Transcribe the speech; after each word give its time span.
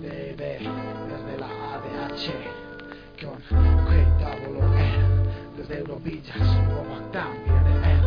deve 0.00 0.58
desde 1.08 1.36
con 3.20 3.84
quei 3.86 4.06
tavolo 4.18 4.74
eh, 4.76 4.98
desde 5.56 5.78
Eurovillas 5.78 6.36
nuova 6.66 7.00
También 7.10 7.84
eh. 7.84 7.97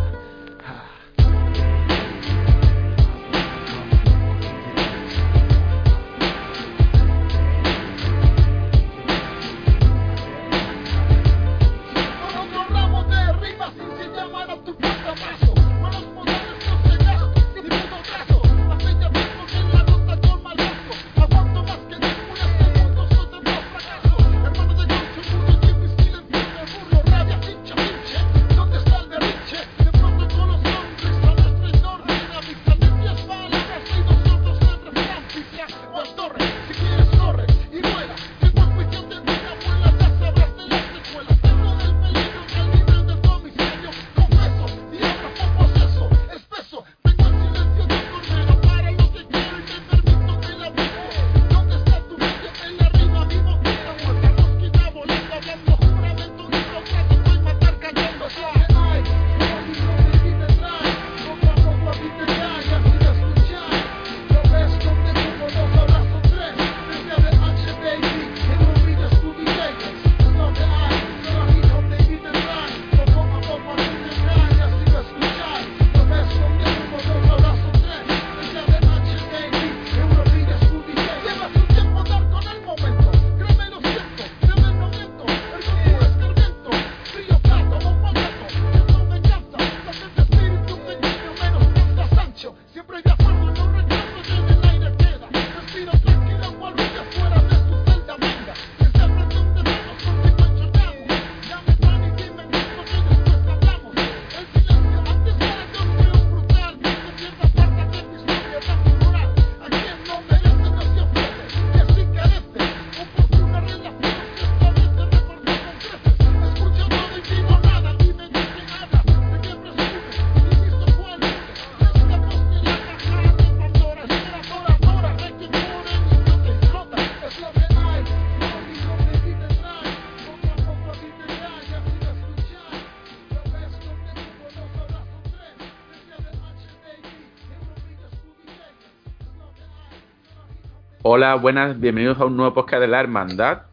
Hola, 141.14 141.36
buenas, 141.36 141.78
bienvenidos 141.78 142.22
a 142.22 142.26
un 142.26 142.38
nuevo 142.38 142.54
podcast 142.54 142.80
de 142.80 142.88
la 142.88 143.02
Hermandad. 143.02 143.64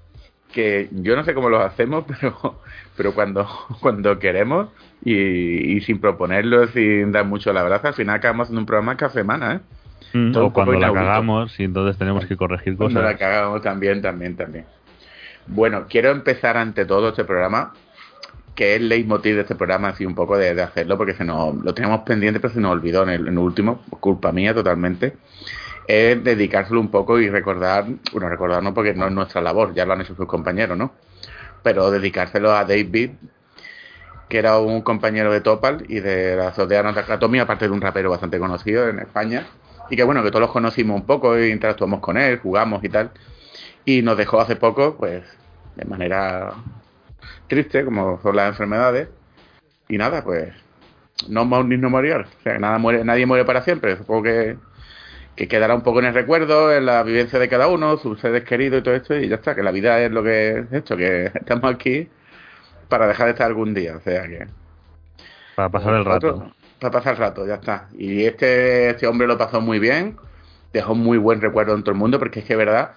Que 0.53 0.89
yo 0.91 1.15
no 1.15 1.23
sé 1.23 1.35
cómo 1.35 1.49
lo 1.49 1.61
hacemos, 1.61 2.05
pero, 2.21 2.61
pero 2.97 3.15
cuando, 3.15 3.49
cuando 3.81 4.19
queremos 4.19 4.71
y, 5.05 5.15
y 5.77 5.81
sin 5.83 6.01
proponerlo, 6.01 6.67
sin 6.67 7.13
dar 7.13 7.27
mucho 7.27 7.53
la 7.53 7.63
verdad, 7.63 7.87
al 7.87 7.95
final 7.95 8.17
acabamos 8.17 8.47
haciendo 8.47 8.63
un 8.63 8.67
programa 8.67 8.97
cada 8.97 9.13
semana, 9.13 9.55
¿eh? 9.55 10.19
Mm, 10.19 10.37
o 10.37 10.53
cuando 10.53 10.73
la 10.73 10.93
cagamos 10.93 11.61
y 11.61 11.63
entonces 11.63 11.97
tenemos 11.97 12.27
que 12.27 12.37
corregir 12.37 12.77
Cuando 12.77 13.01
la 13.03 13.13
cosas. 13.13 13.21
cagamos 13.21 13.63
también, 13.63 14.03
también, 14.03 14.35
también. 14.35 14.65
Bueno, 15.47 15.87
quiero 15.89 16.11
empezar 16.11 16.57
ante 16.57 16.87
todo 16.87 17.11
este 17.11 17.23
programa, 17.23 17.73
que 18.57 18.75
es 18.75 18.81
el 18.81 18.89
leitmotiv 18.89 19.37
de 19.37 19.43
este 19.43 19.55
programa, 19.55 19.91
así 19.91 20.05
un 20.05 20.17
poco 20.17 20.37
de, 20.37 20.57
de 20.57 20.63
hacerlo, 20.63 20.97
porque 20.97 21.15
se 21.15 21.25
nos, 21.25 21.55
lo 21.55 21.73
teníamos 21.73 22.01
pendiente, 22.01 22.41
pero 22.41 22.53
se 22.53 22.61
nos 22.61 22.73
olvidó 22.73 23.05
en 23.05 23.11
el, 23.11 23.21
en 23.29 23.35
el 23.35 23.39
último, 23.39 23.85
culpa 24.01 24.33
mía 24.33 24.53
totalmente. 24.53 25.15
Es 25.89 26.23
dedicárselo 26.23 26.81
un 26.81 26.91
poco 26.91 27.19
y 27.19 27.31
recordar, 27.31 27.87
bueno, 28.13 28.29
recordarnos 28.29 28.75
porque 28.75 28.93
no 28.93 29.07
es 29.07 29.13
nuestra 29.13 29.41
labor, 29.41 29.73
ya 29.73 29.87
lo 29.87 29.95
han 29.95 30.03
hecho 30.03 30.15
sus 30.15 30.27
compañeros, 30.27 30.77
¿no? 30.77 30.93
Pero 31.63 31.91
dedicárselo 31.91 32.53
a 32.53 32.67
David, 32.67 33.13
que 34.29 34.39
era 34.39 34.59
un 34.59 34.83
compañero 34.83 35.33
de 35.33 35.41
Topal 35.41 35.87
y 35.89 36.01
de 36.01 36.37
la 36.37 36.53
Sociedad 36.53 36.85
Nakatomi, 36.85 37.39
aparte 37.39 37.67
de 37.67 37.71
un 37.73 37.81
rapero 37.81 38.11
bastante 38.11 38.39
conocido 38.39 38.87
en 38.87 38.99
España, 38.99 39.47
y 39.89 39.97
que 39.97 40.05
bueno, 40.05 40.23
que 40.23 40.29
todos 40.29 40.43
los 40.43 40.51
conocimos 40.51 40.95
un 40.95 41.07
poco, 41.07 41.35
e 41.35 41.49
interactuamos 41.49 42.01
con 42.01 42.19
él, 42.19 42.39
jugamos 42.39 42.85
y 42.85 42.91
tal, 42.91 43.11
y 43.87 44.03
nos 44.03 44.19
dejó 44.19 44.43
hace 44.43 44.57
poco, 44.57 44.95
pues, 44.99 45.25
de 45.75 45.87
manera 45.87 46.53
triste, 47.47 47.83
como 47.87 48.21
son 48.21 48.37
las 48.37 48.51
enfermedades, 48.51 49.09
y 49.89 49.97
nada, 49.97 50.23
pues, 50.23 50.53
no 51.29 51.47
morir, 51.47 51.79
no 51.79 51.89
morir, 51.89 52.27
o 52.45 52.59
nada 52.59 52.77
muere, 52.77 53.03
nadie 53.05 53.25
muere 53.25 53.47
para 53.47 53.63
siempre, 53.63 53.97
supongo 53.97 54.25
que, 54.25 54.59
que 55.39 55.47
quedará 55.47 55.73
un 55.77 55.83
poco 55.83 56.01
en 56.01 56.07
el 56.07 56.15
recuerdo, 56.15 56.73
en 56.73 56.85
la 56.85 57.05
vivencia 57.05 57.39
de 57.39 57.49
cada 57.49 57.69
uno, 57.69 57.97
sus 57.97 58.21
seres 58.21 58.43
queridos 58.43 58.81
y 58.81 58.83
todo 58.83 58.95
esto, 58.95 59.17
y 59.17 59.29
ya 59.29 59.37
está, 59.37 59.55
que 59.55 59.63
la 59.63 59.71
vida 59.71 60.01
es 60.03 60.11
lo 60.11 60.23
que 60.25 60.51
es 60.59 60.73
esto, 60.73 60.97
que 60.97 61.27
estamos 61.35 61.73
aquí 61.73 62.09
para 62.89 63.07
dejar 63.07 63.27
de 63.27 63.33
estar 63.33 63.47
algún 63.47 63.73
día, 63.73 63.97
o 63.97 64.01
sea 64.01 64.27
que... 64.27 64.47
Para 65.55 65.69
pasar 65.69 65.95
el 65.95 66.05
rato. 66.05 66.29
Otro- 66.35 66.53
Para 66.81 66.91
pasar 66.91 67.13
el 67.15 67.19
rato, 67.21 67.47
ya 67.47 67.55
está. 67.55 67.89
Y 67.97 68.25
este, 68.25 68.91
este 68.91 69.07
hombre 69.07 69.29
lo 69.29 69.39
pasó 69.39 69.61
muy 69.61 69.79
bien, 69.79 70.17
dejó 70.73 70.95
muy 70.97 71.19
buen 71.19 71.41
recuerdo 71.41 71.75
en 71.75 71.83
todo 71.83 71.93
el 71.93 71.99
mundo, 71.99 72.19
porque 72.19 72.41
es 72.41 72.45
que, 72.45 72.57
verdad, 72.57 72.93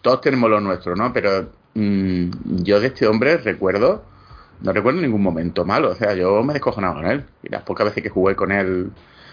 todos 0.00 0.20
tenemos 0.20 0.48
lo 0.48 0.60
nuestro, 0.60 0.94
¿no? 0.94 1.12
Pero 1.12 1.50
mm, 1.74 2.30
yo 2.62 2.78
de 2.80 2.86
este 2.88 3.06
hombre 3.08 3.36
recuerdo, 3.38 4.04
no 4.60 4.72
recuerdo 4.72 5.00
ningún 5.00 5.22
momento 5.22 5.64
malo, 5.64 5.90
o 5.90 5.94
sea, 5.96 6.14
yo 6.14 6.42
me 6.44 6.52
descojonaba 6.52 6.94
con 6.94 7.06
él. 7.06 7.24
Y 7.42 7.48
las 7.48 7.62
pocas 7.62 7.86
veces 7.86 8.02
que 8.02 8.10
jugué 8.10 8.36
con 8.36 8.52
él 8.52 8.90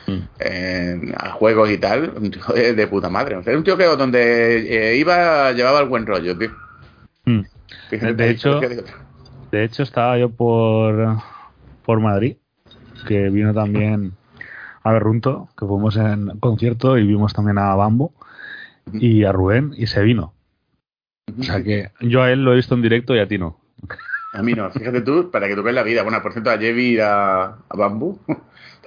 Mm. 0.08 1.12
a 1.18 1.32
juegos 1.32 1.70
y 1.70 1.78
tal, 1.78 2.14
un 2.16 2.32
tío 2.32 2.42
de, 2.54 2.74
de 2.74 2.88
puta 2.88 3.10
madre. 3.10 3.36
O 3.36 3.44
sea, 3.44 3.52
era 3.52 3.58
un 3.58 3.66
tío 3.66 3.78
que 3.78 3.84
donde 3.84 4.92
eh, 4.94 4.96
iba 4.98 5.52
llevaba 5.52 5.82
el 5.82 5.90
buen 5.90 6.06
rollo, 6.06 6.38
tío. 6.38 6.50
Mm. 7.26 7.42
Fíjate, 7.90 8.14
De 8.14 8.30
hecho- 8.30 8.62
De 9.52 9.64
hecho, 9.64 9.84
estaba 9.84 10.18
yo 10.18 10.30
por, 10.30 11.18
por 11.86 12.00
Madrid, 12.00 12.38
que 13.08 13.30
vino 13.30 13.54
también 13.54 14.14
a 14.84 14.92
Berrunto, 14.94 15.50
que 15.58 15.66
fuimos 15.66 15.98
en 15.98 16.40
concierto 16.40 16.98
y 16.98 17.06
vimos 17.06 17.34
también 17.34 17.58
a 17.58 17.76
Bambo 17.76 18.14
y 18.94 19.26
a 19.26 19.32
Rubén 19.34 19.74
y 19.76 19.88
se 19.88 20.02
vino. 20.02 20.34
O 21.38 21.44
sea 21.44 21.62
que 21.62 21.92
yo 22.00 22.22
a 22.24 22.32
él 22.32 22.44
lo 22.46 22.54
he 22.54 22.56
visto 22.56 22.76
en 22.76 22.82
directo 22.82 23.14
y 23.14 23.20
a 23.20 23.28
ti 23.28 23.38
no. 23.38 23.60
A 24.34 24.42
mí 24.42 24.54
no, 24.54 24.70
fíjate 24.72 25.02
tú, 25.02 25.30
para 25.32 25.48
que 25.48 25.56
tú 25.56 25.64
veas 25.64 25.76
la 25.76 25.84
vida. 25.84 26.04
Bueno, 26.04 26.22
por 26.22 26.32
cierto, 26.32 26.50
ayer 26.50 26.74
vi 26.74 26.98
a, 27.00 27.44
a 27.44 27.76
Bambu. 27.76 28.20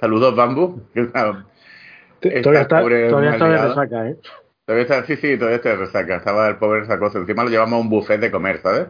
Saludos, 0.01 0.35
Bambu. 0.35 0.81
Esta 0.93 2.41
Todavía 2.41 2.61
está, 2.61 2.79
pobre 2.81 3.09
todavía 3.09 3.31
está 3.31 3.49
de 3.49 3.57
resaca, 3.67 4.07
¿eh? 4.09 4.17
Todavía 4.65 4.83
está, 4.83 5.05
sí, 5.05 5.15
sí, 5.15 5.37
todavía 5.37 5.55
está 5.57 5.69
de 5.69 5.75
resaca. 5.77 6.15
Estaba 6.17 6.47
el 6.49 6.57
pobre 6.57 6.85
sacoso. 6.85 7.17
Encima 7.19 7.43
lo 7.43 7.49
llevamos 7.49 7.77
a 7.77 7.81
un 7.81 7.89
buffet 7.89 8.19
de 8.19 8.29
comer, 8.29 8.61
¿sabes? 8.61 8.87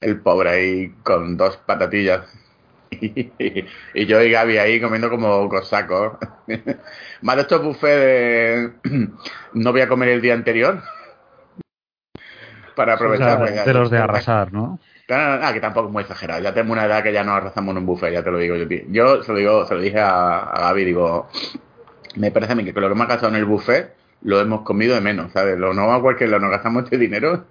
El 0.00 0.20
pobre 0.20 0.50
ahí 0.50 0.94
con 1.02 1.36
dos 1.36 1.56
patatillas. 1.58 2.20
Y, 2.90 4.06
yo 4.06 4.22
y 4.22 4.30
Gaby 4.30 4.56
ahí 4.58 4.80
comiendo 4.80 5.10
como 5.10 5.46
cosacos. 5.48 6.12
Más 7.22 7.36
de 7.36 7.42
estos 7.42 7.62
buffets 7.62 8.00
de... 8.00 8.72
No 9.54 9.72
voy 9.72 9.80
a 9.82 9.88
comer 9.88 10.08
el 10.10 10.20
día 10.22 10.34
anterior. 10.34 10.80
Para 12.74 12.94
O 12.94 12.96
sea, 12.98 13.06
aprovechar. 13.06 13.38
pues, 13.40 13.54
ya- 13.54 13.64
de 13.64 13.74
los 13.74 13.90
de 13.90 13.98
arrasar, 13.98 14.52
¿no? 14.52 14.78
Claro, 15.08 15.42
ah, 15.42 15.54
que 15.54 15.60
tampoco 15.60 15.86
es 15.86 15.92
muy 15.92 16.02
exagerado. 16.02 16.42
Ya 16.42 16.52
tengo 16.52 16.70
una 16.70 16.84
edad 16.84 17.02
que 17.02 17.14
ya 17.14 17.24
no 17.24 17.32
arrasamos 17.32 17.72
en 17.72 17.78
un 17.78 17.86
buffet, 17.86 18.12
ya 18.12 18.22
te 18.22 18.30
lo 18.30 18.36
digo 18.36 18.56
yo. 18.56 18.66
Yo 18.90 19.22
se 19.22 19.32
lo 19.32 19.38
digo, 19.38 19.64
se 19.64 19.74
lo 19.74 19.80
dije 19.80 19.98
a, 19.98 20.40
a 20.40 20.60
Gaby, 20.60 20.84
digo, 20.84 21.28
me 22.16 22.30
parece 22.30 22.52
a 22.52 22.54
mí 22.54 22.62
que 22.62 22.74
con 22.74 22.82
lo 22.82 22.88
que 22.90 22.94
hemos 22.94 23.08
gastado 23.08 23.32
en 23.32 23.38
el 23.38 23.46
buffet 23.46 23.94
lo 24.22 24.38
hemos 24.38 24.60
comido 24.62 24.94
de 24.94 25.00
menos, 25.00 25.32
¿sabes? 25.32 25.58
Lo 25.58 25.72
no 25.72 25.90
a 25.90 26.02
cualquier 26.02 26.28
lo 26.28 26.38
nos 26.38 26.50
gastamos 26.50 26.84
este 26.84 26.98
dinero 26.98 27.46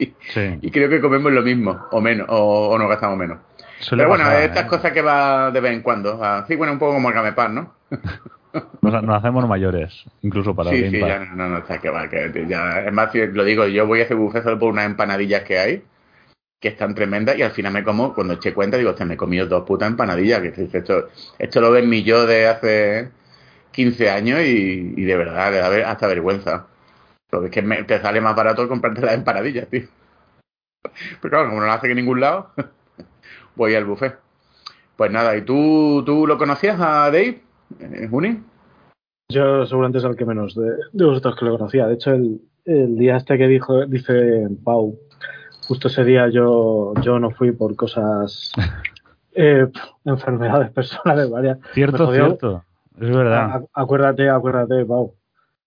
Sí. 0.34 0.58
Y 0.62 0.70
creo 0.70 0.88
que 0.88 1.00
comemos 1.00 1.30
lo 1.30 1.42
mismo, 1.42 1.86
o 1.92 2.00
menos, 2.00 2.26
o, 2.28 2.70
o 2.70 2.78
nos 2.78 2.88
gastamos 2.88 3.16
menos. 3.16 3.38
Suele 3.78 4.02
Pero 4.02 4.08
bueno, 4.08 4.24
pasar, 4.24 4.42
estas 4.42 4.64
¿eh? 4.64 4.68
cosas 4.68 4.92
que 4.92 5.02
va 5.02 5.50
de 5.52 5.60
vez 5.60 5.72
en 5.72 5.82
cuando. 5.82 6.22
Así, 6.22 6.56
bueno, 6.56 6.72
un 6.72 6.78
poco 6.78 6.94
como 6.94 7.08
el 7.08 7.14
Gamepan, 7.14 7.54
¿no? 7.54 7.74
Nos, 8.82 9.00
nos 9.04 9.16
hacemos 9.16 9.46
mayores, 9.48 10.06
incluso 10.22 10.56
para 10.56 10.70
sí, 10.70 10.82
el 10.82 10.90
sí, 10.90 10.98
Game 10.98 11.08
ya 11.08 11.18
no, 11.20 11.36
no, 11.36 11.48
no, 11.50 11.58
está 11.58 11.78
que 11.78 11.88
va, 11.88 12.08
que 12.08 12.46
ya, 12.48 12.80
es 12.80 12.92
más, 12.92 13.12
si 13.12 13.24
lo 13.24 13.44
digo, 13.44 13.64
yo 13.68 13.86
voy 13.86 14.00
a 14.00 14.02
ese 14.02 14.14
buffet 14.14 14.42
solo 14.42 14.58
por 14.58 14.72
unas 14.72 14.86
empanadillas 14.86 15.44
que 15.44 15.56
hay, 15.56 15.84
que 16.60 16.68
están 16.68 16.94
tremendas, 16.94 17.38
y 17.38 17.42
al 17.42 17.52
final 17.52 17.72
me 17.72 17.82
como, 17.82 18.14
cuando 18.14 18.34
eché 18.34 18.52
cuenta, 18.52 18.76
digo, 18.76 18.94
me 19.06 19.14
he 19.14 19.16
comido 19.16 19.46
dos 19.46 19.64
putas 19.64 19.88
empanadillas, 19.90 20.40
que 20.42 20.68
esto, 20.72 21.08
esto 21.38 21.60
lo 21.60 21.70
ven 21.70 21.88
mi 21.88 22.02
yo 22.02 22.26
de 22.26 22.46
hace 22.46 23.10
15 23.72 24.10
años 24.10 24.40
y, 24.44 25.02
de 25.04 25.16
verdad, 25.16 25.50
ver- 25.70 25.84
hasta 25.84 26.06
vergüenza. 26.06 26.66
Porque 27.30 27.46
es 27.46 27.52
que 27.52 27.62
me- 27.62 27.84
te 27.84 27.98
sale 28.00 28.20
más 28.20 28.36
barato 28.36 28.68
comprarte 28.68 29.00
las 29.00 29.14
empanadillas, 29.14 29.68
tío. 29.68 29.84
Pero 31.22 31.30
claro, 31.30 31.48
como 31.48 31.60
no 31.60 31.66
lo 31.66 31.72
hace 31.72 31.88
en 31.90 31.96
ningún 31.96 32.20
lado, 32.20 32.50
voy 33.56 33.74
al 33.74 33.86
buffet. 33.86 34.18
Pues 34.96 35.10
nada, 35.10 35.34
¿y 35.36 35.42
tú, 35.42 36.02
tú 36.04 36.26
lo 36.26 36.36
conocías 36.36 36.78
a 36.78 37.04
Dave, 37.06 37.40
eh, 37.80 38.08
Juni? 38.10 38.42
Yo 39.32 39.64
seguramente 39.64 39.98
es 39.98 40.04
el 40.04 40.16
que 40.16 40.26
menos 40.26 40.54
de, 40.54 40.72
de 40.92 41.04
vosotros 41.04 41.36
que 41.38 41.44
lo 41.46 41.56
conocía. 41.56 41.86
De 41.86 41.94
hecho, 41.94 42.10
el, 42.12 42.40
el 42.66 42.98
día 42.98 43.16
este 43.16 43.38
que 43.38 43.46
dijo, 43.46 43.86
dice 43.86 44.46
Pau, 44.62 44.98
justo 45.70 45.86
ese 45.86 46.02
día 46.02 46.28
yo, 46.30 46.94
yo 47.00 47.20
no 47.20 47.30
fui 47.30 47.52
por 47.52 47.76
cosas, 47.76 48.50
eh, 49.34 49.68
enfermedades 50.04 50.72
personales 50.72 51.30
varias. 51.30 51.58
Cierto, 51.74 52.06
jodió. 52.06 52.26
cierto. 52.26 52.64
Es 53.00 53.08
verdad. 53.08 53.50
A- 53.52 53.80
acuérdate, 53.80 54.28
acuérdate, 54.28 54.84
Pau. 54.84 55.14
O 55.14 55.14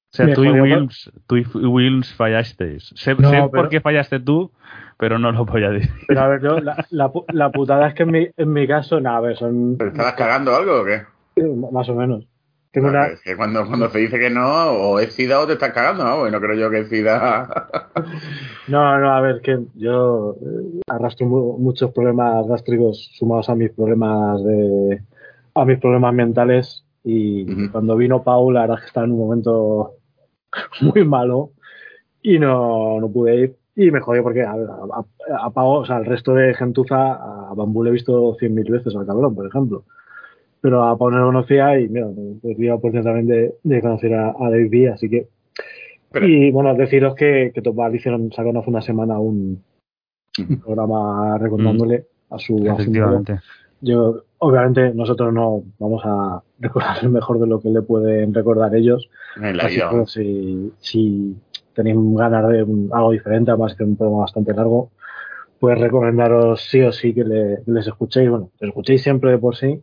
sea, 0.10 0.34
tú 0.34 0.44
y 0.44 0.50
Wills, 0.60 1.10
tú 1.26 1.38
y 1.38 1.46
Wills 1.56 2.14
fallasteis. 2.16 2.92
Sé, 2.98 3.16
No, 3.16 3.30
sé 3.30 3.36
pero- 3.38 3.52
por 3.52 3.70
qué 3.70 3.80
fallaste 3.80 4.20
tú, 4.20 4.52
pero 4.98 5.18
no 5.20 5.32
lo 5.32 5.46
voy 5.46 5.64
a 5.64 5.70
decir. 5.70 5.90
Pero 6.06 6.20
a 6.22 6.28
ver, 6.28 6.42
yo, 6.42 6.60
la, 6.60 6.86
la, 6.90 7.08
pu- 7.14 7.24
la 7.32 7.50
putada 7.50 7.88
es 7.88 7.94
que 7.94 8.04
en 8.04 8.12
mi, 8.12 8.28
en 8.36 8.52
mi 8.52 8.68
caso, 8.68 9.00
nada, 9.00 9.18
a 9.18 9.22
ver, 9.22 9.38
son 9.38 9.78
¿Pero 9.78 9.92
estabas 9.92 10.14
cagando 10.16 10.54
algo 10.54 10.82
o 10.82 10.86
qué? 10.86 11.04
más 11.72 11.88
o 11.88 11.96
menos. 11.96 12.26
Tengo 12.74 12.90
Claro, 12.90 13.06
una, 13.06 13.14
es 13.14 13.22
que 13.22 13.38
cuando, 13.38 13.66
cuando 13.68 13.90
se 13.90 14.00
dice 14.00 14.20
que 14.20 14.30
no, 14.30 14.72
o 14.72 15.00
es 15.00 15.14
SIDA 15.14 15.40
o 15.40 15.48
te 15.48 15.54
estás 15.54 15.72
cagando, 15.74 16.04
¿no? 16.04 16.20
Bueno, 16.20 16.42
creo 16.42 16.56
yo 16.56 16.70
que 16.70 16.80
es 16.80 16.90
SIDA. 16.90 17.48
No, 18.68 18.98
no, 19.00 19.12
a 19.14 19.22
ver, 19.22 19.42
que 19.42 19.60
yo 19.75 20.36
eh, 20.42 20.81
arrastro 20.88 21.28
mu- 21.28 21.58
muchos 21.60 21.92
problemas 21.92 22.48
gástricos 22.48 23.10
sumados 23.14 23.50
a 23.50 23.56
mis 23.56 23.72
problemas 23.72 24.44
de 24.44 25.02
a 25.56 25.66
mis 25.66 25.80
problemas 25.80 26.14
mentales 26.14 26.84
y 27.04 27.46
cuando 27.70 27.96
vino 27.96 28.24
Paul, 28.24 28.54
la 28.56 28.62
verdad 28.62 28.78
es 28.78 28.81
que 28.84 28.88
estaba 28.88 29.06
en 29.06 29.12
un 29.14 29.19
momento 29.19 29.92
muy 30.81 31.06
malo 31.06 31.52
y 32.22 32.40
no, 32.40 33.00
no 33.00 33.12
pude 33.12 33.36
ir 33.36 33.56
y 33.76 33.92
me 33.92 34.00
jodió 34.02 34.24
porque 34.24 34.44
a, 34.44 34.54
a, 34.54 35.46
a 35.46 35.50
Pau, 35.52 35.81
o 35.81 35.86
sea, 35.86 35.98
al 35.98 36.06
resto 36.06 36.34
de 36.34 36.54
gentuza, 36.54 37.14
a 37.14 37.54
Bambú 37.56 37.84
le 37.84 37.90
he 37.90 37.94
visto 37.94 38.36
cien 38.40 38.54
mil 38.56 38.72
veces 38.72 38.96
al 38.96 39.06
cabrón, 39.06 39.36
por 39.36 39.48
ejemplo. 39.48 39.84
Pero 40.63 40.81
a 40.86 40.98
Pau 40.98 41.12
no 41.12 41.18
lo 41.19 41.25
conocía 41.25 41.77
y 41.77 41.89
mira, 41.89 42.07
dio 42.42 42.69
la 42.69 42.75
oportunidad 42.75 43.12
también 43.12 43.27
de, 43.27 43.54
de 43.63 43.81
conocer 43.81 44.13
a, 44.15 44.30
a 44.30 44.50
David 44.50 44.69
B, 44.71 44.89
así 44.89 45.10
que 45.10 45.27
Pero- 46.10 46.25
y 46.25 46.51
bueno, 46.51 46.74
deciros 46.74 47.15
que, 47.15 47.51
que 47.54 47.62
Topal 47.62 47.94
hicieron, 47.94 48.31
sacaron 48.31 48.57
hace 48.57 48.69
una 48.69 48.81
semana 48.81 49.19
un, 49.19 49.62
un 50.39 50.60
programa 50.62 51.38
recordándole 51.38 52.06
a 52.30 52.39
su 52.39 52.56
a 52.71 52.77
su. 52.86 52.92
Yo, 53.81 54.24
obviamente, 54.38 54.94
nosotros 54.94 55.33
no 55.33 55.63
vamos 55.80 56.01
a 56.06 56.42
recordar 56.60 57.09
mejor 57.09 57.39
de 57.39 57.48
lo 57.48 57.59
que 57.59 57.69
le 57.69 57.81
pueden 57.81 58.33
recordar 58.33 58.74
ellos. 58.74 59.09
en 59.36 59.57
la 59.57 59.66
Así 59.66 59.75
que 59.92 60.06
si, 60.06 60.71
si 60.80 61.36
tenéis 61.74 61.98
ganas 62.16 62.48
de 62.50 62.63
un- 62.63 62.89
algo 62.94 63.12
diferente, 63.12 63.51
además 63.51 63.75
que 63.75 63.83
es 63.83 63.89
un 63.89 63.98
programa 63.98 64.21
bastante 64.21 64.54
largo, 64.54 64.92
pues 65.59 65.77
recomendaros 65.77 66.62
sí 66.69 66.80
o 66.81 66.94
sí 66.94 67.13
que, 67.13 67.25
le- 67.25 67.57
que 67.66 67.71
les 67.71 67.86
escuchéis. 67.88 68.30
Bueno, 68.30 68.50
que 68.57 68.66
escuchéis 68.68 69.04
siempre 69.04 69.31
de 69.31 69.38
por 69.39 69.57
sí, 69.57 69.81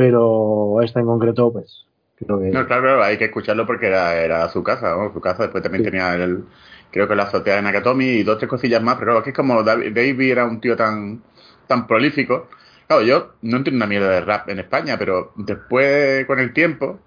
pero 0.00 0.80
esta 0.80 0.98
en 0.98 1.04
concreto, 1.04 1.52
pues 1.52 1.84
creo 2.16 2.40
que. 2.40 2.46
No, 2.46 2.66
claro, 2.66 3.02
hay 3.02 3.18
que 3.18 3.26
escucharlo 3.26 3.66
porque 3.66 3.88
era, 3.88 4.16
era 4.16 4.48
su 4.48 4.62
casa, 4.62 4.96
¿no? 4.96 5.12
Su 5.12 5.20
casa, 5.20 5.42
después 5.42 5.62
también 5.62 5.84
Sí. 5.84 5.90
tenía 5.90 6.14
el, 6.14 6.44
creo 6.90 7.06
que 7.06 7.14
la 7.14 7.24
azotea 7.24 7.56
de 7.56 7.60
Nakatomi 7.60 8.06
y 8.06 8.22
dos, 8.22 8.38
tres 8.38 8.48
cosillas 8.48 8.82
más, 8.82 8.94
pero 8.94 9.08
claro, 9.08 9.18
es 9.18 9.24
que 9.24 9.30
es 9.30 9.36
como 9.36 9.62
David, 9.62 9.88
Davey 9.94 10.30
era 10.30 10.46
un 10.46 10.58
tío 10.58 10.74
tan, 10.74 11.22
tan 11.66 11.86
prolífico. 11.86 12.48
Claro, 12.86 13.02
yo 13.02 13.32
no 13.42 13.58
entiendo 13.58 13.76
una 13.76 13.86
mierda 13.86 14.08
de 14.08 14.22
rap 14.22 14.48
en 14.48 14.60
España, 14.60 14.96
pero 14.98 15.34
después, 15.36 16.24
con 16.24 16.38
el 16.38 16.54
tiempo, 16.54 16.98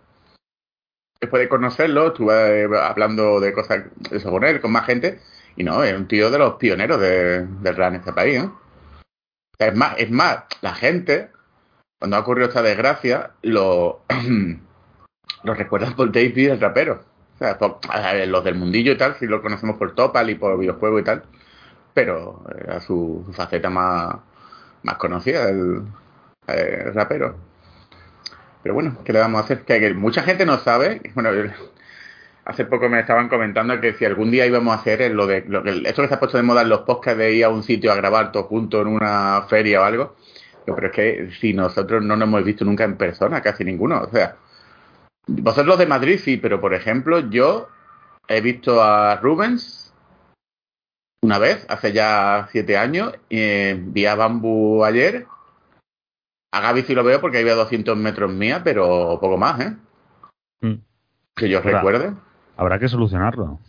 después 1.19 1.41
de 1.41 1.49
conocerlo, 1.49 2.09
estuve 2.09 2.61
eh, 2.61 2.69
hablando 2.79 3.39
de 3.39 3.53
cosas, 3.53 3.85
eso 4.11 4.29
con 4.29 4.43
él, 4.43 4.61
con 4.61 4.71
más 4.71 4.85
gente, 4.85 5.19
y 5.55 5.63
no, 5.63 5.83
es 5.83 5.97
un 5.97 6.07
tío 6.07 6.29
de 6.29 6.37
los 6.37 6.57
pioneros 6.57 6.99
de, 7.01 7.43
del 7.47 7.75
rap 7.75 7.89
en 7.89 7.99
este 8.01 8.13
país. 8.13 8.39
O 8.43 8.51
sea, 9.57 9.69
Es 9.69 9.75
más, 9.75 9.95
es 9.97 10.11
más, 10.11 10.43
la 10.61 10.75
gente, 10.75 11.31
cuando 12.03 12.17
ha 12.17 12.19
ocurrido 12.19 12.49
esta 12.49 12.61
desgracia, 12.61 13.31
lo, 13.43 14.01
lo 15.43 15.53
recuerdan 15.53 15.95
por 15.95 16.11
Davey 16.11 16.47
el 16.47 16.59
rapero. 16.59 17.01
O 17.35 17.37
sea, 17.37 17.57
los 18.25 18.43
del 18.43 18.55
mundillo 18.55 18.91
y 18.91 18.97
tal, 18.97 19.15
si 19.15 19.25
lo 19.25 19.41
conocemos 19.41 19.77
por 19.77 19.95
Topal 19.95 20.29
y 20.29 20.35
por 20.35 20.59
videojuegos 20.59 20.99
y 20.99 21.05
tal, 21.05 21.23
pero 21.93 22.43
era 22.59 22.81
su, 22.81 23.23
su 23.25 23.31
faceta 23.31 23.69
más, 23.69 24.17
más 24.83 24.97
conocida, 24.97 25.47
el, 25.47 25.83
eh, 26.47 26.91
rapero. 26.93 27.37
Pero 28.63 28.75
bueno, 28.75 28.97
¿qué 29.05 29.13
le 29.13 29.19
vamos 29.19 29.39
a 29.39 29.45
hacer? 29.45 29.61
Que, 29.61 29.93
mucha 29.93 30.23
gente 30.23 30.45
no 30.45 30.57
sabe. 30.57 30.99
Bueno, 31.13 31.29
hace 32.43 32.65
poco 32.65 32.89
me 32.89 32.99
estaban 32.99 33.29
comentando 33.29 33.79
que 33.79 33.93
si 33.93 34.03
algún 34.03 34.29
día 34.29 34.45
íbamos 34.45 34.75
a 34.75 34.81
hacer 34.81 35.09
lo 35.11 35.25
de 35.25 35.45
lo 35.47 35.63
que, 35.63 35.69
esto 35.85 36.01
que 36.01 36.09
se 36.09 36.15
ha 36.15 36.19
puesto 36.19 36.35
de 36.35 36.43
moda 36.43 36.63
en 36.63 36.69
los 36.69 36.81
podcasts 36.81 37.17
de 37.17 37.33
ir 37.33 37.45
a 37.45 37.49
un 37.49 37.63
sitio 37.63 37.93
a 37.93 37.95
grabar 37.95 38.33
todos 38.33 38.47
juntos 38.47 38.81
en 38.81 38.87
una 38.87 39.43
feria 39.47 39.79
o 39.79 39.85
algo. 39.85 40.15
Pero 40.65 40.87
es 40.87 40.93
que 40.93 41.31
si 41.39 41.53
nosotros 41.53 42.03
no 42.03 42.15
nos 42.15 42.27
hemos 42.27 42.43
visto 42.43 42.65
nunca 42.65 42.83
en 42.83 42.97
persona, 42.97 43.41
casi 43.41 43.63
ninguno. 43.63 44.01
O 44.01 44.09
sea, 44.09 44.37
vosotros 45.27 45.77
de 45.77 45.85
Madrid 45.85 46.19
sí, 46.23 46.37
pero 46.37 46.61
por 46.61 46.73
ejemplo, 46.73 47.19
yo 47.19 47.69
he 48.27 48.41
visto 48.41 48.81
a 48.81 49.17
Rubens 49.17 49.83
una 51.23 51.39
vez, 51.39 51.65
hace 51.69 51.93
ya 51.93 52.49
siete 52.51 52.77
años, 52.77 53.13
y 53.29 53.39
eh, 53.39 53.79
vi 53.81 54.05
a 54.05 54.15
Bambu 54.15 54.83
ayer. 54.83 55.25
A 56.51 56.61
Gaby 56.61 56.83
sí 56.83 56.93
lo 56.93 57.03
veo 57.03 57.19
porque 57.19 57.39
había 57.39 57.55
200 57.55 57.97
metros 57.97 58.31
mía, 58.31 58.61
pero 58.63 59.17
poco 59.19 59.37
más, 59.37 59.59
¿eh? 59.61 59.75
Mm. 60.61 60.81
Que 61.35 61.49
yo 61.49 61.61
recuerde. 61.61 62.13
Habrá 62.57 62.77
que 62.77 62.89
solucionarlo. 62.89 63.59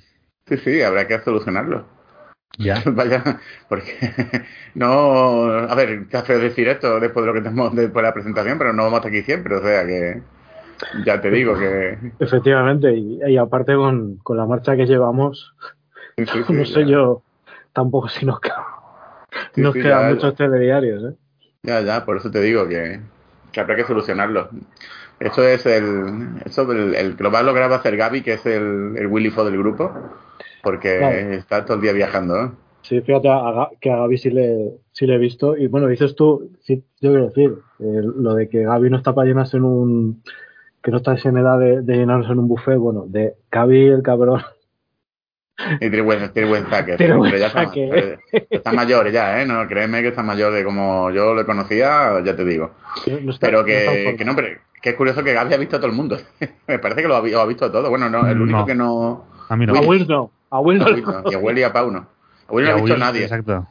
Sí, 0.47 0.59
sí, 0.59 0.83
habrá 0.83 1.07
que 1.07 1.19
solucionarlo. 1.21 1.87
Ya. 2.59 2.83
Vaya, 2.87 3.41
porque 3.69 3.93
no, 4.75 5.45
a 5.47 5.75
ver, 5.75 5.91
está 5.91 6.23
feo 6.23 6.39
decir 6.39 6.69
esto 6.69 7.01
después 7.01 7.25
de 7.25 7.27
lo 7.27 7.35
que 7.35 7.43
tenemos 7.43 7.75
después 7.75 8.03
de 8.03 8.09
la 8.09 8.15
presentación, 8.15 8.59
pero 8.59 8.73
no 8.73 8.85
vamos 8.85 8.99
a 8.99 8.99
estar 8.99 9.11
aquí 9.13 9.23
siempre, 9.23 9.57
o 9.57 9.63
sea 9.63 9.87
que 9.87 10.23
ya 11.05 11.21
te 11.21 11.31
digo 11.31 11.59
que 11.59 11.99
Efectivamente, 12.19 12.93
y, 12.93 13.21
y 13.27 13.37
aparte 13.37 13.75
con, 13.75 14.17
con 14.19 14.37
la 14.37 14.47
marcha 14.47 14.77
que 14.77 14.87
llevamos, 14.87 15.55
sí, 16.17 16.27
sí, 16.27 16.45
sí, 16.45 16.53
no 16.53 16.65
sé 16.65 16.85
ya, 16.85 16.87
yo 16.87 17.23
tampoco 17.73 18.09
si 18.09 18.25
nos, 18.27 18.41
Sí, 19.55 19.61
nos 19.63 19.75
quedan 19.75 20.05
ya, 20.09 20.09
muchos 20.15 20.35
telediarios. 20.37 21.13
¿eh? 21.13 21.17
ya, 21.63 21.81
ya, 21.81 22.05
por 22.05 22.17
eso 22.17 22.31
te 22.31 22.41
digo 22.41 22.69
que, 22.69 23.01
que 23.53 23.61
habrá 23.61 23.77
que 23.77 23.85
solucionarlo. 23.85 24.49
Eso 25.21 25.43
es 25.45 25.65
el, 25.67 26.41
eso 26.45 26.71
el, 26.73 26.95
el 26.95 27.17
que 27.17 27.23
lo 27.23 27.31
va 27.31 27.41
a 27.41 27.43
lograr 27.43 27.71
va 27.71 27.77
a 27.77 27.83
ser 27.83 27.97
Gaby, 27.97 28.23
que 28.23 28.35
es 28.35 28.47
el, 28.47 28.95
el 28.97 29.07
Willy 29.07 29.31
Fo 29.31 29.45
del 29.45 29.59
grupo, 29.59 29.93
porque 30.65 30.99
Claro. 30.99 31.17
está 31.35 31.65
todo 31.65 31.77
el 31.77 31.83
día 31.83 31.93
viajando, 31.93 32.37
¿eh? 32.37 32.51
Sí, 32.83 33.01
fíjate 33.01 33.29
a 33.31 33.69
que 33.81 33.91
a 33.91 33.97
Gaby 33.99 34.19
sí 34.19 34.31
le, 34.31 34.73
sí 34.93 35.07
le 35.07 35.15
he 35.15 35.19
visto. 35.19 35.57
Y 35.57 35.69
bueno, 35.69 35.87
dices 35.87 36.15
tú, 36.17 36.51
sí, 36.63 36.83
yo 37.01 37.11
quiero 37.13 37.27
decir, 37.29 37.55
eh, 37.79 38.01
lo 38.17 38.35
de 38.35 38.49
que 38.49 38.65
Gaby 38.65 38.91
no 38.91 38.97
está 38.99 39.15
para 39.15 39.29
llenarse 39.29 39.57
en 39.57 39.65
un. 39.65 40.23
que 40.83 40.91
no 40.91 40.99
está 40.99 41.15
en 41.25 41.39
edad 41.39 41.59
de, 41.59 41.81
de 41.81 41.97
llenarse 41.97 42.31
en 42.33 42.41
un 42.41 42.49
buffet. 42.49 42.77
Bueno, 42.77 43.05
de 43.09 43.35
Gaby 43.51 43.87
el 43.87 44.03
cabrón. 44.03 44.43
Y 45.81 45.89
sí, 47.07 47.17
buen 47.21 47.29
pero 47.31 47.39
ya 47.39 47.47
está, 47.47 47.73
está 48.51 48.73
mayor 48.73 49.09
ya, 49.13 49.41
¿eh? 49.41 49.47
No, 49.47 49.67
créeme 49.69 50.03
que 50.03 50.09
está 50.09 50.23
mayor 50.25 50.53
de 50.53 50.65
como 50.65 51.11
yo 51.13 51.33
lo 51.33 51.47
conocía, 51.47 52.21
ya 52.25 52.35
te 52.35 52.45
digo. 52.45 52.73
no 53.23 53.31
está- 53.31 53.47
Pero 53.47 53.65
que, 53.65 54.17
que 54.19 54.25
no, 54.25 54.35
pero 54.35 54.49
que 54.83 54.91
es 54.91 54.97
curioso 54.97 55.23
que 55.23 55.33
Gaby 55.33 55.55
ha 55.55 55.59
visto 55.59 55.77
a 55.77 55.79
todo 55.79 55.91
el 55.91 55.97
mundo. 55.97 56.19
Me 56.67 56.79
parece 56.81 57.03
que 57.03 57.09
lo 57.09 57.15
ha, 57.15 57.21
vi- 57.21 57.31
lo 57.31 57.41
ha 57.41 57.47
visto 57.47 57.71
todo. 57.71 57.89
Bueno, 57.89 58.11
no, 58.11 58.27
el 58.29 58.41
único 58.43 58.59
No. 58.59 58.67
que 58.67 58.75
no. 58.75 59.25
A 59.49 59.57
mí 59.57 59.65
no. 59.65 59.73
Will. 59.75 59.85
A 59.85 59.89
Will 59.89 60.09
no. 60.09 60.31
A 60.57 60.61
Will 60.61 60.79
no, 60.79 60.87
y 61.31 61.35
a 61.35 61.39
Will 61.39 61.59
y 61.59 61.63
a 61.63 61.73
Pau 61.73 61.91
no. 61.91 62.07
A 62.49 62.53
Will 62.53 62.65
Y 62.65 62.69
no 62.69 62.75
a 62.75 62.79
ha 62.79 62.83
visto 62.83 62.97
nadie. 62.99 63.23
Exacto. 63.25 63.67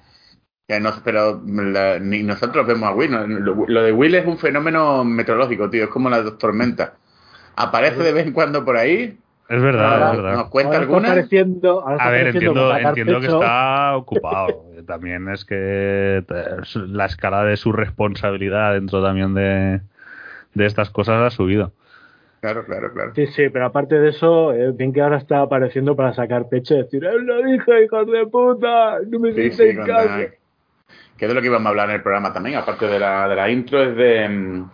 Que 0.68 0.80
no- 0.80 0.94
pero 1.04 1.42
la- 1.46 2.00
ni 2.00 2.24
nosotros 2.24 2.66
vemos 2.66 2.90
a 2.90 2.94
Will. 2.94 3.12
no. 3.12 3.26
Lo, 3.28 3.66
lo 3.68 3.84
de 3.84 3.92
Will 3.92 4.16
es 4.16 4.26
un 4.26 4.38
fenómeno 4.38 5.04
meteorológico, 5.04 5.70
tío. 5.70 5.84
Es 5.86 5.90
como 5.90 6.10
la 6.10 6.24
tormenta. 6.38 6.94
Aparece 7.56 8.02
de 8.04 8.14
vez 8.14 8.26
en 8.28 8.34
cuando 8.34 8.64
por 8.66 8.78
ahí. 8.78 9.18
Es 9.50 9.62
verdad, 9.62 9.94
Ahora- 9.94 10.12
es 10.12 10.18
verdad. 10.18 10.36
Nos 10.38 10.50
cuenta 10.50 10.78
alguna. 10.78 11.12
A 11.12 12.10
ver, 12.10 12.28
entiendo, 12.28 12.76
entiendo 12.78 13.20
que 13.20 13.28
está 13.28 13.96
ocupado. 13.98 14.66
También 14.88 15.30
es 15.30 15.46
que 15.46 16.24
te- 16.28 16.80
la 16.88 17.06
escala 17.06 17.44
de 17.44 17.56
su 17.58 17.72
responsabilidad 17.72 18.74
dentro 18.74 19.02
también 19.02 19.34
de, 19.34 19.80
de 20.54 20.66
estas 20.66 20.90
cosas 20.90 21.22
ha 21.22 21.30
subido. 21.30 21.72
Claro, 22.44 22.66
claro, 22.66 22.92
claro. 22.92 23.14
Sí, 23.16 23.26
sí, 23.28 23.48
pero 23.48 23.68
aparte 23.68 23.98
de 23.98 24.10
eso, 24.10 24.52
eh, 24.52 24.74
bien 24.74 24.92
que 24.92 25.00
ahora 25.00 25.16
está 25.18 25.40
apareciendo 25.40 25.96
para 25.96 26.14
sacar 26.14 26.50
pecho 26.50 26.74
y 26.74 26.80
decir, 26.84 27.06
¡Es 27.06 27.22
lo 27.22 27.42
dije, 27.42 27.86
hijos 27.86 28.06
de 28.06 28.28
puta! 28.28 29.00
¡No 29.08 29.18
me 29.18 29.32
Sí, 29.32 29.50
sí, 29.52 29.74
caso! 29.78 29.88
la- 29.88 30.28
que 31.18 31.24
es 31.26 31.30
de 31.30 31.34
lo 31.34 31.40
que 31.40 31.48
íbamos 31.48 31.66
a 31.68 31.70
hablar 31.70 31.90
en 31.90 31.96
el 31.96 32.02
programa 32.02 32.34
también, 32.34 32.58
aparte 32.58 32.86
de 32.86 33.00
la, 33.00 33.30
de 33.30 33.36
la 33.38 33.50
intro, 33.50 33.82
es 33.82 33.96
de, 33.96 34.28
mm, 34.28 34.70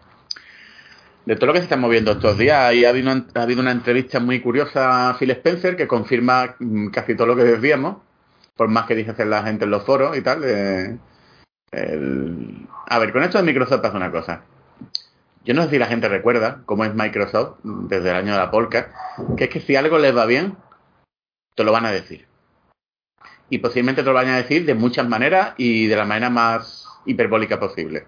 de 1.27 1.35
todo 1.35 1.45
lo 1.45 1.53
que 1.53 1.59
se 1.59 1.65
está 1.65 1.77
moviendo 1.77 2.09
estos 2.13 2.39
días. 2.39 2.73
Y 2.73 2.85
ha 2.85 2.89
habido, 2.89 3.11
una, 3.11 3.27
ha 3.35 3.43
habido 3.43 3.61
una 3.61 3.71
entrevista 3.71 4.19
muy 4.19 4.39
curiosa 4.41 5.11
a 5.11 5.13
Phil 5.19 5.29
Spencer 5.29 5.75
que 5.75 5.87
confirma 5.87 6.55
mm, 6.57 6.87
casi 6.87 7.15
todo 7.15 7.27
lo 7.27 7.35
que 7.35 7.43
decíamos, 7.43 7.97
por 8.57 8.67
más 8.67 8.87
que 8.87 8.95
dice 8.95 9.11
hacer 9.11 9.27
la 9.27 9.43
gente 9.43 9.65
en 9.65 9.69
los 9.69 9.85
foros 9.85 10.17
y 10.17 10.23
tal. 10.23 10.41
eh, 10.43 10.97
el- 11.71 12.65
A 12.87 12.97
ver, 12.97 13.11
con 13.13 13.21
esto 13.21 13.37
de 13.37 13.43
Microsoft 13.43 13.81
pasa 13.83 13.95
una 13.95 14.09
cosa. 14.09 14.41
Yo 15.45 15.53
no 15.53 15.63
sé 15.63 15.69
si 15.71 15.79
la 15.79 15.87
gente 15.87 16.09
recuerda 16.09 16.61
cómo 16.65 16.85
es 16.85 16.93
Microsoft 16.93 17.59
desde 17.63 18.09
el 18.09 18.15
año 18.15 18.33
de 18.33 18.39
la 18.39 18.51
Polka, 18.51 18.91
que 19.37 19.45
es 19.45 19.49
que 19.49 19.61
si 19.61 19.75
algo 19.75 19.97
les 19.97 20.15
va 20.15 20.25
bien, 20.25 20.57
te 21.55 21.63
lo 21.63 21.71
van 21.71 21.85
a 21.85 21.91
decir 21.91 22.29
y 23.49 23.57
posiblemente 23.59 24.03
te 24.03 24.07
lo 24.07 24.13
vayan 24.13 24.33
a 24.33 24.37
decir 24.37 24.65
de 24.65 24.75
muchas 24.75 25.07
maneras 25.07 25.53
y 25.57 25.87
de 25.87 25.95
la 25.95 26.05
manera 26.05 26.29
más 26.29 26.87
hiperbólica 27.05 27.59
posible. 27.59 28.05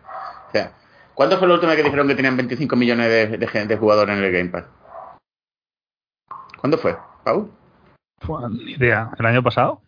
O 0.48 0.52
sea, 0.52 0.74
¿cuándo 1.14 1.38
fue 1.38 1.48
la 1.48 1.56
última 1.56 1.72
vez 1.72 1.78
que 1.78 1.84
dijeron 1.84 2.08
que 2.08 2.16
tenían 2.16 2.38
25 2.38 2.76
millones 2.76 3.08
de, 3.08 3.38
de, 3.38 3.78
jugadores 3.78 4.18
en 4.18 4.24
el 4.24 4.32
Game 4.32 4.50
Pass? 4.50 4.66
¿Cuándo 6.60 6.78
fue, 6.78 6.96
Pau? 7.24 7.50
Ni 8.52 8.74
idea. 8.74 9.10
¿El 9.18 9.26
año 9.26 9.42
pasado? 9.42 9.82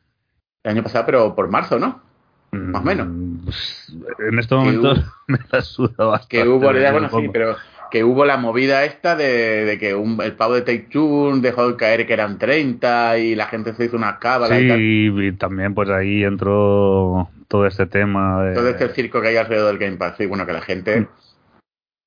El 0.64 0.72
año 0.72 0.84
pasado, 0.84 1.06
pero 1.06 1.36
por 1.36 1.50
marzo, 1.50 1.78
¿no? 1.78 2.02
Más 2.54 2.82
o 2.82 2.86
menos. 2.86 3.08
Mm, 3.08 3.44
pues, 3.46 3.94
en 4.32 4.40
estos 4.40 4.60
momentos 4.60 5.00
hubo- 5.00 5.12
me 5.28 5.40
la 5.52 5.62
suda 5.62 6.06
bastante. 6.06 6.38
Que 6.38 6.48
hubo, 6.48 6.72
me 6.72 6.92
bueno, 6.92 7.08
sí, 7.10 7.12
pongo. 7.16 7.32
pero 7.32 7.56
que 7.92 8.04
hubo 8.04 8.26
la 8.26 8.38
movida 8.38 8.86
esta 8.86 9.16
de, 9.16 9.66
de 9.66 9.78
que 9.78 9.94
un- 9.94 10.20
el 10.22 10.34
pavo 10.34 10.56
de 10.56 10.62
Take 10.62 10.88
Two 10.92 11.38
dejó 11.42 11.70
de 11.70 11.76
caer 11.76 12.08
que 12.08 12.14
eran 12.14 12.38
30 12.40 13.18
y 13.20 13.36
la 13.36 13.46
gente 13.48 13.74
se 13.76 13.86
hizo 13.86 13.98
unas 13.98 14.18
cábalas 14.18 14.58
Sí, 14.58 14.66
y 14.66 14.68
tal. 14.68 14.80
y, 14.82 15.32
también 15.34 15.76
pues 15.76 15.90
ahí 15.90 16.24
entró 16.24 17.30
todo 17.48 17.68
este 17.68 17.86
tema 17.86 18.44
de... 18.46 18.56
Todo 18.56 18.70
este 18.70 18.90
circo 18.90 19.22
que 19.22 19.28
hay 19.28 19.38
alrededor 19.38 19.68
del 19.68 19.78
Game 19.78 19.98
Pass. 19.98 20.16
Sí, 20.18 20.26
bueno, 20.26 20.46
que 20.48 20.54
la 20.54 20.62
gente 20.62 21.02
Mm. 21.02 21.08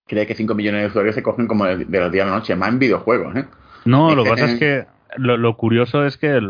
cree 0.08 0.26
que 0.26 0.34
5 0.34 0.54
millones 0.54 0.82
de 0.82 0.86
usuarios 0.88 1.14
se 1.14 1.22
cogen 1.22 1.46
como 1.46 1.64
de, 1.66 1.84
de 1.84 2.00
los 2.00 2.10
días 2.10 2.26
a 2.26 2.30
la 2.30 2.36
noche, 2.36 2.56
más 2.56 2.68
en 2.70 2.78
videojuegos, 2.80 3.36
¿eh? 3.36 3.44
No, 3.84 4.14
lo 4.16 4.24
que 4.24 4.30
pasa 4.30 4.46
es 4.46 4.58
que 4.58 4.86
lo, 5.16 5.37
lo 5.37 5.56
curioso 5.56 6.04
es 6.04 6.16
que, 6.16 6.40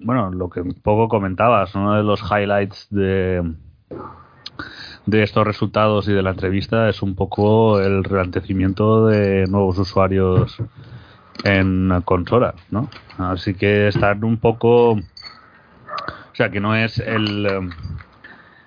bueno, 0.00 0.30
lo 0.30 0.50
que 0.50 0.60
un 0.60 0.74
poco 0.74 1.08
comentabas, 1.08 1.74
uno 1.74 1.96
de 1.96 2.02
los 2.02 2.20
highlights 2.22 2.86
de, 2.90 3.52
de 5.06 5.22
estos 5.22 5.46
resultados 5.46 6.08
y 6.08 6.12
de 6.12 6.22
la 6.22 6.30
entrevista 6.30 6.88
es 6.88 7.02
un 7.02 7.14
poco 7.14 7.80
el 7.80 8.04
relantecimiento 8.04 9.06
de 9.06 9.46
nuevos 9.48 9.78
usuarios 9.78 10.58
en 11.44 12.02
consolas, 12.04 12.54
¿no? 12.70 12.88
Así 13.18 13.54
que 13.54 13.88
están 13.88 14.24
un 14.24 14.36
poco... 14.36 14.92
O 14.92 16.34
sea, 16.34 16.50
que 16.50 16.60
no 16.60 16.74
es 16.74 16.98
el... 16.98 17.70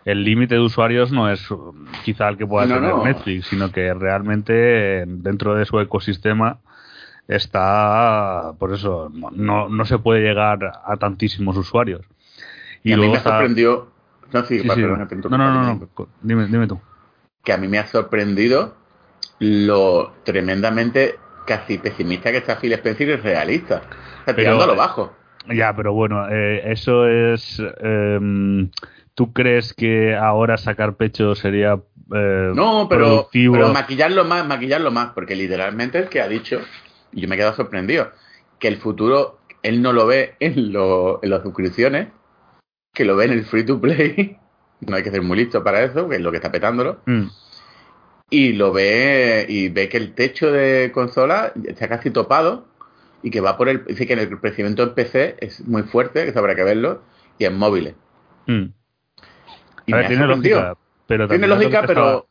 El 0.05 0.25
límite 0.25 0.55
de 0.55 0.59
usuarios 0.59 1.13
no 1.13 1.31
es 1.31 1.47
quizá 2.03 2.27
el 2.27 2.37
que 2.37 2.45
pueda 2.45 2.65
No, 2.65 2.75
tener 2.75 2.89
no. 2.89 3.05
Netflix, 3.05 3.47
sino 3.47 3.71
que 3.71 3.93
realmente 3.93 5.05
dentro 5.07 5.55
de 5.55 5.63
su 5.63 5.79
ecosistema 5.79 6.57
está, 7.27 8.53
por 8.59 8.73
eso, 8.73 9.11
no- 9.13 9.69
no, 9.69 9.85
se 9.85 9.97
puede 9.99 10.21
llegar 10.21 10.59
a 10.85 10.97
tantísimos 10.97 11.57
usuarios. 11.57 12.01
Y, 12.83 12.91
a 12.91 12.95
mí 12.97 13.01
luego 13.01 13.13
me 13.13 13.17
está- 13.17 13.29
sorprendió. 13.31 13.87
No, 14.31 14.43
sí, 14.45 14.59
Sí, 14.59 14.69
sí. 14.69 14.81
No, 14.81 14.97
no, 14.97 14.97
no, 14.97 15.07
Fernando. 15.07 15.89
no. 15.97 16.07
Dime, 16.21 16.47
dime 16.47 16.67
tú. 16.67 16.79
Que 17.43 17.53
a 17.53 17.57
mí 17.57 17.67
me 17.67 17.77
ha 17.79 17.87
sorprendido 17.87 18.75
lo 19.39 20.13
tremendamente 20.23 21.15
casi 21.45 21.77
pesimista 21.77 22.31
que 22.31 22.37
está 22.37 22.55
Phil 22.57 22.73
Spencer 22.73 23.09
y 23.09 23.15
realista. 23.17 23.75
O 24.21 24.25
sea, 24.25 24.35
Pero, 24.35 24.35
tirando 24.37 24.63
a 24.63 24.67
lo 24.67 24.73
eh, 24.73 24.77
bajo. 24.77 25.13
Ya, 25.53 25.75
pero 25.75 25.93
bueno, 25.93 26.27
eh, 26.29 26.71
eso 26.71 27.07
es. 27.07 27.61
em, 27.79 28.69
¿Tú 29.15 29.31
crees 29.31 29.73
que 29.75 30.15
ahora 30.15 30.57
sacar 30.57 30.95
pecho 30.95 31.35
sería 31.35 31.73
eh, 32.15 32.51
No, 32.55 32.87
pero, 32.89 33.05
productivo? 33.05 33.53
pero 33.53 33.69
maquillarlo 33.73 34.25
más, 34.25 34.47
maquillarlo 34.47 34.89
más, 34.89 35.11
porque 35.13 35.35
literalmente 35.35 35.99
es 35.99 36.09
que 36.09 36.19
ha 36.21 36.27
dicho, 36.27 36.59
y 37.13 37.21
yo 37.21 37.27
me 37.27 37.35
he 37.35 37.37
quedado 37.37 37.55
sorprendido, 37.55 38.11
que 38.59 38.67
el 38.67 38.77
futuro 38.77 39.39
él 39.61 39.81
no 39.81 39.93
lo 39.93 40.05
ve 40.05 40.35
en, 40.39 40.73
lo- 40.73 41.19
en 41.23 41.29
las 41.29 41.41
suscripciones, 41.43 42.09
que 42.93 43.05
lo 43.05 43.15
ve 43.15 43.25
en 43.25 43.31
el 43.31 43.45
free 43.45 43.65
to 43.65 43.79
play. 43.79 44.37
No 44.85 44.97
hay 44.97 45.03
que 45.03 45.11
ser 45.11 45.21
muy 45.21 45.37
listo 45.37 45.63
para 45.63 45.81
eso, 45.81 46.09
que 46.09 46.17
es 46.17 46.21
lo 46.21 46.29
que 46.29 46.37
está 46.37 46.51
petándolo. 46.51 46.97
Mm, 47.05 47.27
y 48.29 48.51
lo 48.51 48.73
ve 48.73 49.45
y 49.47 49.69
ve 49.69 49.87
que 49.87 49.95
el 49.95 50.13
techo 50.13 50.51
de 50.51 50.91
consola 50.93 51.53
está 51.65 51.87
casi 51.87 52.09
topado 52.11 52.65
y 53.21 53.29
que 53.31 53.39
va 53.39 53.55
por 53.57 53.69
el 53.69 53.85
dice 53.85 54.05
que 54.05 54.13
el 54.13 54.39
crecimiento 54.41 54.83
en 54.83 54.93
PC 54.93 55.37
es 55.39 55.65
muy 55.65 55.83
fuerte 55.83 56.33
que 56.33 56.37
habrá 56.37 56.53
que 56.55 56.63
verlo 56.63 57.01
y 57.37 57.45
en 57.45 57.57
móviles 57.57 57.95
mm. 58.47 58.63
y 59.85 59.93
A 59.93 59.97
ver, 59.97 60.07
tiene 60.07 60.27
lógica. 60.27 60.75
Pero 61.07 61.27
tiene 61.29 61.47
lógica 61.47 61.83
pero 61.87 62.27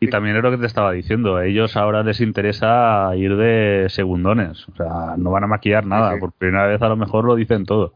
Y 0.00 0.08
también 0.08 0.36
es 0.36 0.42
lo 0.42 0.50
que 0.50 0.56
te 0.56 0.66
estaba 0.66 0.92
diciendo. 0.92 1.36
A 1.36 1.44
ellos 1.44 1.76
ahora 1.76 2.02
les 2.02 2.20
interesa 2.20 3.14
ir 3.16 3.36
de 3.36 3.86
segundones. 3.90 4.66
O 4.68 4.74
sea, 4.74 5.14
no 5.18 5.30
van 5.30 5.44
a 5.44 5.46
maquillar 5.46 5.84
nada. 5.84 6.14
sí. 6.14 6.20
Por 6.20 6.32
primera 6.32 6.66
vez 6.66 6.80
a 6.80 6.88
lo 6.88 6.96
mejor 6.96 7.24
lo 7.24 7.36
dicen 7.36 7.66
todo. 7.66 7.94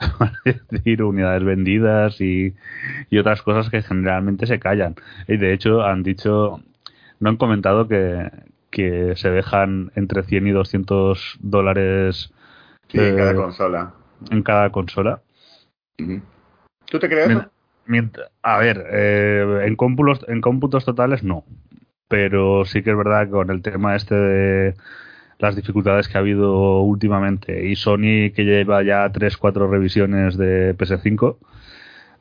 es 0.44 0.66
decir, 0.68 1.02
unidades 1.02 1.44
vendidas 1.44 2.20
y, 2.20 2.54
y 3.10 3.18
otras 3.18 3.42
cosas 3.42 3.68
que 3.68 3.82
generalmente 3.82 4.46
se 4.46 4.58
callan. 4.58 4.94
Y 5.28 5.36
de 5.36 5.52
hecho 5.52 5.82
han 5.82 6.02
dicho, 6.02 6.62
no 7.20 7.28
han 7.28 7.36
comentado 7.36 7.88
que, 7.88 8.30
que 8.70 9.14
se 9.16 9.30
dejan 9.30 9.92
entre 9.94 10.22
100 10.22 10.46
y 10.46 10.50
200 10.50 11.38
dólares 11.40 12.32
sí, 12.88 12.98
en 12.98 13.16
cada 13.16 13.32
eh, 13.32 13.36
consola 13.36 13.94
en 14.30 14.42
cada 14.42 14.70
consola. 14.70 15.22
¿tú 16.86 16.98
te 16.98 17.08
crees 17.08 17.38
a 18.42 18.58
ver, 18.58 18.86
eh, 18.90 19.64
en, 19.66 19.76
cómpulos, 19.76 20.24
en 20.28 20.40
cómputos 20.40 20.84
totales 20.84 21.22
no. 21.22 21.44
Pero 22.08 22.64
sí 22.64 22.82
que 22.82 22.90
es 22.90 22.96
verdad 22.96 23.26
que 23.26 23.30
con 23.30 23.50
el 23.50 23.62
tema 23.62 23.96
este 23.96 24.14
de 24.14 24.74
las 25.38 25.56
dificultades 25.56 26.08
que 26.08 26.16
ha 26.16 26.20
habido 26.20 26.80
últimamente 26.80 27.66
y 27.66 27.76
Sony 27.76 28.30
que 28.34 28.44
lleva 28.44 28.82
ya 28.82 29.10
3-4 29.10 29.68
revisiones 29.68 30.36
de 30.36 30.76
PS5, 30.76 31.36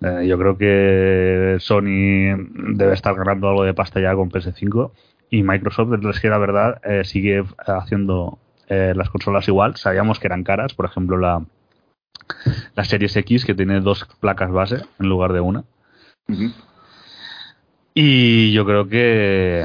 eh, 0.01 0.27
yo 0.27 0.37
creo 0.37 0.57
que 0.57 1.57
Sony 1.59 2.35
debe 2.75 2.93
estar 2.93 3.15
ganando 3.15 3.49
algo 3.49 3.63
de 3.63 3.73
pasta 3.73 4.01
ya 4.01 4.15
con 4.15 4.29
PS5 4.29 4.91
y 5.29 5.43
Microsoft, 5.43 5.93
es 6.09 6.19
que 6.19 6.29
la 6.29 6.37
verdad, 6.37 6.79
eh, 6.83 7.03
sigue 7.05 7.43
haciendo 7.65 8.37
eh, 8.67 8.93
las 8.95 9.09
consolas 9.09 9.47
igual. 9.47 9.75
Sabíamos 9.77 10.19
que 10.19 10.27
eran 10.27 10.43
caras, 10.43 10.73
por 10.73 10.85
ejemplo 10.85 11.17
la, 11.17 11.43
la 12.75 12.83
Series 12.83 13.15
X 13.17 13.45
que 13.45 13.55
tiene 13.55 13.79
dos 13.81 14.07
placas 14.19 14.51
base 14.51 14.81
en 14.99 15.09
lugar 15.09 15.33
de 15.33 15.39
una. 15.41 15.63
Y 17.93 18.51
yo 18.53 18.65
creo 18.65 18.87
que, 18.87 19.63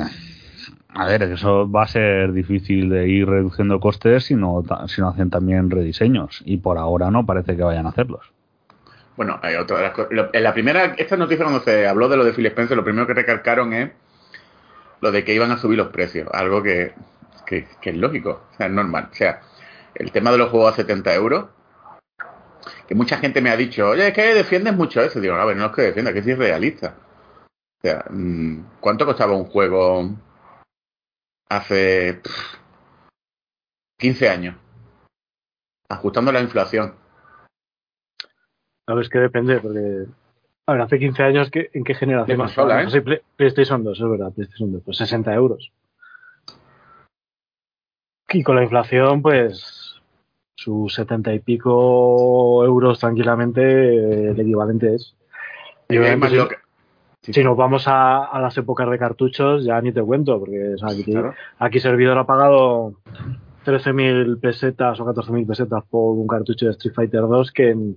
a 0.90 1.06
ver, 1.06 1.22
eso 1.22 1.70
va 1.70 1.84
a 1.84 1.88
ser 1.88 2.32
difícil 2.32 2.90
de 2.90 3.08
ir 3.08 3.26
reduciendo 3.26 3.80
costes 3.80 4.24
si 4.24 4.34
no, 4.34 4.62
si 4.86 5.00
no 5.00 5.08
hacen 5.08 5.30
también 5.30 5.70
rediseños. 5.70 6.42
Y 6.44 6.58
por 6.58 6.78
ahora 6.78 7.10
no 7.10 7.24
parece 7.24 7.56
que 7.56 7.62
vayan 7.62 7.86
a 7.86 7.90
hacerlos. 7.90 8.32
bueno 9.16 9.38
hay 9.42 9.54
otra 9.56 9.78
de 9.78 9.82
las 9.84 9.92
co- 9.92 10.08
lo- 10.10 10.28
en 10.32 10.42
la 10.42 10.52
primera 10.52 10.94
esta 10.96 11.16
noticia 11.16 11.44
cuando 11.44 11.62
se 11.62 11.86
habló 11.88 12.08
de 12.08 12.16
lo 12.16 12.24
de 12.24 12.32
Phil 12.32 12.46
Spencer 12.46 12.76
lo 12.76 12.84
primero 12.84 13.06
que 13.06 13.14
recalcaron 13.14 13.72
es 13.72 13.90
lo 15.00 15.10
de 15.10 15.24
que 15.24 15.34
iban 15.34 15.50
a 15.50 15.58
subir 15.58 15.78
los 15.78 15.88
precios 15.88 16.28
algo 16.32 16.62
que, 16.62 16.92
que, 17.46 17.66
que 17.80 17.90
es 17.90 17.96
lógico 17.96 18.42
o 18.52 18.56
sea 18.56 18.66
es 18.66 18.72
normal 18.72 19.08
o 19.10 19.14
sea 19.14 19.40
el 19.94 20.12
tema 20.12 20.30
de 20.30 20.38
los 20.38 20.50
juegos 20.50 20.72
a 20.72 20.76
70 20.76 21.14
euros 21.14 21.46
que 22.88 22.94
mucha 22.94 23.18
gente 23.18 23.40
me 23.42 23.50
ha 23.50 23.56
dicho, 23.56 23.90
oye, 23.90 24.08
es 24.08 24.14
que 24.14 24.34
defiendes 24.34 24.74
mucho 24.74 25.02
eso. 25.02 25.20
Digo, 25.20 25.34
a 25.34 25.44
ver, 25.44 25.56
no 25.56 25.66
es 25.66 25.72
que 25.72 25.82
defienda, 25.82 26.12
que 26.12 26.20
es 26.20 26.38
realista. 26.38 26.96
O 27.46 27.80
sea, 27.82 28.04
mm, 28.10 28.78
¿cuánto 28.80 29.04
costaba 29.04 29.36
un 29.36 29.44
juego 29.44 30.10
hace 31.50 32.14
pff, 32.14 32.54
15 33.98 34.28
años? 34.28 34.56
Ajustando 35.90 36.32
la 36.32 36.40
inflación. 36.40 36.94
A 38.86 38.94
ver, 38.94 39.04
es 39.04 39.10
que 39.10 39.18
depende, 39.18 39.60
porque. 39.60 40.06
A 40.66 40.72
ver, 40.72 40.80
hace 40.82 40.98
15 40.98 41.22
años, 41.22 41.50
¿qué- 41.50 41.70
¿en 41.72 41.84
qué 41.84 41.94
generación? 41.94 42.36
De 42.38 42.42
consola, 42.42 42.74
estamos? 42.82 42.92
Sí, 42.92 43.00
Play- 43.00 43.20
PlayStation 43.36 43.84
2, 43.84 44.00
es 44.00 44.08
verdad, 44.08 44.32
PlayStation 44.32 44.72
2, 44.72 44.82
pues 44.84 44.96
60 44.98 45.32
euros. 45.34 45.72
Y 48.30 48.42
con 48.42 48.56
la 48.56 48.62
inflación, 48.64 49.22
pues. 49.22 49.77
Sus 50.58 50.92
70 50.94 51.34
y 51.34 51.38
pico 51.38 52.64
euros 52.64 52.98
tranquilamente, 52.98 53.60
eh, 53.62 54.30
el 54.30 54.40
equivalente 54.40 54.96
es. 54.96 55.14
Además 55.88 56.30
si- 56.30 56.36
lo 56.36 56.48
que- 56.48 56.56
Sí. 57.22 57.32
Si 57.32 57.44
nos 57.44 57.56
vamos 57.56 57.86
a, 57.86 58.24
a 58.24 58.40
las 58.40 58.56
épocas 58.58 58.88
de 58.90 58.98
cartuchos, 58.98 59.64
ya 59.64 59.80
ni 59.80 59.92
te 59.92 60.02
cuento, 60.02 60.38
porque 60.38 60.74
o 60.74 60.78
sea, 60.78 60.88
aquí, 60.88 61.04
Claro. 61.04 61.34
aquí 61.58 61.78
Servidor 61.78 62.16
ha 62.18 62.24
pagado 62.26 62.94
13.000 63.64 64.38
pesetas 64.40 64.98
o 64.98 65.04
14.000 65.04 65.46
pesetas 65.46 65.84
por 65.90 66.14
un 66.16 66.26
cartucho 66.26 66.66
de 66.66 66.72
Street 66.72 66.94
Fighter 66.94 67.20
2 67.22 67.52
que 67.52 67.70
en, 67.70 67.96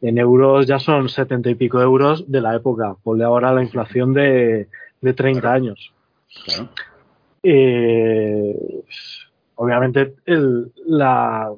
en 0.00 0.18
euros 0.18 0.66
ya 0.66 0.78
son 0.78 1.08
70 1.08 1.50
y 1.50 1.54
pico 1.54 1.80
euros 1.82 2.30
de 2.30 2.40
la 2.40 2.54
época. 2.56 2.96
Ponle 3.02 3.24
ahora 3.24 3.52
la 3.52 3.62
inflación 3.62 4.12
de, 4.14 4.68
de 5.00 5.12
30 5.12 5.40
Claro. 5.40 5.56
años. 5.56 5.92
Claro. 6.46 6.68
Eh, 7.42 8.56
obviamente 9.56 10.14
el, 10.26 10.72
la, 10.86 11.52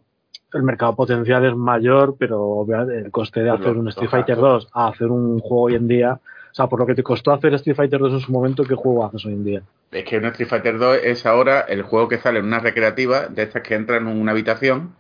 el 0.55 0.63
mercado 0.63 0.95
potencial 0.95 1.45
es 1.45 1.55
mayor, 1.55 2.17
pero 2.19 2.41
obviamente 2.41 2.99
el 2.99 3.11
coste 3.11 3.43
de 3.43 3.51
hacer 3.51 3.77
un 3.77 3.89
Street 3.89 4.09
Fighter 4.09 4.37
gastos. 4.37 4.65
2 4.65 4.71
a 4.73 4.89
hacer 4.89 5.09
un 5.09 5.41
juego 5.41 5.63
hoy 5.63 5.75
en 5.75 5.89
día, 5.89 6.21
o 6.55 6.55
sea, 6.55 6.69
por 6.69 6.79
lo 6.79 6.87
que 6.87 6.95
te 6.95 7.03
costó 7.03 7.33
hacer 7.33 7.53
Street 7.55 7.77
Fighter 7.77 7.99
2 7.99 8.13
en 8.13 8.21
su 8.21 8.31
momento, 8.31 8.63
¿qué 8.65 8.77
juego 8.77 9.05
haces 9.05 9.27
hoy 9.27 9.33
en 9.33 9.45
día? 9.45 9.63
Es 9.91 10.05
que 10.05 10.19
un 10.19 10.25
Street 10.27 10.49
Fighter 10.49 10.79
2 10.79 10.99
es 11.03 11.27
ahora 11.27 11.63
el 11.63 11.83
juego 11.83 12.09
que 12.09 12.19
sale 12.19 12.39
en 12.39 12.47
una 12.47 12.61
recreativa 12.61 13.27
de 13.27 13.43
estas 13.43 13.63
que 13.63 13.75
entran 13.75 14.07
en 14.07 14.21
una 14.21 14.31
habitación 14.31 14.95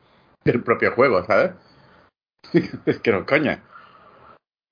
del 0.44 0.62
propio 0.62 0.92
juego, 0.92 1.24
¿sabes? 1.24 1.52
es 2.86 2.98
que 2.98 3.12
no 3.12 3.24
coña. 3.24 3.62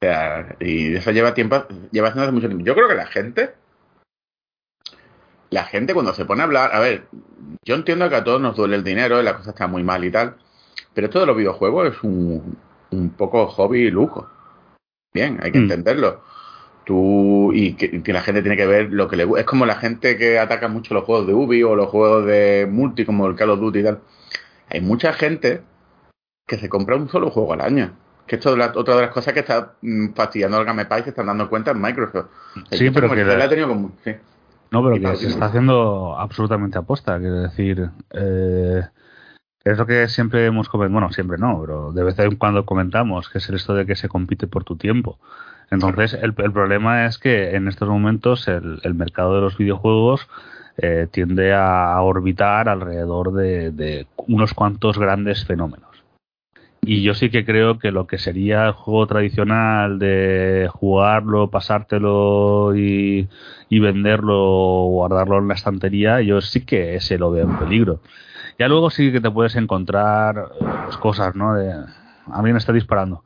O 0.02 0.04
sea, 0.04 0.56
y 0.58 0.96
eso 0.96 1.12
lleva 1.12 1.34
tiempo, 1.34 1.64
lleva 1.92 2.08
haciendo 2.08 2.24
hace 2.24 2.32
mucho 2.32 2.48
tiempo. 2.48 2.64
Yo 2.64 2.74
creo 2.74 2.88
que 2.88 2.96
la 2.96 3.06
gente, 3.06 3.54
la 5.50 5.62
gente 5.62 5.94
cuando 5.94 6.12
se 6.14 6.24
pone 6.24 6.40
a 6.40 6.44
hablar, 6.46 6.74
a 6.74 6.80
ver, 6.80 7.04
yo 7.64 7.76
entiendo 7.76 8.08
que 8.08 8.16
a 8.16 8.24
todos 8.24 8.40
nos 8.40 8.56
duele 8.56 8.74
el 8.74 8.82
dinero 8.82 9.20
y 9.20 9.24
la 9.24 9.36
cosa 9.36 9.50
está 9.50 9.68
muy 9.68 9.84
mal 9.84 10.04
y 10.04 10.10
tal, 10.10 10.34
pero 10.94 11.06
esto 11.06 11.20
de 11.20 11.26
los 11.26 11.36
videojuegos 11.36 11.94
es 11.94 12.02
un, 12.02 12.56
un 12.90 13.10
poco 13.10 13.46
hobby 13.46 13.82
y 13.86 13.90
lujo. 13.90 14.28
Bien, 15.14 15.38
hay 15.42 15.52
que 15.52 15.58
Mm. 15.58 15.62
entenderlo. 15.62 16.20
Tú 16.84 17.52
y 17.52 17.74
que, 17.74 18.02
que 18.02 18.12
la 18.12 18.22
gente 18.22 18.42
tiene 18.42 18.56
que 18.56 18.66
ver 18.66 18.92
lo 18.92 19.06
que 19.08 19.16
le 19.16 19.24
gusta. 19.24 19.40
Es 19.40 19.46
como 19.46 19.66
la 19.66 19.76
gente 19.76 20.16
que 20.16 20.38
ataca 20.38 20.66
mucho 20.68 20.94
los 20.94 21.04
juegos 21.04 21.26
de 21.28 21.34
Ubi 21.34 21.62
o 21.62 21.76
los 21.76 21.88
juegos 21.88 22.26
de 22.26 22.66
multi 22.70 23.04
como 23.04 23.26
el 23.28 23.36
Call 23.36 23.50
of 23.50 23.60
Duty 23.60 23.78
y 23.78 23.82
tal. 23.84 24.00
Hay 24.68 24.80
mucha 24.80 25.12
gente 25.12 25.62
que 26.46 26.56
se 26.58 26.68
compra 26.68 26.96
un 26.96 27.08
solo 27.08 27.30
juego 27.30 27.52
al 27.52 27.60
año. 27.60 27.92
Que 28.26 28.36
esto 28.36 28.50
es 28.50 28.58
la- 28.58 28.72
otra 28.74 28.96
de 28.96 29.02
las 29.02 29.10
cosas 29.12 29.32
que 29.32 29.40
está 29.40 29.74
mm, 29.80 30.08
fastidiando 30.14 30.56
al 30.56 30.64
Game 30.64 30.84
Pass 30.86 31.00
y 31.00 31.04
se 31.04 31.10
están 31.10 31.26
dando 31.26 31.48
cuenta 31.48 31.70
en 31.70 31.80
Microsoft. 31.80 32.26
Sí, 32.72 32.90
pero 32.90 33.08
que 33.10 33.24
la- 33.24 33.44
ha 33.44 33.48
tenido 33.48 33.68
como- 33.68 33.92
sí. 34.04 34.12
No, 34.72 34.82
pero 34.82 34.98
que 34.98 35.16
se 35.18 35.28
está 35.28 35.46
haciendo 35.46 36.16
absolutamente 36.18 36.78
aposta. 36.78 37.18
Quiero 37.18 37.42
decir, 37.42 37.90
eh, 38.10 38.82
es 39.64 39.78
lo 39.78 39.86
que 39.86 40.08
siempre 40.08 40.46
hemos 40.46 40.68
comentado. 40.68 40.92
Bueno, 40.92 41.12
siempre 41.12 41.38
no, 41.38 41.60
pero 41.60 41.92
de 41.92 42.04
vez 42.04 42.18
en 42.18 42.36
cuando 42.36 42.64
comentamos, 42.66 43.28
que 43.28 43.38
es 43.38 43.48
el 43.48 43.56
esto 43.56 43.74
de 43.74 43.86
que 43.86 43.96
se 43.96 44.08
compite 44.08 44.46
por 44.46 44.64
tu 44.64 44.76
tiempo. 44.76 45.18
Entonces, 45.70 46.14
el, 46.14 46.34
el 46.36 46.52
problema 46.52 47.06
es 47.06 47.18
que 47.18 47.54
en 47.56 47.68
estos 47.68 47.88
momentos 47.88 48.46
el, 48.48 48.80
el 48.82 48.94
mercado 48.94 49.36
de 49.36 49.40
los 49.40 49.56
videojuegos 49.56 50.28
eh, 50.76 51.06
tiende 51.10 51.54
a 51.54 52.00
orbitar 52.00 52.68
alrededor 52.68 53.32
de, 53.32 53.70
de 53.70 54.06
unos 54.16 54.52
cuantos 54.54 54.98
grandes 54.98 55.44
fenómenos. 55.44 55.90
Y 56.84 57.02
yo 57.02 57.14
sí 57.14 57.30
que 57.30 57.44
creo 57.44 57.78
que 57.78 57.92
lo 57.92 58.08
que 58.08 58.18
sería 58.18 58.66
el 58.66 58.72
juego 58.72 59.06
tradicional 59.06 60.00
de 60.00 60.68
jugarlo, 60.72 61.48
pasártelo 61.48 62.74
y, 62.74 63.28
y 63.68 63.78
venderlo 63.78 64.34
o 64.36 64.88
guardarlo 64.88 65.38
en 65.38 65.46
la 65.46 65.54
estantería, 65.54 66.20
yo 66.22 66.40
sí 66.40 66.66
que 66.66 66.96
ese 66.96 67.18
lo 67.18 67.30
veo 67.30 67.44
en 67.44 67.56
peligro. 67.56 68.00
Ya 68.62 68.68
luego 68.68 68.90
sí 68.90 69.10
que 69.10 69.20
te 69.20 69.28
puedes 69.28 69.56
encontrar 69.56 70.36
eh, 70.38 70.64
pues, 70.84 70.96
cosas, 70.98 71.34
¿no? 71.34 71.52
De, 71.54 71.74
alguien 72.32 72.56
está 72.56 72.72
disparando. 72.72 73.24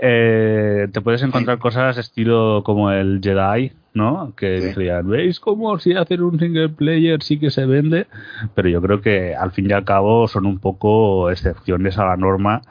Eh, 0.00 0.88
te 0.90 1.02
puedes 1.02 1.22
encontrar 1.22 1.58
cosas 1.58 1.98
estilo 1.98 2.62
como 2.64 2.90
el 2.90 3.20
Jedi, 3.22 3.72
¿no? 3.92 4.32
Que 4.34 4.62
Sí. 4.62 4.66
decían, 4.68 5.06
¿veis 5.10 5.40
cómo 5.40 5.78
si 5.78 5.92
hacer 5.92 6.22
un 6.22 6.40
single 6.40 6.70
player 6.70 7.22
sí 7.22 7.38
que 7.38 7.50
se 7.50 7.66
vende? 7.66 8.06
Pero 8.54 8.70
yo 8.70 8.80
creo 8.80 9.02
que 9.02 9.36
al 9.36 9.52
fin 9.52 9.68
y 9.68 9.74
al 9.74 9.84
cabo 9.84 10.26
son 10.26 10.46
un 10.46 10.58
poco 10.58 11.30
excepciones 11.30 11.98
a 11.98 12.06
la 12.06 12.16
norma 12.16 12.62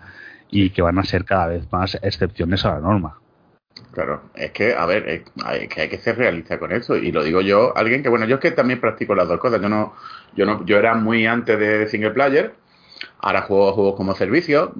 y 0.50 0.72
que 0.72 0.81
van 0.81 0.98
a 0.98 1.03
ser 1.03 1.24
cada 1.24 1.50
vez 1.50 1.72
más 1.72 2.00
excepciones 2.01 2.65
a 2.65 2.74
la 2.74 2.79
norma. 2.79 3.20
Claro, 3.91 4.22
es 4.36 4.51
que, 4.51 4.74
a 4.74 4.86
ver, 4.86 5.08
es, 5.08 5.67
que 5.67 5.81
hay 5.81 5.89
que 5.89 5.98
ser 5.98 6.17
realista 6.17 6.58
con 6.58 6.72
eso. 6.72 6.96
Y 6.96 7.12
lo 7.12 7.24
digo 7.24 7.41
yo, 7.41 7.75
alguien 7.75 8.01
que, 8.03 8.10
bueno, 8.10 8.25
yo 8.25 8.36
es 8.36 8.41
que 8.41 8.51
también 8.51 8.79
practico 8.79 9.15
las 9.15 9.27
dos 9.27 9.39
cosas. 9.39 9.62
Yo 9.62 9.67
no, 9.67 9.93
yo 10.35 10.45
no, 10.45 10.65
yo 10.65 10.77
era 10.77 10.95
muy 10.95 11.25
antes 11.25 11.59
de 11.59 11.88
single 11.88 12.11
player, 12.11 12.53
ahora 13.19 13.43
juego 13.43 13.73
juegos 13.73 13.95
como 13.95 14.15
servicio, 14.15 14.73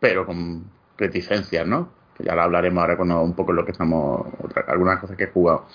pero 0.00 0.26
con 0.26 0.70
reticencias, 0.96 1.66
¿no? 1.66 1.90
Que 2.16 2.24
ya 2.24 2.34
lo 2.34 2.42
hablaremos 2.42 2.80
ahora 2.82 2.96
con 2.96 3.10
un 3.10 3.34
poco 3.34 3.52
lo 3.52 3.64
que 3.64 3.72
estamos, 3.72 4.26
algunas 4.68 5.00
cosas 5.00 5.16
que 5.16 5.24
he 5.24 5.28
jugado. 5.28 5.66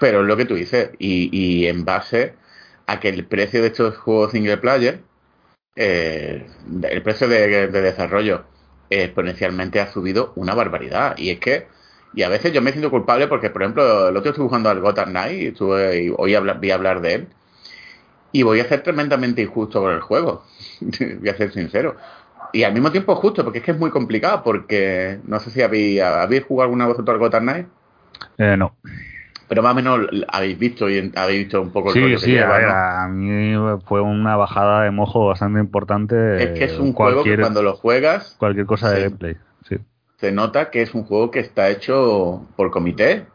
Pero 0.00 0.20
es 0.20 0.26
lo 0.26 0.36
que 0.36 0.44
tú 0.44 0.54
dices, 0.54 0.90
y, 0.98 1.28
y 1.32 1.66
en 1.66 1.84
base 1.84 2.34
a 2.86 3.00
que 3.00 3.08
el 3.08 3.26
precio 3.26 3.60
de 3.60 3.68
estos 3.68 3.96
juegos 3.98 4.32
single 4.32 4.58
player, 4.58 5.02
eh, 5.76 6.46
el 6.82 7.02
precio 7.02 7.28
de, 7.28 7.68
de 7.68 7.80
desarrollo 7.82 8.44
exponencialmente 8.90 9.80
ha 9.80 9.92
subido 9.92 10.32
una 10.36 10.54
barbaridad. 10.54 11.16
Y 11.18 11.30
es 11.30 11.38
que, 11.38 11.68
y 12.14 12.22
a 12.22 12.28
veces 12.28 12.52
yo 12.52 12.62
me 12.62 12.70
siento 12.72 12.90
culpable 12.90 13.28
porque, 13.28 13.50
por 13.50 13.62
ejemplo, 13.62 14.08
el 14.08 14.16
otro 14.16 14.30
estuve 14.30 14.46
jugando 14.48 14.70
al 14.70 14.80
Gotham 14.80 15.10
Knight 15.10 15.42
y 15.42 15.46
estuve, 15.48 16.04
y 16.04 16.14
hoy 16.16 16.34
habla- 16.34 16.54
vi 16.54 16.70
hablar 16.70 17.00
de 17.00 17.14
él. 17.14 17.28
Y 18.32 18.42
voy 18.42 18.60
a 18.60 18.64
ser 18.68 18.82
tremendamente 18.82 19.42
injusto 19.42 19.80
con 19.80 19.92
el 19.92 20.00
juego. 20.00 20.42
voy 21.20 21.28
a 21.28 21.36
ser 21.36 21.52
sincero. 21.52 21.96
Y 22.52 22.62
al 22.62 22.72
mismo 22.72 22.90
tiempo 22.90 23.14
justo, 23.16 23.44
porque 23.44 23.58
es 23.58 23.64
que 23.64 23.72
es 23.72 23.78
muy 23.78 23.90
complicado, 23.90 24.42
porque 24.42 25.18
no 25.26 25.38
sé 25.40 25.50
si 25.50 25.62
habéis, 25.62 26.00
habéis 26.02 26.44
jugado 26.44 26.64
alguna 26.64 26.86
vez 26.86 26.94
vosotros 26.96 27.14
al 27.14 27.20
Gotham 27.20 27.42
Knight, 27.44 27.66
Eh, 28.38 28.56
no. 28.56 28.72
pero 29.48 29.62
más 29.62 29.72
o 29.72 29.74
menos 29.76 30.00
habéis 30.28 30.58
visto 30.58 30.88
y 30.90 31.10
habéis 31.16 31.44
visto 31.44 31.62
un 31.62 31.70
poco 31.70 31.88
el 31.90 31.94
Sí, 31.94 32.00
rollo 32.02 32.20
que 32.20 32.26
sí, 32.26 32.32
lleva, 32.32 32.54
a, 32.54 32.58
ver, 32.58 32.68
¿no? 32.68 32.72
a 32.72 33.08
mí 33.08 33.80
fue 33.86 34.00
una 34.00 34.36
bajada 34.36 34.82
de 34.84 34.90
mojo 34.90 35.26
bastante 35.26 35.60
importante. 35.60 36.44
Es 36.44 36.58
que 36.58 36.64
es 36.64 36.78
un 36.78 36.92
juego 36.92 37.24
que 37.24 37.36
cuando 37.38 37.62
lo 37.62 37.74
juegas 37.74 38.36
cualquier 38.38 38.66
cosa 38.66 38.90
de 38.90 38.96
Sí. 39.00 39.04
gameplay. 39.08 39.36
Se 40.18 40.32
nota 40.32 40.70
que 40.70 40.82
es 40.82 40.94
un 40.94 41.04
juego 41.04 41.30
que 41.30 41.38
está 41.40 41.70
hecho 41.70 42.46
por 42.56 42.70
comité, 42.70 43.26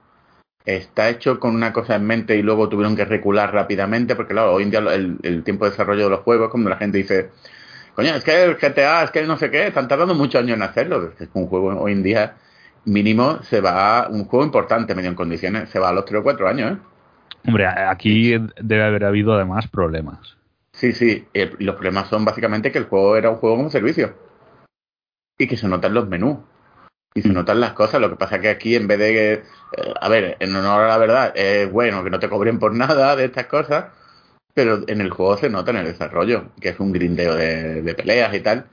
está 0.66 1.10
hecho 1.10 1.40
con 1.40 1.56
una 1.56 1.72
cosa 1.74 1.96
en 1.96 2.06
mente 2.06 2.36
y 2.38 2.42
luego 2.42 2.70
tuvieron 2.70 2.96
que 2.96 3.06
recular 3.06 3.54
rápidamente, 3.54 4.16
porque 4.16 4.34
claro, 4.34 4.54
hoy 4.54 4.64
en 4.64 4.72
día 4.72 4.80
el, 4.80 5.18
el 5.24 5.44
tiempo 5.44 5.66
de 5.66 5.72
desarrollo 5.72 6.06
de 6.06 6.10
los 6.10 6.20
juegos, 6.22 6.50
como 6.50 6.70
la 6.70 6.78
gente 6.78 6.98
dice, 6.98 7.30
coño, 7.96 8.16
es 8.16 8.24
que 8.24 8.44
el 8.44 8.58
GTA, 8.58 9.04
es 9.04 9.12
que 9.12 9.20
el 9.20 9.28
no 9.28 9.38
sé 9.38 9.50
qué, 9.50 9.68
están 9.68 9.88
tardando 9.88 10.14
muchos 10.14 10.42
años 10.42 10.58
en 10.58 10.64
hacerlo, 10.64 11.12
es 11.18 11.30
que 11.30 11.40
un 11.40 11.48
juego 11.48 11.70
hoy 11.82 11.94
en 11.94 12.04
día 12.04 12.36
mínimo 12.86 13.42
se 13.44 13.62
va, 13.62 14.08
un 14.10 14.26
juego 14.26 14.46
importante 14.46 14.94
medio 14.94 15.10
en 15.10 15.16
condiciones, 15.16 15.70
se 15.70 15.80
va 15.80 15.90
a 15.90 15.94
los 15.94 16.04
3 16.06 16.20
o 16.20 16.24
4 16.24 16.48
años, 16.48 16.74
¿eh? 16.74 16.78
Hombre, 17.46 17.66
aquí 17.68 18.38
debe 18.62 18.84
haber 18.84 19.06
habido 19.06 19.34
además 19.34 19.68
problemas. 19.68 20.38
Sí, 20.74 20.92
sí, 20.94 21.28
el- 21.34 21.56
los 21.60 21.76
problemas 21.76 22.08
son 22.10 22.26
básicamente 22.26 22.72
que 22.72 22.78
el 22.80 22.86
juego 22.86 23.16
era 23.16 23.30
un 23.30 23.36
juego 23.38 23.58
como 23.58 23.70
servicio 23.70 24.14
y 25.38 25.48
que 25.48 25.58
se 25.58 25.68
notan 25.68 25.94
los 25.94 26.08
menús 26.08 26.38
y 27.16 27.22
se 27.22 27.30
notan 27.30 27.60
las 27.60 27.74
cosas. 27.74 28.02
Lo 28.02 28.10
que 28.10 28.16
pasa 28.16 28.40
que 28.40 28.50
aquí, 28.50 28.76
en 28.76 28.88
vez 28.88 28.98
de, 29.00 29.34
eh, 29.34 29.44
a 30.00 30.10
ver, 30.10 30.38
en 30.40 30.56
honor 30.56 30.84
a 30.84 30.88
la 30.88 30.98
verdad, 30.98 31.34
es 31.36 31.72
bueno 31.72 32.04
que 32.04 32.10
no 32.10 32.20
te 32.20 32.30
cobren 32.30 32.60
por 32.60 32.74
nada 32.74 33.16
de 33.16 33.26
estas 33.26 33.48
cosas, 33.48 33.86
pero 34.54 34.82
en 34.88 35.02
el 35.02 35.10
juego 35.10 35.38
se 35.38 35.50
nota 35.50 35.72
en 35.72 35.78
el 35.78 35.86
desarrollo, 35.86 36.46
que 36.60 36.70
es 36.70 36.80
un 36.80 36.92
grindeo 36.92 37.36
de, 37.36 37.82
de 37.82 37.94
peleas 37.96 38.34
y 38.34 38.40
tal, 38.40 38.66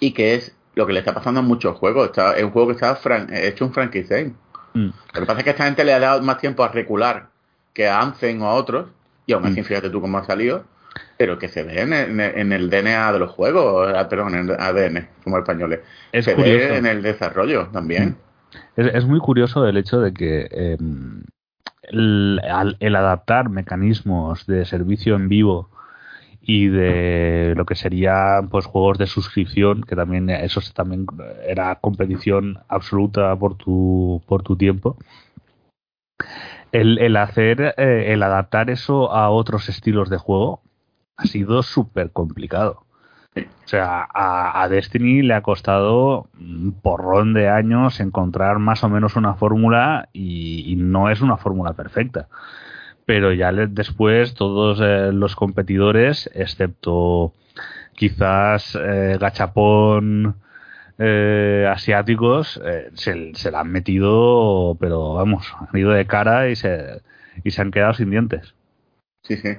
y 0.00 0.12
que 0.12 0.34
es 0.34 0.54
lo 0.74 0.86
que 0.86 0.92
le 0.92 0.98
está 1.00 1.14
pasando 1.14 1.40
a 1.40 1.42
muchos 1.42 1.76
juegos. 1.78 2.06
Está, 2.06 2.36
es 2.36 2.42
un 2.44 2.50
juego 2.50 2.68
que 2.68 2.74
está 2.74 2.96
fran- 2.96 3.32
hecho 3.32 3.64
un 3.64 3.72
franchise. 3.72 4.32
Mm. 4.74 4.88
Lo 5.14 5.20
que 5.20 5.26
pasa 5.26 5.38
es 5.38 5.44
que 5.44 5.50
esta 5.50 5.64
gente 5.64 5.84
le 5.84 5.92
ha 5.92 6.00
dado 6.00 6.20
más 6.22 6.38
tiempo 6.38 6.64
a 6.64 6.68
recular 6.68 7.28
que 7.72 7.86
a 7.88 8.00
Anthem 8.00 8.42
o 8.42 8.46
a 8.48 8.54
otros, 8.54 8.88
y 9.26 9.32
aún 9.32 9.46
así, 9.46 9.60
Mm. 9.60 9.64
fíjate 9.64 9.90
tú 9.90 10.00
cómo 10.00 10.18
ha 10.18 10.24
salido, 10.24 10.64
pero 11.16 11.38
que 11.38 11.48
se 11.48 11.62
ve 11.62 11.80
en 11.82 11.92
el, 11.92 12.20
en 12.20 12.52
el 12.52 12.70
DNA 12.70 13.12
de 13.12 13.18
los 13.18 13.30
juegos, 13.30 13.92
ah, 13.94 14.08
perdón, 14.08 14.34
en 14.34 14.50
el 14.50 14.56
ADN, 14.60 15.08
somos 15.22 15.40
españoles, 15.40 15.80
Es 16.12 16.24
se 16.24 16.34
curioso. 16.34 16.58
ve 16.58 16.76
en 16.76 16.86
el 16.86 17.02
desarrollo 17.02 17.68
también. 17.72 18.16
Es, 18.76 18.86
es 18.94 19.04
muy 19.06 19.18
curioso 19.20 19.66
el 19.66 19.76
hecho 19.76 20.00
de 20.00 20.12
que 20.12 20.48
eh, 20.50 20.76
el, 21.82 22.40
al- 22.48 22.76
el 22.80 22.96
adaptar 22.96 23.48
mecanismos 23.48 24.46
de 24.46 24.64
servicio 24.64 25.16
en 25.16 25.28
vivo 25.28 25.68
y 26.42 26.68
de 26.68 27.54
lo 27.56 27.66
que 27.66 27.74
serían 27.74 28.48
pues 28.50 28.66
juegos 28.66 28.98
de 28.98 29.06
suscripción 29.06 29.82
que 29.82 29.96
también 29.96 30.30
eso 30.30 30.60
también 30.74 31.06
era 31.46 31.76
competición 31.76 32.58
absoluta 32.68 33.36
por 33.36 33.56
tu 33.56 34.22
por 34.26 34.42
tu 34.42 34.56
tiempo 34.56 34.98
el, 36.72 36.98
el 36.98 37.16
hacer 37.16 37.74
eh, 37.76 38.12
el 38.12 38.22
adaptar 38.22 38.70
eso 38.70 39.12
a 39.12 39.30
otros 39.30 39.68
estilos 39.68 40.10
de 40.10 40.18
juego 40.18 40.62
ha 41.16 41.24
sido 41.26 41.62
súper 41.62 42.10
complicado 42.10 42.84
o 43.36 43.68
sea, 43.68 44.06
a, 44.12 44.68
Destiny 44.68 45.22
le 45.22 45.34
ha 45.34 45.42
costado 45.42 46.28
un 46.38 46.72
porrón 46.80 47.34
de 47.34 47.48
años 47.48 47.98
encontrar 48.00 48.58
más 48.58 48.84
o 48.84 48.88
menos 48.88 49.16
una 49.16 49.34
fórmula 49.34 50.08
y, 50.12 50.74
no 50.76 51.10
es 51.10 51.20
una 51.20 51.36
fórmula 51.36 51.72
perfecta. 51.72 52.28
Pero 53.06 53.32
ya 53.32 53.52
después 53.52 54.34
todos 54.34 54.80
eh, 54.80 55.12
los 55.12 55.36
competidores, 55.36 56.30
excepto 56.34 57.32
quizás 57.94 58.78
eh, 58.80 59.18
Gachapón 59.20 60.36
eh, 60.98 61.68
asiáticos, 61.70 62.60
se, 62.94 63.34
se 63.34 63.50
la 63.50 63.60
han 63.60 63.72
metido, 63.72 64.76
pero 64.80 65.14
vamos, 65.14 65.52
han 65.58 65.78
ido 65.78 65.90
de 65.90 66.06
cara 66.06 66.48
y 66.48 66.56
se, 66.56 67.02
y 67.42 67.50
se 67.50 67.62
han 67.62 67.72
quedado 67.72 67.94
sin 67.94 68.10
dientes. 68.10 68.54
Sí, 69.22 69.36
sí. 69.36 69.56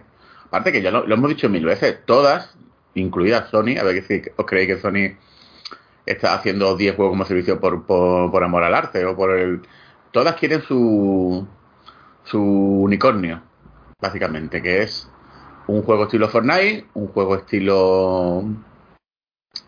Aparte 0.56 0.72
que 0.72 0.82
ya 0.82 0.90
lo, 0.90 1.04
hemos 1.14 1.30
dicho 1.30 1.50
mil 1.50 1.66
veces, 1.66 2.06
todas, 2.06 2.56
incluida 2.94 3.50
Sony, 3.50 3.78
a 3.78 3.84
ver 3.84 4.02
si 4.06 4.22
os 4.38 4.46
creéis 4.46 4.70
que 4.70 4.80
Sony 4.80 5.18
está 6.06 6.34
haciendo 6.34 6.78
10 6.78 6.96
juegos 6.96 7.12
como 7.12 7.26
servicio 7.26 7.60
por 7.60 8.42
amor 8.42 8.64
al 8.64 8.74
arte 8.74 9.04
o 9.04 9.18
por 9.18 9.38
el... 9.38 9.64
Todas 10.12 10.38
quieren 10.38 10.62
su, 10.62 11.46
su 12.24 12.42
unicornio, 12.42 13.42
básicamente, 14.00 14.62
que 14.62 14.84
es 14.84 15.10
un 15.68 15.84
juego 15.84 16.06
estilo 16.06 16.30
Fortnite, 16.30 16.86
un 16.94 17.08
juego 17.08 17.36
estilo 17.36 18.46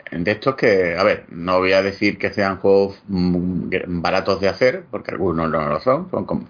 de 0.10 0.32
estos 0.32 0.56
que, 0.56 0.96
a 0.98 1.04
ver, 1.04 1.26
no 1.28 1.60
voy 1.60 1.74
a 1.74 1.82
decir 1.82 2.18
que 2.18 2.32
sean 2.32 2.60
juegos 2.60 3.04
mm, 3.10 4.02
baratos 4.02 4.40
de 4.40 4.48
hacer, 4.48 4.86
porque 4.90 5.12
algunos 5.12 5.52
no 5.52 5.68
lo 5.68 5.82
son, 5.82 6.10
son 6.10 6.24
como... 6.26 6.48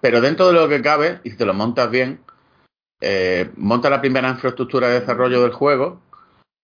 pero 0.00 0.20
dentro 0.20 0.48
de 0.48 0.54
lo 0.54 0.68
que 0.68 0.82
cabe, 0.82 1.20
y 1.22 1.30
si 1.30 1.36
te 1.36 1.46
lo 1.46 1.54
montas 1.54 1.88
bien, 1.88 2.18
eh, 3.04 3.50
monta 3.56 3.90
la 3.90 4.00
primera 4.00 4.28
infraestructura 4.28 4.86
de 4.86 5.00
desarrollo 5.00 5.42
del 5.42 5.50
juego 5.50 6.00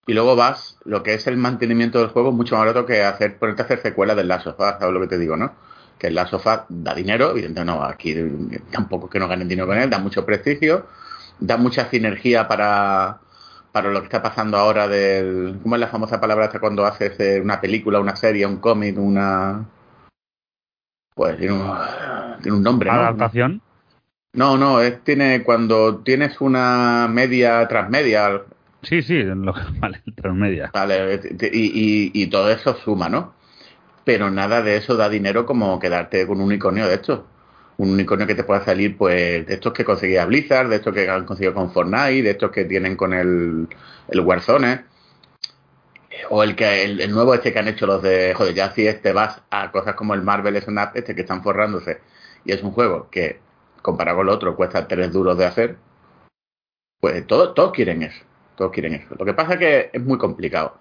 y 0.07 0.13
luego 0.13 0.37
vas, 0.37 0.77
lo 0.85 1.03
que 1.03 1.13
es 1.13 1.27
el 1.27 1.35
mantenimiento 1.35 1.99
del 1.99 2.07
juego, 2.07 2.31
mucho 2.31 2.55
más 2.55 2.61
barato 2.61 2.85
que 2.85 3.03
hacer, 3.03 3.37
ponerte 3.37 3.61
a 3.61 3.65
hacer 3.65 3.81
secuelas 3.81 4.15
del 4.15 4.29
Last 4.29 4.47
of 4.47 4.57
Us, 4.57 4.75
¿sabes 4.79 4.93
lo 4.93 5.01
que 5.01 5.07
te 5.07 5.17
digo, 5.17 5.35
no? 5.35 5.51
Que 5.99 6.07
el 6.07 6.15
Last 6.15 6.33
of 6.33 6.45
Us 6.45 6.59
da 6.69 6.95
dinero, 6.95 7.31
evidentemente 7.31 7.65
no, 7.65 7.83
aquí 7.83 8.15
tampoco 8.71 9.09
que 9.09 9.19
no 9.19 9.27
ganen 9.27 9.49
dinero 9.49 9.67
con 9.67 9.77
él, 9.77 9.89
da 9.89 9.99
mucho 9.99 10.25
prestigio, 10.25 10.87
da 11.41 11.57
mucha 11.57 11.89
sinergia 11.89 12.47
para, 12.47 13.19
para 13.73 13.91
lo 13.91 13.99
que 13.99 14.05
está 14.05 14.23
pasando 14.23 14.57
ahora 14.57 14.87
del... 14.87 15.59
¿Cómo 15.61 15.75
es 15.75 15.81
la 15.81 15.89
famosa 15.89 16.21
palabra 16.21 16.45
hasta 16.45 16.61
cuando 16.61 16.85
haces 16.85 17.19
eh, 17.19 17.41
una 17.41 17.59
película, 17.59 17.99
una 17.99 18.15
serie, 18.15 18.45
un 18.45 18.57
cómic, 18.57 18.97
una... 18.97 19.65
Pues 21.13 21.37
tiene 21.37 21.53
un, 21.53 22.63
nombre, 22.63 22.89
¿no? 22.89 22.95
¿Adaptación? 22.95 23.61
No, 24.33 24.57
no, 24.57 24.79
es 24.81 25.03
tiene 25.03 25.43
cuando 25.43 25.99
tienes 25.99 26.39
una 26.39 27.07
media 27.09 27.67
transmedia. 27.67 28.43
Sí, 28.83 29.01
sí, 29.01 29.23
lo, 29.23 29.53
vale, 29.79 30.01
transmedia. 30.15 30.69
Vale, 30.73 31.19
y, 31.51 31.57
y, 31.57 32.11
y, 32.13 32.27
todo 32.27 32.51
eso 32.51 32.75
suma, 32.75 33.09
¿no? 33.09 33.33
Pero 34.05 34.29
nada 34.29 34.61
de 34.61 34.77
eso 34.77 34.95
da 34.95 35.09
dinero 35.09 35.45
como 35.45 35.79
quedarte 35.79 36.27
con 36.27 36.37
un 36.39 36.45
unicornio 36.47 36.87
de 36.87 36.95
estos. 36.95 37.21
Un 37.77 37.91
unicornio 37.91 38.27
que 38.27 38.35
te 38.35 38.43
pueda 38.43 38.63
salir, 38.63 38.97
pues, 38.97 39.47
de 39.47 39.53
estos 39.55 39.73
que 39.73 39.85
conseguía 39.85 40.25
Blizzard, 40.25 40.69
de 40.69 40.75
estos 40.77 40.93
que 40.93 41.09
han 41.09 41.25
conseguido 41.25 41.53
con 41.53 41.71
Fortnite, 41.71 42.23
de 42.23 42.31
estos 42.31 42.51
que 42.51 42.65
tienen 42.65 42.95
con 42.95 43.13
el, 43.13 43.67
el 44.09 44.19
Warzone. 44.19 44.85
O 46.29 46.43
el 46.43 46.55
que 46.55 46.83
el, 46.83 47.01
el, 47.01 47.11
nuevo 47.11 47.33
este 47.33 47.53
que 47.53 47.59
han 47.59 47.67
hecho 47.67 47.87
los 47.87 48.01
de, 48.03 48.33
joder, 48.35 48.53
ya 48.53 48.71
si 48.71 48.85
este 48.85 49.13
vas 49.13 49.41
a 49.49 49.71
cosas 49.71 49.95
como 49.95 50.13
el 50.13 50.21
Marvel 50.21 50.61
Snap, 50.61 50.95
este 50.95 51.15
que 51.15 51.21
están 51.21 51.41
forrándose, 51.43 52.01
y 52.45 52.51
es 52.51 52.61
un 52.61 52.71
juego 52.71 53.09
que 53.09 53.39
comparado 53.81 54.17
con 54.17 54.27
el 54.27 54.33
otro 54.33 54.55
cuesta 54.55 54.87
tres 54.87 55.11
duros 55.11 55.37
de 55.37 55.45
hacer, 55.45 55.77
pues 56.99 57.25
todos, 57.27 57.53
todos 57.53 57.71
quieren 57.71 58.03
eso, 58.03 58.23
todos 58.55 58.71
quieren 58.71 58.93
eso. 58.93 59.15
Lo 59.17 59.25
que 59.25 59.33
pasa 59.33 59.53
es 59.53 59.59
que 59.59 59.89
es 59.93 60.01
muy 60.01 60.17
complicado, 60.17 60.79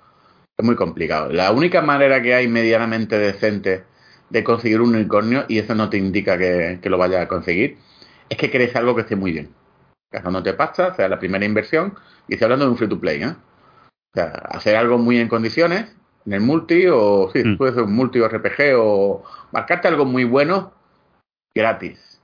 es 0.56 0.64
muy 0.64 0.76
complicado. 0.76 1.30
La 1.32 1.52
única 1.52 1.82
manera 1.82 2.20
que 2.22 2.34
hay 2.34 2.48
medianamente 2.48 3.18
decente 3.18 3.84
de 4.30 4.44
conseguir 4.44 4.80
un 4.80 4.94
unicornio, 4.94 5.44
y 5.48 5.58
eso 5.58 5.74
no 5.74 5.88
te 5.88 5.96
indica 5.96 6.36
que, 6.36 6.80
que 6.82 6.90
lo 6.90 6.98
vayas 6.98 7.22
a 7.22 7.28
conseguir, 7.28 7.78
es 8.28 8.36
que 8.36 8.50
crees 8.50 8.76
algo 8.76 8.94
que 8.94 9.02
esté 9.02 9.16
muy 9.16 9.32
bien. 9.32 9.54
Gastándote 10.10 10.54
pasta, 10.54 10.94
sea 10.94 11.08
la 11.08 11.18
primera 11.18 11.44
inversión, 11.44 11.94
y 12.28 12.34
estoy 12.34 12.46
hablando 12.46 12.66
de 12.66 12.70
un 12.72 12.78
free 12.78 12.88
to 12.88 13.00
play, 13.00 13.22
¿eh? 13.22 13.28
O 13.28 14.14
sea, 14.14 14.26
hacer 14.50 14.76
algo 14.76 14.98
muy 14.98 15.18
en 15.18 15.28
condiciones, 15.28 15.94
en 16.26 16.32
el 16.32 16.40
multi, 16.40 16.86
o 16.88 17.30
sí, 17.32 17.44
mm. 17.44 17.58
puede 17.58 17.74
ser 17.74 17.82
un 17.84 17.94
multi 17.94 18.20
o 18.20 18.28
RPG, 18.28 18.74
o 18.76 19.24
marcarte 19.52 19.88
algo 19.88 20.04
muy 20.04 20.24
bueno 20.24 20.72
gratis 21.54 22.17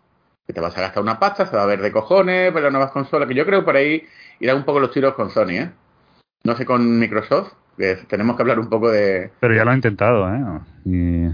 que 0.46 0.52
te 0.52 0.60
vas 0.60 0.76
a 0.76 0.82
gastar 0.82 1.02
una 1.02 1.18
pasta, 1.18 1.46
se 1.46 1.56
va 1.56 1.62
a 1.62 1.66
ver 1.66 1.80
de 1.80 1.92
cojones, 1.92 2.52
pero 2.52 2.70
nuevas 2.70 2.90
consolas, 2.90 3.28
que 3.28 3.34
yo 3.34 3.46
creo 3.46 3.64
por 3.64 3.76
ahí 3.76 4.04
irán 4.40 4.58
un 4.58 4.64
poco 4.64 4.80
los 4.80 4.90
tiros 4.90 5.14
con 5.14 5.30
Sony, 5.30 5.50
¿eh? 5.50 5.70
No 6.44 6.54
sé 6.56 6.66
con 6.66 6.98
Microsoft, 6.98 7.52
que 7.78 7.96
tenemos 8.08 8.36
que 8.36 8.42
hablar 8.42 8.58
un 8.58 8.68
poco 8.68 8.90
de... 8.90 9.30
Pero 9.40 9.54
ya 9.54 9.64
lo 9.64 9.70
ha 9.70 9.74
intentado, 9.74 10.28
¿eh? 10.28 10.60
Y... 10.84 11.28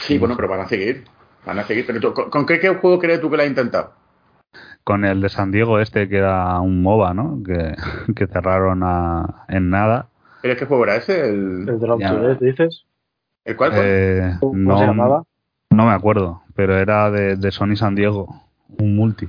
Sí, 0.00 0.18
bueno, 0.18 0.34
pero 0.36 0.48
van 0.48 0.60
a 0.60 0.68
seguir, 0.68 1.04
van 1.44 1.58
a 1.58 1.64
seguir. 1.64 1.86
Pero 1.86 2.00
tú, 2.00 2.14
¿con, 2.14 2.30
¿con 2.30 2.46
qué, 2.46 2.58
qué, 2.58 2.68
juego 2.68 2.98
crees 2.98 3.20
tú 3.20 3.30
que 3.30 3.36
lo 3.36 3.42
ha 3.42 3.46
intentado? 3.46 3.92
Con 4.82 5.04
el 5.04 5.20
de 5.20 5.28
San 5.28 5.50
Diego 5.50 5.78
este, 5.78 6.08
que 6.08 6.18
era 6.18 6.58
un 6.60 6.82
MOBA, 6.82 7.12
¿no? 7.12 7.42
Que, 7.44 7.74
que 8.16 8.26
cerraron 8.26 8.82
a, 8.82 9.44
en 9.48 9.68
nada. 9.68 10.08
¿Pero 10.40 10.56
qué 10.56 10.64
juego 10.64 10.84
era 10.84 10.96
ese? 10.96 11.28
El, 11.28 11.68
el 11.68 11.78
Drop 11.78 12.00
to 12.00 12.20
Death, 12.20 12.40
dices. 12.40 12.86
¿El 13.44 13.56
cuál? 13.56 13.72
Eh, 13.74 14.36
¿Cómo 14.40 14.54
no, 14.54 14.78
se 14.78 14.86
llamaba? 14.86 15.24
No 15.70 15.86
me 15.86 15.92
acuerdo, 15.92 16.42
pero 16.54 16.76
era 16.78 17.10
de, 17.10 17.36
de, 17.36 17.50
Sony 17.50 17.76
San 17.76 17.94
Diego, 17.94 18.42
un 18.78 18.96
multi. 18.96 19.28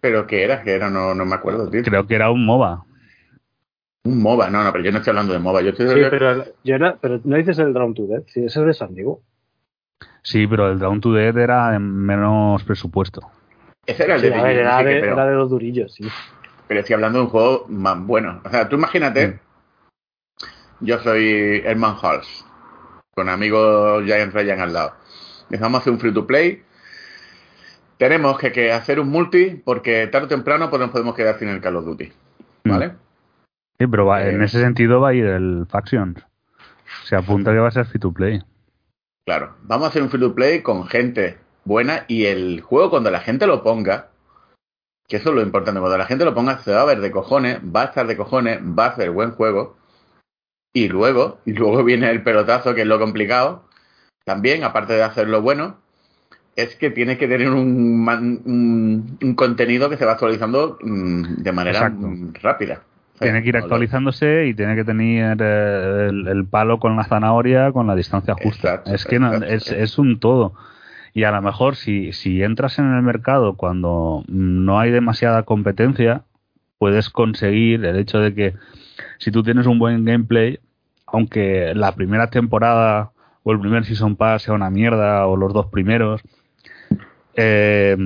¿Pero 0.00 0.26
qué 0.26 0.44
era? 0.44 0.62
¿Qué 0.62 0.72
era? 0.74 0.90
No, 0.90 1.14
no 1.14 1.24
me 1.24 1.34
acuerdo, 1.34 1.68
tío. 1.70 1.82
Creo 1.82 2.06
que 2.06 2.14
era 2.14 2.30
un 2.30 2.44
MOBA. 2.44 2.84
Un 4.04 4.22
MOBA, 4.22 4.50
no, 4.50 4.62
no, 4.64 4.72
pero 4.72 4.84
yo 4.84 4.92
no 4.92 4.98
estoy 4.98 5.10
hablando 5.10 5.32
de 5.32 5.38
MOBA. 5.38 5.62
Yo 5.62 5.70
estoy 5.70 5.88
Sí, 5.88 6.06
pero, 6.10 6.44
yo 6.64 6.74
era, 6.74 6.96
pero 7.00 7.20
no 7.24 7.36
dices 7.36 7.58
el 7.58 7.72
Drown 7.72 7.94
to 7.94 8.06
Death, 8.06 8.26
sí, 8.28 8.44
ese 8.44 8.60
es 8.60 8.66
de 8.66 8.74
San 8.74 8.94
Diego. 8.94 9.22
Sí, 10.22 10.46
pero 10.46 10.70
el 10.70 10.78
Down 10.78 11.00
to 11.00 11.12
Death 11.12 11.36
era 11.36 11.74
en 11.74 11.82
menos 11.82 12.62
presupuesto. 12.64 13.20
Ese 13.86 14.04
era 14.04 14.14
el 14.16 14.20
Sí, 14.20 14.26
de 14.28 14.40
ver, 14.40 14.56
era, 14.58 14.78
de, 14.78 15.00
pero, 15.00 15.12
era 15.14 15.26
de 15.26 15.34
los 15.34 15.50
durillos, 15.50 15.94
sí. 15.94 16.06
pero 16.66 16.80
estoy 16.80 16.94
hablando 16.94 17.18
de 17.18 17.24
un 17.24 17.30
juego 17.30 17.66
más 17.68 17.98
bueno. 18.06 18.40
O 18.44 18.50
sea, 18.50 18.68
tú 18.68 18.76
imagínate, 18.76 19.28
Mm. 19.28 19.40
yo 20.80 20.98
soy 21.00 21.62
Herman 21.64 21.96
Halls, 22.00 22.44
con 23.14 23.28
amigos 23.28 24.04
Giant 24.04 24.32
Ryan 24.34 24.60
al 24.60 24.72
lado. 24.72 24.92
Empezamos 25.50 25.78
a 25.78 25.80
hacer 25.80 25.92
un 25.92 25.98
free 25.98 26.12
to 26.12 26.26
play. 26.26 26.62
Tenemos 27.96 28.38
que, 28.38 28.52
que, 28.52 28.70
hacer 28.70 29.00
un 29.00 29.08
multi 29.08 29.60
porque 29.64 30.06
tarde 30.06 30.26
o 30.26 30.28
temprano 30.28 30.70
pues 30.70 30.80
nos 30.80 30.90
podemos 30.90 31.14
quedar 31.14 31.38
sin 31.38 31.48
el 31.48 31.60
Call 31.60 31.76
of 31.76 31.86
Duty. 31.86 32.12
¿Vale? 32.64 32.92
Sí, 33.78 33.86
pero 33.86 34.06
va, 34.06 34.22
Eh, 34.22 34.34
en 34.34 34.42
ese 34.42 34.60
sentido 34.60 35.00
va 35.00 35.10
a 35.10 35.14
ir 35.14 35.24
el 35.24 35.66
Factions. 35.68 36.24
Se 37.04 37.16
apunta 37.16 37.52
que 37.52 37.58
va 37.58 37.68
a 37.68 37.72
ser 37.72 37.86
free 37.86 38.00
to 38.00 38.12
play. 38.12 38.42
Claro. 39.26 39.56
Vamos 39.62 39.86
a 39.86 39.88
hacer 39.88 40.02
un 40.02 40.10
free 40.10 40.20
to 40.20 40.34
play 40.34 40.62
con 40.62 40.86
gente 40.86 41.38
buena 41.64 42.04
y 42.08 42.26
el 42.26 42.60
juego 42.60 42.90
cuando 42.90 43.10
la 43.10 43.20
gente 43.20 43.46
lo 43.46 43.62
ponga, 43.62 44.10
que 45.06 45.16
eso 45.16 45.30
es 45.30 45.34
lo 45.34 45.42
importante, 45.42 45.80
cuando 45.80 45.98
la 45.98 46.06
gente 46.06 46.24
lo 46.24 46.34
ponga 46.34 46.58
se 46.58 46.72
va 46.72 46.82
a 46.82 46.86
ver 46.86 47.00
de 47.00 47.10
cojones, 47.10 47.60
va 47.60 47.82
a 47.82 47.84
estar 47.86 48.06
de 48.06 48.16
cojones, 48.16 48.60
va 48.62 48.86
a 48.86 48.96
ser 48.96 49.10
buen 49.10 49.32
juego. 49.32 49.76
Y 50.72 50.88
luego, 50.88 51.40
y 51.44 51.52
luego 51.52 51.82
viene 51.84 52.10
el 52.10 52.22
pelotazo, 52.22 52.74
que 52.74 52.82
es 52.82 52.86
lo 52.86 52.98
complicado, 52.98 53.67
también, 54.24 54.64
aparte 54.64 54.92
de 54.94 55.02
hacerlo 55.02 55.42
bueno, 55.42 55.76
es 56.56 56.74
que 56.76 56.90
tiene 56.90 57.16
que 57.18 57.28
tener 57.28 57.50
un, 57.50 58.06
un, 58.44 59.18
un 59.22 59.34
contenido 59.34 59.88
que 59.88 59.96
se 59.96 60.04
va 60.04 60.12
actualizando 60.12 60.78
mm, 60.82 61.22
de 61.42 61.52
manera 61.52 61.78
Exacto. 61.78 62.06
mm, 62.08 62.32
rápida. 62.42 62.82
Tiene 63.20 63.42
que 63.42 63.48
ir 63.48 63.56
actualizándose 63.56 64.46
y 64.46 64.54
tiene 64.54 64.76
que 64.76 64.84
tener 64.84 65.38
eh, 65.40 66.06
el, 66.10 66.28
el 66.28 66.44
palo 66.46 66.78
con 66.78 66.96
la 66.96 67.04
zanahoria 67.04 67.72
con 67.72 67.86
la 67.88 67.96
distancia 67.96 68.34
justa. 68.34 68.74
Exacto, 68.74 68.94
es 68.94 69.04
que 69.04 69.18
no- 69.18 69.34
es, 69.34 69.70
es 69.72 69.98
un 69.98 70.20
todo. 70.20 70.54
Y 71.14 71.24
a 71.24 71.32
lo 71.32 71.42
mejor 71.42 71.74
si, 71.74 72.12
si 72.12 72.42
entras 72.44 72.78
en 72.78 72.94
el 72.94 73.02
mercado 73.02 73.56
cuando 73.56 74.24
no 74.28 74.78
hay 74.78 74.92
demasiada 74.92 75.42
competencia, 75.42 76.22
puedes 76.78 77.10
conseguir 77.10 77.84
el 77.84 77.96
hecho 77.96 78.20
de 78.20 78.34
que 78.34 78.54
si 79.18 79.32
tú 79.32 79.42
tienes 79.42 79.66
un 79.66 79.80
buen 79.80 80.04
gameplay, 80.04 80.60
aunque 81.06 81.72
la 81.74 81.92
primera 81.96 82.30
temporada 82.30 83.10
o 83.48 83.52
el 83.52 83.60
primer 83.60 83.86
Season 83.86 84.14
Pass 84.14 84.42
sea 84.42 84.52
una 84.52 84.68
mierda 84.68 85.26
o 85.26 85.34
los 85.34 85.54
dos 85.54 85.68
primeros, 85.68 86.20
eh, 87.34 87.96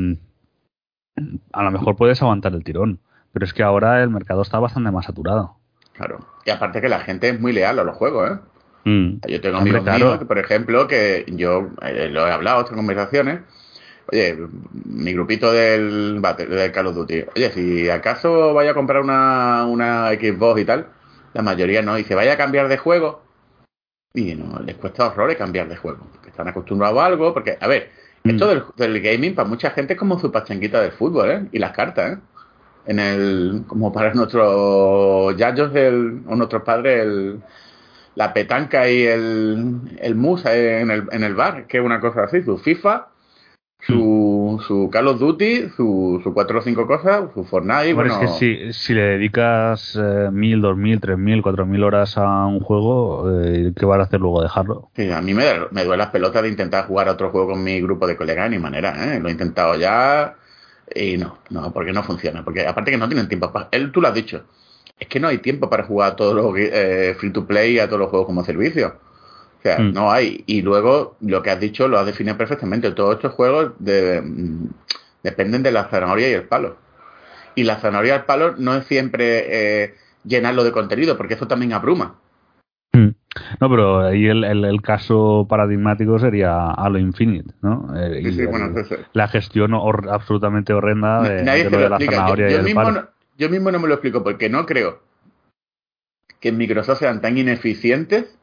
a 1.52 1.62
lo 1.64 1.70
mejor 1.72 1.96
puedes 1.96 2.22
aguantar 2.22 2.52
el 2.52 2.62
tirón. 2.62 3.00
Pero 3.32 3.44
es 3.44 3.52
que 3.52 3.64
ahora 3.64 4.04
el 4.04 4.10
mercado 4.10 4.42
está 4.42 4.60
bastante 4.60 4.92
más 4.92 5.06
saturado. 5.06 5.56
Claro. 5.94 6.20
Y 6.44 6.50
aparte 6.50 6.80
que 6.80 6.88
la 6.88 7.00
gente 7.00 7.30
es 7.30 7.40
muy 7.40 7.52
leal 7.52 7.80
a 7.80 7.84
los 7.84 7.96
juegos, 7.96 8.30
¿eh? 8.30 8.38
Mm. 8.84 9.20
Yo 9.26 9.40
tengo 9.40 9.58
Hombre, 9.58 9.78
amigos 9.78 9.82
claro. 9.82 10.04
míos, 10.04 10.18
que, 10.20 10.26
por 10.26 10.38
ejemplo, 10.38 10.86
que 10.86 11.24
yo 11.26 11.70
eh, 11.82 12.08
lo 12.08 12.28
he 12.28 12.30
hablado 12.30 12.58
en 12.58 12.62
otras 12.62 12.76
conversaciones. 12.76 13.40
Oye, 14.12 14.38
mi 14.84 15.12
grupito 15.12 15.50
del, 15.50 16.22
del 16.22 16.72
Call 16.72 16.86
of 16.86 16.94
Duty. 16.94 17.24
Oye, 17.34 17.50
si 17.50 17.90
acaso 17.90 18.54
vaya 18.54 18.70
a 18.70 18.74
comprar 18.74 19.02
una, 19.02 19.64
una 19.66 20.10
Xbox 20.10 20.60
y 20.60 20.64
tal, 20.64 20.86
la 21.32 21.42
mayoría 21.42 21.82
no. 21.82 21.98
Y 21.98 22.04
se 22.04 22.14
vaya 22.14 22.34
a 22.34 22.36
cambiar 22.36 22.68
de 22.68 22.78
juego. 22.78 23.31
Y 24.14 24.34
no, 24.34 24.60
les 24.60 24.76
cuesta 24.76 25.08
horrores 25.08 25.36
cambiar 25.36 25.68
de 25.68 25.76
juego. 25.76 26.06
Porque 26.12 26.30
están 26.30 26.48
acostumbrados 26.48 26.98
a 27.00 27.06
algo. 27.06 27.32
Porque, 27.32 27.56
a 27.60 27.66
ver, 27.66 27.90
Mm. 28.24 28.30
esto 28.30 28.46
del, 28.48 28.62
del 28.76 29.00
gaming 29.00 29.34
para 29.34 29.48
mucha 29.48 29.70
gente 29.70 29.94
es 29.94 29.98
como 29.98 30.18
su 30.18 30.30
pachanguita 30.30 30.80
del 30.80 30.92
fútbol, 30.92 31.30
¿eh? 31.30 31.48
Y 31.52 31.58
las 31.58 31.72
cartas, 31.72 32.12
¿eh? 32.12 32.20
En 32.86 32.98
el, 32.98 33.64
como 33.66 33.92
para 33.92 34.14
nuestros 34.14 35.36
yayos 35.36 35.72
o 36.26 36.36
nuestros 36.36 36.62
padres, 36.62 37.02
el, 37.02 37.42
la 38.14 38.32
petanca 38.32 38.88
y 38.88 39.04
el, 39.04 39.80
el 39.98 40.14
mus 40.14 40.44
en 40.46 40.90
el, 40.90 41.08
en 41.10 41.24
el 41.24 41.34
bar, 41.34 41.66
que 41.66 41.78
es 41.78 41.84
una 41.84 42.00
cosa 42.00 42.24
así, 42.24 42.42
su 42.42 42.58
FIFA, 42.58 43.08
su, 43.86 44.62
su 44.66 44.88
Call 44.92 45.08
of 45.08 45.18
Duty, 45.18 45.70
su, 45.76 46.20
su 46.22 46.32
cuatro 46.32 46.60
o 46.60 46.62
cinco 46.62 46.86
cosas, 46.86 47.24
su 47.34 47.44
Fortnite, 47.44 47.94
bueno, 47.94 48.14
es 48.14 48.18
que 48.18 48.28
si, 48.28 48.72
si 48.72 48.94
le 48.94 49.02
dedicas 49.02 49.98
eh, 50.00 50.28
mil, 50.30 50.60
dos 50.60 50.76
mil, 50.76 51.00
tres 51.00 51.18
mil, 51.18 51.42
cuatro 51.42 51.66
mil 51.66 51.82
horas 51.82 52.16
a 52.16 52.46
un 52.46 52.60
juego, 52.60 53.28
eh, 53.42 53.72
¿qué 53.76 53.84
vas 53.84 53.98
a 53.98 54.02
hacer 54.04 54.20
luego? 54.20 54.42
¿Dejarlo? 54.42 54.90
sí, 54.94 55.10
a 55.10 55.20
mí 55.20 55.34
me, 55.34 55.44
me 55.72 55.84
duele 55.84 55.98
las 55.98 56.10
pelotas 56.10 56.42
de 56.42 56.48
intentar 56.48 56.86
jugar 56.86 57.08
a 57.08 57.12
otro 57.12 57.30
juego 57.30 57.48
con 57.48 57.64
mi 57.64 57.80
grupo 57.80 58.06
de 58.06 58.16
colegas 58.16 58.44
de 58.44 58.56
ni 58.56 58.62
manera, 58.62 59.14
¿eh? 59.14 59.18
lo 59.18 59.28
he 59.28 59.32
intentado 59.32 59.74
ya 59.74 60.36
y 60.94 61.16
no, 61.16 61.38
no, 61.50 61.72
porque 61.72 61.92
no 61.92 62.04
funciona, 62.04 62.44
porque 62.44 62.64
aparte 62.66 62.92
que 62.92 62.98
no 62.98 63.08
tienen 63.08 63.28
tiempo 63.28 63.52
para, 63.52 63.68
él 63.72 63.90
tú 63.90 64.00
lo 64.00 64.08
has 64.08 64.14
dicho, 64.14 64.44
es 64.96 65.08
que 65.08 65.18
no 65.18 65.26
hay 65.26 65.38
tiempo 65.38 65.68
para 65.68 65.82
jugar 65.82 66.12
a 66.12 66.16
todos 66.16 66.34
los 66.34 66.54
eh, 66.56 67.16
free 67.18 67.30
to 67.30 67.46
play 67.46 67.74
y 67.74 67.78
a 67.80 67.86
todos 67.86 67.98
los 67.98 68.10
juegos 68.10 68.26
como 68.26 68.44
servicio. 68.44 68.94
O 69.62 69.64
sea, 69.64 69.78
Mm. 69.78 69.92
no 69.94 70.10
hay. 70.10 70.42
Y 70.46 70.62
luego, 70.62 71.16
lo 71.20 71.40
que 71.42 71.50
has 71.50 71.60
dicho 71.60 71.86
lo 71.86 71.96
has 71.98 72.06
definido 72.06 72.36
perfectamente. 72.36 72.90
Todos 72.90 73.14
estos 73.14 73.32
juegos 73.32 73.72
de- 73.78 74.20
mm, 74.20 74.66
dependen 75.22 75.62
de 75.62 75.70
la 75.70 75.84
zanahoria 75.84 76.28
y 76.28 76.32
el 76.32 76.42
palo. 76.48 76.76
Y 77.54 77.62
la 77.62 77.76
zanahoria 77.76 78.16
al 78.16 78.24
palo 78.24 78.54
no 78.58 78.74
es 78.74 78.84
siempre 78.86 79.44
eh, 79.84 79.94
llenarlo 80.24 80.64
de 80.64 80.72
contenido, 80.72 81.16
porque 81.16 81.34
eso 81.34 81.46
también 81.46 81.72
abruma. 81.74 82.16
Mm. 82.92 83.10
No, 83.60 83.70
pero 83.70 84.00
ahí 84.00 84.26
el, 84.26 84.42
el, 84.42 84.64
el 84.64 84.82
caso 84.82 85.46
paradigmático 85.48 86.18
sería 86.18 86.70
Halo 86.72 86.98
Infinite, 86.98 87.54
¿no? 87.62 87.88
Eh, 87.96 88.20
Sí, 88.22 88.28
y 88.28 88.32
sí, 88.32 88.40
el- 88.40 88.48
bueno, 88.48 88.78
eso- 88.78 88.96
la 89.12 89.28
gestión 89.28 89.72
hor- 89.74 90.10
absolutamente 90.10 90.72
horrenda 90.72 91.22
de, 91.22 91.42
Nadie 91.44 91.64
de 91.64 91.70
lo 91.70 91.78
la 91.78 91.86
explica. 91.86 92.12
Yo, 92.12 92.18
zanahoria 92.18 92.50
y 92.50 92.54
el 92.54 92.62
mismo 92.64 92.82
palo. 92.82 93.00
no, 93.02 93.08
yo 93.38 93.48
mismo 93.48 93.70
no 93.70 93.78
me 93.78 93.86
lo 93.86 93.94
explico 93.94 94.24
porque 94.24 94.48
no 94.50 94.66
creo 94.66 95.00
que 96.40 96.48
en 96.48 96.58
Microsoft 96.58 96.98
sean 96.98 97.20
tan 97.20 97.38
ineficientes 97.38 98.36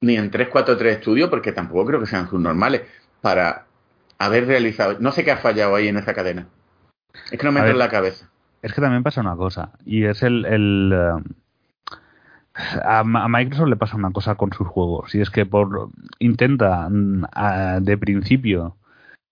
ni 0.00 0.16
en 0.16 0.30
343 0.30 0.98
Studio, 0.98 1.30
porque 1.30 1.52
tampoco 1.52 1.86
creo 1.86 2.00
que 2.00 2.06
sean 2.06 2.28
subnormales, 2.28 2.82
para 3.20 3.66
haber 4.18 4.46
realizado. 4.46 4.96
No 5.00 5.12
sé 5.12 5.24
qué 5.24 5.32
ha 5.32 5.38
fallado 5.38 5.74
ahí 5.74 5.88
en 5.88 5.96
esa 5.96 6.14
cadena. 6.14 6.46
Es 7.30 7.38
que 7.38 7.44
no 7.44 7.52
me 7.52 7.60
entra 7.60 7.72
en 7.72 7.78
la 7.78 7.88
cabeza. 7.88 8.30
Es 8.62 8.72
que 8.72 8.80
también 8.80 9.02
pasa 9.02 9.20
una 9.20 9.36
cosa, 9.36 9.72
y 9.84 10.04
es 10.04 10.22
el... 10.22 10.44
el 10.44 10.92
eh, 10.92 11.22
a, 12.84 13.04
Microsoft 13.04 13.68
le 13.68 13.76
pasa 13.76 13.96
una 13.96 14.10
cosa 14.10 14.34
con 14.34 14.52
sus 14.52 14.66
juegos, 14.66 15.14
y 15.14 15.20
es 15.20 15.30
que 15.30 15.46
por 15.46 15.90
intenta 16.18 16.88
mm, 16.90 17.26
de 17.82 17.98
principio 17.98 18.76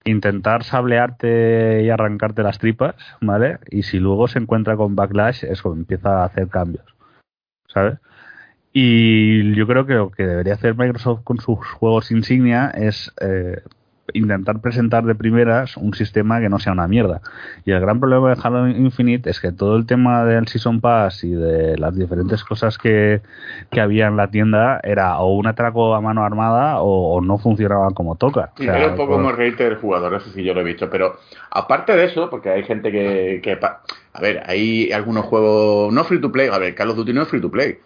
intentar 0.05 0.63
sablearte 0.63 1.83
y 1.83 1.91
arrancarte 1.91 2.45
las 2.45 2.61
tripas, 2.61 2.95
¿vale? 3.21 3.59
Y 3.69 3.83
si 3.83 3.99
luego 3.99 4.29
se 4.29 4.39
encuentra 4.39 4.77
con 4.77 4.95
backlash, 4.95 5.45
eso 5.45 5.73
empieza 5.73 6.23
a 6.23 6.27
hacer 6.27 6.49
cambios, 6.49 6.87
¿sabes? 7.67 7.99
Y 8.79 9.55
yo 9.55 9.67
creo 9.67 9.87
que 9.87 9.95
lo 9.95 10.11
que 10.11 10.27
debería 10.27 10.53
hacer 10.53 10.77
Microsoft 10.77 11.23
con 11.25 11.39
sus 11.39 11.59
juegos 11.67 12.11
insignia 12.11 12.71
es 12.75 13.11
eh, 13.23 13.63
intentar 14.13 14.61
presentar 14.61 15.03
de 15.05 15.15
primeras 15.15 15.79
un 15.79 15.95
sistema 15.95 16.41
que 16.41 16.51
no 16.51 16.59
sea 16.59 16.75
una 16.75 16.87
mierda. 16.87 17.23
Y 17.65 17.71
el 17.71 17.81
gran 17.81 18.01
problema 18.01 18.35
de 18.35 18.41
Halo 18.43 18.69
Infinite 18.69 19.31
es 19.31 19.41
que 19.41 19.51
todo 19.51 19.77
el 19.77 19.87
tema 19.87 20.27
del 20.27 20.47
Season 20.47 20.83
Pass 20.83 21.25
y 21.25 21.31
de 21.31 21.79
las 21.79 21.97
diferentes 21.97 22.45
cosas 22.45 22.77
que, 22.77 23.23
que 23.71 23.81
había 23.81 24.09
en 24.09 24.19
la 24.19 24.31
tienda 24.31 24.79
era 24.83 25.21
o 25.21 25.35
un 25.35 25.47
atraco 25.47 25.95
a 25.95 26.03
mano 26.03 26.23
armada 26.23 26.83
o, 26.83 27.15
o 27.15 27.21
no 27.23 27.39
funcionaban 27.39 27.95
como 27.95 28.17
toca. 28.17 28.51
O 28.57 28.59
Sí, 28.59 28.65
sea, 28.65 28.77
era 28.77 28.89
un 28.89 28.97
poco 28.97 29.13
por- 29.13 29.23
como 29.23 29.33
reírte 29.33 29.65
del 29.65 29.77
jugador, 29.77 30.13
eso 30.13 30.29
sí 30.35 30.45
yo 30.45 30.53
lo 30.53 30.61
he 30.61 30.65
visto. 30.65 30.91
Pero 30.91 31.19
aparte 31.51 31.97
de 31.97 32.05
eso, 32.05 32.29
porque 32.29 32.51
hay 32.51 32.63
gente 32.65 32.93
que, 32.93 33.41
que 33.43 33.59
A 34.13 34.21
ver, 34.21 34.43
hay 34.47 34.93
algunos 34.93 35.25
juegos 35.25 35.95
no 35.95 36.05
free 36.05 36.21
to 36.21 36.31
play. 36.31 36.49
A 36.53 36.59
ver, 36.59 36.75
Call 36.75 36.91
of 36.91 36.97
Duty 36.97 37.15
no 37.15 37.23
es 37.23 37.29
free 37.29 37.41
to 37.41 37.51
play. 37.51 37.79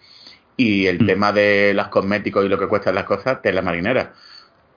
Y 0.63 0.87
el 0.87 1.03
Mm. 1.03 1.07
tema 1.07 1.33
de 1.33 1.73
los 1.75 1.89
cosméticos 1.89 2.45
y 2.45 2.49
lo 2.49 2.59
que 2.59 2.67
cuestan 2.69 2.95
las 2.95 3.05
cosas, 3.05 3.41
te 3.41 3.53
la 3.53 3.63
marinera. 3.63 4.13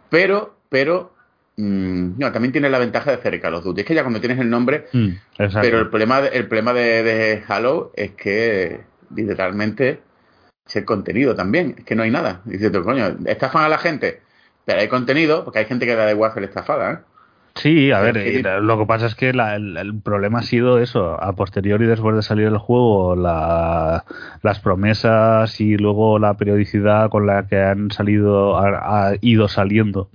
Pero, 0.10 0.56
pero. 0.70 1.12
mm, 1.58 2.18
no, 2.18 2.32
también 2.32 2.52
tiene 2.52 2.68
la 2.70 2.80
ventaja 2.80 3.16
de 3.16 3.40
Call 3.40 3.54
of 3.54 3.64
Duty. 3.64 3.82
Es 3.82 3.88
que 3.88 3.94
ya 3.94 4.02
cuando 4.04 4.20
tienes 4.20 4.40
el 4.40 4.50
nombre. 4.50 4.88
Mm. 4.92 5.10
Pero 5.62 5.80
el 5.80 5.90
problema, 5.90 6.22
de- 6.22 6.30
el 6.30 6.48
problema 6.48 6.74
de, 6.74 7.04
de 7.04 7.44
Halo 7.48 7.92
es 7.96 8.12
que 8.12 8.82
literalmente 9.16 10.00
es 10.66 10.76
el 10.78 10.86
contenido 10.86 11.36
también. 11.36 11.76
Es 11.78 11.84
que 11.86 11.96
no 11.96 12.02
hay 12.04 12.10
nada. 12.12 12.42
Dices 12.46 12.72
tú, 12.72 12.84
coño, 12.84 13.18
estafan 13.26 13.64
a 13.66 13.70
la 13.70 13.78
gente. 13.78 14.22
Pero 14.66 14.80
hay 14.80 14.88
contenido, 14.88 15.44
porque 15.44 15.60
hay 15.60 15.66
gente 15.66 15.86
que 15.86 15.96
da 15.96 16.10
igual 16.10 16.34
ser 16.34 16.44
estafada, 16.44 16.92
¿eh? 16.94 16.98
Sí, 17.56 17.92
a 17.92 18.00
ver, 18.00 18.16
la- 18.44 18.60
lo 18.60 18.80
que 18.80 18.86
pasa 18.88 19.06
es 19.06 19.16
que 19.16 19.32
la- 19.32 19.56
el, 19.56 19.78
el 19.78 20.00
problema 20.02 20.40
ha 20.40 20.44
sido 20.44 20.80
eso, 20.80 21.22
a 21.22 21.34
posteriori 21.34 21.86
después 21.86 22.16
de 22.16 22.24
salir 22.24 22.48
el 22.48 22.58
juego, 22.58 23.16
la- 23.16 24.06
las 24.42 24.60
promesas 24.60 25.62
y 25.62 25.78
luego 25.78 26.18
la 26.20 26.34
periodicidad 26.34 27.10
con 27.10 27.28
la 27.28 27.46
que 27.48 27.62
han 27.62 27.92
salido, 27.92 28.58
ha, 28.58 29.10
ha 29.12 29.14
ido 29.22 29.48
saliendo 29.48 30.10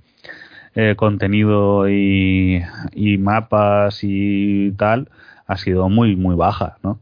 eh, 0.75 0.95
contenido 0.97 1.89
y, 1.89 2.61
y 2.93 3.17
mapas 3.17 3.99
y 4.03 4.71
tal, 4.73 5.09
ha 5.47 5.57
sido 5.57 5.89
muy, 5.89 6.15
muy 6.15 6.35
baja, 6.35 6.77
¿no? 6.83 6.99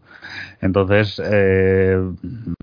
Entonces, 0.61 1.21
eh, 1.23 1.97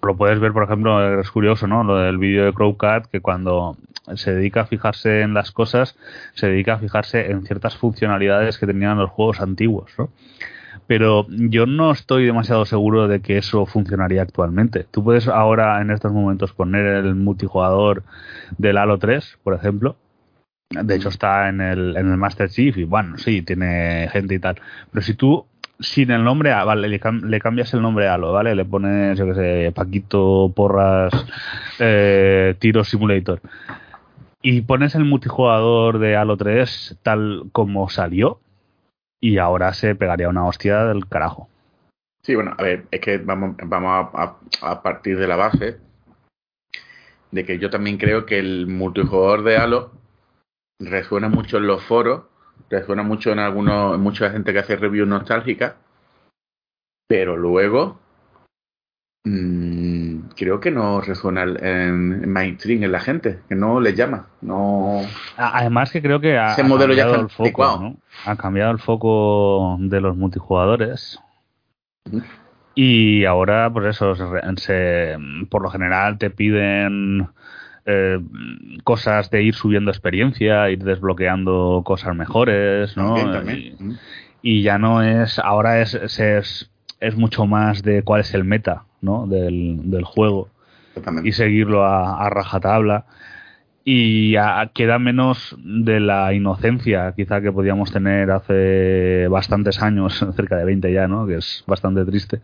lo 0.02 0.16
puedes 0.16 0.40
ver, 0.40 0.52
por 0.52 0.64
ejemplo, 0.64 1.20
es 1.20 1.30
curioso, 1.30 1.66
¿no? 1.66 1.84
Lo 1.84 1.96
del 1.96 2.18
vídeo 2.18 2.44
de 2.44 2.52
Crowcat, 2.52 3.06
que 3.06 3.20
cuando 3.20 3.76
se 4.16 4.34
dedica 4.34 4.62
a 4.62 4.66
fijarse 4.66 5.22
en 5.22 5.34
las 5.34 5.50
cosas, 5.50 5.96
se 6.34 6.48
dedica 6.48 6.74
a 6.74 6.78
fijarse 6.78 7.30
en 7.30 7.44
ciertas 7.46 7.76
funcionalidades 7.76 8.58
que 8.58 8.66
tenían 8.66 8.98
los 8.98 9.10
juegos 9.10 9.40
antiguos, 9.40 9.92
¿no? 9.98 10.10
Pero 10.86 11.26
yo 11.30 11.66
no 11.66 11.92
estoy 11.92 12.26
demasiado 12.26 12.64
seguro 12.66 13.08
de 13.08 13.20
que 13.20 13.38
eso 13.38 13.64
funcionaría 13.66 14.22
actualmente. 14.22 14.84
Tú 14.90 15.02
puedes 15.02 15.28
ahora, 15.28 15.80
en 15.80 15.90
estos 15.90 16.12
momentos, 16.12 16.52
poner 16.52 16.84
el 16.86 17.14
multijugador 17.14 18.02
del 18.58 18.76
Halo 18.78 18.98
3, 18.98 19.38
por 19.42 19.54
ejemplo. 19.54 19.96
De 20.70 20.96
hecho, 20.96 21.08
está 21.08 21.48
en 21.48 21.60
el, 21.60 21.96
en 21.96 22.10
el 22.10 22.16
Master 22.16 22.48
Chief 22.50 22.76
y, 22.78 22.84
bueno, 22.84 23.16
sí, 23.18 23.42
tiene 23.42 24.08
gente 24.12 24.34
y 24.34 24.38
tal. 24.40 24.56
Pero 24.92 25.02
si 25.04 25.14
tú, 25.14 25.46
sin 25.80 26.10
el 26.10 26.24
nombre, 26.24 26.52
a- 26.52 26.64
vale, 26.64 26.88
le, 26.88 27.00
cam- 27.00 27.22
le 27.22 27.40
cambias 27.40 27.72
el 27.74 27.82
nombre 27.82 28.08
a 28.08 28.14
Halo, 28.14 28.32
¿vale? 28.32 28.54
Le 28.54 28.64
pones, 28.64 29.18
yo 29.18 29.26
qué 29.26 29.34
sé, 29.34 29.72
Paquito, 29.74 30.52
Porras, 30.54 31.12
eh, 31.78 32.56
Tiro 32.58 32.84
Simulator 32.84 33.40
y 34.46 34.60
pones 34.60 34.94
el 34.94 35.06
multijugador 35.06 35.98
de 35.98 36.16
Halo 36.16 36.36
3 36.36 36.98
tal 37.02 37.48
como 37.52 37.88
salió 37.88 38.40
y 39.18 39.38
ahora 39.38 39.72
se 39.72 39.94
pegaría 39.94 40.28
una 40.28 40.46
hostia 40.46 40.84
del 40.84 41.08
carajo. 41.08 41.48
Sí, 42.22 42.34
bueno, 42.34 42.54
a 42.58 42.62
ver, 42.62 42.84
es 42.90 43.00
que 43.00 43.16
vamos, 43.16 43.56
vamos 43.64 44.10
a, 44.60 44.82
partir 44.82 45.18
de 45.18 45.26
la 45.26 45.36
base 45.36 45.78
de 47.30 47.44
que 47.46 47.58
yo 47.58 47.70
también 47.70 47.96
creo 47.96 48.26
que 48.26 48.38
el 48.38 48.66
multijugador 48.66 49.44
de 49.44 49.56
Halo 49.56 49.92
resuena 50.78 51.30
mucho 51.30 51.56
en 51.56 51.66
los 51.66 51.82
foros, 51.82 52.24
resuena 52.68 53.02
mucho 53.02 53.32
en 53.32 53.38
algunos, 53.38 53.94
en 53.94 54.00
mucha 54.02 54.28
gente 54.28 54.52
que 54.52 54.58
hace 54.58 54.76
reviews 54.76 55.08
nostálgicas, 55.08 55.76
pero 57.08 57.38
luego 57.38 57.98
mm, 59.24 60.18
creo 60.36 60.60
que 60.60 60.70
no 60.70 61.00
resuena 61.00 61.42
en, 61.44 62.22
en 62.22 62.28
mainstream 62.32 62.82
en 62.84 62.92
la 62.92 63.00
gente, 63.00 63.40
que 63.48 63.54
no 63.54 63.80
les 63.80 63.94
llama, 63.96 64.26
no 64.40 65.00
Además 65.36 65.90
que 65.90 66.00
creo 66.02 66.20
que 66.20 66.38
ha, 66.38 66.52
Ese 66.52 66.60
ha 66.62 66.64
modelo 66.64 66.94
ya 66.94 67.02
cambiado 67.04 67.22
el 67.24 67.30
foco. 67.30 67.96
Ha 68.26 68.36
cambiado 68.36 68.70
el 68.70 68.78
foco 68.78 69.76
de 69.80 70.00
los 70.00 70.16
multijugadores. 70.16 71.18
Y 72.74 73.24
ahora, 73.24 73.70
pues 73.72 73.86
eso, 73.86 74.14
se, 74.16 74.24
se- 74.56 75.16
por 75.48 75.62
lo 75.62 75.70
general 75.70 76.18
te 76.18 76.30
piden 76.30 77.28
eh, 77.86 78.18
cosas 78.82 79.30
de 79.30 79.42
ir 79.42 79.54
subiendo 79.54 79.90
experiencia, 79.90 80.68
ir 80.70 80.82
desbloqueando 80.82 81.82
cosas 81.84 82.16
mejores, 82.16 82.96
¿no? 82.96 83.14
también, 83.14 83.32
también. 83.32 83.58
Y- 84.42 84.56
y 84.56 84.62
ya 84.62 84.76
no 84.78 85.02
es 85.02 85.38
ahora 85.38 85.80
es, 85.80 85.94
es, 85.94 86.18
es, 86.20 86.70
es 87.00 87.16
mucho 87.16 87.46
más 87.46 87.82
de 87.82 88.02
cuál 88.02 88.20
es 88.20 88.34
el 88.34 88.44
meta 88.44 88.84
¿no? 89.04 89.26
del, 89.26 89.90
del 89.90 90.04
juego 90.04 90.48
y 91.24 91.32
seguirlo 91.32 91.84
a, 91.84 92.24
a 92.24 92.30
rajatabla 92.30 93.04
y 93.84 94.36
a- 94.36 94.70
queda 94.72 94.98
menos 94.98 95.54
de 95.62 96.00
la 96.00 96.32
inocencia 96.32 97.12
quizá 97.14 97.40
que 97.42 97.52
podíamos 97.52 97.92
tener 97.92 98.30
hace 98.30 99.28
bastantes 99.28 99.82
años 99.82 100.24
cerca 100.36 100.56
de 100.56 100.64
20 100.64 100.90
ya 100.92 101.06
no 101.06 101.26
que 101.26 101.36
es 101.36 101.64
bastante 101.66 102.04
triste 102.04 102.40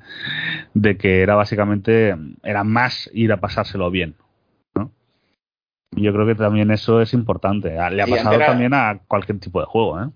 de 0.74 0.96
que 0.98 1.22
era 1.22 1.34
básicamente 1.36 2.14
era 2.42 2.62
más 2.64 3.08
ir 3.14 3.32
a 3.32 3.40
pasárselo 3.40 3.90
bien 3.90 4.14
¿no? 4.74 4.90
Yo 5.92 6.12
creo 6.12 6.26
que 6.26 6.34
también 6.34 6.70
eso 6.70 7.00
es 7.00 7.14
importante 7.14 7.70
le 7.70 8.02
ha 8.02 8.06
pasado 8.06 8.34
era- 8.36 8.46
también 8.46 8.74
a 8.74 9.00
cualquier 9.08 9.38
tipo 9.40 9.60
de 9.60 9.66
juego 9.66 10.00
¿eh? 10.02 10.08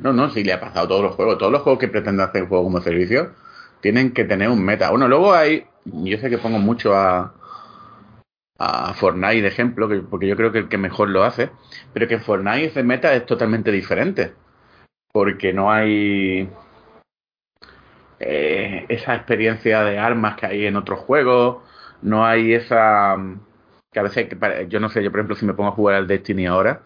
No, 0.00 0.14
no, 0.14 0.30
sí 0.30 0.42
le 0.42 0.54
ha 0.54 0.60
pasado 0.60 0.86
a 0.86 0.88
todos 0.88 1.02
los 1.02 1.14
juegos. 1.14 1.36
Todos 1.36 1.52
los 1.52 1.60
juegos 1.60 1.78
que 1.78 1.88
pretenden 1.88 2.24
hacer 2.26 2.46
juego 2.48 2.64
como 2.64 2.80
servicio 2.80 3.32
tienen 3.80 4.12
que 4.12 4.24
tener 4.24 4.48
un 4.48 4.64
meta. 4.64 4.90
Bueno, 4.90 5.08
luego 5.08 5.32
hay, 5.34 5.66
yo 5.84 6.18
sé 6.18 6.30
que 6.30 6.38
pongo 6.38 6.58
mucho 6.58 6.94
a, 6.94 7.34
a 8.58 8.94
Fortnite 8.94 9.42
de 9.42 9.48
ejemplo, 9.48 9.88
que- 9.88 10.00
porque 10.00 10.26
yo 10.26 10.36
creo 10.36 10.52
que 10.52 10.58
el 10.58 10.68
que 10.68 10.78
mejor 10.78 11.10
lo 11.10 11.24
hace, 11.24 11.50
pero 11.92 12.08
que 12.08 12.14
en 12.14 12.20
Fortnite 12.22 12.64
ese 12.66 12.82
meta 12.82 13.14
es 13.14 13.24
totalmente 13.26 13.70
diferente. 13.72 14.34
Porque 15.12 15.52
no 15.52 15.70
hay 15.72 16.48
eh, 18.20 18.84
esa 18.88 19.14
experiencia 19.14 19.82
de 19.84 19.98
armas 19.98 20.36
que 20.36 20.46
hay 20.46 20.66
en 20.66 20.76
otros 20.76 21.00
juegos, 21.00 21.58
no 22.02 22.26
hay 22.26 22.52
esa... 22.54 23.16
que 23.92 24.00
a 24.00 24.02
veces, 24.02 24.28
que 24.28 24.66
yo 24.68 24.80
no 24.80 24.88
sé, 24.88 25.02
yo 25.02 25.10
por 25.10 25.20
ejemplo 25.20 25.36
si 25.36 25.46
me 25.46 25.54
pongo 25.54 25.70
a 25.70 25.74
jugar 25.74 25.96
al 25.96 26.06
Destiny 26.06 26.46
ahora, 26.46 26.82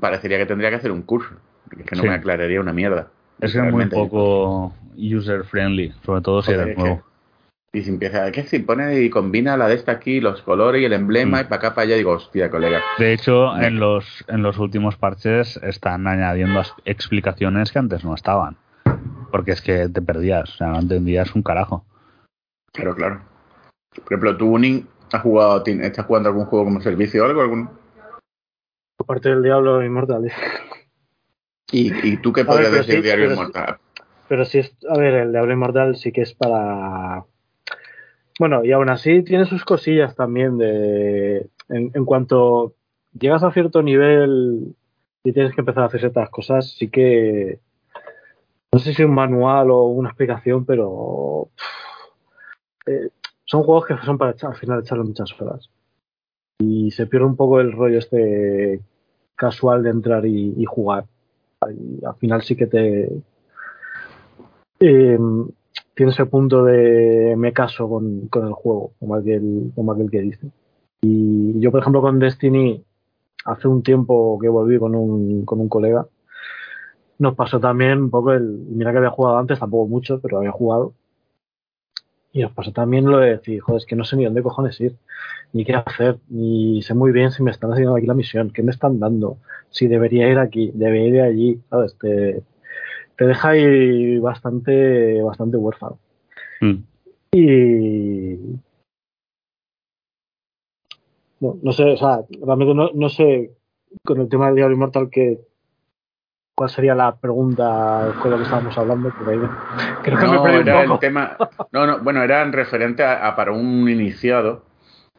parecería 0.00 0.38
que 0.38 0.46
tendría 0.46 0.70
que 0.70 0.76
hacer 0.76 0.92
un 0.92 1.02
curso, 1.02 1.34
porque 1.64 1.82
es 1.82 1.88
que 1.88 1.96
no 1.96 2.02
Sí. 2.02 2.08
me 2.08 2.14
aclararía 2.14 2.60
una 2.60 2.72
mierda. 2.72 3.08
Es 3.40 3.52
que 3.52 3.58
es 3.58 3.72
muy 3.72 3.86
poco 3.86 4.72
user 4.96 5.44
friendly 5.44 5.92
sobre 6.04 6.20
todo 6.20 6.42
si 6.42 6.52
eres 6.52 6.76
nuevo 6.76 7.02
Y 7.72 7.82
si 7.82 7.90
empieza, 7.90 8.30
que 8.30 8.44
si 8.44 8.60
pone 8.60 9.00
y 9.00 9.10
combina 9.10 9.56
la 9.56 9.66
de 9.66 9.74
esta 9.74 9.90
aquí, 9.90 10.20
los 10.20 10.42
colores 10.42 10.80
y 10.80 10.84
el 10.84 10.92
emblema, 10.92 11.38
Mm. 11.38 11.40
y 11.40 11.44
para 11.44 11.56
acá, 11.56 11.74
para 11.74 11.86
allá, 11.86 11.96
digo, 11.96 12.12
hostia, 12.12 12.48
colega. 12.48 12.80
De 12.98 13.12
hecho, 13.12 13.56
en 13.56 13.80
los, 13.80 14.24
en 14.28 14.44
los 14.44 14.58
últimos 14.58 14.96
parches 14.96 15.56
están 15.56 16.06
añadiendo 16.06 16.62
explicaciones 16.84 17.72
que 17.72 17.80
antes 17.80 18.04
no 18.04 18.14
estaban. 18.14 18.56
Porque 19.32 19.50
es 19.50 19.60
que 19.60 19.88
te 19.88 20.00
perdías, 20.00 20.54
o 20.54 20.56
sea, 20.56 20.68
no 20.68 20.78
entendías 20.78 21.34
un 21.34 21.42
carajo. 21.42 21.84
Claro, 22.72 22.94
claro. 22.94 23.22
Por 23.92 24.04
ejemplo, 24.04 24.36
tú, 24.36 24.52
Unin, 24.52 24.86
¿has 25.12 25.22
jugado, 25.22 25.64
¿estás 25.66 26.06
jugando 26.06 26.28
algún 26.28 26.44
juego 26.44 26.66
como 26.66 26.80
servicio 26.80 27.24
o 27.24 27.26
algo? 27.26 27.40
¿Algún... 27.40 27.70
Aparte 29.00 29.30
del 29.30 29.42
Diablo 29.42 29.82
Inmortal. 29.82 30.30
¿Y, 31.74 31.92
y 32.12 32.16
tú 32.18 32.32
qué 32.32 32.42
ver, 32.42 32.46
podrías 32.46 32.70
pero 32.70 32.82
decir 32.84 32.96
sí, 32.96 33.02
Diario 33.02 33.24
pero 33.24 33.34
sí. 33.34 33.40
Inmortal? 33.40 33.76
Pero 34.28 34.44
si 34.44 34.58
es, 34.58 34.76
a 34.88 34.98
ver, 34.98 35.14
el 35.14 35.32
de 35.32 35.38
Abre 35.38 35.54
Inmortal 35.54 35.96
sí 35.96 36.12
que 36.12 36.22
es 36.22 36.32
para. 36.34 37.24
Bueno, 38.38 38.64
y 38.64 38.72
aún 38.72 38.88
así 38.88 39.22
tiene 39.22 39.44
sus 39.46 39.64
cosillas 39.64 40.14
también 40.14 40.56
de. 40.58 41.48
En, 41.68 41.90
en 41.94 42.04
cuanto 42.04 42.74
llegas 43.18 43.42
a 43.42 43.52
cierto 43.52 43.82
nivel 43.82 44.74
y 45.24 45.32
tienes 45.32 45.54
que 45.54 45.60
empezar 45.62 45.82
a 45.82 45.86
hacer 45.86 46.00
ciertas 46.00 46.30
cosas, 46.30 46.70
sí 46.72 46.88
que. 46.88 47.58
No 48.72 48.78
sé 48.78 48.92
si 48.92 49.04
un 49.04 49.14
manual 49.14 49.70
o 49.70 49.84
una 49.84 50.10
explicación, 50.10 50.64
pero. 50.64 51.48
eh, 52.86 53.08
son 53.46 53.62
juegos 53.62 53.86
que 53.86 53.96
son 54.04 54.16
para 54.16 54.32
echar, 54.32 54.50
al 54.52 54.56
final 54.56 54.80
echarle 54.80 55.04
muchas 55.04 55.30
horas. 55.40 55.68
Y 56.58 56.90
se 56.92 57.06
pierde 57.06 57.26
un 57.26 57.36
poco 57.36 57.60
el 57.60 57.72
rollo 57.72 57.98
este 57.98 58.80
casual 59.36 59.82
de 59.82 59.90
entrar 59.90 60.24
y, 60.24 60.54
y 60.56 60.64
jugar. 60.64 61.04
Y 61.72 62.04
al 62.04 62.14
final 62.16 62.42
sí 62.42 62.56
que 62.56 62.66
te, 62.66 63.10
eh, 64.80 65.18
tiene 65.94 66.12
ese 66.12 66.26
punto 66.26 66.64
de 66.64 67.34
me 67.36 67.52
caso 67.52 67.88
con, 67.88 68.28
con 68.28 68.46
el 68.46 68.52
juego, 68.52 68.92
como 68.98 69.14
aquel, 69.14 69.72
como 69.74 69.92
aquel 69.92 70.10
que 70.10 70.20
dice. 70.20 70.48
Y 71.02 71.58
yo, 71.60 71.70
por 71.70 71.80
ejemplo, 71.80 72.00
con 72.02 72.18
Destiny, 72.18 72.84
hace 73.44 73.68
un 73.68 73.82
tiempo 73.82 74.38
que 74.40 74.48
volví 74.48 74.78
con 74.78 74.94
un, 74.94 75.44
con 75.44 75.60
un 75.60 75.68
colega, 75.68 76.06
nos 77.18 77.34
pasó 77.34 77.60
también 77.60 78.02
un 78.02 78.10
poco 78.10 78.32
el, 78.32 78.42
mira 78.42 78.90
que 78.92 78.98
había 78.98 79.10
jugado 79.10 79.38
antes, 79.38 79.58
tampoco 79.58 79.86
mucho, 79.86 80.20
pero 80.20 80.38
había 80.38 80.52
jugado. 80.52 80.94
Y 82.34 82.42
nos 82.42 82.50
pasó 82.50 82.72
también 82.72 83.06
lo 83.06 83.18
de 83.18 83.36
decir, 83.36 83.60
joder, 83.60 83.80
es 83.80 83.86
que 83.86 83.94
no 83.94 84.04
sé 84.04 84.16
ni 84.16 84.24
dónde 84.24 84.42
cojones 84.42 84.80
ir, 84.80 84.96
ni 85.52 85.64
qué 85.64 85.76
hacer, 85.76 86.18
ni 86.28 86.82
sé 86.82 86.92
muy 86.92 87.12
bien 87.12 87.30
si 87.30 87.44
me 87.44 87.52
están 87.52 87.72
haciendo 87.72 87.94
aquí 87.94 88.06
la 88.06 88.14
misión, 88.14 88.50
qué 88.50 88.60
me 88.64 88.72
están 88.72 88.98
dando, 88.98 89.38
si 89.70 89.86
debería 89.86 90.28
ir 90.28 90.38
aquí, 90.38 90.72
debería 90.74 91.06
ir 91.06 91.20
allí, 91.22 91.60
¿sabes? 91.70 91.96
Te, 91.96 92.42
te 93.16 93.26
deja 93.26 93.50
ahí 93.50 94.18
bastante, 94.18 95.22
bastante 95.22 95.56
huérfano. 95.56 96.00
Mm. 96.60 96.74
Y. 97.30 98.38
No, 101.38 101.56
no 101.62 101.72
sé, 101.72 101.84
o 101.84 101.96
sea, 101.96 102.24
realmente 102.42 102.74
no, 102.74 102.90
no 102.94 103.08
sé 103.10 103.52
con 104.04 104.20
el 104.20 104.28
tema 104.28 104.46
del 104.46 104.56
Diablo 104.56 104.74
Inmortal 104.74 105.08
que 105.08 105.38
cuál 106.54 106.70
sería 106.70 106.94
la 106.94 107.14
pregunta 107.16 108.12
con 108.20 108.30
la 108.30 108.36
que 108.36 108.42
estábamos 108.44 108.76
hablando, 108.78 109.10
porque 109.10 109.32
ahí 109.32 109.38
me- 109.38 109.48
creo 110.02 110.18
que 110.18 110.26
me 110.26 110.32
No, 110.36 110.42
un 110.42 110.48
era 110.68 110.82
poco. 110.82 110.94
el 110.94 111.00
tema. 111.00 111.36
No, 111.72 111.86
no, 111.86 111.98
bueno, 112.00 112.22
era 112.22 112.42
en 112.42 112.52
referente 112.52 113.02
a, 113.02 113.26
a 113.28 113.36
para 113.36 113.52
un 113.52 113.88
iniciado, 113.88 114.62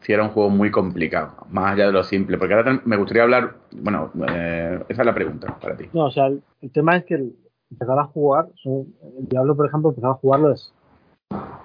si 0.02 0.14
era 0.14 0.24
un 0.24 0.30
juego 0.30 0.50
muy 0.50 0.72
complicado, 0.72 1.34
más 1.50 1.74
allá 1.74 1.88
de 1.88 1.92
lo 1.92 2.04
simple. 2.04 2.38
Porque 2.38 2.54
ahora 2.54 2.80
me 2.86 2.96
gustaría 2.98 3.24
hablar. 3.24 3.56
Bueno, 3.72 4.12
eh, 4.30 4.80
esa 4.88 5.02
es 5.02 5.06
la 5.06 5.14
pregunta 5.14 5.58
para 5.60 5.76
ti. 5.76 5.86
No, 5.94 6.06
o 6.06 6.12
sea, 6.12 6.28
el, 6.28 6.42
el 6.62 6.72
tema 6.72 6.96
es 6.98 7.06
que 7.06 7.16
el- 7.16 7.36
empezar 7.72 8.00
a 8.00 8.06
jugar, 8.06 8.48
son- 8.64 8.94
el 9.20 9.28
Diablo, 9.28 9.56
por 9.56 9.66
ejemplo, 9.68 9.90
empezar 9.90 10.12
a 10.12 10.16
jugarlo 10.16 10.52
es 10.52 10.74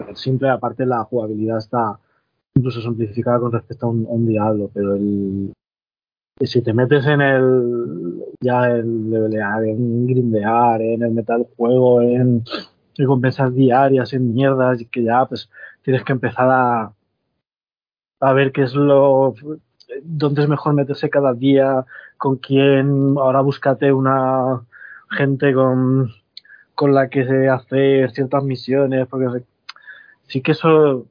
es 0.09 0.19
simple, 0.19 0.49
aparte 0.49 0.87
la 0.87 1.05
jugabilidad 1.05 1.59
está 1.59 1.99
incluso 2.55 2.81
simplificada 2.81 3.39
con 3.39 3.53
respecto 3.53 3.87
a 3.87 3.91
un, 3.91 4.07
a 4.07 4.11
un 4.11 4.27
Diablo, 4.27 4.71
pero 4.73 4.95
el 4.97 5.53
si 6.47 6.63
te 6.63 6.73
metes 6.73 7.07
en 7.07 7.21
el 7.21 8.25
ya 8.41 8.71
el 8.71 9.11
levelear, 9.11 9.65
en 9.65 10.07
grindear, 10.07 10.81
en 10.81 11.03
el 11.03 11.13
metal 11.13 11.47
juego, 11.57 12.01
en 12.03 12.45
recompensas 12.97 13.55
diarias, 13.55 14.13
en 14.13 14.35
mierdas, 14.35 14.81
y 14.81 14.87
que 14.87 15.03
ya 15.03 15.27
pues 15.27 15.51
tienes 15.83 16.05
que 16.05 16.13
empezar 16.13 16.49
a 16.51 16.93
a 18.21 18.33
ver 18.33 18.53
qué 18.53 18.63
es 18.63 18.75
lo 18.75 19.35
dónde 20.03 20.43
es 20.43 20.49
mejor 20.49 20.75
meterse 20.75 21.11
cada 21.11 21.35
día, 21.35 21.85
con 22.17 22.37
quién, 22.37 23.15
ahora 23.19 23.41
búscate 23.41 23.93
una 23.93 24.63
gente 25.11 25.53
con, 25.55 26.11
con 26.75 26.95
la 26.95 27.09
que 27.09 27.27
se 27.27 27.49
hace 27.49 28.09
ciertas 28.11 28.45
misiones, 28.45 29.09
porque 29.09 29.45
sí 30.29 30.43
que 30.43 30.53
eso, 30.53 31.07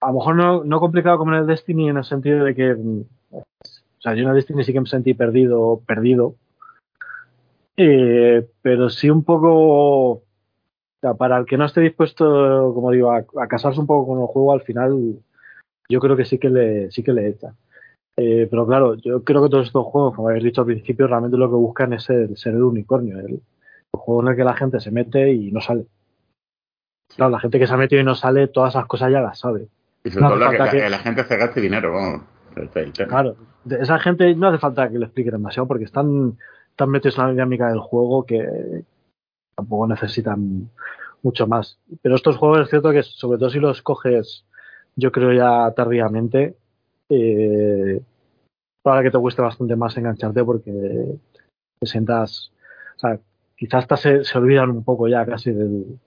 a 0.00 0.06
lo 0.08 0.12
mejor 0.14 0.36
no, 0.36 0.64
no 0.64 0.80
complicado 0.80 1.18
como 1.18 1.32
en 1.32 1.40
el 1.40 1.46
Destiny 1.46 1.88
en 1.88 1.96
el 1.98 2.04
sentido 2.04 2.44
de 2.44 2.54
que, 2.54 2.76
o 4.00 4.02
sea, 4.02 4.14
yo 4.14 4.22
en 4.22 4.30
el 4.30 4.34
Destiny 4.34 4.64
sí 4.64 4.72
que 4.72 4.80
me 4.80 4.86
sentí 4.86 5.12
perdido, 5.14 5.80
perdido, 5.86 6.34
Eh, 7.76 8.46
pero 8.62 8.90
sí 8.90 9.08
un 9.08 9.24
poco, 9.24 10.10
o 10.12 10.22
sea, 11.00 11.14
para 11.14 11.38
el 11.38 11.46
que 11.46 11.56
no 11.56 11.64
esté 11.64 11.80
dispuesto, 11.80 12.72
como 12.74 12.90
digo, 12.90 13.10
a, 13.12 13.24
a 13.40 13.48
casarse 13.48 13.80
un 13.80 13.86
poco 13.86 14.08
con 14.12 14.20
el 14.20 14.26
juego, 14.26 14.52
al 14.52 14.60
final 14.62 15.18
yo 15.88 16.00
creo 16.00 16.16
que 16.16 16.24
sí 16.24 16.38
que 16.38 16.50
le, 16.50 16.90
sí 16.90 17.02
que 17.02 17.12
le 17.12 17.28
echa. 17.28 17.54
Eh, 18.16 18.46
pero 18.50 18.66
claro, 18.66 18.96
yo 18.96 19.22
creo 19.24 19.42
que 19.42 19.48
todos 19.48 19.66
estos 19.66 19.86
juegos, 19.86 20.14
como 20.14 20.28
habéis 20.28 20.44
dicho 20.44 20.60
al 20.60 20.66
principio, 20.66 21.06
realmente 21.06 21.38
lo 21.38 21.48
que 21.48 21.54
buscan 21.56 21.92
es 21.94 22.10
el, 22.10 22.36
ser 22.36 22.54
el 22.54 22.62
unicornio, 22.64 23.18
el, 23.18 23.34
el 23.34 23.40
juego 23.96 24.22
en 24.22 24.28
el 24.28 24.36
que 24.36 24.44
la 24.44 24.54
gente 24.56 24.80
se 24.80 24.90
mete 24.90 25.32
y 25.32 25.50
no 25.52 25.60
sale. 25.60 25.86
Claro, 27.16 27.30
la 27.32 27.40
gente 27.40 27.58
que 27.58 27.66
se 27.66 27.72
ha 27.74 27.78
metido 27.78 28.02
y 28.02 28.04
no 28.04 28.14
sale, 28.14 28.48
todas 28.48 28.74
esas 28.74 28.86
cosas 28.86 29.10
ya 29.10 29.20
las 29.20 29.38
sabe. 29.38 29.68
Y 30.04 30.10
sobre 30.10 30.22
No 30.22 30.28
todo 30.30 30.38
la, 30.38 30.70
que, 30.70 30.78
que- 30.78 30.90
la 30.90 30.98
gente 30.98 31.24
se 31.24 31.36
gaste 31.36 31.60
dinero, 31.60 31.92
vamos. 31.92 32.22
Ese 32.56 32.62
es 32.64 32.76
el 32.76 32.92
tema. 32.92 33.08
Claro, 33.08 33.36
esa 33.68 33.98
gente 33.98 34.34
no 34.34 34.48
hace 34.48 34.58
falta 34.58 34.88
que 34.90 34.98
le 34.98 35.06
explique 35.06 35.30
demasiado 35.30 35.68
porque 35.68 35.84
están 35.84 36.38
tan 36.76 36.90
metidos 36.90 37.18
en 37.18 37.24
la 37.24 37.30
dinámica 37.30 37.68
del 37.68 37.80
juego 37.80 38.24
que 38.24 38.84
tampoco 39.54 39.86
necesitan 39.86 40.70
mucho 41.22 41.46
más. 41.46 41.78
Pero 42.02 42.16
estos 42.16 42.36
juegos 42.36 42.60
es 42.60 42.70
cierto 42.70 42.90
que, 42.90 43.02
sobre 43.02 43.38
todo 43.38 43.50
si 43.50 43.58
los 43.58 43.82
coges, 43.82 44.44
yo 44.96 45.12
creo 45.12 45.32
ya 45.32 45.72
tardíamente, 45.74 46.56
eh, 47.08 48.00
para 48.82 49.02
que 49.02 49.10
te 49.10 49.18
cueste 49.18 49.42
bastante 49.42 49.76
más 49.76 49.96
engancharte 49.96 50.42
porque 50.44 51.18
te 51.78 51.86
sientas, 51.86 52.52
o 52.96 52.98
sea, 52.98 53.20
quizás 53.56 53.82
hasta 53.82 53.96
se, 53.96 54.24
se 54.24 54.38
olvidan 54.38 54.70
un 54.70 54.84
poco 54.84 55.08
ya 55.08 55.26
casi 55.26 55.52
del, 55.52 55.98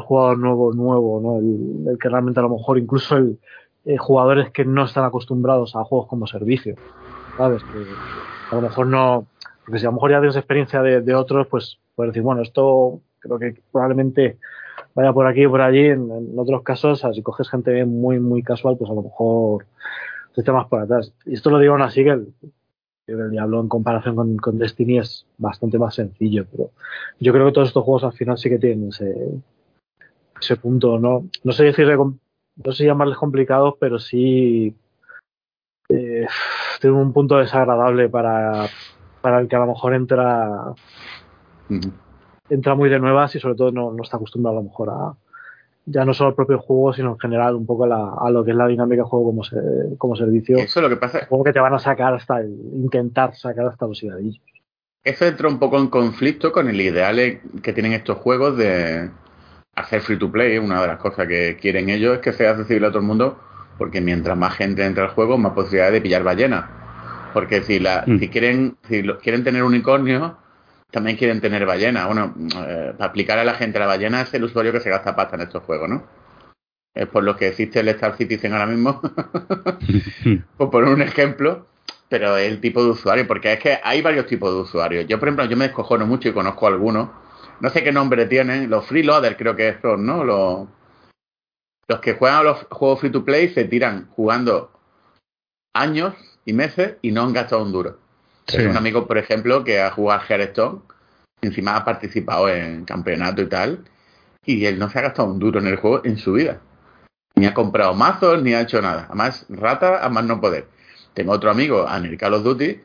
jugador 0.00 0.38
nuevo, 0.38 0.72
nuevo, 0.72 1.20
¿no? 1.20 1.38
El, 1.38 1.92
el 1.92 1.98
que 1.98 2.08
realmente 2.08 2.40
a 2.40 2.44
lo 2.44 2.48
mejor 2.48 2.78
incluso 2.78 3.16
el, 3.16 3.38
eh, 3.84 3.96
jugadores 3.96 4.50
que 4.50 4.64
no 4.64 4.84
están 4.84 5.04
acostumbrados 5.04 5.74
a 5.74 5.84
juegos 5.84 6.08
como 6.08 6.26
servicio, 6.26 6.76
¿sabes? 7.36 7.62
Que 7.62 7.84
a 8.50 8.56
lo 8.56 8.62
mejor 8.62 8.86
no, 8.86 9.26
porque 9.64 9.78
si 9.78 9.86
a 9.86 9.88
lo 9.88 9.94
mejor 9.94 10.10
ya 10.10 10.20
tienes 10.20 10.36
experiencia 10.36 10.82
de, 10.82 11.14
otros, 11.14 11.46
pues 11.48 11.78
puedes 11.94 12.12
decir, 12.12 12.22
bueno, 12.22 12.42
esto 12.42 13.00
creo 13.18 13.38
que 13.38 13.60
probablemente 13.70 14.38
vaya 14.94 15.12
por 15.12 15.26
aquí 15.26 15.42
y 15.44 15.48
por 15.48 15.60
allí. 15.60 15.86
En, 15.86 16.10
otros 16.36 16.62
casos, 16.62 17.04
o 17.04 17.12
si 17.12 17.22
coges 17.22 17.48
gente 17.48 17.84
muy, 17.84 18.20
muy 18.20 18.42
casual, 18.42 18.76
pues 18.76 18.90
a 18.90 18.94
lo 18.94 19.02
mejor 19.02 19.66
te 20.34 20.40
echa 20.40 20.52
más 20.52 20.68
por 20.68 20.80
atrás. 20.80 21.12
Y 21.24 21.34
esto 21.34 21.50
lo 21.50 21.58
digo 21.58 21.72
aún 21.72 21.82
así 21.82 22.04
que 22.04 22.10
el, 22.10 23.30
Diablo 23.30 23.60
en 23.60 23.68
comparación 23.68 24.36
con, 24.36 24.58
Destiny 24.58 24.98
es 24.98 25.26
bastante 25.36 25.78
más 25.78 25.94
sencillo, 25.94 26.46
pero 26.50 26.70
yo 27.18 27.32
creo 27.32 27.46
que 27.46 27.52
todos 27.52 27.68
estos 27.68 27.84
juegos 27.84 28.04
al 28.04 28.12
final 28.12 28.38
sí 28.38 28.48
que 28.48 28.58
tienen 28.58 28.88
ese, 28.88 29.14
ese 30.40 30.56
punto, 30.56 30.98
no, 30.98 31.26
no 31.42 31.52
sé 31.52 31.64
decirle, 31.64 31.96
com- 31.96 32.18
no 32.56 32.72
sé 32.72 32.84
llamarles 32.84 33.18
complicados, 33.18 33.74
pero 33.80 33.98
sí 33.98 34.74
eh, 35.88 36.26
tienen 36.80 36.98
un 36.98 37.12
punto 37.12 37.38
desagradable 37.38 38.08
para, 38.08 38.66
para 39.20 39.40
el 39.40 39.48
que 39.48 39.56
a 39.56 39.60
lo 39.60 39.66
mejor 39.66 39.94
entra 39.94 40.72
entra 42.48 42.74
muy 42.74 42.88
de 42.90 42.98
nuevas 42.98 43.34
y 43.34 43.40
sobre 43.40 43.54
todo 43.54 43.70
no, 43.72 43.92
no 43.92 44.02
está 44.02 44.16
acostumbrado 44.16 44.58
a 44.58 44.62
lo 44.62 44.68
mejor 44.68 44.90
a 44.90 45.12
ya 45.84 46.04
no 46.04 46.14
solo 46.14 46.28
al 46.30 46.36
propio 46.36 46.60
juego, 46.60 46.92
sino 46.92 47.10
en 47.12 47.18
general 47.18 47.56
un 47.56 47.66
poco 47.66 47.84
a, 47.84 47.88
la- 47.88 48.14
a 48.20 48.30
lo 48.30 48.44
que 48.44 48.52
es 48.52 48.56
la 48.56 48.68
dinámica 48.68 49.02
de 49.02 49.08
juego 49.08 49.24
como, 49.26 49.42
se- 49.42 49.96
como 49.98 50.14
servicio. 50.14 50.56
Eso 50.58 50.78
es 50.78 50.82
lo 50.82 50.88
que 50.88 50.96
pasa. 50.96 51.26
Juego 51.26 51.42
que 51.42 51.52
te 51.52 51.58
van 51.58 51.74
a 51.74 51.80
sacar 51.80 52.14
hasta 52.14 52.38
el, 52.40 52.50
intentar 52.74 53.34
sacar 53.34 53.66
hasta 53.66 53.86
los 53.88 54.00
higadillos. 54.00 54.40
Eso 55.02 55.24
entra 55.26 55.48
un 55.48 55.58
poco 55.58 55.78
en 55.78 55.88
conflicto 55.88 56.52
con 56.52 56.68
el 56.68 56.80
ideal 56.80 57.40
que 57.64 57.72
tienen 57.72 57.94
estos 57.94 58.18
juegos 58.18 58.56
de 58.56 59.10
hacer 59.74 60.00
free 60.02 60.18
to 60.18 60.30
play. 60.30 60.58
Una 60.58 60.80
de 60.82 60.86
las 60.88 60.98
cosas 60.98 61.26
que 61.26 61.56
quieren 61.60 61.88
ellos 61.88 62.14
es 62.16 62.20
que 62.20 62.32
sea 62.32 62.50
accesible 62.50 62.86
a 62.86 62.90
todo 62.90 63.00
el 63.00 63.06
mundo, 63.06 63.38
porque 63.78 64.00
mientras 64.00 64.36
más 64.36 64.54
gente 64.54 64.84
entra 64.84 65.04
al 65.04 65.10
juego, 65.10 65.38
más 65.38 65.52
posibilidades 65.52 65.94
de 65.94 66.00
pillar 66.00 66.22
ballenas. 66.22 66.64
Porque 67.32 67.62
si 67.62 67.78
la, 67.78 68.04
Mm. 68.06 68.18
si 68.18 68.28
quieren, 68.28 68.76
si 68.88 69.02
lo- 69.02 69.18
quieren 69.18 69.42
tener 69.44 69.62
unicornios, 69.62 70.32
también 70.90 71.16
quieren 71.16 71.40
tener 71.40 71.64
ballenas. 71.64 72.06
Bueno, 72.06 72.34
eh, 72.66 72.92
para 72.98 73.10
aplicar 73.10 73.38
a 73.38 73.44
la 73.44 73.54
gente 73.54 73.78
la 73.78 73.86
ballena 73.86 74.20
es 74.20 74.34
el 74.34 74.44
usuario 74.44 74.72
que 74.72 74.80
se 74.80 74.90
gasta 74.90 75.16
pasta 75.16 75.36
en 75.36 75.42
estos 75.42 75.62
juegos, 75.64 75.88
¿no? 75.88 76.02
Es 76.94 77.06
por 77.06 77.24
lo 77.24 77.34
que 77.36 77.48
existe 77.48 77.80
el 77.80 77.88
Star 77.88 78.14
Citizen 78.18 78.52
ahora 78.52 78.66
mismo. 78.66 79.00
por 80.58 80.70
poner 80.70 80.90
un 80.92 81.00
ejemplo, 81.00 81.66
pero 82.10 82.36
el 82.36 82.60
tipo 82.60 82.84
de 82.84 82.90
usuario, 82.90 83.26
porque 83.26 83.54
es 83.54 83.58
que 83.58 83.78
hay 83.82 84.02
varios 84.02 84.26
tipos 84.26 84.52
de 84.54 84.60
usuarios. 84.60 85.06
Yo, 85.06 85.18
por 85.18 85.28
ejemplo, 85.28 85.46
yo 85.46 85.56
me 85.56 85.64
descojono 85.68 86.06
mucho 86.06 86.28
y 86.28 86.32
conozco 86.32 86.66
algunos. 86.66 87.08
No 87.62 87.70
sé 87.70 87.84
qué 87.84 87.92
nombre 87.92 88.26
tienen, 88.26 88.68
los 88.68 88.86
freeloaders 88.86 89.36
creo 89.38 89.54
que 89.54 89.76
son, 89.80 90.04
¿no? 90.04 90.24
Los, 90.24 90.68
los 91.86 92.00
que 92.00 92.14
juegan 92.14 92.40
a 92.40 92.42
los 92.42 92.66
juegos 92.68 92.98
free 92.98 93.12
to 93.12 93.24
play 93.24 93.50
se 93.50 93.66
tiran 93.66 94.08
jugando 94.10 94.72
años 95.72 96.12
y 96.44 96.54
meses 96.54 96.96
y 97.02 97.12
no 97.12 97.22
han 97.22 97.32
gastado 97.32 97.62
un 97.62 97.70
duro. 97.70 98.00
Sí. 98.48 98.56
Tengo 98.56 98.72
un 98.72 98.76
amigo, 98.76 99.06
por 99.06 99.16
ejemplo, 99.16 99.62
que 99.62 99.80
ha 99.80 99.92
jugado 99.92 100.22
Hearthstone, 100.28 100.80
encima 101.40 101.76
ha 101.76 101.84
participado 101.84 102.48
en 102.48 102.84
campeonato 102.84 103.42
y 103.42 103.46
tal, 103.46 103.84
y 104.44 104.64
él 104.64 104.80
no 104.80 104.90
se 104.90 104.98
ha 104.98 105.02
gastado 105.02 105.28
un 105.28 105.38
duro 105.38 105.60
en 105.60 105.68
el 105.68 105.76
juego 105.76 106.04
en 106.04 106.18
su 106.18 106.32
vida. 106.32 106.60
Ni 107.36 107.46
ha 107.46 107.54
comprado 107.54 107.94
mazos, 107.94 108.42
ni 108.42 108.54
ha 108.54 108.62
hecho 108.62 108.82
nada. 108.82 109.04
Además, 109.06 109.46
rata, 109.48 110.04
a 110.04 110.08
más 110.08 110.24
no 110.24 110.40
poder. 110.40 110.66
Tengo 111.14 111.30
otro 111.30 111.52
amigo, 111.52 111.86
en 111.88 112.06
el 112.06 112.18
Call 112.18 112.34
of 112.34 112.42
Duty, 112.42 112.80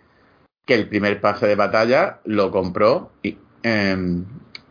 que 0.67 0.75
el 0.75 0.87
primer 0.87 1.19
pase 1.19 1.47
de 1.47 1.55
batalla 1.55 2.19
lo 2.25 2.51
compró 2.51 3.11
y, 3.23 3.39
em, 3.63 4.23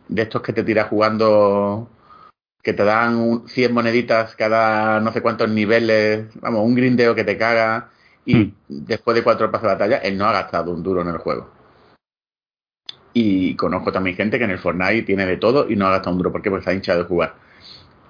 de 0.07 0.21
estos 0.21 0.41
que 0.41 0.53
te 0.53 0.63
tiras 0.63 0.87
jugando 0.89 1.89
que 2.63 2.73
te 2.73 2.83
dan 2.83 3.15
un- 3.15 3.47
100 3.47 3.73
moneditas 3.73 4.35
cada 4.35 4.99
no 4.99 5.11
sé 5.13 5.21
cuántos 5.21 5.49
niveles, 5.49 6.27
vamos, 6.41 6.65
un 6.65 6.75
grindeo 6.75 7.15
que 7.15 7.23
te 7.23 7.37
caga 7.37 7.89
y 8.25 8.35
Hmm. 8.35 8.53
después 8.67 9.15
de 9.15 9.23
cuatro 9.23 9.49
pases 9.51 9.63
de 9.63 9.73
batalla 9.73 9.97
él 9.97 10.17
no 10.17 10.25
ha 10.25 10.33
gastado 10.33 10.71
un 10.71 10.83
duro 10.83 11.01
en 11.01 11.07
el 11.09 11.17
juego. 11.17 11.49
Y 13.13 13.55
conozco 13.55 13.91
también 13.91 14.15
gente 14.15 14.37
que 14.37 14.43
en 14.45 14.51
el 14.51 14.59
Fortnite 14.59 15.03
tiene 15.03 15.25
de 15.25 15.37
todo 15.37 15.69
y 15.69 15.75
no 15.75 15.87
ha 15.87 15.91
gastado 15.91 16.11
un 16.11 16.17
duro. 16.19 16.31
¿Por 16.31 16.41
qué? 16.41 16.49
Porque 16.49 16.61
está 16.61 16.73
hinchado 16.73 16.99
de 16.99 17.05
jugar. 17.07 17.35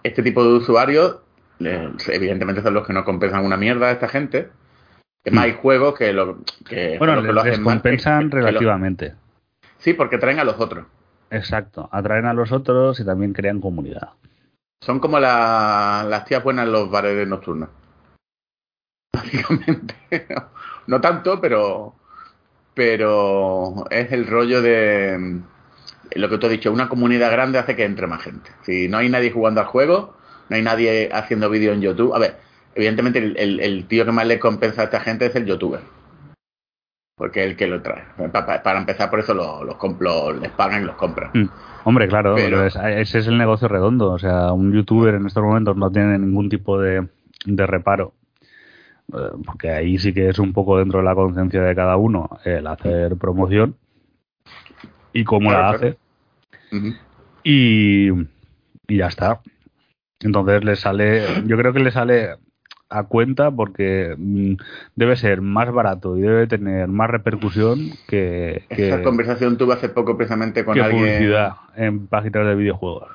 Este 0.04 0.22
tipo 0.22 0.44
de 0.44 0.54
usuarios, 0.58 1.18
evidentemente 1.60 2.62
son 2.62 2.74
los 2.74 2.86
que 2.86 2.94
no 2.94 3.06
compensan 3.06 3.46
una 3.46 3.58
mierda 3.58 3.88
a 3.88 3.92
esta 3.92 4.10
gente. 4.10 4.50
Es 5.24 5.34
más, 5.34 5.46
hay 5.46 5.54
juegos 5.54 5.98
que 5.98 6.12
lo 6.14 6.40
que, 6.68 6.98
Bueno, 6.98 7.16
los 7.16 7.26
que 7.26 7.34
lo 7.34 7.42
hacen 7.42 7.64
compensan 7.64 8.32
relativamente. 8.32 9.14
sí, 9.78 9.94
porque 9.94 10.18
traen 10.18 10.40
a 10.40 10.44
los 10.44 10.60
otros. 10.60 10.86
Exacto. 11.30 11.90
Atraen 11.92 12.26
a 12.26 12.34
los 12.34 12.52
otros 12.52 13.00
y 13.00 13.06
también 13.06 13.34
crean 13.34 13.60
comunidad. 13.62 14.10
Son 14.82 15.00
como 15.00 15.20
la- 15.20 16.06
las 16.08 16.26
tías 16.26 16.44
buenas 16.44 16.66
en 16.66 16.72
los 16.72 16.90
bares 16.90 17.28
nocturnos. 17.28 17.70
Básicamente. 19.14 19.96
No 20.88 21.02
tanto, 21.02 21.42
pero. 21.42 21.96
Pero 22.74 23.86
es 23.90 24.12
el 24.12 24.28
rollo 24.28 24.62
de. 24.62 25.42
Lo 26.16 26.30
que 26.30 26.38
tú 26.38 26.46
has 26.46 26.52
dicho, 26.52 26.72
una 26.72 26.88
comunidad 26.88 27.32
grande 27.32 27.58
hace 27.60 27.76
que 27.76 27.84
entre 27.84 28.08
más 28.08 28.22
gente. 28.24 28.50
Si 28.64 28.88
no 28.88 28.98
hay 28.98 29.10
nadie 29.10 29.32
jugando 29.32 29.60
al 29.62 29.68
juego, 29.68 30.16
no 30.50 30.56
hay 30.56 30.62
nadie 30.62 31.10
haciendo 31.12 31.50
vídeo 31.50 31.74
en 31.74 31.82
YouTube. 31.82 32.14
A 32.16 32.20
ver, 32.20 32.38
evidentemente 32.76 33.20
el- 33.20 33.60
el 33.60 33.88
tío 33.88 34.06
que 34.06 34.12
más 34.12 34.26
le 34.28 34.40
compensa 34.40 34.82
a 34.82 34.86
esta 34.86 35.00
gente 35.02 35.26
es 35.26 35.36
el 35.36 35.46
youtuber. 35.46 35.82
Porque 37.18 37.44
es 37.44 37.50
el 37.52 37.56
que 37.58 37.66
lo 37.68 37.82
trae. 37.82 38.04
Pa- 38.32 38.46
pa- 38.46 38.62
Para, 38.62 38.80
empezar, 38.80 39.10
por 39.10 39.20
eso 39.20 39.34
los, 39.34 39.64
los, 39.66 39.76
los- 40.00 40.40
les 40.40 40.52
pagan 40.52 40.84
y 40.84 40.86
los 40.86 40.96
compran. 40.96 41.32
Mm. 41.34 41.50
Hombre, 41.84 42.08
claro, 42.08 42.36
Pero- 42.36 42.64
es- 42.66 42.76
ese 42.76 43.20
es 43.20 43.28
el 43.28 43.38
negocio 43.40 43.68
redondo. 43.68 44.12
O 44.12 44.20
sea, 44.20 44.54
un 44.54 44.72
youtuber 44.72 45.16
en 45.16 45.26
estos 45.26 45.44
momentos 45.44 45.76
no 45.76 45.92
tiene 45.92 46.20
ningún 46.20 46.48
tipo 46.48 46.80
de, 46.80 47.08
de 47.46 47.66
reparo. 47.68 48.14
Eh, 49.14 49.18
Porque 49.46 49.72
ahí 49.72 49.98
sí 49.98 50.14
que 50.14 50.30
es 50.30 50.38
un 50.38 50.54
poco 50.54 50.78
dentro 50.78 51.00
de 51.00 51.06
la 51.06 51.16
conciencia 51.16 51.62
de 51.64 51.74
cada 51.76 51.98
uno 51.98 52.30
el 52.46 52.68
hacer 52.68 53.16
promoción 53.16 53.76
y 55.12 55.24
cómo 55.24 55.50
Claro, 55.50 55.72
la 55.72 55.78
claro. 55.80 55.96
hace. 56.72 56.94
Y, 57.44 58.10
y 58.12 58.98
ya 58.98 59.08
está. 59.08 59.40
Entonces 60.20 60.64
le 60.64 60.76
sale, 60.76 61.24
yo 61.46 61.58
creo 61.58 61.74
que 61.74 61.80
le 61.80 61.92
sale 61.92 62.36
a 62.90 63.04
cuenta 63.04 63.52
porque 63.52 64.16
mm, 64.18 64.54
debe 64.96 65.16
ser 65.16 65.42
más 65.42 65.72
barato 65.72 66.18
y 66.18 66.22
debe 66.22 66.48
tener 66.48 66.88
más 66.88 67.10
repercusión 67.10 67.92
que, 68.08 68.64
que, 68.70 68.88
Esa 68.88 69.04
conversación 69.04 69.58
tuve 69.58 69.74
hace 69.74 69.90
poco 69.90 70.16
precisamente 70.16 70.64
con 70.64 70.76
que 70.76 70.82
alguien. 70.82 71.04
publicidad 71.04 71.54
en 71.76 72.08
páginas 72.08 72.48
de 72.48 72.56
videojuegos. 72.56 73.10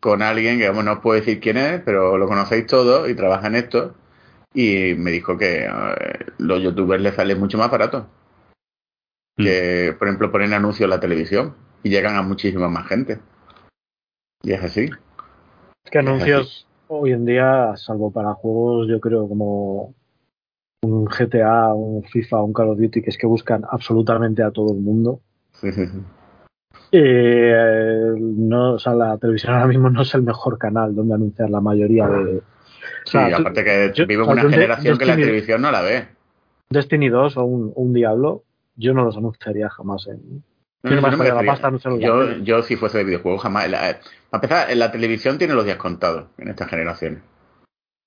con 0.00 0.22
alguien 0.22 0.58
que 0.58 0.68
vamos, 0.68 0.84
no 0.84 0.92
os 0.92 0.98
puedo 1.00 1.18
decir 1.18 1.40
quién 1.40 1.56
es, 1.56 1.80
pero 1.82 2.16
lo 2.16 2.26
conocéis 2.26 2.66
todos 2.66 3.08
y 3.08 3.14
trabaja 3.14 3.48
en 3.48 3.56
esto. 3.56 3.94
Y 4.54 4.94
me 4.96 5.10
dijo 5.10 5.36
que 5.36 5.66
eh, 5.66 6.18
los 6.38 6.62
youtubers 6.62 7.02
les 7.02 7.14
sale 7.14 7.34
mucho 7.34 7.58
más 7.58 7.70
barato. 7.70 8.08
Mm. 9.36 9.44
Que, 9.44 9.94
por 9.98 10.08
ejemplo, 10.08 10.32
ponen 10.32 10.54
anuncios 10.54 10.84
en 10.84 10.90
la 10.90 11.00
televisión 11.00 11.54
y 11.82 11.90
llegan 11.90 12.16
a 12.16 12.22
muchísima 12.22 12.68
más 12.68 12.86
gente. 12.88 13.18
Y 14.42 14.52
es 14.52 14.62
así. 14.62 14.88
Es 15.84 15.90
que 15.90 15.98
anuncios 15.98 16.67
hoy 16.88 17.12
en 17.12 17.24
día, 17.24 17.72
salvo 17.76 18.10
para 18.10 18.34
juegos, 18.34 18.88
yo 18.88 19.00
creo 19.00 19.28
como 19.28 19.94
un 20.82 21.06
GTA, 21.06 21.74
un 21.74 22.02
FIFA, 22.04 22.42
un 22.42 22.52
Call 22.52 22.68
of 22.70 22.78
Duty, 22.78 23.02
que 23.02 23.10
es 23.10 23.18
que 23.18 23.26
buscan 23.26 23.62
absolutamente 23.70 24.42
a 24.42 24.50
todo 24.50 24.72
el 24.72 24.80
mundo. 24.80 25.20
Eh, 26.92 28.14
no, 28.18 28.74
o 28.74 28.78
sea, 28.78 28.94
la 28.94 29.18
televisión 29.18 29.52
ahora 29.52 29.66
mismo 29.66 29.90
no 29.90 30.02
es 30.02 30.14
el 30.14 30.22
mejor 30.22 30.56
canal 30.58 30.94
donde 30.94 31.14
anunciar 31.14 31.50
la 31.50 31.60
mayoría 31.60 32.06
de. 32.08 32.40
Sí, 33.04 33.18
O 33.18 33.20
sea, 33.20 33.36
tú- 33.36 33.42
aparte 33.42 33.64
que 33.64 33.92
yo- 33.94 34.06
vive 34.06 34.22
o 34.22 34.24
sea, 34.24 34.32
una 34.34 34.42
generación 34.48 34.96
que 34.96 35.04
la 35.04 35.16
televisión 35.16 35.60
no 35.62 35.70
la 35.70 35.82
ve. 35.82 36.08
Destiny 36.70 37.08
2 37.10 37.36
o 37.36 37.44
un, 37.44 37.72
un 37.74 37.92
Diablo, 37.92 38.44
yo 38.76 38.94
no 38.94 39.04
los 39.04 39.16
anunciaría 39.18 39.68
jamás 39.68 40.06
en. 40.06 40.42
No, 40.82 40.90
Yo 40.90 40.96
no, 40.96 41.02
no 41.02 41.08
me 41.08 41.10
no 41.16 41.18
me 41.18 41.24
gastaría 41.30 41.34
la 41.34 41.40
refería. 41.40 41.52
pasta 41.52 41.68
en 41.68 41.74
un 41.74 41.80
celular. 41.80 42.36
yo, 42.38 42.44
yo 42.44 42.62
si 42.62 42.76
fuese 42.76 42.98
de 42.98 43.04
videojuego 43.04 43.38
jamás. 43.38 43.68
La, 43.70 43.90
eh, 43.90 43.96
para 44.30 44.42
empezar, 44.44 44.70
en 44.70 44.78
la 44.78 44.92
televisión 44.92 45.38
tiene 45.38 45.54
los 45.54 45.64
días 45.64 45.76
contados 45.78 46.26
en 46.38 46.48
esta 46.48 46.66
generación. 46.68 47.22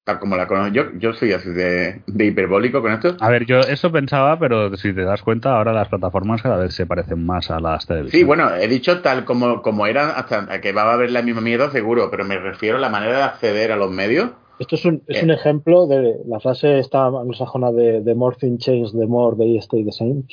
Tal 0.04 0.18
como 0.20 0.36
la 0.36 0.48
conozco. 0.48 0.74
Yo, 0.74 0.84
yo 0.98 1.14
soy 1.14 1.32
así 1.34 1.50
de, 1.50 2.02
de 2.08 2.26
hiperbólico 2.26 2.82
con 2.82 2.92
esto. 2.94 3.16
A 3.20 3.30
ver, 3.30 3.46
yo 3.46 3.60
eso 3.60 3.92
pensaba, 3.92 4.40
pero 4.40 4.76
si 4.76 4.94
te 4.94 5.04
das 5.04 5.22
cuenta, 5.22 5.56
ahora 5.56 5.74
las 5.74 5.90
plataformas 5.90 6.42
cada 6.42 6.58
vez 6.58 6.74
se 6.74 6.88
parecen 6.88 7.24
más 7.24 7.52
a 7.52 7.60
las 7.60 7.86
televisiones. 7.86 8.20
Sí, 8.20 8.24
bueno, 8.26 8.50
he 8.56 8.68
dicho 8.68 9.02
tal 9.02 9.26
como, 9.26 9.62
como 9.62 9.86
eran 9.86 10.10
hasta 10.16 10.60
que 10.60 10.72
va 10.72 10.84
a 10.84 10.94
haber 10.94 11.12
la 11.12 11.22
misma 11.22 11.42
mierda, 11.42 11.70
seguro, 11.70 12.10
pero 12.10 12.24
me 12.26 12.40
refiero 12.40 12.78
a 12.78 12.82
la 12.82 12.90
manera 12.90 13.18
de 13.18 13.24
acceder 13.24 13.72
a 13.72 13.76
los 13.76 13.92
medios. 13.92 14.32
Esto 14.58 14.76
es 14.76 14.86
un, 14.86 15.04
es 15.08 15.22
Eh. 15.22 15.26
un 15.26 15.32
ejemplo 15.32 15.86
de 15.88 16.16
la 16.28 16.40
frase 16.40 16.80
esta 16.80 17.06
anglosajona 17.06 17.72
de, 17.72 18.02
de 18.02 18.16
more 18.16 18.36
things 18.40 18.64
change, 18.64 18.92
the 18.94 19.06
more 19.06 19.36
they 19.38 19.58
stay 19.58 19.84
the 19.86 19.92
same. 19.92 20.24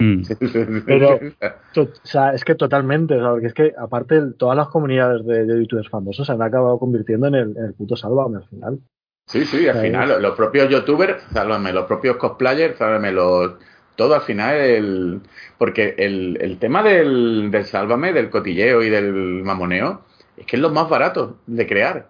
Mm. 0.00 0.22
Pero- 0.86 1.18
To- 1.74 1.82
o 1.82 1.88
sea, 2.06 2.32
es 2.34 2.44
que 2.44 2.54
totalmente, 2.54 3.14
o 3.14 3.20
sea, 3.20 3.30
porque 3.30 3.46
es 3.46 3.54
que 3.54 3.72
aparte 3.78 4.16
el- 4.16 4.34
todas 4.34 4.56
las 4.56 4.68
comunidades 4.68 5.24
de, 5.26 5.44
de 5.44 5.58
youtubers 5.60 5.88
famosos 5.88 6.26
se 6.26 6.32
han 6.32 6.42
acabado 6.42 6.78
convirtiendo 6.78 7.26
en 7.28 7.34
el, 7.34 7.56
en 7.56 7.64
el 7.66 7.74
puto 7.74 7.94
sálvame 7.96 8.38
al 8.38 8.44
final. 8.48 8.78
Sí, 9.26 9.44
sí, 9.44 9.68
al 9.68 9.80
final, 9.80 10.20
los 10.20 10.34
propios 10.34 10.68
youtubers, 10.68 11.22
sálvame, 11.32 11.72
los 11.72 11.84
propios 11.86 12.16
cosplayers, 12.16 12.76
sálvame, 12.76 13.12
los, 13.12 13.52
todo 13.94 14.14
al 14.16 14.22
final, 14.22 14.56
el, 14.56 15.20
porque 15.56 15.94
el, 15.98 16.36
el 16.40 16.58
tema 16.58 16.82
del, 16.82 17.48
del 17.50 17.64
sálvame, 17.64 18.12
del 18.12 18.28
cotilleo 18.30 18.82
y 18.82 18.90
del 18.90 19.12
mamoneo, 19.44 20.02
es 20.36 20.46
que 20.46 20.56
es 20.56 20.62
lo 20.62 20.70
más 20.70 20.88
barato 20.88 21.36
de 21.46 21.64
crear. 21.66 22.08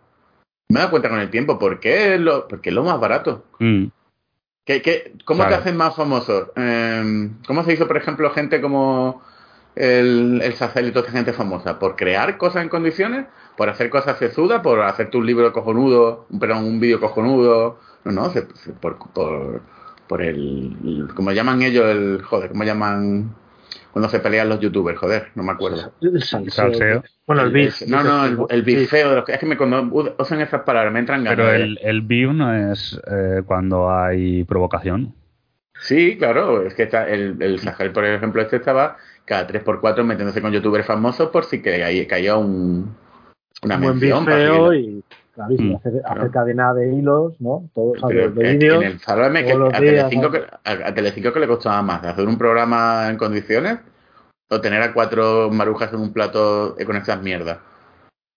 Me 0.71 0.77
he 0.77 0.79
dado 0.79 0.91
cuenta 0.93 1.11
con 1.11 1.21
el 1.21 1.29
tiempo, 1.31 1.59
¿por 1.59 1.79
qué 1.81 2.15
es 2.15 2.21
lo, 2.21 2.49
porque 2.49 2.71
es 2.71 2.75
lo 2.75 2.85
más 2.85 2.99
barato? 2.99 3.45
Mm. 3.59 3.87
¿Qué, 4.65 4.83
qué, 4.83 5.15
¿Cómo 5.25 5.39
Claro. 5.45 5.57
te 5.57 5.61
hacen 5.63 5.77
más 5.77 5.97
famoso? 5.97 6.53
Eh, 6.57 7.31
¿Cómo 7.47 7.65
se 7.65 7.73
hizo, 7.73 7.87
por 7.87 7.97
ejemplo, 7.97 8.31
gente 8.31 8.61
como 8.61 9.23
el, 9.75 10.41
el 10.43 10.55
Sacel 10.55 10.89
y 10.89 10.91
toda 10.93 11.07
esta 11.07 11.17
gente 11.19 11.33
famosa? 11.33 11.79
¿Por 11.79 11.97
crear 11.97 12.37
cosas 12.39 12.63
en 12.63 12.69
condiciones? 12.69 13.27
¿Por 13.57 13.69
hacer 13.69 13.91
cosas 13.91 14.19
sesudas? 14.19 14.61
¿Por 14.63 14.81
hacerte 14.83 15.17
un 15.17 15.27
libro 15.27 15.53
cojonudo? 15.53 16.27
un- 16.31 16.39
Perdón, 16.39 16.65
un 16.65 16.81
vídeo 16.81 17.01
cojonudo? 17.01 17.79
No, 18.05 18.13
no, 18.13 18.31
se- 18.31 18.47
se- 18.55 18.73
por, 18.73 18.99
por, 19.13 19.63
por 20.09 20.23
el, 20.23 20.77
el- 20.85 21.09
¿Cómo 21.15 21.33
llaman 21.33 21.63
ellos? 21.63 21.87
El, 21.87 22.23
joder, 22.23 22.51
¿cómo 22.51 22.65
llaman 22.65 23.35
cuando 23.93 24.09
se 24.09 24.21
pelean 24.21 24.49
los 24.49 24.61
youtubers? 24.61 24.99
Joder, 24.99 25.29
no 25.35 25.43
me 25.43 25.53
acuerdo. 25.53 25.93
El 26.01 26.23
salseo. 26.23 26.51
Salseo. 26.73 27.05
Bueno, 27.27 27.43
el 27.43 27.51
beef. 27.51 27.83
No, 27.87 28.03
no, 28.03 28.47
el, 28.49 28.63
bifeo. 28.63 29.11
de 29.11 29.17
los 29.17 29.25
que- 29.25 29.33
es 29.33 29.39
que 29.39 29.47
me, 29.47 29.57
cuando 29.57 29.83
usan 30.19 30.41
esas 30.41 30.63
palabras 30.63 30.93
me 30.93 31.01
entran 31.01 31.25
ganas. 31.25 31.37
Pero 31.37 31.53
el, 31.53 31.79
el 31.83 32.03
beef 32.03 32.33
no 32.33 32.73
es 32.73 33.01
eh, 33.11 33.43
cuando 33.47 33.91
hay 33.91 34.45
provocación. 34.45 35.15
Sí, 35.81 36.17
claro, 36.19 36.63
es 36.67 36.75
que 36.75 36.83
está 36.83 37.09
el, 37.09 37.37
el 37.41 37.59
Sahel, 37.59 37.91
por 37.93 38.05
ejemplo, 38.05 38.43
este 38.43 38.57
estaba 38.57 38.97
cada 39.25 39.47
3x4 39.47 40.05
metiéndose 40.05 40.43
con 40.43 40.53
youtubers 40.53 40.87
famosos 40.87 41.31
por 41.31 41.45
si 41.45 41.63
que 41.63 41.83
ahí 41.83 42.07
caía 42.07 42.37
un, 42.37 42.95
una 43.63 43.77
un 43.77 43.81
buen 43.83 43.99
mención. 43.99 44.25
para 44.25 44.37
bifeo 44.37 44.75
y, 44.75 45.05
sin 45.57 45.73
Mm, 45.73 46.31
cadena 46.31 46.75
de 46.75 46.95
hilos, 46.95 47.41
¿no? 47.41 47.69
Todo, 47.75 47.93
o 47.93 47.99
sea, 47.99 48.09
Pero 48.09 48.31
de, 48.31 48.43
de 48.43 48.51
en- 48.51 48.59
vídeos. 48.59 48.83
en 48.85 48.91
el 48.91 49.01
que 49.45 49.53
todos 49.53 49.59
los 49.59 49.75
a 49.75 49.79
Telecinco, 49.79 50.31
que, 50.31 50.39
a, 50.65 50.89
a 50.89 50.95
Telecinco 50.95 51.33
que 51.33 51.41
le 51.41 51.47
costaba 51.47 51.83
más, 51.83 52.05
hacer 52.05 52.27
un 52.27 52.39
programa 52.39 53.09
en 53.09 53.17
condiciones 53.17 53.79
o 54.49 54.61
tener 54.61 54.83
a 54.83 54.93
cuatro 54.93 55.51
marujas 55.51 55.93
en 55.93 56.01
un 56.01 56.13
plato 56.13 56.77
con 56.85 56.97
esas 56.97 57.23
mierdas, 57.23 57.59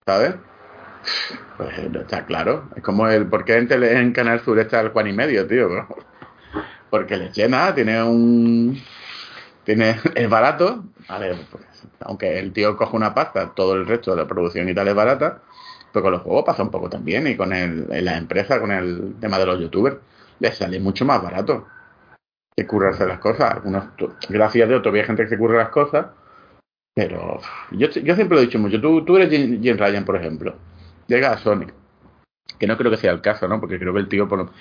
¿sabes? 0.05 0.35
Pues 1.57 1.77
está 1.77 2.25
claro. 2.25 2.69
Es 2.75 2.83
como 2.83 3.07
el 3.07 3.27
por 3.27 3.45
qué 3.45 3.57
en, 3.57 3.67
tele- 3.67 3.97
en 3.99 4.11
Canal 4.13 4.39
Sur 4.41 4.59
está 4.59 4.81
el 4.81 4.89
Juan 4.89 5.07
y 5.07 5.13
medio, 5.13 5.45
tío. 5.47 5.69
Porque 6.89 7.17
le 7.17 7.31
llena, 7.31 7.73
tiene 7.73 8.03
un... 8.03 8.79
Tiene, 9.63 9.95
es 10.15 10.29
barato, 10.29 10.83
vale, 11.09 11.35
pues, 11.49 11.63
aunque 12.01 12.37
el 12.37 12.51
tío 12.53 12.75
coge 12.77 12.95
una 12.95 13.13
pasta, 13.13 13.53
todo 13.55 13.73
el 13.75 13.87
resto 13.87 14.11
de 14.11 14.17
la 14.21 14.27
producción 14.27 14.67
y 14.69 14.75
tal 14.75 14.87
es 14.89 14.95
barata, 14.95 15.41
pero 15.93 16.03
con 16.03 16.11
los 16.13 16.21
juegos 16.23 16.43
pasa 16.45 16.63
un 16.63 16.71
poco 16.71 16.89
también 16.89 17.27
y 17.27 17.37
con 17.37 17.53
el, 17.53 17.87
en 17.91 18.05
las 18.05 18.17
empresas, 18.17 18.59
con 18.59 18.71
el 18.71 19.15
tema 19.21 19.37
de 19.37 19.45
los 19.45 19.59
youtubers, 19.59 19.97
les 20.39 20.57
sale 20.57 20.79
mucho 20.79 21.05
más 21.05 21.21
barato 21.21 21.67
que 22.55 22.67
currarse 22.67 23.05
las 23.07 23.19
cosas. 23.19 23.51
Algunos, 23.53 23.85
gracias 24.29 24.65
a 24.65 24.69
Dios 24.69 24.81
todavía 24.81 25.03
hay 25.03 25.07
gente 25.07 25.23
que 25.23 25.29
se 25.29 25.37
curra 25.37 25.59
las 25.59 25.69
cosas, 25.69 26.07
pero 26.95 27.39
yo, 27.71 27.89
yo 27.89 28.15
siempre 28.15 28.35
lo 28.35 28.39
he 28.39 28.45
dicho 28.45 28.59
mucho, 28.59 28.81
tú, 28.81 29.05
tú 29.05 29.17
eres 29.17 29.29
Jim, 29.29 29.61
Jim 29.61 29.77
Ryan, 29.77 30.05
por 30.05 30.15
ejemplo, 30.15 30.55
llega 31.07 31.31
a 31.31 31.37
Sonic, 31.37 31.73
que 32.59 32.67
no 32.67 32.77
creo 32.77 32.91
que 32.91 32.97
sea 32.97 33.11
el 33.11 33.21
caso, 33.21 33.47
¿no? 33.47 33.59
Porque 33.59 33.79
creo 33.79 33.93
que 33.93 33.99
el 33.99 34.09
tío 34.09 34.27
por 34.27 34.39
lo- 34.39 34.51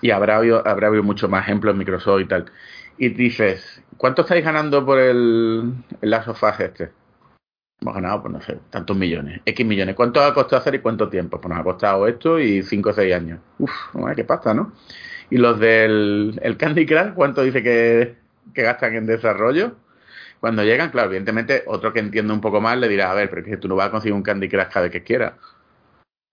y 0.00 0.10
habrá 0.10 0.36
habido, 0.36 0.66
habrá 0.66 0.88
habido 0.88 1.02
mucho 1.02 1.28
más 1.28 1.44
ejemplos 1.44 1.72
en 1.72 1.78
Microsoft 1.78 2.20
y 2.20 2.26
tal. 2.26 2.46
Y 2.98 3.10
dices, 3.10 3.82
¿cuánto 3.96 4.22
estáis 4.22 4.44
ganando 4.44 4.84
por 4.84 4.98
el, 4.98 5.72
el 6.00 6.10
Last 6.10 6.28
of 6.28 6.42
Us 6.42 6.60
este? 6.60 6.92
Hemos 7.82 7.94
ganado, 7.94 8.22
pues 8.22 8.32
no 8.32 8.40
sé, 8.40 8.58
tantos 8.70 8.96
millones, 8.96 9.40
X 9.44 9.66
millones. 9.66 9.96
¿Cuánto 9.96 10.22
ha 10.22 10.32
costado 10.32 10.60
hacer 10.60 10.76
y 10.76 10.78
cuánto 10.78 11.08
tiempo? 11.08 11.40
Pues 11.40 11.50
nos 11.50 11.58
ha 11.58 11.64
costado 11.64 12.06
esto 12.06 12.38
y 12.38 12.62
5 12.62 12.90
o 12.90 12.92
6 12.92 13.12
años. 13.12 13.40
Uf, 13.58 13.72
no, 13.94 14.06
qué 14.14 14.22
pasta, 14.22 14.54
¿no? 14.54 14.72
Y 15.30 15.38
los 15.38 15.58
del 15.58 16.38
el 16.42 16.56
Candy 16.56 16.86
Crush, 16.86 17.12
¿cuánto 17.14 17.42
dice 17.42 17.60
que, 17.60 18.14
que 18.54 18.62
gastan 18.62 18.94
en 18.94 19.06
desarrollo. 19.06 19.74
Cuando 20.38 20.62
llegan, 20.62 20.90
claro, 20.90 21.08
evidentemente, 21.08 21.64
otro 21.66 21.92
que 21.92 21.98
entiende 21.98 22.32
un 22.32 22.40
poco 22.40 22.60
más 22.60 22.78
le 22.78 22.88
dirá, 22.88 23.10
a 23.10 23.14
ver, 23.14 23.28
pero 23.28 23.42
es 23.42 23.48
que 23.48 23.56
tú 23.56 23.66
no 23.66 23.74
vas 23.74 23.88
a 23.88 23.90
conseguir 23.90 24.14
un 24.14 24.22
Candy 24.22 24.48
Crush 24.48 24.68
cada 24.68 24.82
vez 24.82 24.92
que 24.92 25.02
quieras. 25.02 25.32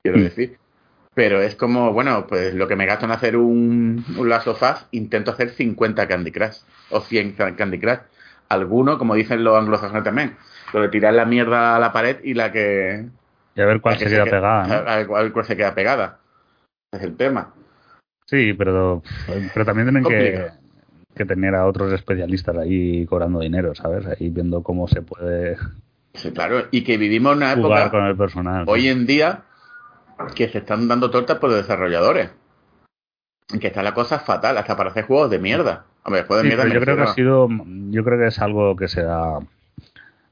Quiero 0.03 0.19
Mm. 0.19 0.23
decir. 0.23 0.57
Pero 1.15 1.41
es 1.41 1.55
como, 1.55 1.93
bueno, 1.93 2.27
pues 2.27 2.53
lo 2.53 2.67
que 2.67 2.75
me 2.75 2.85
gasto 2.85 3.05
en 3.05 3.11
hacer 3.11 3.35
un, 3.37 4.05
un 4.15 4.29
Last 4.29 4.47
of 4.47 4.61
Us, 4.61 4.85
intento 4.91 5.31
hacer 5.31 5.49
50 5.49 6.07
Candy 6.07 6.31
Crush 6.31 6.57
o 6.91 7.01
100 7.01 7.33
Candy 7.33 7.79
Crush. 7.79 7.99
Alguno, 8.49 8.97
como 8.97 9.15
dicen 9.15 9.43
los 9.43 9.57
anglosajones 9.57 10.03
también, 10.03 10.35
lo 10.73 10.81
de 10.81 10.89
tirar 10.89 11.13
la 11.13 11.25
mierda 11.25 11.75
a 11.75 11.79
la 11.79 11.91
pared 11.91 12.17
y 12.23 12.33
la 12.33 12.51
que... 12.51 13.05
Y 13.55 13.61
a 13.61 13.65
ver 13.65 13.81
cuál 13.81 13.97
se 13.97 14.05
queda 14.05 14.23
que- 14.25 14.29
pegada. 14.31 14.67
¿no? 14.67 14.73
a- 14.73 14.95
a- 14.97 15.07
cuál- 15.07 15.31
cuál 15.33 15.45
se 15.45 15.57
queda 15.57 15.73
pegada. 15.75 16.19
Es 16.91 17.01
el 17.01 17.15
tema. 17.17 17.53
Sí, 18.25 18.53
pero, 18.53 19.01
pero 19.53 19.65
también 19.65 19.87
tienen 19.89 20.03
que, 20.03 20.49
que 21.15 21.25
tener 21.25 21.55
a 21.55 21.65
otros 21.65 21.91
especialistas 21.93 22.55
ahí 22.57 23.05
cobrando 23.07 23.39
dinero, 23.39 23.73
¿sabes? 23.75 24.05
Ahí 24.05 24.29
viendo 24.29 24.61
cómo 24.63 24.87
se 24.87 25.01
puede 25.01 25.57
Sí, 26.13 26.31
claro, 26.31 26.65
y 26.71 26.83
que 26.83 26.97
vivimos 26.97 27.35
una 27.35 27.55
jugar 27.55 27.81
época 27.83 27.91
con 27.91 28.05
el 28.05 28.15
personal. 28.17 28.65
hoy 28.67 28.87
en 28.87 29.05
día 29.05 29.43
que 30.35 30.49
se 30.49 30.59
están 30.59 30.87
dando 30.87 31.09
tortas 31.11 31.37
por 31.37 31.49
los 31.49 31.59
desarrolladores. 31.59 32.31
Que 33.59 33.67
está 33.67 33.81
la 33.81 33.93
cosa 33.95 34.19
fatal, 34.19 34.57
hasta 34.57 34.75
para 34.75 34.91
hacer 34.91 35.05
juegos 35.05 35.31
de 35.31 35.39
mierda. 35.39 35.85
Ver, 36.05 36.25
juegos 36.27 36.43
de 36.43 36.49
Sí, 36.51 36.55
mierda 36.55 36.63
pero 36.63 36.73
yo 36.75 36.81
creo 36.81 36.95
que 36.97 37.01
ha 37.03 37.13
sido, 37.13 37.47
yo 37.89 38.03
creo 38.03 38.19
que 38.19 38.27
es 38.27 38.39
algo 38.39 38.75
que 38.75 38.87
será 38.87 39.39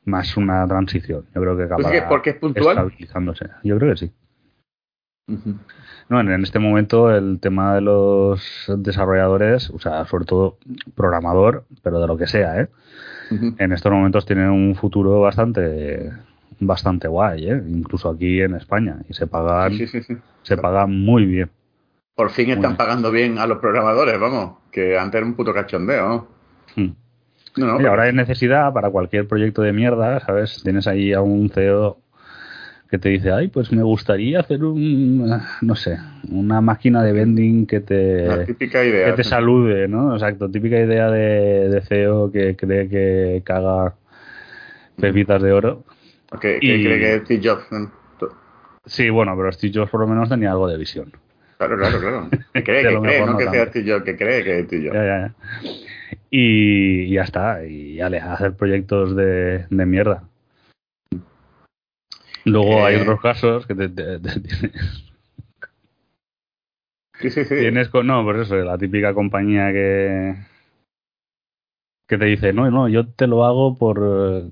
más 0.07 0.35
una 0.37 0.65
transición. 0.67 1.25
Yo 1.35 1.41
creo 1.41 1.55
que 1.57 1.63
acabará 1.63 1.91
que 1.91 2.01
porque 2.03 2.29
es 2.31 2.35
puntual? 2.37 2.77
estabilizándose. 2.77 3.49
Yo 3.63 3.77
creo 3.77 3.91
que 3.93 3.97
sí. 3.97 4.11
No, 6.09 6.21
en, 6.21 6.31
en 6.31 6.43
este 6.43 6.57
momento 6.57 7.11
el 7.13 7.39
tema 7.41 7.75
de 7.75 7.81
los 7.81 8.41
desarrolladores, 8.77 9.69
o 9.71 9.77
sea, 9.79 10.05
sobre 10.05 10.23
todo 10.23 10.57
programador, 10.95 11.65
pero 11.83 11.99
de 11.99 12.07
lo 12.07 12.17
que 12.17 12.27
sea, 12.27 12.61
¿eh? 12.61 12.69
En 13.59 13.73
estos 13.73 13.91
momentos 13.91 14.25
tienen 14.25 14.49
un 14.49 14.73
futuro 14.75 15.19
bastante 15.19 16.11
bastante 16.61 17.09
guay, 17.09 17.49
¿eh? 17.49 17.61
Incluso 17.67 18.09
aquí 18.09 18.39
en 18.41 18.55
España 18.55 18.99
y 19.09 19.13
se 19.13 19.27
pagan 19.27 19.73
Sí, 19.73 19.85
sí, 19.85 20.01
sí. 20.01 20.15
se 20.43 20.57
pagan 20.57 20.97
muy 20.97 21.25
bien. 21.25 21.51
Por 22.15 22.29
fin 22.31 22.45
Muy 22.45 22.53
están 22.55 22.71
bien. 22.71 22.77
pagando 22.77 23.11
bien 23.11 23.37
a 23.37 23.45
los 23.45 23.59
programadores, 23.59 24.17
vamos. 24.19 24.59
Que 24.71 24.97
antes 24.97 25.19
era 25.19 25.27
un 25.27 25.35
puto 25.35 25.53
cachondeo. 25.53 26.07
¿no? 26.07 26.27
Hmm. 26.75 26.91
No, 27.57 27.79
ahora 27.89 28.03
hay 28.03 28.13
necesidad 28.13 28.71
para 28.73 28.89
cualquier 28.89 29.27
proyecto 29.27 29.61
de 29.61 29.73
mierda, 29.73 30.19
¿sabes? 30.21 30.61
Tienes 30.63 30.87
ahí 30.87 31.13
a 31.13 31.21
un 31.21 31.49
CEO 31.49 31.97
que 32.89 32.97
te 32.97 33.09
dice, 33.09 33.31
ay, 33.31 33.49
pues 33.49 33.71
me 33.71 33.83
gustaría 33.83 34.39
hacer 34.39 34.63
un, 34.63 35.27
no 35.61 35.75
sé, 35.75 35.97
una 36.31 36.61
máquina 36.61 37.03
de 37.03 37.11
vending 37.11 37.65
que 37.65 37.79
la 37.79 38.37
te, 38.37 38.45
típica 38.45 38.83
idea. 38.85 39.07
que 39.07 39.13
te 39.13 39.23
salude, 39.23 39.87
¿no? 39.87 40.13
Exacto, 40.13 40.49
típica 40.49 40.77
idea 40.79 41.09
de, 41.11 41.69
de 41.69 41.81
CEO 41.81 42.31
que 42.31 42.55
cree 42.55 42.87
que 42.87 43.41
caga 43.43 43.95
pepitas 44.95 45.41
de 45.41 45.51
oro. 45.51 45.83
Que 46.39 46.59
Y- 46.61 46.83
cree 46.83 46.99
que 46.99 47.15
es 47.15 47.21
Steve 47.23 47.41
Jobs. 47.43 47.71
¿no? 47.71 47.91
Sí, 48.85 49.09
bueno, 49.09 49.35
pero 49.35 49.51
Steve 49.51 49.73
Jobs 49.75 49.91
por 49.91 49.99
lo 49.99 50.07
menos 50.07 50.29
tenía 50.29 50.51
algo 50.51 50.67
de 50.67 50.77
visión. 50.77 51.11
Claro, 51.57 51.77
claro, 51.77 51.99
claro. 51.99 52.29
Que 52.53 52.63
cree, 52.63 52.83
que 52.83 52.99
cree, 52.99 53.25
no 53.25 53.33
no 53.33 53.37
que 53.37 53.49
sea. 53.49 53.65
Steve 53.67 53.91
Jobs, 53.91 54.05
que 54.05 54.15
cree 54.15 54.43
que 54.43 54.59
es 54.59 54.65
Steve 54.67 54.83
Jobs. 54.87 54.95
Ya, 54.95 55.03
ya, 55.05 55.19
ya. 55.27 55.33
Y, 56.29 57.03
y 57.03 57.13
ya 57.13 57.23
está, 57.23 57.65
y 57.65 57.95
ya 57.95 58.09
le 58.09 58.19
hacer 58.19 58.55
proyectos 58.55 59.15
de, 59.15 59.65
de 59.69 59.85
mierda. 59.85 60.23
Luego 62.45 62.85
hay 62.85 62.95
Eh. 62.95 63.01
otros 63.01 63.21
casos 63.21 63.65
que 63.67 63.75
te, 63.75 63.89
te- 63.89 64.19
te- 64.19 64.39
tienes, 64.39 64.71
Sí, 67.19 67.29
sí, 67.31 67.45
sí. 67.45 67.55
tienes 67.55 67.89
con, 67.89 68.05
no, 68.05 68.23
pues 68.23 68.41
eso, 68.41 68.55
la 68.57 68.77
típica 68.77 69.13
compañía 69.13 69.71
que 69.71 70.35
que 72.07 72.17
te 72.17 72.23
dice, 72.25 72.53
no, 72.53 72.69
no, 72.71 72.87
yo 72.87 73.05
te 73.05 73.27
lo 73.27 73.43
hago 73.43 73.75
por, 73.75 73.99
eh, 74.01 74.49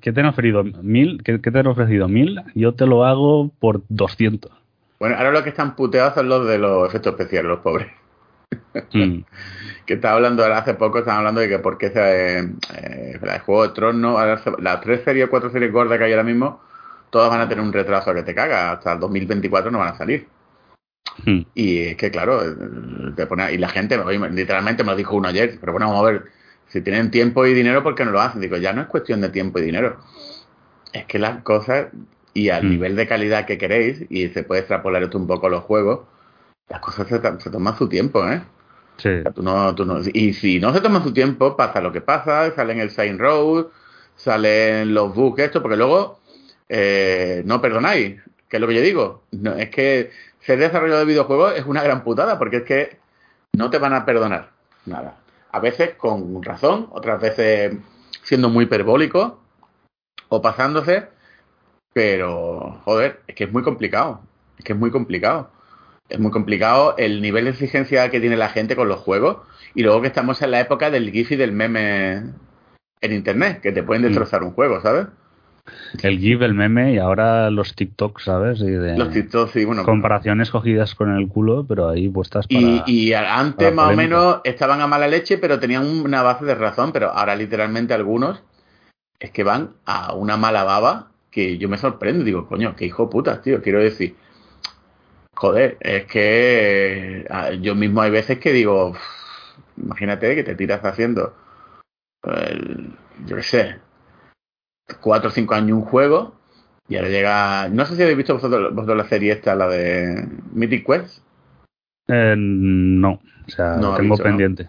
¿qué 0.00 0.12
te 0.12 0.20
han 0.20 0.26
ofrecido? 0.26 0.62
¿Mil? 0.62 1.20
¿Qué, 1.24 1.40
qué 1.40 1.50
te 1.50 1.58
han 1.58 1.66
ofrecido? 1.66 2.06
¿Mil? 2.08 2.40
Yo 2.54 2.74
te 2.74 2.86
lo 2.86 3.04
hago 3.04 3.48
por 3.58 3.82
200. 3.88 4.52
Bueno, 5.00 5.16
ahora 5.16 5.32
los 5.32 5.42
que 5.42 5.48
están 5.48 5.74
puteados 5.74 6.14
son 6.14 6.28
los 6.28 6.46
de 6.46 6.58
los 6.58 6.88
efectos 6.88 7.14
especiales, 7.14 7.48
los 7.48 7.58
pobres. 7.58 7.88
Mm. 8.92 9.24
que 9.86 9.94
estaba 9.94 10.16
hablando 10.16 10.42
ahora 10.42 10.58
hace 10.58 10.74
poco, 10.74 10.98
estaban 10.98 11.18
hablando 11.18 11.40
de 11.40 11.48
que 11.48 11.58
por 11.58 11.78
qué 11.78 11.90
se, 11.90 12.38
eh, 12.38 12.50
eh, 12.74 13.18
el 13.20 13.38
Juego 13.40 13.66
de 13.66 13.74
Tronos, 13.74 14.40
las 14.58 14.80
tres 14.80 15.02
series, 15.04 15.28
cuatro 15.28 15.50
series 15.50 15.72
gordas 15.72 15.98
que 15.98 16.04
hay 16.04 16.12
ahora 16.12 16.24
mismo, 16.24 16.60
todas 17.10 17.30
van 17.30 17.40
a 17.40 17.48
tener 17.48 17.64
un 17.64 17.72
retraso 17.72 18.14
que 18.14 18.22
te 18.22 18.34
caga, 18.34 18.72
hasta 18.72 18.92
el 18.92 19.00
2024 19.00 19.70
no 19.70 19.78
van 19.78 19.94
a 19.94 19.98
salir. 19.98 20.26
Mm. 21.24 21.40
Y 21.54 21.78
es 21.78 21.96
que 21.96 22.10
claro, 22.10 22.42
eh, 22.42 22.54
te 23.16 23.26
pone, 23.26 23.52
y 23.52 23.58
la 23.58 23.68
gente, 23.68 23.98
literalmente 24.30 24.84
me 24.84 24.92
lo 24.92 24.96
dijo 24.96 25.16
uno 25.16 25.28
ayer, 25.28 25.58
pero 25.60 25.72
bueno, 25.72 25.88
vamos 25.88 26.02
a 26.02 26.10
ver, 26.12 26.24
si 26.68 26.80
tienen 26.80 27.10
tiempo 27.10 27.44
y 27.46 27.52
dinero, 27.52 27.82
¿por 27.82 27.94
qué 27.94 28.04
no 28.04 28.12
lo 28.12 28.20
hacen? 28.20 28.40
Digo, 28.40 28.56
ya 28.56 28.72
no 28.72 28.82
es 28.82 28.88
cuestión 28.88 29.20
de 29.20 29.28
tiempo 29.28 29.58
y 29.58 29.62
dinero, 29.62 29.98
es 30.92 31.04
que 31.06 31.18
las 31.18 31.42
cosas 31.42 31.88
y 32.34 32.48
al 32.48 32.64
Mm. 32.64 32.70
nivel 32.70 32.96
de 32.96 33.06
calidad 33.06 33.44
que 33.44 33.58
queréis, 33.58 34.06
y 34.08 34.28
se 34.28 34.42
puede 34.42 34.60
extrapolar 34.60 35.02
esto 35.02 35.18
un 35.18 35.26
poco 35.26 35.48
a 35.48 35.50
los 35.50 35.64
juegos, 35.64 36.00
las 36.72 36.80
cosas 36.80 37.06
se, 37.06 37.50
toman 37.50 37.76
su 37.76 37.86
tiempo, 37.86 38.26
¿eh? 38.26 38.42
Sí. 38.96 39.08
O 39.10 39.22
sea, 39.22 39.30
tú 39.32 39.42
no- 39.42 39.74
tú 39.74 39.84
no- 39.84 40.00
y 40.12 40.32
si 40.32 40.58
no 40.58 40.72
se 40.72 40.80
toma 40.80 41.02
su 41.02 41.12
tiempo, 41.12 41.54
pasa 41.54 41.82
lo 41.82 41.92
que 41.92 42.00
pasa, 42.00 42.50
salen 42.54 42.80
el 42.80 42.90
Saint 42.90 43.20
Road, 43.20 43.66
salen 44.16 44.94
los 44.94 45.14
bugs, 45.14 45.38
esto, 45.42 45.60
porque 45.60 45.76
luego 45.76 46.18
eh, 46.74 47.42
no 47.44 47.60
perdonáis, 47.60 48.22
que 48.48 48.56
es 48.56 48.60
lo 48.60 48.66
que 48.66 48.74
yo 48.76 48.80
digo. 48.80 49.24
No, 49.32 49.52
es 49.54 49.68
que 49.68 50.10
ser 50.40 50.58
desarrollador 50.58 51.00
de 51.00 51.12
videojuegos 51.12 51.54
es 51.58 51.66
una 51.66 51.82
gran 51.82 52.02
putada, 52.02 52.38
porque 52.38 52.58
es 52.58 52.62
que 52.62 52.96
no 53.52 53.68
te 53.68 53.76
van 53.76 53.92
a 53.92 54.06
perdonar 54.06 54.52
nada. 54.86 55.18
A 55.50 55.60
veces 55.60 55.94
con 55.96 56.42
razón, 56.42 56.88
otras 56.92 57.20
veces 57.20 57.76
siendo 58.22 58.48
muy 58.48 58.64
hiperbólico 58.64 59.40
o 60.30 60.40
pasándose, 60.40 61.08
pero 61.92 62.80
joder, 62.84 63.20
es 63.26 63.34
que 63.34 63.44
es 63.44 63.52
muy 63.52 63.62
complicado, 63.62 64.22
es 64.58 64.64
que 64.64 64.72
es 64.72 64.78
muy 64.78 64.90
complicado 64.90 65.50
es 66.12 66.20
muy 66.20 66.30
complicado 66.30 66.94
el 66.98 67.22
nivel 67.22 67.44
de 67.44 67.50
exigencia 67.50 68.10
que 68.10 68.20
tiene 68.20 68.36
la 68.36 68.50
gente 68.50 68.76
con 68.76 68.88
los 68.88 69.00
juegos 69.00 69.38
y 69.74 69.82
luego 69.82 70.02
que 70.02 70.08
estamos 70.08 70.42
en 70.42 70.50
la 70.50 70.60
época 70.60 70.90
del 70.90 71.10
GIF 71.10 71.32
y 71.32 71.36
del 71.36 71.52
meme 71.52 72.22
en 73.00 73.12
internet, 73.12 73.60
que 73.62 73.72
te 73.72 73.82
pueden 73.82 74.02
destrozar 74.02 74.42
un 74.42 74.52
juego, 74.52 74.80
¿sabes? 74.82 75.06
El 76.02 76.18
GIF, 76.18 76.42
el 76.42 76.54
meme 76.54 76.92
y 76.92 76.98
ahora 76.98 77.48
los 77.50 77.74
TikToks, 77.74 78.24
¿sabes? 78.24 78.60
Y 78.60 78.66
de 78.66 78.98
Los 78.98 79.10
TikToks, 79.10 79.52
sí, 79.52 79.64
bueno. 79.64 79.84
comparaciones 79.84 80.50
cogidas 80.50 80.94
con 80.94 81.16
el 81.16 81.28
culo, 81.28 81.64
pero 81.66 81.88
ahí 81.88 82.08
puestas 82.10 82.46
para... 82.46 82.60
Y, 82.60 82.82
y 82.86 83.14
antes 83.14 83.70
para 83.70 83.76
más 83.76 83.92
o 83.94 83.96
menos 83.96 84.40
estaban 84.44 84.82
a 84.82 84.86
mala 84.86 85.08
leche, 85.08 85.38
pero 85.38 85.58
tenían 85.58 85.86
una 85.86 86.22
base 86.22 86.44
de 86.44 86.54
razón, 86.54 86.92
pero 86.92 87.10
ahora 87.10 87.34
literalmente 87.36 87.94
algunos 87.94 88.42
es 89.18 89.30
que 89.30 89.44
van 89.44 89.70
a 89.86 90.14
una 90.14 90.36
mala 90.36 90.64
baba 90.64 91.08
que 91.30 91.56
yo 91.56 91.70
me 91.70 91.78
sorprendo, 91.78 92.24
digo, 92.24 92.46
coño, 92.46 92.76
qué 92.76 92.84
hijo 92.84 93.08
putas, 93.08 93.40
tío, 93.40 93.62
quiero 93.62 93.80
decir, 93.80 94.16
joder, 95.34 95.76
es 95.80 96.04
que 96.06 97.26
eh, 97.28 97.58
yo 97.60 97.74
mismo 97.74 98.02
hay 98.02 98.10
veces 98.10 98.38
que 98.38 98.52
digo, 98.52 98.94
imagínate 99.76 100.34
que 100.34 100.44
te 100.44 100.54
tiras 100.54 100.84
haciendo, 100.84 101.34
el- 102.24 102.90
yo 103.26 103.36
qué 103.36 103.42
sé, 103.42 103.76
cuatro 105.00 105.30
o 105.30 105.32
cinco 105.32 105.54
años 105.54 105.78
un 105.78 105.84
juego 105.84 106.34
y 106.88 106.96
ahora 106.96 107.08
llega, 107.08 107.68
no 107.68 107.86
sé 107.86 107.96
si 107.96 108.02
habéis 108.02 108.18
visto 108.18 108.34
vosotros, 108.34 108.74
vosotros 108.74 108.96
la 108.98 109.08
serie 109.08 109.32
esta, 109.32 109.54
la 109.54 109.68
de 109.68 110.26
Mythic 110.52 110.86
Quest, 110.86 111.18
Eh, 112.08 112.34
no, 112.36 113.12
o 113.46 113.48
sea, 113.50 113.76
No 113.76 113.90
lo 113.90 113.96
tengo 113.96 114.14
visto, 114.16 114.24
¿no? 114.24 114.30
pendiente. 114.30 114.68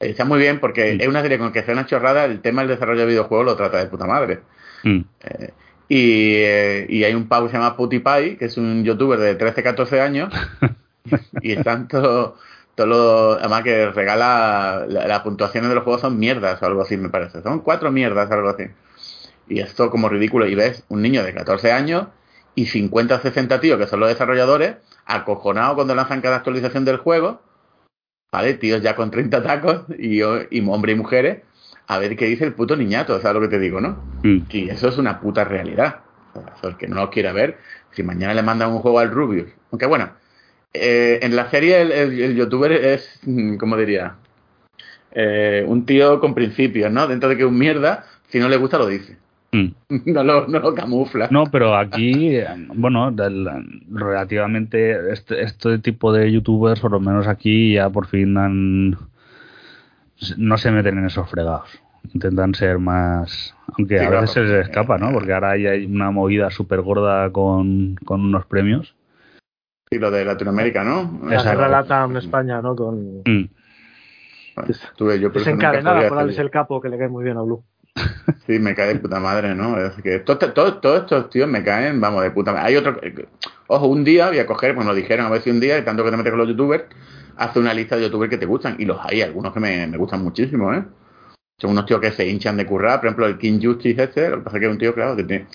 Está 0.00 0.24
muy 0.24 0.38
bien 0.40 0.58
porque 0.58 0.94
Mm. 0.94 1.00
es 1.02 1.08
una 1.08 1.22
serie 1.22 1.38
con 1.38 1.52
que 1.52 1.62
sea 1.62 1.72
una 1.72 1.86
chorrada, 1.86 2.24
el 2.24 2.40
tema 2.40 2.62
del 2.62 2.70
desarrollo 2.70 3.02
de 3.02 3.06
videojuegos 3.06 3.46
lo 3.46 3.56
trata 3.56 3.78
de 3.78 3.86
puta 3.86 4.06
madre. 4.06 4.40
Mm. 4.82 5.00
Y, 5.88 6.34
eh, 6.36 6.86
y 6.88 7.04
hay 7.04 7.14
un 7.14 7.28
pavo 7.28 7.46
que 7.46 7.52
se 7.52 7.58
llama 7.58 7.76
PewDiePie, 7.76 8.38
que 8.38 8.46
es 8.46 8.56
un 8.56 8.84
youtuber 8.84 9.18
de 9.18 9.34
13, 9.34 9.62
14 9.62 10.00
años, 10.00 10.32
y 11.42 11.52
están 11.52 11.88
todos 11.88 12.34
todo 12.74 12.86
los... 12.88 13.38
Además 13.40 13.62
que 13.62 13.90
regala... 13.90 14.84
la- 14.88 15.06
Las 15.06 15.20
puntuaciones 15.22 15.68
de 15.70 15.74
los 15.76 15.84
juegos 15.84 16.00
son 16.02 16.18
mierdas 16.18 16.60
o 16.62 16.66
algo 16.66 16.82
así, 16.82 16.96
me 16.96 17.08
parece. 17.10 17.42
Son 17.42 17.60
cuatro 17.60 17.92
mierdas 17.92 18.30
o 18.30 18.34
algo 18.34 18.48
así. 18.50 18.64
Y 19.48 19.60
esto 19.60 19.90
como 19.90 20.08
ridículo. 20.08 20.46
Y 20.46 20.54
ves 20.54 20.84
un 20.88 21.02
niño 21.02 21.22
de 21.24 21.34
14 21.34 21.72
años 21.72 22.08
y 22.54 22.66
50 22.66 23.16
o 23.16 23.20
60 23.20 23.60
tíos, 23.60 23.78
que 23.78 23.86
son 23.86 24.00
los 24.00 24.08
desarrolladores, 24.08 24.76
acojonados 25.06 25.74
cuando 25.76 25.94
lanzan 25.94 26.20
cada 26.22 26.36
actualización 26.36 26.84
del 26.84 26.98
juego. 26.98 27.42
¿Vale? 28.32 28.54
Tíos 28.54 28.82
ya 28.82 28.96
con 28.96 29.10
30 29.10 29.42
tacos 29.42 29.82
y, 29.98 30.18
y 30.18 30.60
hombres 30.68 30.96
y 30.96 30.98
mujeres. 30.98 31.42
A 31.86 31.98
ver 31.98 32.16
qué 32.16 32.26
dice 32.26 32.44
el 32.44 32.54
puto 32.54 32.76
niñato, 32.76 33.20
¿sabes 33.20 33.34
lo 33.34 33.40
que 33.42 33.54
te 33.56 33.60
digo, 33.60 33.80
no? 33.80 33.98
Mm. 34.22 34.38
Y 34.50 34.68
eso 34.70 34.88
es 34.88 34.96
una 34.98 35.20
puta 35.20 35.44
realidad. 35.44 35.96
O 36.34 36.40
sea, 36.42 36.52
eso 36.56 36.68
el 36.68 36.76
que 36.76 36.88
no 36.88 36.96
lo 36.96 37.10
quiera 37.10 37.32
ver, 37.32 37.58
si 37.92 38.02
mañana 38.02 38.34
le 38.34 38.42
mandan 38.42 38.70
un 38.72 38.78
juego 38.78 38.98
al 38.98 39.10
Rubius. 39.10 39.48
Aunque 39.70 39.86
bueno, 39.86 40.10
eh, 40.72 41.20
en 41.22 41.36
la 41.36 41.50
serie 41.50 41.82
el, 41.82 41.92
el- 41.92 42.20
el 42.20 42.36
youtuber 42.36 42.72
es, 42.72 43.20
mm, 43.24 43.56
¿cómo 43.56 43.76
diría? 43.76 44.14
Eh, 45.12 45.64
un 45.66 45.86
tío 45.86 46.18
con 46.20 46.34
principios, 46.34 46.90
¿no? 46.90 47.06
Dentro 47.06 47.28
de 47.28 47.36
que 47.36 47.44
un 47.44 47.56
mierda, 47.58 48.04
si 48.28 48.38
no 48.40 48.48
le 48.48 48.56
gusta 48.56 48.78
lo 48.78 48.86
dice. 48.86 49.16
Mm. 49.52 49.68
No 50.06 50.24
lo, 50.24 50.48
no 50.48 50.58
lo 50.58 50.74
camufla. 50.74 51.28
No, 51.30 51.44
pero 51.52 51.76
aquí, 51.76 52.38
bueno, 52.74 53.12
relativamente 53.92 55.12
este, 55.12 55.42
este 55.42 55.78
tipo 55.78 56.12
de 56.12 56.32
youtubers, 56.32 56.80
por 56.80 56.90
lo 56.90 57.00
menos 57.00 57.26
aquí, 57.26 57.74
ya 57.74 57.88
por 57.90 58.06
fin 58.06 58.36
han 58.36 58.96
no 60.38 60.56
se 60.58 60.70
meten 60.70 60.98
en 60.98 61.06
esos 61.06 61.28
fregados. 61.30 61.68
Intentan 62.12 62.54
ser 62.54 62.78
más. 62.78 63.54
Aunque 63.78 63.98
Sí, 63.98 64.04
a 64.04 64.08
claro. 64.08 64.20
veces 64.22 64.34
se 64.34 64.42
les 64.42 64.68
escapa, 64.68 64.98
¿no? 64.98 65.10
Porque 65.12 65.32
ahora 65.32 65.52
hay- 65.52 65.66
hay 65.66 65.86
una 65.86 66.10
movida 66.10 66.50
súper 66.50 66.82
gorda 66.82 67.30
con, 67.32 67.96
con 68.04 68.20
unos 68.20 68.44
premios. 68.46 68.94
Sí, 69.90 69.98
lo 69.98 70.10
de 70.10 70.24
Latinoamérica, 70.24 70.84
¿no? 70.84 71.20
La 71.24 71.42
guerra 71.42 71.68
LATAM 71.68 72.16
España, 72.18 72.60
¿no? 72.60 72.76
Con 72.76 73.18
Mm. 73.24 73.48
Bueno, 74.56 74.74
tuve 74.96 75.18
yo, 75.18 75.30
desencadenada 75.30 76.08
por 76.08 76.18
Alex 76.18 76.38
el 76.38 76.50
Capo, 76.50 76.80
que 76.80 76.88
le 76.88 76.96
cae 76.98 77.08
muy 77.08 77.24
bien 77.24 77.36
a 77.36 77.42
Blue. 77.42 77.64
Sí, 78.46 78.58
me 78.58 78.74
cae 78.74 78.88
de 78.88 79.00
puta 79.00 79.18
madre, 79.20 79.54
¿no? 79.54 79.78
Es 79.78 79.94
que 80.02 80.18
todo- 80.18 80.36
todo- 80.52 80.74
todos 80.78 81.00
estos 81.00 81.30
tíos 81.30 81.48
me 81.48 81.64
caen, 81.64 81.98
vamos, 82.00 82.22
de 82.22 82.30
puta 82.30 82.52
madre. 82.52 82.66
Hay 82.66 82.76
otro. 82.76 83.00
Ojo, 83.68 83.86
un 83.86 84.04
día 84.04 84.28
voy 84.28 84.38
a 84.38 84.46
coger, 84.46 84.74
pues 84.74 84.86
lo 84.86 84.94
dijeron 84.94 85.26
a 85.26 85.30
ver 85.30 85.40
si 85.40 85.50
un 85.50 85.60
día, 85.60 85.76
de 85.76 85.82
tanto 85.82 86.04
que 86.04 86.10
te 86.10 86.16
metes 86.18 86.30
con 86.30 86.38
los 86.40 86.48
youtubers, 86.48 86.84
hace 87.36 87.58
una 87.58 87.74
lista 87.74 87.96
de 87.96 88.02
youtubers 88.02 88.30
que 88.30 88.38
te 88.38 88.46
gustan. 88.46 88.76
Y 88.78 88.84
los 88.84 88.98
hay, 89.02 89.22
algunos 89.22 89.52
que 89.52 89.60
me, 89.60 89.86
me 89.86 89.96
gustan 89.96 90.22
muchísimo, 90.22 90.72
¿eh? 90.72 90.82
Son 91.60 91.70
unos 91.70 91.86
tíos 91.86 92.00
que 92.00 92.10
se 92.10 92.28
hinchan 92.28 92.56
de 92.56 92.66
currar, 92.66 92.98
por 93.00 93.06
ejemplo, 93.06 93.26
el 93.26 93.38
King 93.38 93.60
Justice 93.62 94.02
este, 94.02 94.28
lo 94.28 94.38
que 94.38 94.42
pasa 94.42 94.56
es 94.56 94.60
que 94.60 94.66
es 94.66 94.72
un 94.72 94.78
tío, 94.78 94.92
claro, 94.92 95.14
que 95.16 95.22
tiene, 95.24 95.46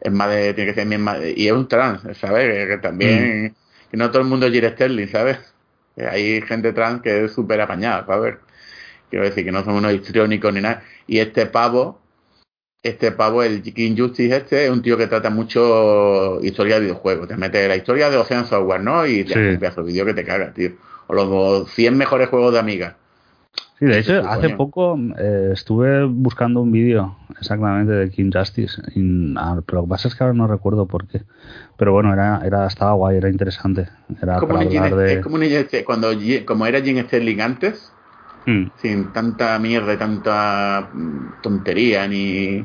es 0.00 0.12
más 0.12 0.30
de, 0.30 0.54
tiene 0.54 0.70
que 0.70 0.74
ser 0.80 0.88
bien 0.88 1.02
más 1.02 1.18
de- 1.20 1.34
y 1.36 1.48
es 1.48 1.52
un 1.52 1.66
trans, 1.66 2.02
¿sabes? 2.16 2.44
Que, 2.52 2.68
que 2.68 2.78
también, 2.78 3.54
que 3.90 3.96
no 3.96 4.08
todo 4.10 4.22
el 4.22 4.28
mundo 4.28 4.46
es 4.46 4.52
Jire 4.52 4.70
Sterling, 4.70 5.08
¿sabes? 5.08 5.38
Que 5.96 6.06
hay 6.06 6.40
gente 6.42 6.72
trans 6.72 7.02
que 7.02 7.24
es 7.24 7.32
súper 7.32 7.60
apañada, 7.60 8.06
¿sabes? 8.06 8.36
Quiero 9.10 9.24
decir 9.24 9.44
que 9.44 9.50
no 9.52 9.64
son 9.64 9.74
unos 9.74 9.92
histriónicos 9.94 10.52
ni 10.54 10.60
nada. 10.60 10.82
Y 11.08 11.18
este 11.18 11.46
pavo, 11.46 12.00
este 12.82 13.10
pavo, 13.10 13.42
el 13.42 13.62
King 13.62 13.96
Justice 13.96 14.36
este, 14.36 14.66
es 14.66 14.70
un 14.70 14.82
tío 14.82 14.96
que 14.96 15.06
trata 15.08 15.28
mucho 15.30 16.40
historia 16.42 16.76
de 16.76 16.82
videojuegos. 16.82 17.26
Te 17.26 17.36
mete 17.36 17.66
la 17.66 17.74
historia 17.76 18.10
de 18.10 18.16
Ocean 18.16 18.46
Software, 18.46 18.82
¿no? 18.82 19.04
Y 19.06 19.24
te 19.24 19.32
Sí. 19.34 19.40
hace 19.40 19.50
un 19.54 19.58
pedazo 19.58 19.82
de 19.82 19.92
vídeo 19.92 20.04
que 20.04 20.14
te 20.14 20.24
caga, 20.24 20.52
tío. 20.52 20.72
O 21.08 21.14
los 21.14 21.68
100 21.70 21.96
mejores 21.96 22.28
juegos 22.28 22.52
de 22.52 22.60
Amiga. 22.60 22.96
Sí, 23.78 23.86
de 23.86 23.98
hecho, 23.98 24.20
hace 24.28 24.42
coño. 24.42 24.56
poco 24.56 24.98
eh, 25.18 25.50
estuve 25.52 26.04
buscando 26.04 26.60
un 26.60 26.72
vídeo 26.72 27.16
exactamente 27.40 27.92
de 27.92 28.10
King 28.10 28.30
Justice, 28.32 28.80
ah, 29.36 29.60
pero 29.64 29.78
lo 29.78 29.84
que 29.84 29.90
pasa 29.90 30.08
es 30.08 30.14
que 30.14 30.24
ahora 30.24 30.34
no 30.34 30.46
recuerdo 30.48 30.86
por 30.86 31.06
qué. 31.06 31.22
Pero 31.76 31.92
bueno, 31.92 32.12
era, 32.12 32.40
era 32.44 32.66
estaba 32.66 32.92
guay, 32.94 33.16
era 33.18 33.28
interesante. 33.28 33.88
Era 34.20 34.38
como, 34.38 34.54
para 34.54 34.66
hablar 34.68 34.96
de... 34.96 35.12
es 35.14 35.20
como 35.20 35.38
cuando 35.84 36.08
como 36.44 36.66
era 36.66 36.80
Jim 36.80 36.98
Sterling 37.04 37.40
antes, 37.40 37.92
Mm, 38.46 38.70
sin 38.76 39.12
tanta 39.12 39.58
mierda 39.58 39.92
y 39.92 39.96
tanta 39.98 40.88
mm, 40.92 41.42
tontería 41.42 42.08
ni 42.08 42.64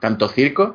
tanto 0.00 0.28
circo. 0.28 0.74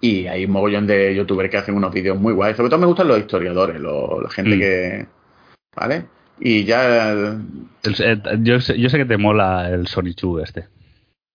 Y 0.00 0.26
hay 0.26 0.44
un 0.44 0.50
mogollón 0.52 0.86
de 0.86 1.14
youtubers 1.14 1.48
que 1.50 1.56
hacen 1.56 1.74
unos 1.74 1.92
vídeos 1.94 2.18
muy 2.18 2.32
guays. 2.34 2.56
Sobre 2.56 2.68
todo 2.68 2.80
me 2.80 2.86
gustan 2.86 3.08
los 3.08 3.18
historiadores, 3.18 3.80
lo- 3.80 4.20
la 4.20 4.28
gente 4.30 4.56
Mm. 4.56 4.58
que. 4.58 5.06
¿Vale? 5.76 6.06
Y 6.40 6.64
ya. 6.64 7.10
el- 7.10 8.44
yo, 8.44 8.60
sé, 8.60 8.78
yo 8.78 8.88
sé 8.88 8.98
que 8.98 9.04
te 9.04 9.16
mola 9.16 9.68
el 9.70 9.86
Sonichu 9.86 10.38
este. 10.40 10.66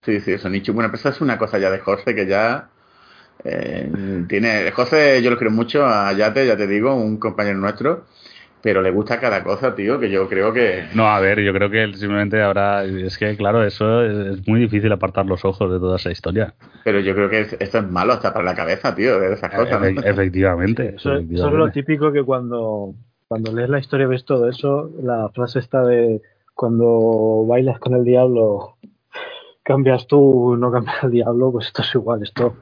Sí, 0.04 0.20
sí, 0.22 0.38
Sonichu. 0.38 0.74
Bueno, 0.74 0.90
pues 0.90 1.02
eso 1.02 1.10
es 1.10 1.22
una 1.22 1.38
cosa 1.38 1.58
ya 1.60 1.70
de 1.70 1.80
José 1.80 2.16
que 2.16 2.26
ya. 2.28 2.70
eh, 3.44 3.90
tiene. 4.28 4.72
José, 4.72 5.22
yo 5.22 5.30
lo 5.32 5.38
quiero 5.38 5.52
mucho 5.52 5.86
a 5.86 6.14
Yate, 6.14 6.48
ya 6.48 6.58
te 6.58 6.68
digo, 6.68 6.96
un 6.96 7.18
compañero 7.18 7.58
nuestro. 7.60 8.06
Pero 8.62 8.82
le 8.82 8.92
gusta 8.92 9.20
cada 9.20 9.44
cosa, 9.44 9.76
tío, 9.76 10.00
que 10.00 10.10
yo 10.10 10.28
creo 10.28 10.52
que. 10.52 10.86
No, 10.96 11.08
a 11.08 11.20
ver, 11.20 11.40
yo 11.42 11.54
creo 11.54 11.70
que 11.70 11.84
él 11.84 11.96
simplemente 11.96 12.42
ahora... 12.42 12.84
Es 12.84 13.18
que, 13.18 13.38
claro, 13.38 13.64
eso 13.64 14.04
es, 14.04 14.40
es 14.40 14.48
muy 14.48 14.60
difícil 14.60 14.92
apartar 14.92 15.26
los 15.26 15.46
ojos 15.46 15.72
de 15.72 15.80
toda 15.80 15.98
esa 15.98 16.12
historia. 16.12 16.56
Pero 16.84 17.00
yo 17.00 17.14
creo 17.14 17.30
que 17.30 17.42
es- 17.42 17.56
esto 17.60 17.78
es 17.78 17.88
malo 17.90 18.14
hasta 18.14 18.34
para 18.34 18.44
la 18.46 18.56
cabeza, 18.56 18.96
tío, 18.96 19.20
de 19.20 19.34
esas 19.34 19.52
cosas. 19.52 19.80
¿no? 19.80 19.88
Efe- 19.88 20.10
efectivamente. 20.10 20.96
Eso, 20.96 21.16
eso 21.16 21.48
es 21.48 21.54
lo 21.54 21.70
típico 21.72 22.12
que 22.12 22.24
cuando, 22.24 22.96
cuando 23.28 23.52
lees 23.52 23.70
la 23.70 23.80
historia 23.80 24.08
ves 24.08 24.26
todo 24.26 24.48
eso, 24.50 24.90
la 25.02 25.30
frase 25.30 25.60
está 25.60 25.84
de 25.84 26.22
cuando 26.54 27.46
bailas 27.48 27.80
con 27.80 27.94
el 27.94 28.04
diablo, 28.04 28.78
cambias 29.64 30.08
tú, 30.08 30.56
no 30.58 30.72
cambias 30.72 31.04
el 31.04 31.12
diablo, 31.12 31.52
pues 31.52 31.68
esto 31.68 31.82
es 31.82 31.96
igual, 31.96 32.24
esto 32.24 32.56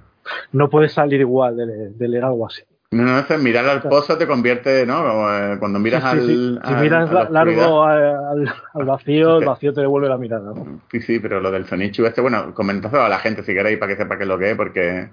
no 0.51 0.69
puede 0.69 0.89
salir 0.89 1.21
igual 1.21 1.57
de, 1.57 1.89
de 1.91 2.07
leer 2.07 2.25
algo 2.25 2.47
así. 2.47 2.63
No, 2.91 3.03
no, 3.03 3.19
es 3.19 3.39
mirar 3.41 3.67
al 3.67 3.81
pozo 3.81 4.17
te 4.17 4.27
convierte, 4.27 4.85
¿no? 4.85 5.29
Eh, 5.33 5.57
cuando 5.59 5.79
miras 5.79 6.03
Sí, 6.13 6.19
sí, 6.19 6.27
sí. 6.27 6.59
al, 6.61 6.67
Si 6.67 6.83
miras 6.83 7.11
la 7.11 7.29
largo 7.29 7.83
al, 7.83 8.47
al 8.73 8.85
vacío, 8.85 9.39
el 9.39 9.45
vacío 9.45 9.73
te 9.73 9.81
devuelve 9.81 10.07
la 10.07 10.17
mirada. 10.17 10.53
¿no? 10.53 10.81
Sí, 10.91 11.01
sí, 11.01 11.19
pero 11.19 11.41
lo 11.41 11.51
del 11.51 11.65
Sonichu 11.65 12.05
este, 12.05 12.21
bueno, 12.21 12.53
comentáselo 12.53 13.03
a 13.03 13.09
la 13.09 13.19
gente 13.19 13.43
si 13.43 13.53
queréis 13.53 13.79
para 13.79 13.91
que 13.91 14.01
sepa 14.01 14.17
qué 14.17 14.23
es 14.23 14.29
lo 14.29 14.37
que 14.37 14.51
es, 14.51 14.57
porque 14.57 15.09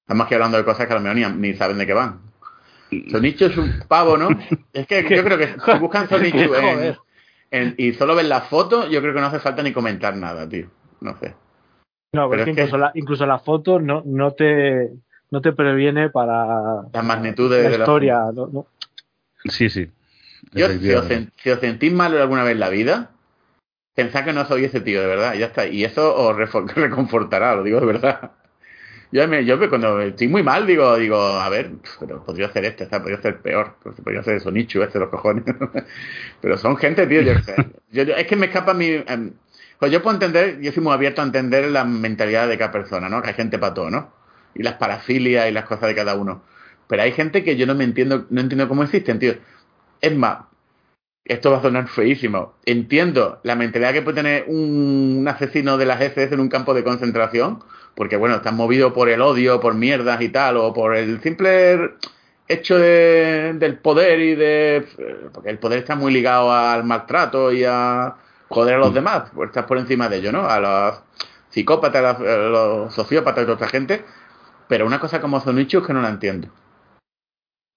estamos 0.00 0.26
aquí 0.26 0.34
hablando 0.34 0.56
de 0.56 0.64
cosas 0.64 0.86
que 0.86 0.92
a 0.92 0.96
lo 0.96 1.02
mejor 1.02 1.16
ni, 1.36 1.48
ni 1.50 1.54
saben 1.54 1.78
de 1.78 1.86
qué 1.86 1.92
van. 1.94 2.20
Sonichu 3.10 3.44
es 3.46 3.56
un 3.56 3.80
pavo, 3.88 4.16
¿no? 4.16 4.28
Es 4.72 4.86
que 4.86 5.02
yo 5.08 5.22
creo 5.24 5.38
que 5.38 5.48
si 5.64 5.78
buscan 5.78 6.08
Sonichu 6.08 6.38
en, 6.54 6.62
Joder. 6.74 6.98
en- 7.50 7.74
y 7.78 7.92
solo 7.92 8.14
ven 8.14 8.28
la 8.28 8.40
foto, 8.42 8.88
yo 8.88 9.00
creo 9.00 9.14
que 9.14 9.20
no 9.20 9.26
hace 9.26 9.38
falta 9.40 9.62
ni 9.62 9.72
comentar 9.72 10.16
nada, 10.16 10.48
tío. 10.48 10.68
No 11.00 11.16
sé. 11.18 11.34
No, 12.12 12.28
Pero 12.28 12.30
pero 12.30 12.42
es 12.42 12.44
que 12.44 12.50
es 12.50 12.56
que- 12.56 12.62
incluso, 12.62 12.78
la, 12.78 12.90
incluso 12.94 13.26
la 13.26 13.38
foto 13.38 13.80
no, 13.80 14.02
no 14.04 14.32
te 14.32 14.90
no 15.30 15.40
te 15.40 15.52
previene 15.52 16.10
para 16.10 16.82
La 16.92 17.02
magnitud 17.02 17.50
de- 17.50 17.62
la 17.64 17.70
de 17.70 17.78
la- 17.78 17.84
historia. 17.84 18.18
no- 18.32 18.46
no. 18.46 18.66
Sí, 19.44 19.68
sí. 19.68 19.90
Yo, 20.52 20.68
si 20.68 20.92
os, 20.92 21.06
si 21.36 21.50
os 21.50 21.58
sentís 21.60 21.92
mal 21.92 22.16
alguna 22.16 22.44
vez 22.44 22.52
en 22.52 22.60
la 22.60 22.68
vida, 22.68 23.10
pensad 23.94 24.24
que 24.24 24.32
no 24.32 24.44
soy 24.46 24.64
ese 24.64 24.80
tío, 24.80 25.00
de 25.00 25.06
verdad, 25.06 25.34
y 25.34 25.38
ya 25.38 25.46
está. 25.46 25.66
Y 25.66 25.84
eso 25.84 26.14
os 26.16 26.36
reconfortará, 26.76 27.54
lo 27.56 27.62
digo 27.64 27.80
de 27.80 27.86
verdad. 27.86 28.32
Yo, 29.14 29.28
me, 29.28 29.44
yo 29.44 29.58
cuando 29.70 30.00
estoy 30.00 30.26
muy 30.26 30.42
mal, 30.42 30.66
digo, 30.66 30.96
digo, 30.96 31.16
a 31.16 31.48
ver, 31.48 31.70
pero 32.00 32.24
podría 32.24 32.50
ser 32.52 32.64
este, 32.64 32.86
¿sabes? 32.86 33.02
podría 33.02 33.22
ser 33.22 33.40
peor, 33.40 33.76
pues, 33.82 33.94
podría 34.02 34.24
ser 34.24 34.40
Sonichu, 34.40 34.82
este, 34.82 34.98
los 34.98 35.08
cojones. 35.08 35.44
pero 36.40 36.58
son 36.58 36.76
gente, 36.76 37.06
tío, 37.06 37.22
yo. 37.22 37.34
Yo- 37.92 38.02
yo- 38.04 38.14
es 38.16 38.26
que 38.26 38.36
me 38.36 38.46
escapa 38.46 38.74
mi... 38.74 38.88
em, 39.06 39.32
pues 39.78 39.92
yo 39.92 40.02
puedo 40.02 40.16
entender, 40.16 40.60
yo 40.60 40.72
soy 40.72 40.82
muy 40.82 40.92
abierto 40.92 41.22
a 41.22 41.24
entender 41.24 41.70
la 41.70 41.84
mentalidad 41.84 42.48
de 42.48 42.58
cada 42.58 42.72
persona, 42.72 43.08
¿no? 43.08 43.22
Que 43.22 43.28
hay 43.28 43.34
gente 43.34 43.58
para 43.58 43.74
todo, 43.74 43.90
¿no? 43.90 44.12
Y 44.54 44.62
las 44.64 44.74
parafilias 44.74 45.48
y 45.48 45.52
las 45.52 45.64
cosas 45.66 45.88
de 45.88 45.94
cada 45.94 46.14
uno. 46.16 46.42
Pero 46.88 47.02
hay 47.02 47.12
gente 47.12 47.44
que 47.44 47.56
yo 47.56 47.66
no 47.66 47.74
me 47.76 47.84
entiendo, 47.84 48.26
no 48.30 48.40
entiendo 48.40 48.68
cómo 48.68 48.82
existen, 48.84 49.18
tío. 49.20 49.34
Es 50.00 50.16
más, 50.16 50.38
esto 51.24 51.50
va 51.50 51.58
a 51.58 51.62
sonar 51.62 51.88
feísimo. 51.88 52.54
Entiendo 52.66 53.40
la 53.44 53.56
mentalidad 53.56 53.92
que 53.92 54.02
puede 54.02 54.16
tener 54.16 54.44
un 54.48 55.24
asesino 55.28 55.78
de 55.78 55.86
las 55.86 56.00
SS 56.00 56.34
en 56.34 56.40
un 56.40 56.48
campo 56.48 56.74
de 56.74 56.84
concentración, 56.84 57.60
porque 57.94 58.16
bueno, 58.16 58.36
están 58.36 58.56
movidos 58.56 58.92
por 58.92 59.08
el 59.08 59.20
odio, 59.20 59.60
por 59.60 59.74
mierdas 59.74 60.20
y 60.20 60.28
tal, 60.28 60.56
o 60.56 60.72
por 60.72 60.96
el 60.96 61.20
simple 61.22 61.94
hecho 62.48 62.78
de- 62.78 63.52
del 63.54 63.78
poder 63.78 64.20
y 64.20 64.34
de... 64.34 64.86
Porque 65.32 65.50
el 65.50 65.58
poder 65.58 65.78
está 65.78 65.94
muy 65.94 66.12
ligado 66.12 66.52
al 66.52 66.84
maltrato 66.84 67.52
y 67.52 67.64
a 67.64 68.14
joder 68.48 68.74
a 68.74 68.78
los 68.78 68.94
demás, 68.94 69.30
pues 69.34 69.48
estás 69.48 69.64
por 69.64 69.78
encima 69.78 70.08
de 70.08 70.16
ello, 70.18 70.32
¿no? 70.32 70.46
A 70.48 70.60
los 70.60 71.00
psicópatas, 71.50 72.04
a 72.04 72.20
los, 72.20 72.28
a 72.28 72.36
los 72.48 72.94
sociópatas 72.94 73.42
y 73.42 73.46
toda 73.46 73.54
esta 73.56 73.68
gente. 73.68 74.04
Pero 74.68 74.86
una 74.86 74.98
cosa 75.00 75.20
como 75.20 75.40
Zonichu 75.40 75.78
es 75.78 75.86
que 75.86 75.92
no 75.92 76.02
la 76.02 76.08
entiendo. 76.10 76.48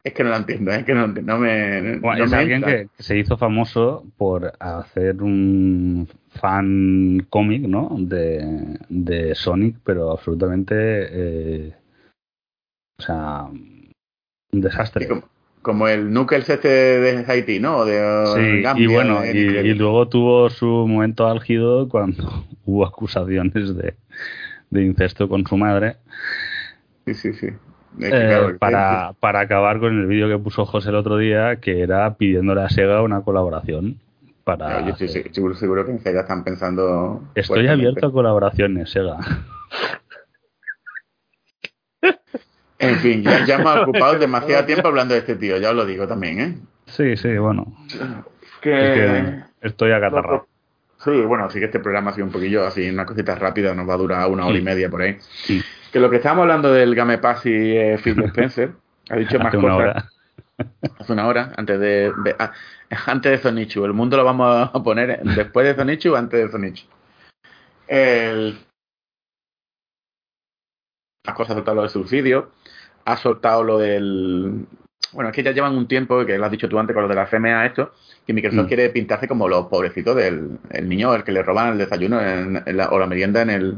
Es 0.03 0.13
que 0.13 0.23
no 0.23 0.29
la 0.29 0.37
entiendo, 0.37 0.71
es 0.71 0.85
que 0.85 0.93
no, 0.93 1.07
no 1.07 1.37
me... 1.37 1.97
Bueno, 1.99 2.19
no 2.19 2.25
es 2.25 2.31
me 2.31 2.37
alguien 2.37 2.61
que, 2.63 2.87
se 2.97 3.17
hizo 3.17 3.37
famoso 3.37 4.05
por 4.17 4.53
hacer 4.59 5.21
un 5.21 6.07
fan 6.29 7.25
cómic, 7.29 7.63
¿no? 7.63 7.89
De, 7.99 8.77
de 8.87 9.35
Sonic, 9.35 9.77
pero 9.83 10.11
absolutamente, 10.11 10.75
eh, 10.77 11.73
o 12.99 13.01
sea, 13.03 13.47
un 13.49 14.61
desastre. 14.61 15.03
Sí, 15.03 15.09
como, 15.09 15.23
como 15.61 15.87
el 15.89 16.07
Knuckles 16.07 16.49
este 16.49 16.69
de 16.69 17.25
Haití, 17.27 17.59
¿no? 17.59 17.83
De 17.83 17.99
Sí, 18.35 18.61
Gambia, 18.61 18.83
y 18.83 18.87
bueno, 18.87 19.21
de 19.21 19.31
y, 19.31 19.33
Nigeria. 19.33 19.71
y 19.71 19.75
luego 19.75 20.07
tuvo 20.07 20.49
su 20.49 20.65
momento 20.65 21.27
álgido 21.27 21.89
cuando 21.89 22.45
hubo 22.65 22.85
acusaciones 22.85 23.75
de, 23.75 23.95
de 24.69 24.83
incesto 24.85 25.27
con 25.27 25.45
su 25.45 25.57
madre. 25.57 25.97
Sí, 27.05 27.13
sí, 27.13 27.33
sí. 27.33 27.47
Eh, 27.99 28.55
para, 28.59 29.13
para 29.19 29.39
acabar 29.39 29.79
con 29.79 29.97
el 29.99 30.05
vídeo 30.07 30.27
que 30.29 30.37
puso 30.43 30.65
José 30.65 30.89
el 30.89 30.95
otro 30.95 31.17
día, 31.17 31.55
que 31.59 31.81
era 31.81 32.13
pidiéndole 32.15 32.61
a 32.61 32.69
Sega 32.69 33.01
una 33.01 33.21
colaboración. 33.21 33.99
Para 34.43 34.81
yo 34.85 34.91
estoy 34.91 35.07
se- 35.09 35.33
seguro, 35.33 35.55
seguro 35.55 35.85
que 35.85 35.91
en 35.91 35.99
Sega 35.99 36.21
están 36.21 36.43
pensando. 36.43 37.21
Estoy 37.35 37.67
abierto 37.67 38.07
a 38.07 38.11
colaboraciones, 38.11 38.89
Sega. 38.91 39.17
En 42.79 42.95
fin, 42.97 43.23
ya, 43.23 43.43
ya 43.43 43.55
hemos 43.55 43.75
ocupado 43.79 44.19
demasiado 44.19 44.65
tiempo 44.65 44.87
hablando 44.87 45.15
de 45.15 45.21
este 45.21 45.35
tío, 45.35 45.57
ya 45.57 45.71
os 45.71 45.75
lo 45.75 45.83
digo 45.85 46.07
también, 46.07 46.39
¿eh? 46.39 46.57
Sí, 46.85 47.17
sí, 47.17 47.35
bueno. 47.37 47.75
Que... 48.61 48.71
es 48.71 48.93
que 48.93 49.43
estoy 49.61 49.91
acatarrado. 49.91 50.47
Sí, 51.03 51.11
bueno, 51.21 51.45
así 51.45 51.59
que 51.59 51.65
este 51.65 51.79
programa 51.79 52.11
ha 52.11 52.13
sido 52.13 52.27
un 52.27 52.31
poquillo 52.31 52.65
así, 52.65 52.87
una 52.89 53.05
cosita 53.05 53.35
rápida, 53.35 53.73
nos 53.73 53.87
va 53.89 53.95
a 53.95 53.97
durar 53.97 54.29
una 54.29 54.45
hora 54.45 54.57
y 54.57 54.61
media 54.61 54.89
por 54.89 55.01
ahí. 55.01 55.17
Sí. 55.43 55.61
Que 55.91 55.99
lo 55.99 56.09
que 56.09 56.17
estábamos 56.17 56.43
hablando 56.43 56.71
del 56.71 56.95
Game 56.95 57.17
Pass 57.17 57.45
y 57.45 57.77
eh, 57.77 57.97
Phil 58.03 58.21
Spencer, 58.25 58.73
ha 59.09 59.15
dicho 59.15 59.37
más 59.39 59.47
Hace 59.47 59.57
una 59.57 59.73
cosas. 59.75 59.89
hora. 59.89 60.09
Hace 60.99 61.13
una 61.13 61.27
hora, 61.27 61.53
antes 61.55 61.79
de, 61.79 62.13
de- 62.23 62.35
ah, 62.39 62.51
antes 63.05 63.31
de 63.31 63.37
Sonichu. 63.37 63.85
El 63.85 63.93
mundo 63.93 64.17
lo 64.17 64.23
vamos 64.25 64.69
a 64.73 64.83
poner 64.83 65.21
después 65.23 65.65
de 65.65 65.75
Sonichu, 65.75 66.15
antes 66.15 66.43
de 66.45 66.51
Sonichu. 66.51 66.87
El, 67.87 68.57
las 71.25 71.35
cosas 71.35 71.51
ha 71.51 71.55
soltado 71.55 71.75
lo 71.75 71.81
del 71.83 71.91
subsidio, 71.91 72.51
ha 73.05 73.17
soltado 73.17 73.63
lo 73.63 73.77
del 73.77 74.65
bueno, 75.13 75.29
es 75.29 75.35
que 75.35 75.43
ya 75.43 75.51
llevan 75.51 75.77
un 75.77 75.87
tiempo, 75.87 76.25
que 76.25 76.37
lo 76.37 76.43
has 76.45 76.51
dicho 76.51 76.67
tú 76.67 76.77
antes 76.79 76.93
con 76.93 77.03
lo 77.03 77.07
de 77.09 77.15
la 77.15 77.27
CMA, 77.27 77.65
esto, 77.65 77.93
que 78.25 78.33
Microsoft 78.33 78.65
Mm. 78.65 78.67
quiere 78.67 78.89
pintarse 78.89 79.27
como 79.27 79.47
los 79.47 79.67
pobrecitos 79.67 80.15
del 80.17 80.59
el 80.71 80.89
niño 80.89 81.11
al 81.11 81.23
que 81.23 81.31
le 81.31 81.43
roban 81.43 81.69
el 81.73 81.77
desayuno 81.77 82.19
en, 82.19 82.61
en 82.65 82.77
la- 82.77 82.89
o 82.89 82.99
la 82.99 83.07
merienda 83.07 83.41
en 83.41 83.49
el, 83.49 83.77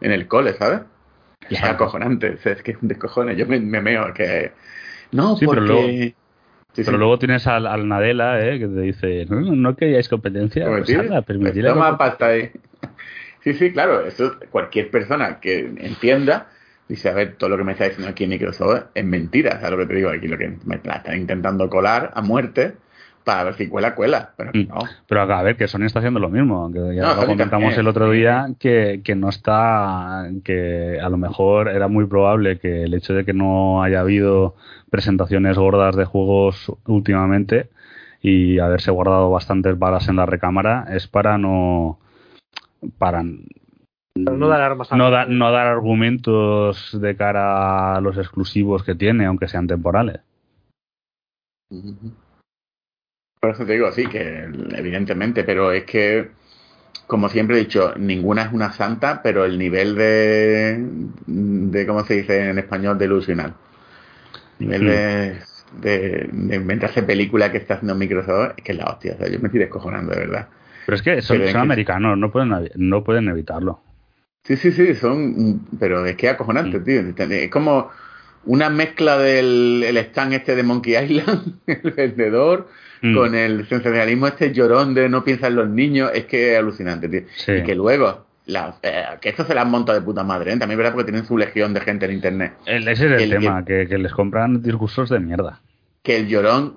en 0.00 0.10
el 0.10 0.26
cole, 0.26 0.54
¿sabes? 0.54 0.80
Y 1.50 1.54
es 1.54 1.62
acojonante, 1.62 2.30
o 2.44 2.48
es 2.48 2.62
que 2.62 2.72
es 2.72 2.78
un 2.82 2.88
descojone, 2.88 3.36
yo 3.36 3.46
me, 3.46 3.60
me 3.60 3.80
meo, 3.80 4.12
que... 4.14 4.52
No, 5.12 5.36
Sí, 5.36 5.46
pero 5.46 5.60
porque... 5.60 5.72
luego- 5.72 6.14
Sí, 6.74 6.82
Pero 6.82 6.96
sí. 6.96 6.98
luego 6.98 7.18
tienes 7.20 7.46
al, 7.46 7.68
al 7.68 7.86
Nadella, 7.86 8.40
¿eh? 8.40 8.58
que 8.58 8.66
te 8.66 8.80
dice, 8.80 9.26
no, 9.30 9.40
no 9.42 9.76
queríais 9.76 10.08
competencia, 10.08 10.64
pues 10.66 10.88
Permitir, 10.88 11.12
hala, 11.12 11.22
permitid 11.22 11.62
la 11.62 11.68
toma 11.72 11.88
competencia". 11.90 11.98
pasta 11.98 12.26
ahí. 12.26 12.50
Sí, 13.44 13.54
sí, 13.54 13.72
claro, 13.72 14.04
eso 14.06 14.36
cualquier 14.50 14.90
persona 14.90 15.38
que 15.38 15.60
entienda 15.78 16.48
dice, 16.88 17.10
a 17.10 17.14
ver, 17.14 17.36
todo 17.36 17.50
lo 17.50 17.56
que 17.58 17.62
me 17.64 17.72
está 17.72 17.84
diciendo 17.84 18.10
aquí 18.10 18.26
Microsoft 18.26 18.86
es 18.94 19.04
mentira, 19.04 19.60
¿sabes 19.60 19.70
lo 19.70 19.78
que 19.78 19.86
te 19.86 19.94
digo? 19.94 20.10
Aquí 20.10 20.26
lo 20.26 20.36
que 20.36 20.48
me 20.64 20.80
la 20.82 20.94
están 20.96 21.16
intentando 21.16 21.68
colar 21.70 22.10
a 22.14 22.22
muerte 22.22 22.74
para 23.24 23.44
ver 23.44 23.54
si 23.54 23.68
cuela, 23.68 23.94
cuela, 23.94 24.32
pero 24.36 24.50
Mm. 24.54 24.68
no. 24.68 24.84
Pero 25.08 25.22
acá, 25.22 25.38
a 25.38 25.42
ver, 25.42 25.56
que 25.56 25.66
Sony 25.66 25.84
está 25.86 25.98
haciendo 26.00 26.20
lo 26.20 26.28
mismo, 26.28 26.70
que 26.70 26.94
ya 26.94 27.02
No, 27.02 27.08
lo 27.08 27.14
Sony 27.22 27.26
comentamos 27.26 27.50
también, 27.50 27.80
el 27.80 27.88
otro 27.88 28.10
día, 28.10 28.48
que, 28.58 29.00
que 29.02 29.14
no 29.14 29.28
está, 29.30 30.28
que 30.44 31.00
a 31.02 31.08
lo 31.08 31.16
mejor 31.16 31.68
era 31.68 31.88
muy 31.88 32.04
probable 32.06 32.58
que 32.58 32.84
el 32.84 32.94
hecho 32.94 33.14
de 33.14 33.24
que 33.24 33.32
no 33.32 33.82
haya 33.82 34.00
habido 34.00 34.54
presentaciones 34.90 35.56
gordas 35.58 35.96
de 35.96 36.04
juegos 36.04 36.70
últimamente 36.86 37.70
y 38.20 38.58
haberse 38.58 38.90
guardado 38.90 39.30
bastantes 39.30 39.78
balas 39.78 40.08
en 40.08 40.16
la 40.16 40.26
recámara 40.26 40.86
es 40.90 41.08
para 41.08 41.36
no 41.38 41.98
para 42.98 43.22
Pero 44.14 44.36
no 44.36 44.48
dar 44.48 44.60
armas 44.60 44.92
a 44.92 44.96
no, 44.96 45.10
da- 45.10 45.26
no 45.26 45.50
dar 45.50 45.66
argumentos 45.66 46.96
de 47.00 47.16
cara 47.16 47.96
a 47.96 48.00
los 48.00 48.16
exclusivos 48.18 48.82
que 48.84 48.94
tiene, 48.94 49.24
aunque 49.26 49.48
sean 49.48 49.66
temporales. 49.66 50.20
Ujú. 51.70 52.12
Por 53.44 53.52
eso 53.52 53.66
te 53.66 53.74
digo, 53.74 53.92
sí, 53.92 54.06
que 54.06 54.48
evidentemente, 54.74 55.44
pero 55.44 55.70
es 55.70 55.84
que, 55.84 56.30
como 57.06 57.28
siempre 57.28 57.56
he 57.56 57.60
dicho, 57.60 57.92
ninguna 57.98 58.44
es 58.44 58.52
una 58.54 58.72
santa, 58.72 59.20
pero 59.22 59.44
el 59.44 59.58
nivel 59.58 59.94
de, 59.96 60.78
de 61.26 61.86
¿cómo 61.86 62.04
se 62.04 62.14
dice 62.14 62.48
en 62.48 62.58
español? 62.58 62.96
De 62.96 63.04
ilusional. 63.04 63.52
Nivel 64.60 64.82
Mm. 64.82 64.86
de, 64.86 65.36
de, 65.82 66.28
de 66.32 66.56
inventarse 66.56 67.02
película 67.02 67.52
que 67.52 67.58
está 67.58 67.74
haciendo 67.74 67.94
Microsoft, 67.94 68.52
es 68.56 68.64
que 68.64 68.72
es 68.72 68.78
la 68.78 68.86
hostia, 68.86 69.12
o 69.12 69.18
sea, 69.18 69.28
yo 69.28 69.38
me 69.40 69.48
estoy 69.48 69.60
descojonando, 69.60 70.14
de 70.14 70.20
verdad. 70.20 70.48
Pero 70.86 70.96
es 70.96 71.02
que 71.02 71.20
son, 71.20 71.36
son 71.36 71.52
que- 71.52 71.58
americanos, 71.58 72.16
no 72.16 72.32
pueden, 72.32 72.70
no 72.76 73.04
pueden 73.04 73.28
evitarlo. 73.28 73.82
Sí, 74.44 74.56
sí, 74.56 74.72
sí, 74.72 74.94
son, 74.94 75.60
pero 75.78 76.06
es 76.06 76.16
que 76.16 76.28
es 76.28 76.32
acojonante, 76.32 76.78
Mm. 76.78 77.14
tío. 77.14 77.26
Es 77.30 77.50
como 77.50 77.90
una 78.46 78.68
mezcla 78.68 79.16
del 79.18 79.82
el 79.86 79.96
stand 79.98 80.34
este 80.34 80.54
de 80.54 80.62
Monkey 80.62 80.96
Island, 81.02 81.60
el 81.66 81.90
vendedor, 81.92 82.68
Mm. 83.06 83.14
con 83.14 83.34
el 83.34 83.66
sensacionalismo 83.68 84.26
este 84.28 84.52
llorón 84.52 84.94
de 84.94 85.08
no 85.10 85.22
piensa 85.24 85.48
en 85.48 85.56
los 85.56 85.68
niños, 85.68 86.10
es 86.14 86.24
que 86.24 86.52
es 86.54 86.58
alucinante, 86.58 87.08
tío. 87.08 87.20
Sí. 87.36 87.52
Y 87.52 87.62
que 87.62 87.74
luego, 87.74 88.24
la, 88.46 88.76
eh, 88.82 89.04
que 89.20 89.28
esto 89.28 89.44
se 89.44 89.54
la 89.54 89.60
han 89.62 89.70
montado 89.70 89.98
de 89.98 90.04
puta 90.04 90.22
madre, 90.24 90.52
¿eh? 90.52 90.56
también 90.56 90.72
es 90.72 90.78
verdad 90.78 90.92
porque 90.94 91.10
tienen 91.12 91.26
su 91.26 91.36
legión 91.36 91.74
de 91.74 91.80
gente 91.82 92.06
en 92.06 92.12
internet. 92.12 92.54
El- 92.64 92.88
ese 92.88 93.06
es 93.14 93.22
el, 93.22 93.32
El- 93.32 93.40
tema, 93.42 93.64
que, 93.64 93.86
que 93.86 93.98
les 93.98 94.12
compran 94.12 94.62
discursos 94.62 95.10
de 95.10 95.20
mierda. 95.20 95.60
Que 96.02 96.16
el 96.16 96.28
llorón 96.28 96.76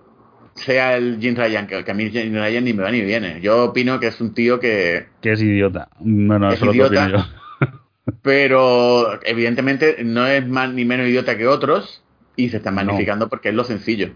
sea 0.56 0.98
el 0.98 1.20
Jim 1.22 1.36
Ryan, 1.36 1.68
que, 1.68 1.84
que 1.86 1.92
a 1.92 1.94
mí 1.94 2.10
Jim 2.10 2.34
Ryan 2.34 2.64
ni 2.66 2.74
me 2.74 2.84
va 2.84 2.92
ni 2.92 3.02
viene. 3.02 3.40
Yo 3.42 3.66
opino 3.66 4.00
que 4.00 4.08
es 4.08 4.20
un 4.20 4.34
tío 4.34 4.60
que, 4.60 5.06
Que 5.22 5.32
es 5.34 5.42
idiota. 5.42 5.88
Bueno, 6.00 6.50
Es 6.50 6.56
eso 6.56 6.66
lo 6.66 6.74
idiota. 6.74 7.04
opino 7.06 7.18
yo. 7.20 7.68
pero 8.22 9.20
evidentemente 9.24 9.98
no 10.04 10.26
es 10.26 10.48
más 10.48 10.74
ni 10.74 10.86
menos 10.86 11.08
idiota 11.08 11.38
que 11.38 11.48
otros 11.48 12.04
y 12.36 12.50
se 12.50 12.58
está 12.58 12.72
No. 12.72 12.78
magnificando 12.78 13.30
porque 13.30 13.50
es 13.50 13.56
lo 13.56 13.64
sencillo. 13.64 14.12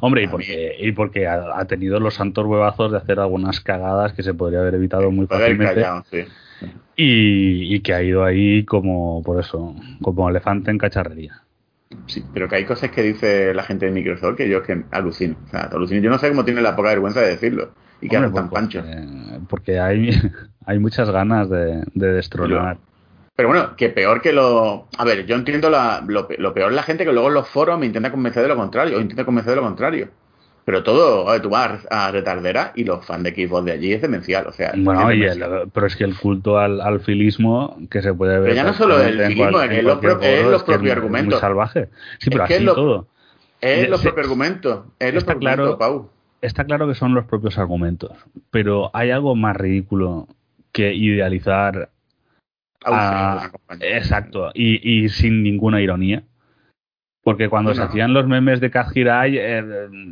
Hombre, 0.00 0.24
y 0.24 0.28
porque, 0.28 0.76
y 0.78 0.92
porque 0.92 1.26
ha, 1.26 1.58
ha 1.58 1.64
tenido 1.66 2.00
los 2.00 2.14
santos 2.14 2.46
huevazos 2.46 2.92
de 2.92 2.98
hacer 2.98 3.20
algunas 3.20 3.60
cagadas 3.60 4.12
que 4.12 4.22
se 4.22 4.34
podría 4.34 4.60
haber 4.60 4.74
evitado 4.74 5.10
muy 5.10 5.26
fácilmente. 5.26 5.74
callado, 5.74 6.04
sí. 6.10 6.24
Y, 6.96 7.74
y 7.74 7.80
que 7.80 7.94
ha 7.94 8.02
ido 8.02 8.24
ahí 8.24 8.64
como, 8.64 9.22
por 9.22 9.40
eso, 9.40 9.74
como 10.02 10.28
elefante 10.28 10.70
en 10.70 10.78
cacharrería. 10.78 11.42
Sí, 12.06 12.24
pero 12.32 12.48
que 12.48 12.56
hay 12.56 12.64
cosas 12.64 12.90
que 12.90 13.02
dice 13.02 13.52
la 13.54 13.62
gente 13.62 13.86
de 13.86 13.92
Microsoft 13.92 14.36
que 14.36 14.48
yo 14.48 14.58
es 14.58 14.64
que 14.64 14.84
alucino. 14.90 15.36
O 15.46 15.48
sea, 15.48 15.62
alucino. 15.62 16.00
Yo 16.00 16.10
no 16.10 16.18
sé 16.18 16.28
cómo 16.28 16.44
tiene 16.44 16.60
la 16.60 16.76
poca 16.76 16.90
vergüenza 16.90 17.20
de 17.20 17.28
decirlo. 17.28 17.72
Y 18.00 18.08
que 18.08 18.16
hacen 18.16 18.32
tan 18.32 18.48
porque, 18.48 18.54
panchos. 18.54 18.84
porque 19.48 19.80
hay, 19.80 20.10
hay 20.66 20.78
muchas 20.78 21.10
ganas 21.10 21.50
de, 21.50 21.82
de 21.94 22.12
destronar. 22.12 22.78
Pero 23.40 23.48
bueno, 23.48 23.74
que 23.74 23.88
peor 23.88 24.20
que 24.20 24.34
lo... 24.34 24.86
A 24.98 25.04
ver, 25.06 25.24
yo 25.24 25.34
entiendo 25.34 25.70
la, 25.70 26.04
lo, 26.06 26.28
pe- 26.28 26.36
lo 26.38 26.52
peor 26.52 26.72
la 26.72 26.82
gente 26.82 27.06
que 27.06 27.12
luego 27.12 27.28
en 27.28 27.34
los 27.34 27.48
foros 27.48 27.78
me 27.78 27.86
intenta 27.86 28.10
convencer 28.10 28.42
de 28.42 28.48
lo 28.50 28.56
contrario, 28.56 28.98
o 28.98 29.00
intenta 29.00 29.24
convencer 29.24 29.52
de 29.52 29.56
lo 29.56 29.62
contrario. 29.62 30.08
Pero 30.66 30.82
todo, 30.82 31.26
a 31.26 31.32
ver, 31.32 31.40
tú 31.40 31.48
vas 31.48 31.86
a 31.90 32.10
retardera 32.10 32.72
y 32.76 32.84
los 32.84 33.02
fans 33.06 33.24
de 33.24 33.30
Xbox 33.34 33.64
de 33.64 33.72
allí 33.72 33.92
es 33.94 34.02
demencial, 34.02 34.46
o 34.46 34.52
sea... 34.52 34.74
Bueno, 34.76 35.10
es 35.10 35.16
y 35.16 35.22
el- 35.22 35.70
pero 35.72 35.86
es 35.86 35.96
que 35.96 36.04
el 36.04 36.18
culto 36.18 36.58
al, 36.58 36.82
al 36.82 37.00
filismo 37.00 37.78
que 37.90 38.02
se 38.02 38.12
puede 38.12 38.34
ver. 38.34 38.42
Pero 38.42 38.54
ya 38.56 38.64
no 38.64 38.74
solo 38.74 39.00
el 39.02 39.18
filismo, 39.22 39.52
cual- 39.52 39.72
es 39.72 39.78
es 39.78 39.84
lo 39.84 40.00
pro- 40.00 40.20
es 40.20 40.46
los 40.46 40.62
propios 40.64 40.92
argumentos. 40.92 41.32
Muy 41.32 41.40
salvaje. 41.40 41.88
Sí, 42.18 42.28
pero 42.28 42.44
Es 42.44 42.50
así 42.50 42.54
es 42.54 42.62
lo- 42.62 42.74
todo. 42.74 43.06
Es 43.62 43.88
los 43.88 44.02
propios 44.02 44.26
argumentos, 44.26 44.80
es 44.98 45.14
los 45.14 45.22
está 45.22 45.32
propios 45.32 45.54
claro- 45.54 45.78
Pau. 45.78 46.10
Está 46.42 46.64
claro 46.64 46.86
que 46.88 46.94
son 46.94 47.14
los 47.14 47.24
propios 47.24 47.56
argumentos, 47.56 48.12
pero 48.50 48.90
hay 48.92 49.10
algo 49.10 49.34
más 49.34 49.56
ridículo 49.56 50.28
que 50.72 50.92
idealizar 50.92 51.88
Au, 52.84 52.94
a- 52.94 53.08
sí, 53.08 53.14
una 53.44 53.50
compañía. 53.52 53.96
Exacto, 53.98 54.50
y, 54.54 55.04
y 55.04 55.08
sin 55.08 55.42
ninguna 55.42 55.80
ironía. 55.80 56.22
Porque 57.22 57.50
cuando 57.50 57.74
se 57.74 57.80
No. 57.80 57.86
hacían 57.86 58.14
los 58.14 58.26
memes 58.26 58.60
de 58.60 58.70
Kaz 58.70 58.96
Hirai 58.96 59.36
eh, 59.36 59.62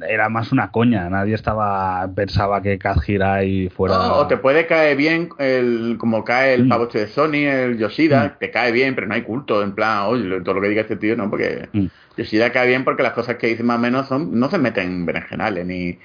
era 0.07 0.29
más 0.29 0.53
una 0.53 0.71
coña, 0.71 1.09
nadie 1.09 1.35
estaba 1.35 2.07
pensaba 2.15 2.61
que 2.61 2.79
Kaz 2.79 3.09
Hirai 3.09 3.71
fuera... 3.71 3.97
No, 3.97 4.17
o 4.17 4.27
te 4.27 4.37
puede 4.37 4.67
caer 4.67 4.95
bien 4.95 5.31
el, 5.39 5.97
como 5.99 6.23
cae 6.23 6.53
el 6.53 6.67
Mm. 6.67 6.69
pavo 6.69 6.87
de 6.89 7.09
Sony, 7.09 7.47
el 7.49 7.79
Yoshida, 7.79 8.35
Mm. 8.35 8.39
te 8.39 8.51
cae 8.51 8.73
bien, 8.73 8.95
pero 8.95 9.07
no 9.07 9.15
hay 9.15 9.23
culto, 9.23 9.63
en 9.63 9.75
plan, 9.75 10.03
oye, 10.03 10.43
todo 10.43 10.57
lo 10.57 10.61
que 10.61 10.69
diga 10.69 10.83
este 10.83 10.97
tío, 10.97 11.17
no, 11.17 11.31
porque 11.31 11.71
Mm. 11.73 11.87
Yoshida 12.19 12.53
cae 12.53 12.69
bien 12.69 12.85
porque 12.85 13.03
las 13.03 13.15
cosas 13.15 13.37
que 13.37 13.47
dice 13.47 13.63
más 13.63 13.79
o 13.79 13.81
menos 13.81 14.07
son, 14.07 14.39
no 14.39 14.51
se 14.51 14.59
meten 14.59 14.87
en 14.89 15.07
berenjenales, 15.07 15.65
ni... 15.65 15.99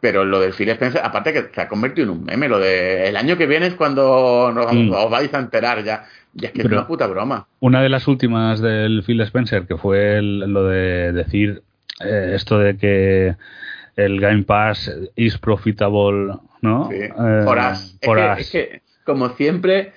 Pero 0.00 0.24
lo 0.24 0.40
del 0.40 0.52
Phil 0.54 0.68
Spencer, 0.70 1.00
aparte 1.04 1.32
que 1.32 1.48
se 1.54 1.60
ha 1.60 1.68
convertido 1.68 2.04
en 2.12 2.18
un 2.18 2.24
meme, 2.24 2.48
lo 2.48 2.58
de 2.58 3.08
el 3.08 3.16
año 3.16 3.36
que 3.36 3.46
viene 3.46 3.66
es 3.66 3.74
cuando 3.74 4.50
nos, 4.54 4.72
Mm. 4.72 4.92
os 4.92 5.10
vais 5.10 5.32
a 5.34 5.38
enterar 5.38 5.84
ya, 5.84 6.06
ya 6.32 6.48
es 6.48 6.52
que 6.54 6.62
Pero- 6.62 6.68
es 6.76 6.78
una 6.80 6.86
puta 6.86 7.06
broma. 7.06 7.46
Una 7.60 7.82
de 7.82 7.88
las 7.90 8.08
últimas 8.08 8.60
del 8.60 9.02
Phil 9.06 9.20
Spencer, 9.20 9.66
que 9.66 9.76
fue 9.76 10.16
el- 10.18 10.38
lo 10.40 10.64
de 10.64 11.12
decir 11.12 11.62
eh, 12.02 12.32
esto 12.34 12.58
de 12.58 12.78
que 12.78 13.34
el 13.96 14.20
Game 14.22 14.44
Pass 14.44 14.90
is 15.16 15.36
profitable, 15.36 16.32
¿no? 16.62 16.88
Sí. 16.90 16.96
Eh, 16.96 17.10
For 17.44 17.58
us. 17.58 17.96
Es 18.00 18.06
for 18.06 18.16
que- 18.16 18.24
us. 18.32 18.38
es 18.38 18.50
que, 18.50 18.82
como 19.04 19.28
siempre, 19.30 19.92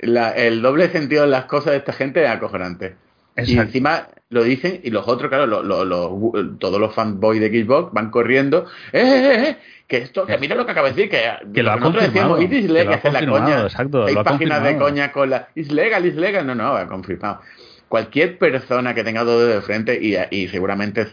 la- 0.00 0.30
el 0.32 0.60
doble 0.60 0.88
sentido 0.88 1.22
de 1.22 1.28
las 1.28 1.44
cosas 1.44 1.70
de 1.72 1.76
esta 1.78 1.92
gente 1.92 2.24
es 2.24 2.28
acojonante. 2.30 2.96
Y 3.36 3.40
Exacto. 3.42 3.62
encima 3.62 4.08
lo 4.30 4.42
dicen 4.42 4.80
y 4.82 4.90
los 4.90 5.06
otros, 5.06 5.28
claro, 5.28 5.46
lo- 5.46 5.62
lo- 5.62 5.84
lo- 5.84 6.56
todos 6.58 6.80
los 6.80 6.94
fanboys 6.94 7.40
de 7.40 7.48
Xbox 7.62 7.92
van 7.92 8.10
corriendo. 8.10 8.66
¡Eh, 8.92 9.00
eh, 9.00 9.48
eh! 9.50 9.56
Que 9.86 9.98
esto, 9.98 10.26
que 10.26 10.36
mira 10.38 10.56
lo 10.56 10.66
que 10.66 10.72
acaba 10.72 10.88
de 10.90 10.94
decir, 10.94 11.10
que, 11.10 11.22
Que 11.54 11.62
lo 11.62 11.76
nosotros 11.76 12.02
decíamos, 12.04 12.42
"It 12.42 12.52
is 12.52 12.62
que 12.62 12.68
lo 12.68 12.74
legal", 12.74 13.00
ha 13.04 13.10
la 13.12 13.26
coña. 13.26 13.62
exacto, 13.62 14.04
Seis 14.04 14.14
lo 14.14 14.20
ha 14.20 14.24
páginas 14.24 14.64
de 14.64 14.76
coña 14.78 15.12
con 15.12 15.30
la 15.30 15.48
is 15.54 15.70
legal, 15.70 16.04
is 16.06 16.16
legal. 16.16 16.44
No, 16.44 16.54
no, 16.56 16.74
ha 16.76 16.86
confirmado. 16.88 17.40
Cualquier 17.88 18.36
persona 18.36 18.94
que 18.94 19.04
tenga 19.04 19.22
dos 19.22 19.38
dedos 19.40 19.54
de 19.54 19.60
frente 19.62 19.98
y, 20.02 20.16
y 20.36 20.48
seguramente 20.48 21.06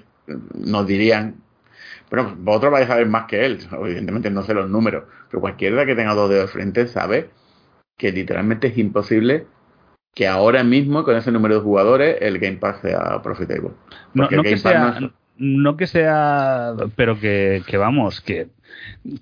nos 0.55 0.87
dirían 0.87 1.35
bueno, 2.09 2.35
vosotros 2.37 2.71
vais 2.73 2.85
a 2.85 2.89
saber 2.93 3.07
más 3.07 3.25
que 3.25 3.43
él, 3.45 3.59
evidentemente 3.71 4.29
no 4.29 4.43
sé 4.43 4.53
los 4.53 4.69
números, 4.69 5.03
pero 5.29 5.41
cualquiera 5.41 5.83
que 5.85 5.95
tenga 5.95 6.13
dos 6.13 6.29
dedos 6.29 6.45
de 6.47 6.51
frente 6.51 6.87
sabe 6.87 7.29
que 7.97 8.11
literalmente 8.11 8.67
es 8.67 8.77
imposible 8.77 9.45
que 10.13 10.27
ahora 10.27 10.63
mismo 10.63 11.03
con 11.03 11.15
ese 11.15 11.31
número 11.31 11.55
de 11.55 11.61
jugadores 11.61 12.17
el 12.21 12.39
Game 12.39 12.57
Pass 12.57 12.81
sea 12.81 13.21
profitable. 13.23 13.71
No, 14.13 14.27
no 14.29 14.43
que 14.43 14.57
sea, 14.57 14.99
no 15.37 15.77
que 15.77 15.87
sea, 15.87 16.73
pero 16.95 17.19
que, 17.19 17.63
que 17.65 17.77
vamos, 17.77 18.21
que, 18.21 18.49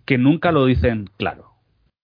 que 0.06 0.18
nunca 0.18 0.52
lo 0.52 0.66
dicen 0.66 1.10
claro. 1.18 1.50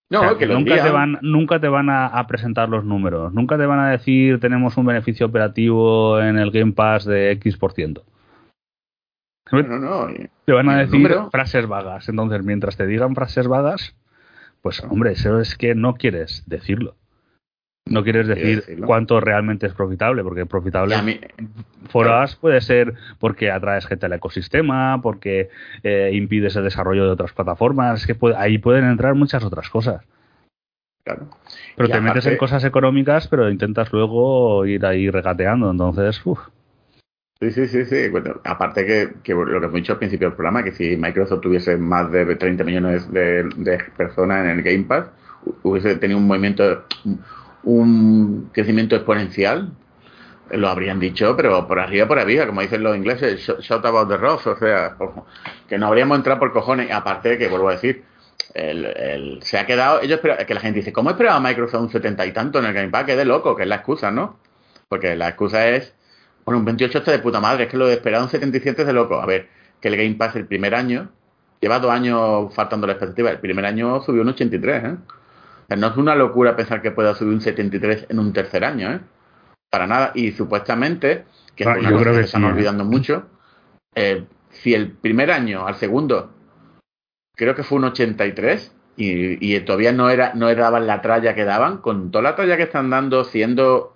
No, 0.09 0.21
O 0.21 0.23
sea, 0.23 0.37
que 0.37 0.45
lo 0.45 0.55
nunca 0.55 0.81
te 0.81 0.89
van, 0.89 1.19
nunca 1.21 1.59
te 1.59 1.67
van 1.67 1.89
a, 1.89 2.07
a 2.07 2.27
presentar 2.27 2.69
los 2.69 2.85
números, 2.85 3.33
nunca 3.33 3.57
te 3.57 3.65
van 3.65 3.79
a 3.79 3.91
decir 3.91 4.39
tenemos 4.39 4.77
un 4.77 4.85
beneficio 4.85 5.25
operativo 5.25 6.19
en 6.21 6.37
el 6.37 6.51
Game 6.51 6.71
Pass 6.71 7.03
de 7.05 7.31
X 7.31 7.57
por 7.57 7.73
ciento. 7.73 8.05
No, 9.51 9.61
no, 9.63 9.79
no. 9.79 10.13
Te 10.45 10.51
van 10.53 10.67
¿Y 10.67 10.69
a 10.69 10.77
decir 10.77 10.95
número? 11.01 11.29
frases 11.29 11.67
vagas. 11.67 12.09
Entonces, 12.09 12.43
mientras 12.43 12.75
te 12.77 12.85
digan 12.85 13.15
frases 13.15 13.47
vagas, 13.47 13.95
pues 14.61 14.81
hombre, 14.83 15.11
eso 15.13 15.39
es 15.39 15.55
que 15.57 15.75
no 15.75 15.95
quieres 15.95 16.43
decirlo. 16.47 16.95
No 17.89 18.03
quieres 18.03 18.27
decir 18.27 18.79
cuánto 18.85 19.19
realmente 19.19 19.65
es 19.67 19.73
profitable, 19.73 20.23
porque 20.23 20.45
profitable 20.45 21.01
mí- 21.01 21.19
For 21.89 22.05
claro. 22.05 22.25
Us 22.25 22.35
puede 22.35 22.59
ser 22.61 22.93
porque 23.19 23.49
atraes 23.51 23.85
gente 23.85 24.05
al 24.07 24.13
ecosistema, 24.13 25.01
porque 25.01 25.49
eh, 25.83 26.11
impides 26.13 26.55
el 26.55 26.63
desarrollo 26.63 27.05
de 27.05 27.11
otras 27.11 27.33
plataformas, 27.33 28.01
es 28.01 28.07
que 28.07 28.15
puede- 28.15 28.35
ahí 28.35 28.57
pueden 28.57 28.85
entrar 28.85 29.15
muchas 29.15 29.43
otras 29.43 29.69
cosas. 29.69 30.03
claro. 31.03 31.29
Pero 31.77 31.87
Y 31.87 31.91
te 31.91 32.01
metes 32.01 32.25
en 32.25 32.33
aparte- 32.33 32.37
cosas 32.37 32.63
económicas, 32.65 33.27
pero 33.29 33.49
intentas 33.49 33.91
luego 33.93 34.65
ir 34.65 34.85
ahí 34.85 35.09
regateando, 35.09 35.71
entonces, 35.71 36.19
uff. 36.25 36.39
Sí, 37.39 37.51
sí, 37.51 37.67
sí, 37.67 37.85
sí. 37.85 38.09
Bueno, 38.09 38.41
aparte 38.43 38.83
que, 38.85 39.09
que 39.23 39.33
lo 39.33 39.45
que 39.45 39.65
hemos 39.67 39.73
dicho 39.73 39.93
al 39.93 39.99
principio 39.99 40.27
del 40.29 40.35
programa, 40.35 40.63
que 40.63 40.71
si 40.71 40.97
Microsoft 40.97 41.41
tuviese 41.41 41.77
más 41.77 42.11
de 42.11 42.35
30 42.35 42.63
millones 42.63 43.09
de, 43.13 43.43
de 43.57 43.77
personas 43.95 44.43
en 44.43 44.49
el 44.57 44.63
Game 44.63 44.83
Pass, 44.85 45.05
hubiese 45.63 45.95
tenido 45.97 46.17
un 46.19 46.27
movimiento, 46.27 46.83
un 47.63 48.49
crecimiento 48.53 48.95
exponencial, 48.95 49.71
lo 50.51 50.69
habrían 50.69 50.99
dicho, 50.99 51.35
pero 51.35 51.67
por 51.67 51.79
arriba, 51.79 52.07
por 52.07 52.19
arriba, 52.19 52.47
como 52.47 52.61
dicen 52.61 52.83
los 52.83 52.95
ingleses, 52.95 53.39
shout 53.39 53.85
about 53.85 54.07
the 54.09 54.17
rocks, 54.17 54.47
o 54.47 54.57
sea, 54.57 54.95
que 55.67 55.77
no 55.77 55.87
habríamos 55.87 56.17
entrado 56.17 56.39
por 56.39 56.53
cojones. 56.53 56.91
Aparte 56.91 57.37
que, 57.37 57.47
vuelvo 57.47 57.69
a 57.69 57.73
decir, 57.73 58.03
el, 58.53 58.85
el, 58.85 59.43
se 59.43 59.57
ha 59.57 59.65
quedado, 59.65 60.01
ellos 60.01 60.19
que 60.19 60.53
la 60.53 60.59
gente 60.59 60.79
dice, 60.79 60.93
¿cómo 60.93 61.09
esperaba 61.09 61.39
Microsoft 61.39 61.81
un 61.81 61.91
70 61.91 62.25
y 62.25 62.31
tanto 62.31 62.59
en 62.59 62.65
el 62.65 62.73
Game 62.73 62.89
Pass? 62.89 63.05
Que 63.05 63.15
de 63.15 63.25
loco, 63.25 63.55
que 63.55 63.63
es 63.63 63.69
la 63.69 63.75
excusa, 63.75 64.11
¿no? 64.11 64.39
Porque 64.87 65.15
la 65.15 65.29
excusa 65.29 65.67
es, 65.67 65.93
bueno, 66.45 66.59
un 66.59 66.65
28 66.65 66.99
está 66.99 67.11
de 67.11 67.19
puta 67.19 67.39
madre, 67.39 67.65
es 67.65 67.69
que 67.69 67.77
lo 67.77 67.87
de 67.87 67.93
esperar 67.93 68.21
un 68.21 68.29
77 68.29 68.81
es 68.81 68.87
de 68.87 68.93
loco. 68.93 69.19
A 69.19 69.25
ver, 69.25 69.49
que 69.81 69.89
el 69.89 69.97
Game 69.97 70.15
Pass 70.15 70.35
el 70.35 70.47
primer 70.47 70.75
año, 70.75 71.09
lleva 71.59 71.79
dos 71.79 71.91
años 71.91 72.53
faltando 72.53 72.87
la 72.87 72.93
expectativa, 72.93 73.29
el 73.31 73.39
primer 73.39 73.65
año 73.65 74.01
subió 74.01 74.21
un 74.21 74.29
83, 74.29 74.83
¿eh? 74.83 74.95
No 75.75 75.87
es 75.87 75.97
una 75.97 76.15
locura 76.15 76.55
pensar 76.55 76.81
que 76.81 76.91
pueda 76.91 77.13
subir 77.15 77.33
un 77.33 77.41
73 77.41 78.05
en 78.09 78.19
un 78.19 78.31
tercer 78.33 78.63
año, 78.63 78.91
¿eh? 78.91 79.01
Para 79.69 79.87
nada. 79.87 80.11
Y 80.15 80.31
supuestamente, 80.31 81.25
que 81.55 81.63
es 81.65 81.69
Ah, 81.69 81.77
una 81.79 81.89
yo 81.89 81.95
cosa 81.95 82.03
creo 82.03 82.13
que 82.13 82.19
que 82.21 82.21
se 82.21 82.25
están 82.27 82.43
sí, 82.43 82.47
¿eh? 82.47 82.51
olvidando 82.53 82.85
mucho, 82.85 83.27
eh, 83.95 84.25
si 84.49 84.73
el 84.73 84.91
primer 84.91 85.31
año 85.31 85.67
al 85.67 85.75
segundo 85.75 86.31
creo 87.35 87.55
que 87.55 87.63
fue 87.63 87.77
un 87.77 87.85
83 87.85 88.73
y, 88.95 89.55
y 89.55 89.59
todavía 89.61 89.91
no 89.91 90.09
era 90.09 90.33
no 90.33 90.53
daban 90.55 90.87
la 90.87 91.01
tralla 91.01 91.35
que 91.35 91.45
daban 91.45 91.77
con 91.77 92.11
toda 92.11 92.23
la 92.23 92.35
tralla 92.35 92.57
que 92.57 92.63
están 92.63 92.89
dando 92.89 93.23
siendo 93.23 93.95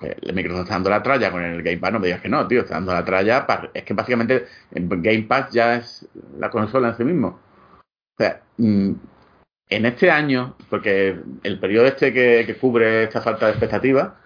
el 0.00 0.34
Microsoft 0.34 0.62
está 0.62 0.74
dando 0.74 0.90
la 0.90 1.02
tralla 1.02 1.30
con 1.30 1.42
el 1.42 1.62
Game 1.62 1.78
Pass 1.78 1.92
no 1.92 2.00
me 2.00 2.06
digas 2.06 2.22
que 2.22 2.28
no 2.28 2.48
tío 2.48 2.62
está 2.62 2.74
dando 2.74 2.92
la 2.92 3.04
tralla 3.04 3.46
para- 3.46 3.70
es 3.74 3.84
que 3.84 3.94
básicamente 3.94 4.46
el 4.72 4.88
Game 4.88 5.22
Pass 5.24 5.52
ya 5.52 5.76
es 5.76 6.08
la 6.38 6.50
consola 6.50 6.88
en 6.88 6.96
sí 6.96 7.04
mismo 7.04 7.28
o 7.28 8.22
sea 8.22 8.42
mm, 8.58 8.92
en 9.76 9.86
este 9.86 10.10
año 10.10 10.56
porque 10.70 11.16
el 11.42 11.58
periodo 11.58 11.86
este 11.86 12.12
que, 12.12 12.56
cubre 12.60 13.04
esta 13.04 13.20
falta 13.20 13.46
de 13.46 13.52
expectativa 13.52 14.16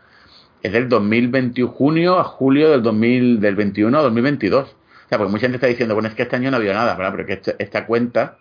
es 0.62 0.72
del 0.72 0.88
2021 0.88 1.72
junio 1.72 2.18
a 2.18 2.24
julio 2.24 2.70
del 2.70 2.82
2000 2.82 3.40
del 3.40 3.56
21 3.56 3.98
a 3.98 4.02
2022 4.02 4.76
o 5.06 5.08
sea, 5.08 5.18
porque 5.18 5.30
mucha 5.30 5.42
gente 5.42 5.56
está 5.56 5.68
diciendo, 5.68 5.94
bueno, 5.94 6.08
es 6.08 6.16
que 6.16 6.22
este 6.22 6.34
año 6.34 6.50
no 6.50 6.56
ha 6.56 6.58
habido 6.58 6.74
nada, 6.74 6.96
¿verdad? 6.96 7.12
Pero 7.12 7.26
que 7.26 7.32
este- 7.34 7.56
esta 7.60 7.86
cuenta 7.86 8.38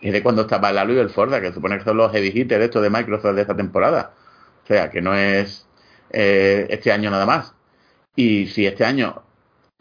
es 0.00 0.12
de 0.12 0.22
cuando 0.22 0.42
estaba 0.42 0.70
el 0.70 0.78
Halo 0.78 0.94
y 0.94 0.98
el 0.98 1.10
Forza, 1.10 1.40
que 1.40 1.52
supone 1.52 1.78
que 1.78 1.84
son 1.84 1.96
los 1.98 2.10
heavy 2.12 2.28
hitters 2.34 2.64
estos 2.64 2.82
de 2.82 2.90
Microsoft 2.90 3.34
de 3.34 3.42
esta 3.42 3.56
temporada. 3.56 4.14
O 4.64 4.66
sea, 4.66 4.90
que 4.90 5.02
no 5.02 5.14
es 5.14 5.68
eh, 6.10 6.66
este 6.70 6.92
año 6.92 7.10
nada 7.10 7.26
más. 7.26 7.54
Y 8.16 8.46
si 8.46 8.66
este 8.66 8.84
año 8.84 9.22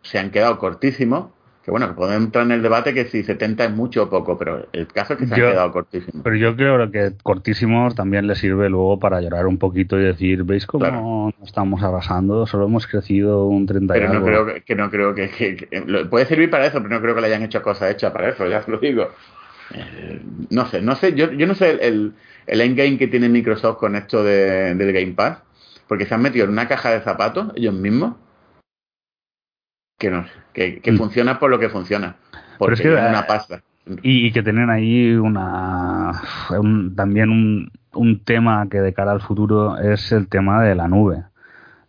se 0.03 0.19
han 0.19 0.32
quedado 0.32 0.59
cortísimos, 0.59 1.32
que 1.66 1.72
bueno, 1.72 1.88
que 1.88 1.93
podemos 1.95 2.26
entrar 2.26 2.45
en 2.45 2.51
el 2.51 2.61
debate 2.61 2.93
que 2.93 3.05
si 3.05 3.24
70 3.24 3.66
es 3.66 3.72
mucho 3.72 4.03
o 4.03 4.09
poco, 4.09 4.38
pero 4.38 4.68
el 4.72 4.86
caso 4.88 5.13
es 5.13 5.20
que 5.20 5.26
se 5.26 5.36
Yo- 5.36 5.47
han 5.47 5.51
quedado 5.53 5.72
cortísimos. 5.72 6.22
Pero 6.24 6.36
yo 6.36 6.55
creo 6.55 6.91
que 6.91 7.13
cortísimos 7.24 7.95
también 7.95 8.28
le 8.28 8.36
sirve 8.36 8.70
luego 8.70 8.99
para 8.99 9.20
llorar 9.20 9.47
un 9.47 9.57
poquito 9.57 9.99
y 9.99 10.03
decir, 10.03 10.43
¿veis 10.43 10.68
cómo 10.68 10.86
Claro. 10.86 11.01
no 11.01 11.34
estamos 11.43 11.82
arrasando? 11.82 12.45
Solo 12.45 12.66
hemos 12.68 12.86
crecido 12.86 13.47
un 13.47 13.66
30 13.66 13.97
y 13.97 13.99
Pero 13.99 14.09
no 14.13 14.20
algo". 14.20 14.26
creo 14.28 14.45
que, 14.45 14.61
que 14.61 14.76
no 14.76 14.91
creo 14.91 15.16
que, 15.16 15.30
que- 15.32 15.55
que- 15.55 15.84
lo- 15.88 16.07
puede 16.07 16.28
servir 16.28 16.51
para 16.51 16.68
eso, 16.68 16.78
pero 16.84 16.93
no 16.93 17.01
creo 17.01 17.16
que 17.16 17.22
le 17.22 17.28
hayan 17.28 17.41
hecho 17.41 17.63
cosas 17.63 17.89
hechas 17.91 18.11
para 18.11 18.30
eso, 18.30 18.47
ya 18.47 18.59
os 18.59 18.68
lo 18.68 18.78
digo. 18.78 19.09
Eh, 19.74 20.22
no 20.51 20.68
sé, 20.68 20.84
no 20.84 20.95
sé, 20.95 21.13
yo, 21.16 21.32
yo 21.32 21.47
no 21.47 21.55
sé 21.55 21.80
el, 21.82 22.13
el 22.45 22.61
endgame 22.61 22.99
que 22.99 23.07
tiene 23.07 23.28
Microsoft 23.28 23.78
con 23.80 23.95
esto 23.95 24.24
de- 24.24 24.76
del 24.76 24.93
Game 24.93 25.13
Pass, 25.13 25.39
porque 25.88 26.05
se 26.05 26.13
han 26.13 26.22
metido 26.22 26.45
en 26.45 26.51
una 26.51 26.68
caja 26.68 26.91
de 26.91 27.01
zapatos 27.01 27.51
ellos 27.55 27.74
mismos 27.74 28.16
que 29.97 30.09
no 30.11 30.25
que, 30.53 30.79
que 30.81 30.91
Mm. 30.91 30.97
funciona 30.97 31.39
por 31.39 31.49
lo 31.49 31.59
que 31.59 31.69
funciona, 31.69 32.15
porque 32.57 32.73
es 32.75 32.81
que, 32.81 32.93
es 32.93 32.99
eh, 32.99 33.07
una 33.09 33.25
pasta. 33.27 33.61
Y, 34.01 34.27
y 34.27 34.31
que 34.31 34.41
tienen 34.43 34.69
ahí 34.69 35.13
una 35.13 36.11
un- 36.59 36.95
también 36.95 37.29
un, 37.29 37.71
un 37.93 38.19
tema 38.23 38.67
que 38.69 38.81
de 38.81 38.93
cara 38.93 39.11
al 39.11 39.21
futuro 39.21 39.77
es 39.77 40.11
el 40.11 40.27
tema 40.27 40.63
de 40.63 40.75
la 40.75 40.87
nube. 40.87 41.23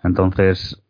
Entonces, 0.05 0.83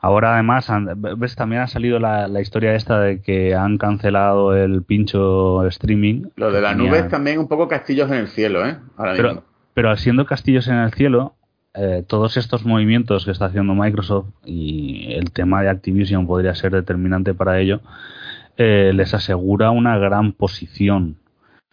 ahora 0.00 0.34
además, 0.34 0.70
ves, 1.18 1.34
también 1.36 1.62
ha 1.62 1.66
salido 1.66 1.98
la, 1.98 2.28
la 2.28 2.40
historia 2.40 2.74
esta 2.74 3.00
de 3.00 3.20
que 3.20 3.54
han 3.54 3.76
cancelado 3.76 4.54
el 4.56 4.82
pincho 4.82 5.66
streaming. 5.66 6.24
Lo 6.36 6.50
de 6.52 6.60
la 6.60 6.74
nube 6.74 6.98
es 7.00 7.08
también 7.08 7.38
un 7.38 7.48
poco 7.48 7.68
castillos 7.68 8.08
en 8.10 8.16
el 8.18 8.28
cielo, 8.28 8.64
¿eh? 8.66 8.78
Ahora 8.96 9.12
mismo. 9.12 9.28
pero, 9.28 9.44
pero 9.74 9.96
siendo 9.96 10.24
castillos 10.26 10.68
en 10.68 10.76
el 10.76 10.92
cielo, 10.92 11.34
eh, 11.74 12.04
todos 12.06 12.36
estos 12.36 12.64
movimientos 12.64 13.24
que 13.24 13.30
está 13.30 13.46
haciendo 13.46 13.74
Microsoft 13.74 14.28
y 14.44 15.12
el 15.12 15.30
tema 15.30 15.62
de 15.62 15.70
Activision 15.70 16.26
podría 16.26 16.54
ser 16.54 16.72
determinante 16.72 17.34
para 17.34 17.60
ello, 17.60 17.80
eh, 18.56 18.92
les 18.94 19.14
asegura 19.14 19.70
una 19.70 19.98
gran 19.98 20.32
posición 20.32 21.16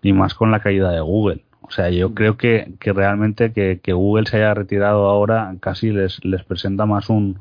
y 0.01 0.13
más 0.13 0.33
con 0.33 0.51
la 0.51 0.59
caída 0.61 0.91
de 0.91 1.01
Google. 1.01 1.43
O 1.61 1.71
sea, 1.71 1.89
yo 1.89 2.13
creo 2.13 2.37
que, 2.37 2.73
que 2.79 2.93
realmente 2.93 3.51
que, 3.51 3.79
que 3.81 3.93
Google 3.93 4.27
se 4.27 4.37
haya 4.37 4.53
retirado 4.53 5.07
ahora 5.07 5.55
casi 5.59 5.91
les, 5.91 6.23
les 6.23 6.43
presenta 6.43 6.85
más 6.85 7.09
un, 7.09 7.39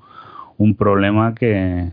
un 0.58 0.74
problema 0.74 1.34
que... 1.34 1.92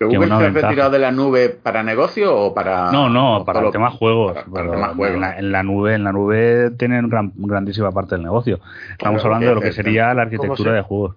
¿Pero 0.00 0.12
que 0.12 0.16
Google 0.16 0.32
una 0.34 0.38
se 0.50 0.58
ha 0.58 0.62
retirado 0.62 0.90
de 0.92 0.98
la 0.98 1.10
nube 1.12 1.50
para 1.50 1.82
negocio 1.82 2.34
o 2.34 2.54
para.? 2.54 2.90
No, 2.90 3.10
no, 3.10 3.44
para 3.44 3.60
el 3.60 3.70
tema 3.70 3.90
juegos. 3.90 4.32
para- 4.32 4.46
para 4.46 4.64
el 4.64 4.70
tema 4.70 4.88
juegos. 4.94 5.14
En, 5.14 5.20
la, 5.20 5.38
en 5.38 5.52
la 5.52 5.62
nube, 5.62 5.94
en 5.94 6.04
la 6.04 6.12
nube 6.12 6.70
tienen 6.78 7.10
gran, 7.10 7.32
grandísima 7.36 7.92
parte 7.92 8.14
del 8.14 8.24
negocio. 8.24 8.60
Estamos 8.92 9.20
Claro, 9.20 9.34
hablando 9.34 9.48
de 9.50 9.54
lo 9.56 9.60
que 9.60 9.68
es- 9.68 9.74
sería 9.74 10.14
la 10.14 10.22
arquitectura 10.22 10.70
se- 10.70 10.76
de 10.76 10.82
juegos. 10.82 11.16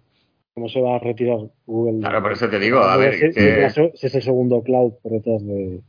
¿Cómo 0.53 0.67
se 0.67 0.81
va 0.81 0.97
a 0.97 0.99
retirar 0.99 1.38
Google? 1.65 1.99
Claro, 2.01 2.21
por 2.21 2.34
eso 2.34 2.49
te 2.49 2.59
digo, 2.59 2.79
a 2.79 2.97
ver, 2.97 3.13
Si, 3.13 3.19
que- 3.34 3.69
si 3.95 4.05
es 4.05 4.15
el 4.15 4.21
segundo 4.21 4.61
cloud 4.63 4.91
por 5.01 5.13
detrás 5.13 5.41
de 5.47 5.79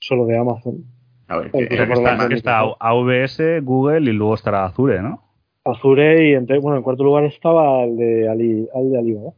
solo 0.00 0.26
de 0.26 0.36
Amazon. 0.36 0.84
A 1.28 1.38
ver, 1.38 1.50
Pues 1.50 1.66
que- 1.66 1.76
por 1.78 2.02
la- 2.02 2.12
está 2.12 2.34
está 2.34 2.58
AWS, 2.78 3.60
Google 3.62 4.10
y 4.10 4.12
luego 4.12 4.34
estará 4.34 4.66
Azure, 4.66 5.00
¿no? 5.00 5.22
Azure 5.64 6.28
y 6.28 6.34
en, 6.34 6.46
te- 6.46 6.58
bueno, 6.58 6.76
en 6.76 6.82
cuarto 6.82 7.04
lugar 7.04 7.24
estaba 7.24 7.82
el 7.84 7.96
de, 7.96 8.28
Ali, 8.28 8.68
el 8.74 8.90
de 8.92 8.98
Alibaba. 8.98 9.30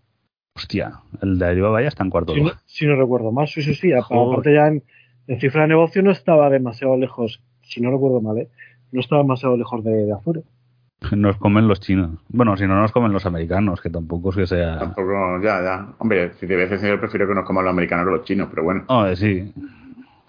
Hostia, 0.57 1.01
el 1.23 1.39
de 1.39 1.47
Alibaba 1.47 1.83
ya 1.83 1.89
está 1.89 2.03
en 2.03 2.11
cuarto 2.11 2.33
Si 2.33 2.39
no, 2.41 2.45
lugar. 2.47 2.61
si 2.67 2.87
no 2.87 2.97
recuerdo 2.97 3.31
mal, 3.31 3.47
sí, 3.47 3.63
sí, 3.63 3.75
sí. 3.75 3.93
Aparte 3.93 4.53
ya 4.55 4.67
en, 4.69 4.83
en 5.29 5.41
cifra 5.41 5.63
de 5.63 5.69
negocio 5.69 6.03
no 6.03 6.11
estaba 6.11 6.49
demasiado 6.51 6.97
lejos, 6.97 7.41
si 7.63 7.81
no 7.81 7.91
recuerdo 7.91 8.21
mal, 8.21 8.39
¿eh? 8.39 8.49
no 8.93 9.01
estaba 9.01 9.23
demasiado 9.23 9.57
lejos 9.57 9.85
de, 9.85 9.91
de 10.07 10.13
Azure. 10.13 10.43
Nos 11.13 11.37
comen 11.37 11.69
los 11.69 11.79
chinos. 11.81 12.11
Bueno, 12.29 12.57
si 12.57 12.67
no 12.67 12.81
nos 12.81 12.91
comen 12.91 13.13
los 13.13 13.27
americanos, 13.27 13.83
que 13.83 13.91
tampoco 13.91 14.31
es 14.31 14.37
que 14.37 14.47
sea... 14.47 14.79
Tampoco, 14.79 15.39
ya, 15.43 15.63
ya. 15.63 15.89
Hombre, 15.99 16.33
si 16.41 16.47
te 16.47 16.57
ves 16.57 16.73
el 16.73 16.79
señor, 16.79 16.99
prefiero 17.01 17.29
que 17.29 17.35
nos 17.35 17.45
coman 17.45 17.65
los 17.65 17.73
americanos 17.73 18.07
que 18.07 18.13
los 18.13 18.25
chinos, 18.25 18.49
pero 18.51 18.65
bueno, 18.65 18.85
Oh, 18.89 19.15
sí. 19.15 19.53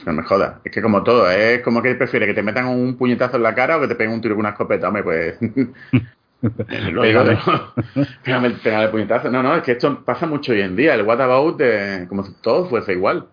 no 0.05 0.11
me 0.13 0.23
jodas. 0.23 0.55
Es 0.65 0.71
que 0.73 0.81
como 0.81 1.03
todo, 1.03 1.31
es 1.31 1.61
como 1.63 1.81
que 1.81 1.95
prefiere 1.95 2.25
que 2.27 2.33
te 2.33 2.43
metan 2.43 2.65
un 2.67 2.97
puñetazo 2.97 3.37
en 3.37 3.43
la 3.43 3.55
cara 3.55 3.77
o 3.77 3.81
que 3.81 3.87
te 3.87 3.95
peguen 3.95 4.13
un 4.13 4.21
tiro 4.21 4.35
con 4.35 4.41
una 4.41 4.49
escopeta. 4.49 4.89
Hombre, 4.89 5.03
pues. 5.03 5.37
Pégale 8.63 8.85
el 8.85 8.91
puñetazo. 8.91 9.29
No, 9.31 9.41
no, 9.43 9.55
es 9.55 9.63
que 9.63 9.73
esto 9.73 10.03
pasa 10.03 10.25
mucho 10.27 10.51
hoy 10.51 10.61
en 10.61 10.75
día. 10.75 10.93
El 10.95 11.03
what 11.03 11.21
about, 11.21 11.57
de, 11.57 12.05
como 12.07 12.23
si 12.23 12.33
todo 12.41 12.65
fuese 12.65 12.93
igual. 12.93 13.27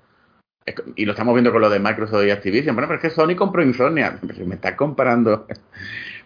Es 0.66 0.74
y 0.96 1.04
lo 1.04 1.12
estamos 1.12 1.34
viendo 1.34 1.52
con 1.52 1.60
lo 1.60 1.68
de 1.70 1.78
Microsoft 1.78 2.24
y 2.26 2.30
Activision. 2.30 2.74
Bueno, 2.74 2.88
pero 2.88 2.96
es 2.96 3.02
que 3.02 3.10
Sony 3.10 3.36
compró 3.36 3.62
Insomnia. 3.62 4.18
Me 4.46 4.54
está 4.54 4.76
comparando. 4.76 5.46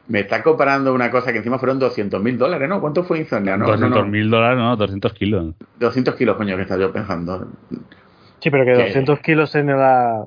Me 0.09 0.21
está 0.21 0.43
comparando 0.43 0.95
una 0.95 1.11
cosa 1.11 1.33
que 1.33 1.39
encima 1.39 1.59
fueron 1.59 1.79
200 1.79 2.23
mil 2.23 2.39
dólares, 2.39 2.67
¿no? 2.67 2.81
¿Cuánto 2.81 3.05
fue 3.05 3.19
Insomnia? 3.19 3.59
No, 3.59 3.67
no, 3.67 3.73
200 3.73 4.05
no. 4.05 4.11
mil 4.11 4.31
dólares, 4.31 4.57
no, 4.57 4.75
200 4.75 5.13
kilos. 5.13 5.55
200 5.81 6.15
kilos, 6.15 6.35
coño, 6.39 6.57
que 6.57 6.63
estaba 6.63 6.81
yo 6.81 6.91
pensando. 6.91 7.47
Sí, 8.41 8.49
pero 8.51 8.65
que 8.65 8.73
Que- 8.73 8.85
200 8.85 9.21
kilos 9.21 9.55
en 9.55 9.67
la. 9.67 10.25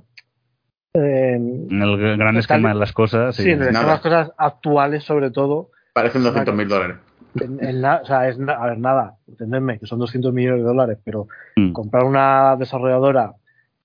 En, 0.93 1.68
En 1.72 1.82
el 1.82 2.18
gran 2.18 2.38
esquema 2.38 2.70
de 2.70 2.76
las 2.76 2.91
cosas, 2.93 3.36
sí. 3.36 3.41
sí, 3.41 3.49
en 3.49 3.64
el- 3.64 3.72
nada. 3.72 3.80
son 3.80 3.88
las 3.88 4.02
cosas 4.02 4.32
actuales, 4.38 5.04
sobre 5.04 5.32
todo. 5.32 5.71
Parecen 5.94 6.24
200 6.24 6.56
mil 6.56 6.68
dólares. 6.68 6.98
En, 7.39 7.64
en 7.64 7.82
na- 7.82 8.00
o 8.04 8.06
sea, 8.06 8.28
es 8.28 8.38
a 8.39 8.66
ver, 8.66 8.78
nada, 8.80 9.16
entendedme, 9.28 9.80
que 9.80 9.86
son 9.86 10.00
200 10.00 10.34
millones 10.34 10.62
de 10.62 10.68
dólares, 10.68 10.98
pero 11.04 11.28
Mm. 11.56 11.72
comprar 11.74 12.04
una 12.06 12.56
desarrolladora, 12.58 13.34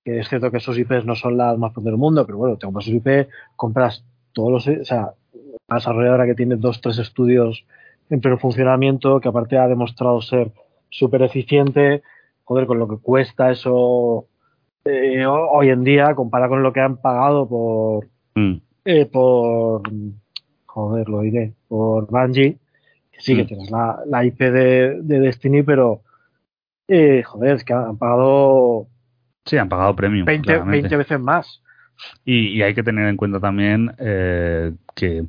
que 0.05 0.21
es 0.21 0.29
cierto 0.29 0.51
que 0.51 0.61
sus 0.61 0.79
IPs 0.79 1.05
no 1.05 1.15
son 1.17 1.37
las 1.37 1.59
más 1.59 1.73
fuertes 1.73 1.91
del 1.91 1.99
mundo, 1.99 2.25
pero 2.27 2.39
bueno, 2.39 2.57
te 2.57 2.67
compras 2.67 2.85
sus 2.85 2.95
IP, 2.95 3.29
compras 3.57 4.05
todos 4.33 4.51
los. 4.53 4.67
O 4.81 4.85
sea, 4.85 5.11
una 5.69 5.77
desarrolladora 5.79 6.27
que 6.27 6.35
tiene 6.35 6.57
dos, 6.57 6.81
tres 6.81 6.99
estudios 6.99 7.65
en 8.11 8.21
pleno 8.21 8.39
funcionamiento, 8.39 9.21
que 9.21 9.29
aparte 9.29 9.59
ha 9.59 9.67
demostrado 9.67 10.21
ser 10.23 10.53
súper 10.91 11.23
eficiente, 11.23 12.03
joder, 12.45 12.67
con 12.67 12.79
lo 12.79 12.87
que 12.89 12.99
cuesta 12.99 13.51
eso 13.51 14.27
eh, 14.85 15.27
ho- 15.27 15.51
hoy 15.51 15.71
en 15.71 15.83
día, 15.83 16.15
comparado 16.15 16.51
con 16.51 16.63
lo 16.63 16.73
que 16.73 16.81
han 16.81 16.97
pagado 16.99 17.49
por. 17.49 18.07
Mm. 18.37 18.57
eh, 18.85 19.07
por. 19.07 19.83
Joder, 20.77 21.09
lo 21.09 21.23
diré, 21.23 21.55
por 21.69 22.07
Bungie, 22.11 22.59
que 23.11 23.21
sí 23.23 23.35
que 23.35 23.45
Mm. 23.45 23.47
tienes 23.47 23.71
la, 23.71 23.99
la 24.07 24.27
IP 24.27 24.39
de, 24.51 25.01
de 25.03 25.21
Destiny, 25.21 25.63
pero. 25.63 26.03
Eh, 26.87 27.23
joder, 27.23 27.57
es 27.57 27.65
que 27.65 27.73
han 27.73 27.97
pagado 27.97 28.87
Sí, 29.47 29.57
han 29.57 29.71
pagado 29.71 29.97
premium. 29.97 30.27
20, 30.27 30.45
claramente. 30.45 30.83
20 30.83 30.97
veces 30.99 31.19
más. 31.19 31.63
Y, 32.27 32.49
y 32.49 32.61
hay 32.63 32.75
que 32.75 32.83
tener 32.83 33.09
en 33.09 33.17
cuenta 33.17 33.41
también 33.41 33.91
eh, 33.99 34.73
que 34.95 35.25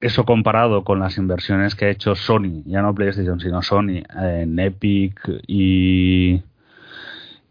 eso 0.00 0.26
comparado 0.26 0.84
con 0.84 1.00
las 1.00 1.16
inversiones 1.16 1.74
que 1.74 1.86
ha 1.86 1.90
hecho 1.90 2.14
Sony, 2.14 2.62
ya 2.66 2.82
no 2.82 2.94
PlayStation, 2.94 3.40
sino 3.40 3.62
Sony, 3.62 4.02
en 4.20 4.58
Epic 4.58 5.18
y, 5.46 6.42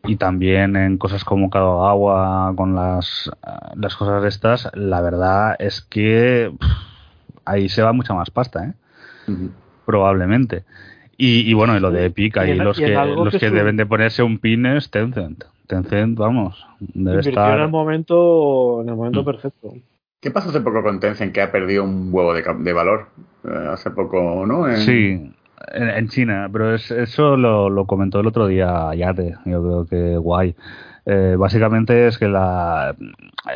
y 0.08 0.16
también 0.18 0.76
en 0.76 0.98
cosas 0.98 1.24
como 1.24 1.50
Kadogawa, 1.50 2.54
con 2.56 2.76
las, 2.76 3.30
las 3.76 3.96
cosas 3.96 4.22
de 4.22 4.30
estas, 4.30 4.70
la 4.74 5.02
verdad 5.02 5.56
es 5.60 5.82
que 5.82 6.52
pff, 6.60 6.70
ahí 7.46 7.70
se 7.70 7.82
va 7.82 7.94
mucha 7.94 8.14
más 8.14 8.30
pasta, 8.30 8.66
¿eh? 8.66 8.74
Probablemente. 9.86 10.64
Y, 11.18 11.50
y 11.50 11.54
bueno, 11.54 11.78
y 11.78 11.80
lo 11.80 11.92
de 11.92 12.06
Epic, 12.06 12.36
Y 12.38 12.40
ahí 12.40 12.56
los 12.56 12.78
que, 12.78 12.94
los 12.94 13.36
que 13.36 13.50
deben 13.50 13.78
de 13.78 13.86
ponerse 13.86 14.24
un 14.24 14.40
pin 14.40 14.66
es 14.66 14.90
Tencent. 14.90 15.46
Tencent, 15.68 16.18
vamos, 16.18 16.66
debe 16.80 17.18
Invirtió 17.18 17.32
en 17.32 17.50
el 17.50 17.56
estar... 17.56 17.70
momento, 17.70 18.82
en 18.82 18.90
el 18.90 18.96
momento 18.96 19.22
Mm. 19.22 19.26
perfecto. 19.26 19.74
¿Qué 20.20 20.32
pasó 20.32 20.50
hace 20.50 20.62
poco 20.62 20.82
con 20.82 21.00
Tencent 21.00 21.34
que 21.34 21.42
ha 21.42 21.52
perdido 21.52 21.84
un 21.84 22.10
huevo 22.12 22.34
de, 22.34 22.74
valor? 22.74 23.10
Eh, 23.44 23.68
hace 23.72 23.92
poco, 23.92 24.46
¿no? 24.46 24.68
En- 24.68 24.78
Sí, 24.78 25.32
en, 25.74 25.90
en 25.90 26.08
China, 26.10 26.50
pero 26.52 26.76
es, 26.76 26.92
eso 26.92 27.38
lo, 27.38 27.70
lo 27.70 27.86
comentó 27.86 28.20
el 28.20 28.28
otro 28.28 28.48
día 28.48 28.94
Yate, 28.96 29.36
yo 29.46 29.62
creo 29.64 29.86
que 29.86 30.18
guay. 30.18 30.56
Eh, 31.06 31.36
básicamente 31.38 32.08
es 32.08 32.18
que 32.18 32.28
la, 32.28 32.96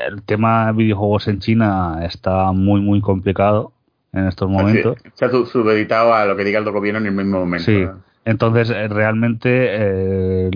el 0.08 0.22
tema 0.24 0.68
de 0.68 0.74
videojuegos 0.74 1.28
en 1.28 1.40
China 1.40 2.00
está 2.06 2.52
muy, 2.52 2.80
muy 2.82 3.02
complicado 3.02 3.72
en 4.14 4.28
estos 4.28 4.50
momentos. 4.50 4.98
Se 5.14 5.26
ha 5.26 5.30
su- 5.30 5.46
subeditado 5.46 6.14
a 6.14 6.26
lo 6.26 6.36
que 6.36 6.44
diga 6.44 6.60
el 6.60 6.72
gobierno 6.72 7.00
en 7.00 7.08
el 7.08 7.14
mismo 7.14 7.40
momento. 7.40 7.66
Sí. 7.66 7.86
Entonces, 8.26 8.70
eh, 8.70 8.88
realmente 8.88 9.50
eh, 9.72 10.52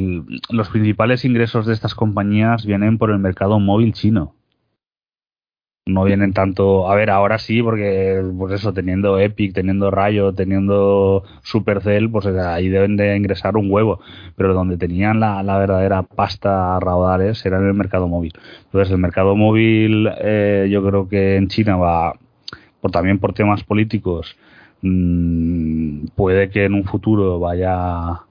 los 0.50 0.70
principales 0.70 1.26
ingresos 1.26 1.66
de 1.66 1.74
estas 1.74 1.96
compañías 1.96 2.66
vienen 2.66 2.98
por 3.00 3.10
el 3.10 3.18
mercado 3.20 3.60
móvil 3.60 3.94
chino. 3.94 4.36
No 5.86 6.06
vienen 6.06 6.32
tanto, 6.32 6.90
a 6.90 6.96
ver, 6.96 7.10
ahora 7.10 7.38
sí, 7.40 7.62
porque 7.62 8.24
pues 8.38 8.54
eso, 8.54 8.72
teniendo 8.74 9.20
Epic, 9.20 9.54
teniendo 9.54 9.92
Rayo, 9.92 10.34
teniendo 10.34 11.24
Supercell, 11.42 12.10
pues 12.10 12.26
ahí 12.26 12.70
deben 12.70 12.96
de 12.96 13.18
ingresar 13.18 13.58
un 13.58 13.70
huevo. 13.70 14.00
Pero 14.38 14.54
donde 14.54 14.78
tenían 14.78 15.20
la, 15.20 15.44
la 15.44 15.58
verdadera 15.58 16.04
pasta 16.04 16.78
a 16.78 16.80
raudales 16.80 17.46
era 17.46 17.58
en 17.58 17.68
el 17.68 17.74
mercado 17.74 18.08
móvil. 18.08 18.32
Entonces, 18.66 18.92
el 18.94 18.98
mercado 19.00 19.36
móvil, 19.36 20.10
eh, 20.22 20.70
yo 20.72 20.82
creo 20.88 21.10
que 21.10 21.36
en 21.36 21.50
China 21.50 21.76
va, 21.76 22.14
por 22.82 22.92
también 22.92 23.20
por 23.20 23.34
temas 23.34 23.64
políticos, 23.66 24.38
mm, 24.82 26.08
puede 26.16 26.50
que 26.50 26.66
en 26.66 26.76
un 26.76 26.86
futuro 26.86 27.40
vaya 27.40 28.22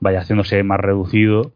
vaya 0.00 0.20
haciéndose 0.20 0.62
más 0.64 0.80
reducido 0.80 1.52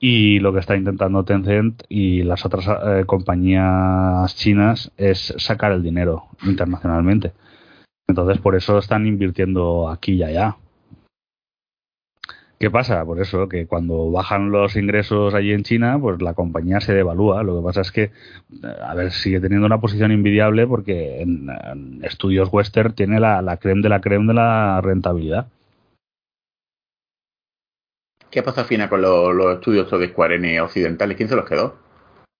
y 0.00 0.38
lo 0.40 0.52
que 0.52 0.60
está 0.60 0.76
intentando 0.76 1.24
Tencent 1.24 1.82
y 1.88 2.22
las 2.22 2.44
otras 2.44 2.66
eh, 2.68 3.04
compañías 3.06 4.34
chinas 4.36 4.92
es 4.96 5.34
sacar 5.38 5.72
el 5.72 5.82
dinero 5.82 6.24
internacionalmente. 6.44 7.32
Entonces 8.06 8.38
por 8.38 8.54
eso 8.54 8.78
están 8.78 9.06
invirtiendo 9.06 9.88
aquí 9.88 10.14
y 10.14 10.22
allá. 10.22 10.56
¿Qué 12.58 12.70
pasa? 12.70 13.04
Por 13.04 13.20
eso 13.20 13.48
que 13.48 13.66
cuando 13.66 14.10
bajan 14.10 14.50
los 14.50 14.76
ingresos 14.76 15.34
allí 15.34 15.52
en 15.52 15.64
China, 15.64 15.98
pues 16.00 16.22
la 16.22 16.34
compañía 16.34 16.80
se 16.80 16.94
devalúa. 16.94 17.42
Lo 17.42 17.58
que 17.58 17.64
pasa 17.64 17.80
es 17.80 17.92
que, 17.92 18.02
eh, 18.04 18.10
a 18.82 18.94
ver, 18.94 19.10
sigue 19.10 19.40
teniendo 19.40 19.66
una 19.66 19.80
posición 19.80 20.12
invidiable 20.12 20.66
porque 20.66 21.20
en, 21.20 21.50
estudios 22.02 22.48
western 22.52 22.94
tiene 22.94 23.20
la, 23.20 23.42
la 23.42 23.56
creme 23.58 23.82
de 23.82 23.88
la 23.88 24.00
creme 24.00 24.28
de 24.28 24.34
la 24.34 24.80
rentabilidad. 24.80 25.48
¿Qué 28.34 28.42
pasó 28.42 28.62
al 28.62 28.66
final 28.66 28.88
con 28.88 29.00
los, 29.00 29.32
los 29.32 29.54
estudios 29.54 29.88
de 29.88 30.08
Square 30.08 30.34
Enix 30.34 30.60
occidentales? 30.60 31.16
¿Quién 31.16 31.28
se 31.28 31.36
los 31.36 31.48
quedó? 31.48 31.76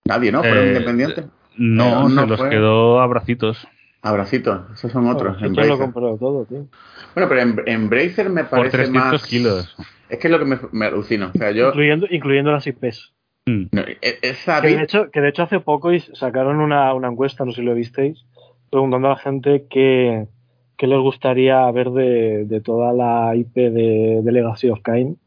Nadie, 0.04 0.32
¿no? 0.32 0.40
¿Fueron 0.42 0.64
Eh, 0.64 0.68
independientes? 0.68 1.26
No, 1.56 1.84
Pero 1.84 2.08
no 2.08 2.22
se 2.22 2.26
los 2.26 2.40
fue- 2.40 2.50
quedó 2.50 3.00
a 3.00 3.06
bracitos. 3.06 3.68
Abracitos, 4.02 4.62
esos 4.74 4.90
son 4.90 5.06
otros. 5.08 5.38
Bueno, 5.38 5.54
¿quién 5.54 5.68
lo 5.68 5.78
compró 5.78 6.16
todo, 6.18 6.44
tío? 6.46 6.66
Bueno, 7.14 7.28
pero 7.28 7.40
en, 7.42 7.62
Embracer 7.66 8.28
me 8.28 8.42
Por 8.42 8.58
parece 8.58 8.76
300 8.78 9.12
más... 9.12 9.24
kilos. 9.24 9.76
Es 10.08 10.18
que 10.18 10.26
es 10.26 10.32
lo 10.32 10.40
que 10.40 10.44
me, 10.46 10.58
me 10.72 10.86
alucino. 10.86 11.30
O 11.32 11.38
sea, 11.38 11.52
yo... 11.52 11.68
Incluyendo, 11.68 12.06
incluyendo 12.10 12.50
las 12.50 12.66
IPs. 12.66 13.14
Mm. 13.46 13.66
no, 13.70 13.82
e- 13.82 14.18
esa 14.22 14.60
Que 14.62 14.76
de, 14.76 14.82
hecho, 14.82 15.10
que 15.12 15.20
de 15.20 15.28
hecho 15.28 15.44
hace 15.44 15.60
poco 15.60 15.90
sacaron 16.14 16.58
una, 16.58 16.92
una 16.92 17.06
encuesta, 17.08 17.44
no 17.44 17.52
sé 17.52 17.60
si 17.60 17.66
lo 17.66 17.74
visteis, 17.74 18.26
preguntando 18.68 19.06
a 19.06 19.10
la 19.12 19.16
gente 19.16 19.66
qué, 19.70 20.26
qué 20.76 20.86
les 20.88 20.98
gustaría 20.98 21.70
ver 21.70 21.90
de, 21.90 22.46
de 22.46 22.60
toda 22.60 22.92
la 22.92 23.36
IP 23.36 23.54
de, 23.70 24.20
de 24.24 24.32
Legacy 24.32 24.70
of 24.70 24.80
Kain. 24.82 25.18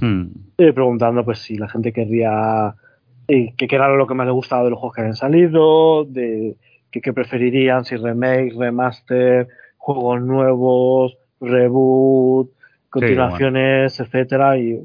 Mm. 0.00 0.24
eh, 0.58 0.72
preguntando 0.72 1.24
pues 1.24 1.38
si 1.38 1.56
la 1.56 1.68
gente 1.68 1.92
querría 1.92 2.74
eh, 3.28 3.54
que 3.56 3.66
qué 3.66 3.76
era 3.76 3.88
lo 3.88 4.06
que 4.06 4.14
más 4.14 4.26
le 4.26 4.32
gustaba 4.32 4.64
de 4.64 4.70
los 4.70 4.78
juegos 4.78 4.94
que 4.94 5.00
habían 5.00 5.16
salido, 5.16 6.04
de 6.04 6.56
que 6.90 7.00
qué 7.00 7.12
preferirían, 7.12 7.84
si 7.84 7.96
remake, 7.96 8.54
remaster, 8.56 9.48
juegos 9.78 10.20
nuevos, 10.22 11.16
reboot, 11.40 12.50
continuaciones, 12.90 13.98
etcétera 14.00 14.58
y 14.58 14.80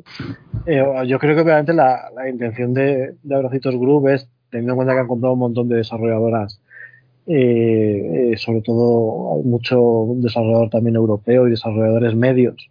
eh, 0.65 0.83
yo 1.07 1.19
creo 1.19 1.35
que 1.35 1.41
obviamente 1.41 1.73
la, 1.73 2.09
la 2.15 2.29
intención 2.29 2.73
de, 2.73 3.15
de 3.21 3.35
Abracitos 3.35 3.75
Group 3.75 4.07
es 4.07 4.27
teniendo 4.49 4.73
en 4.73 4.77
cuenta 4.77 4.93
que 4.93 4.99
han 4.99 5.07
comprado 5.07 5.33
un 5.33 5.39
montón 5.39 5.69
de 5.69 5.77
desarrolladoras 5.77 6.61
eh, 7.27 8.31
eh, 8.31 8.37
sobre 8.37 8.61
todo 8.61 9.41
mucho 9.43 10.07
desarrollador 10.15 10.69
también 10.71 10.95
europeo 10.95 11.47
y 11.47 11.51
desarrolladores 11.51 12.15
medios 12.15 12.70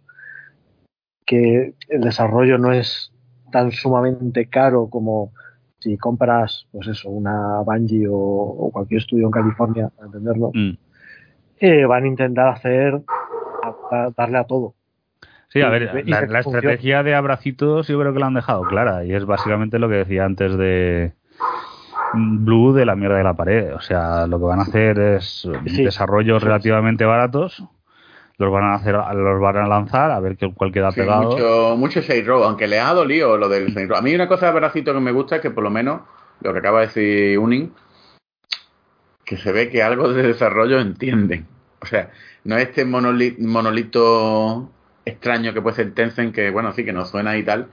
que 1.31 1.73
el 1.87 2.01
desarrollo 2.01 2.57
no 2.57 2.73
es 2.73 3.13
tan 3.53 3.71
sumamente 3.71 4.47
caro 4.47 4.87
como 4.89 5.31
si 5.79 5.97
compras, 5.97 6.67
pues 6.73 6.89
eso, 6.89 7.09
una 7.09 7.61
Bungie 7.65 8.05
o, 8.09 8.13
o 8.17 8.69
cualquier 8.69 8.99
estudio 8.99 9.27
en 9.27 9.31
California, 9.31 9.89
para 9.95 10.07
entenderlo, 10.07 10.51
Mm. 10.53 10.71
eh, 11.61 11.85
van 11.85 12.03
a 12.03 12.07
intentar 12.07 12.49
hacer, 12.49 13.01
a- 13.63 13.95
a 13.95 14.09
darle 14.15 14.37
a 14.39 14.43
todo. 14.43 14.73
Sí, 15.47 15.61
a 15.61 15.69
ver, 15.69 16.03
la, 16.05 16.19
estrategia 16.39 17.01
de 17.03 17.15
abracitos 17.15 17.87
yo 17.87 17.97
creo 17.99 18.13
que 18.13 18.19
la 18.19 18.27
han 18.27 18.33
dejado 18.33 18.63
clara 18.63 19.05
y 19.05 19.13
es 19.13 19.23
básicamente 19.25 19.79
lo 19.79 19.87
que 19.87 19.95
decía 19.95 20.25
antes 20.25 20.57
de 20.57 21.13
Blue 22.13 22.73
de 22.73 22.85
la 22.85 22.95
mierda 22.95 23.17
de 23.17 23.23
la 23.23 23.33
pared. 23.35 23.73
O 23.73 23.79
sea, 23.81 24.27
lo 24.27 24.37
que 24.37 24.45
van 24.45 24.59
a 24.59 24.63
hacer 24.63 24.99
es 24.99 25.47
Sí. 25.65 25.83
desarrollos 25.83 26.43
relativamente 26.43 27.05
baratos, 27.05 27.63
los 28.41 28.51
van 28.51 28.63
a 28.63 28.75
hacer, 28.75 28.95
los 28.95 29.39
van 29.39 29.57
a 29.57 29.67
lanzar 29.67 30.11
a 30.11 30.19
ver 30.19 30.35
qué, 30.35 30.51
cuál 30.53 30.71
queda 30.71 30.91
Sí, 30.91 30.99
pegado. 31.01 31.23
mucho, 31.23 31.75
mucho 31.77 32.01
Saints 32.01 32.27
Row, 32.27 32.43
aunque 32.43 32.67
le 32.67 32.79
ha 32.79 32.93
dolido 32.93 33.37
lo 33.37 33.47
del 33.47 33.71
Saints 33.73 33.89
Row. 33.89 33.97
A 33.97 34.01
mí 34.01 34.13
una 34.13 34.27
cosa 34.27 34.47
de 34.47 34.53
Bracito 34.53 34.93
que 34.93 34.99
me 34.99 35.11
gusta 35.11 35.37
es 35.37 35.41
que 35.41 35.51
por 35.51 35.63
lo 35.63 35.69
menos, 35.69 36.01
lo 36.41 36.51
que 36.51 36.59
acaba 36.59 36.81
de 36.81 36.87
decir 36.87 37.39
Uning, 37.39 37.71
que 39.23 39.37
se 39.37 39.51
ve 39.51 39.69
que 39.69 39.83
algo 39.83 40.11
de 40.11 40.23
desarrollo 40.23 40.79
entienden. 40.79 41.45
O 41.81 41.85
sea, 41.85 42.09
no 42.43 42.57
es 42.57 42.63
este 42.69 42.85
monoli- 42.85 43.37
monolito 43.39 44.69
extraño 45.05 45.53
que 45.53 45.61
puede 45.61 45.75
ser 45.77 45.93
Tencent, 45.93 46.33
que 46.33 46.49
bueno, 46.49 46.73
sí 46.73 46.83
que 46.83 46.93
nos 46.93 47.09
suena 47.09 47.37
y 47.37 47.43
tal, 47.43 47.67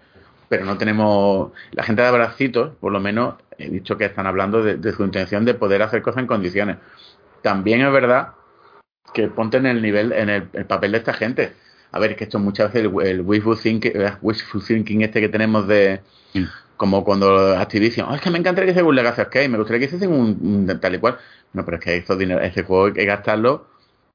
pero 0.48 0.64
no 0.64 0.78
tenemos... 0.78 1.52
La 1.72 1.82
gente 1.82 2.02
de 2.02 2.08
Abracitos, 2.08 2.74
por 2.76 2.92
lo 2.92 3.00
menos, 3.00 3.34
he 3.58 3.68
dicho 3.68 3.96
que 3.98 4.04
están 4.04 4.26
hablando 4.26 4.62
de, 4.62 4.76
de 4.76 4.92
su 4.92 5.04
intención 5.04 5.44
de 5.44 5.54
poder 5.54 5.82
hacer 5.82 6.00
cosas 6.00 6.20
en 6.20 6.26
condiciones. 6.26 6.76
También 7.42 7.82
es 7.82 7.92
verdad 7.92 8.28
que 9.12 9.28
ponte 9.28 9.56
en 9.56 9.66
el 9.66 9.80
nivel, 9.82 10.12
en 10.12 10.28
el, 10.28 10.48
el 10.52 10.66
papel 10.66 10.92
de 10.92 10.98
esta 10.98 11.12
gente. 11.12 11.52
A 11.92 11.98
ver, 11.98 12.12
es 12.12 12.16
que 12.18 12.24
esto 12.24 12.38
muchas 12.38 12.72
veces 12.72 12.90
el, 12.90 13.06
el 13.06 13.20
wishful, 13.22 13.58
thinking, 13.58 13.92
wishful 14.20 14.62
thinking 14.62 15.02
este 15.02 15.20
que 15.20 15.28
tenemos 15.28 15.66
de... 15.66 16.00
Mm. 16.34 16.44
Como 16.76 17.02
cuando 17.02 17.56
Activision, 17.56 18.06
"Oh, 18.08 18.14
es 18.14 18.20
que 18.20 18.30
me 18.30 18.38
encantaría 18.38 18.72
que 18.72 18.78
se 18.78 18.84
un 18.84 18.94
Legacy 18.94 19.22
of 19.22 19.28
Kain, 19.30 19.50
me 19.50 19.58
gustaría 19.58 19.80
que 19.80 19.86
hiciesen 19.86 20.12
un, 20.12 20.38
un 20.68 20.80
tal 20.80 20.94
y 20.94 20.98
cual. 20.98 21.18
No, 21.52 21.64
pero 21.64 21.78
es 21.78 21.82
que 21.82 21.96
esto 21.96 22.16
ese 22.20 22.62
juego 22.62 22.86
hay 22.86 22.92
que 22.92 23.04
gastarlo 23.04 23.66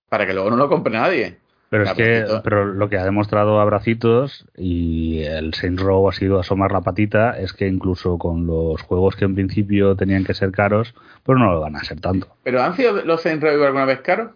para 0.08 0.26
que 0.26 0.34
luego 0.34 0.50
no 0.50 0.56
lo 0.56 0.70
compre 0.70 0.94
nadie. 0.94 1.40
Pero 1.70 1.84
es 1.84 1.94
que, 1.94 2.18
Abracitos. 2.20 2.42
pero 2.44 2.66
lo 2.66 2.88
que 2.88 2.98
ha 2.98 3.04
demostrado 3.04 3.60
Abracitos 3.60 4.46
y 4.56 5.24
el 5.24 5.54
Saints 5.56 5.82
Row 5.82 6.08
ha 6.08 6.14
sido 6.14 6.40
asomar 6.40 6.72
la 6.72 6.80
patita 6.82 7.38
es 7.38 7.52
que 7.52 7.68
incluso 7.68 8.18
con 8.18 8.48
los 8.48 8.82
juegos 8.84 9.18
que 9.18 9.26
en 9.26 9.36
principio 9.36 9.96
tenían 9.98 10.24
que 10.24 10.34
ser 10.34 10.52
caros, 10.52 10.96
pues 11.24 11.38
no 11.38 11.52
lo 11.52 11.60
van 11.60 11.76
a 11.76 11.84
ser 11.84 12.00
tanto. 12.00 12.28
Pero 12.44 12.62
¿han 12.62 12.76
sido 12.78 13.04
los 13.04 13.22
Saints 13.22 13.44
Row 13.44 13.62
alguna 13.62 13.86
vez 13.86 14.00
caros? 14.00 14.30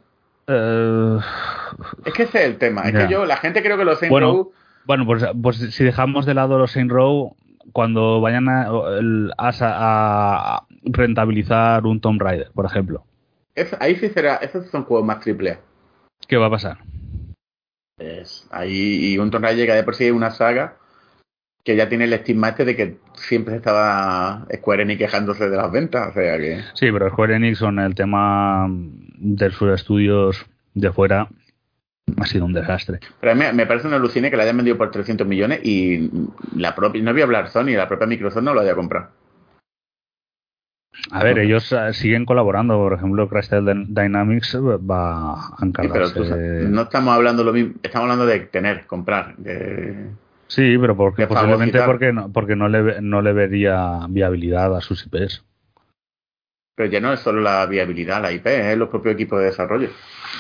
Eh, 0.48 1.18
Es 2.06 2.14
que 2.14 2.24
ese 2.24 2.40
es 2.40 2.46
el 2.46 2.58
tema. 2.58 2.84
Es 2.84 2.94
que 2.96 3.08
yo, 3.12 3.26
la 3.26 3.38
gente 3.38 3.62
creo 3.62 3.78
que 3.78 3.86
los 3.86 4.00
Saints 4.00 4.12
Bueno, 4.12 4.28
Row 4.32 4.52
Bueno, 4.86 5.06
pues, 5.06 5.26
pues 5.42 5.58
si 5.58 5.84
dejamos 5.84 6.26
de 6.26 6.34
lado 6.34 6.58
los 6.58 6.72
Saint 6.72 6.90
Row, 6.90 7.36
cuando 7.74 8.22
vayan 8.22 8.48
a, 8.48 8.68
a, 9.38 9.50
a 10.58 10.64
rentabilizar 10.84 11.86
un 11.86 12.00
Tomb 12.00 12.22
Raider, 12.22 12.50
por 12.54 12.66
ejemplo, 12.66 13.04
es- 13.56 13.76
ahí 13.82 13.96
sí 13.98 14.08
será, 14.10 14.36
esos 14.38 14.68
son 14.68 14.86
juegos 14.86 15.06
más 15.06 15.20
triple 15.20 15.52
A. 15.52 15.60
¿qué 16.28 16.38
va 16.38 16.48
a 16.48 16.52
pasar? 16.52 16.78
Es, 18.00 18.48
ahí, 18.52 19.14
y 19.14 19.18
un 19.18 19.32
Tomb 19.32 19.44
Raider 19.44 19.66
que 19.68 19.74
de 19.74 19.84
por 19.84 19.96
sí 19.96 20.06
es 20.06 20.12
una 20.14 20.32
saga 20.32 20.78
que 21.68 21.76
ya 21.76 21.90
tiene 21.90 22.06
el 22.06 22.14
estigma 22.14 22.48
este 22.48 22.64
de 22.64 22.78
que 22.78 22.98
siempre 23.16 23.58
estaba 23.58 24.48
Square 24.56 24.84
Enix 24.84 25.00
quejándose 25.00 25.50
de 25.50 25.58
las 25.58 25.70
ventas. 25.70 26.08
O 26.08 26.14
sea 26.14 26.38
que. 26.38 26.62
Sí, 26.76 26.90
pero 26.94 27.10
Square 27.10 27.36
Enix 27.36 27.60
con 27.60 27.78
el 27.78 27.94
tema 27.94 28.68
de 28.70 29.50
sus 29.52 29.74
estudios 29.74 30.46
de 30.74 30.94
fuera 30.94 31.28
ha 32.18 32.26
sido 32.26 32.46
un 32.46 32.54
desastre. 32.54 33.02
Pero 33.20 33.34
a 33.34 33.36
mí 33.36 33.44
me 33.54 33.66
parece 33.66 33.88
una 33.88 33.98
alucine 33.98 34.32
que 34.32 34.38
la 34.38 34.44
hayan 34.44 34.56
vendido 34.56 34.78
por 34.78 34.92
300 34.92 35.28
millones 35.28 35.60
y 35.66 36.10
la 36.56 36.74
propia, 36.74 37.04
no 37.04 37.12
voy 37.12 37.20
a 37.20 37.26
hablar 37.26 37.50
Sony, 37.50 37.76
la 37.76 37.90
propia 37.90 38.08
Microsoft 38.08 38.44
no 38.44 38.54
lo 38.54 38.62
haya 38.62 38.74
comprado. 38.74 39.10
A 41.12 41.24
ver, 41.24 41.38
ellos 41.40 41.70
eh, 41.74 41.94
siguen 41.94 42.24
colaborando. 42.26 42.78
Por 42.78 42.94
ejemplo, 42.94 43.28
Crystal 43.28 43.66
Dy- 43.66 43.88
Dynamics 43.90 44.56
va 44.58 45.34
a 45.34 45.36
Sí, 45.60 45.66
pero 45.68 45.68
encargarse. 45.68 46.14
tú 46.64 46.70
no 46.70 46.84
estamos 46.84 47.14
hablando 47.14 47.44
lo 47.44 47.52
mismo, 47.52 47.74
estamos 47.84 48.04
hablando 48.06 48.26
de 48.26 48.40
tener, 48.40 48.86
comprar. 48.88 49.36
de- 49.36 50.12
Sí, 50.48 50.78
pero 50.78 50.96
porque 50.96 51.28
posiblemente 51.28 51.82
porque 51.84 52.14
no, 52.14 52.32
porque 52.32 52.56
no 52.56 52.70
le 52.70 52.82
ve- 52.82 53.02
no 53.02 53.22
le 53.22 53.34
vería 53.34 54.00
viabilidad 54.10 54.76
a 54.76 54.82
sus 54.82 55.06
IPs. 55.06 55.44
Pero 56.76 56.90
ya 56.92 57.00
no 57.00 57.12
es 57.12 57.20
solo 57.22 57.42
la 57.42 57.66
viabilidad, 57.66 58.22
la 58.22 58.32
IP, 58.32 58.46
es 58.72 58.78
los 58.78 58.90
propios 58.90 59.16
equipos 59.16 59.40
de 59.40 59.46
desarrollo. 59.46 59.90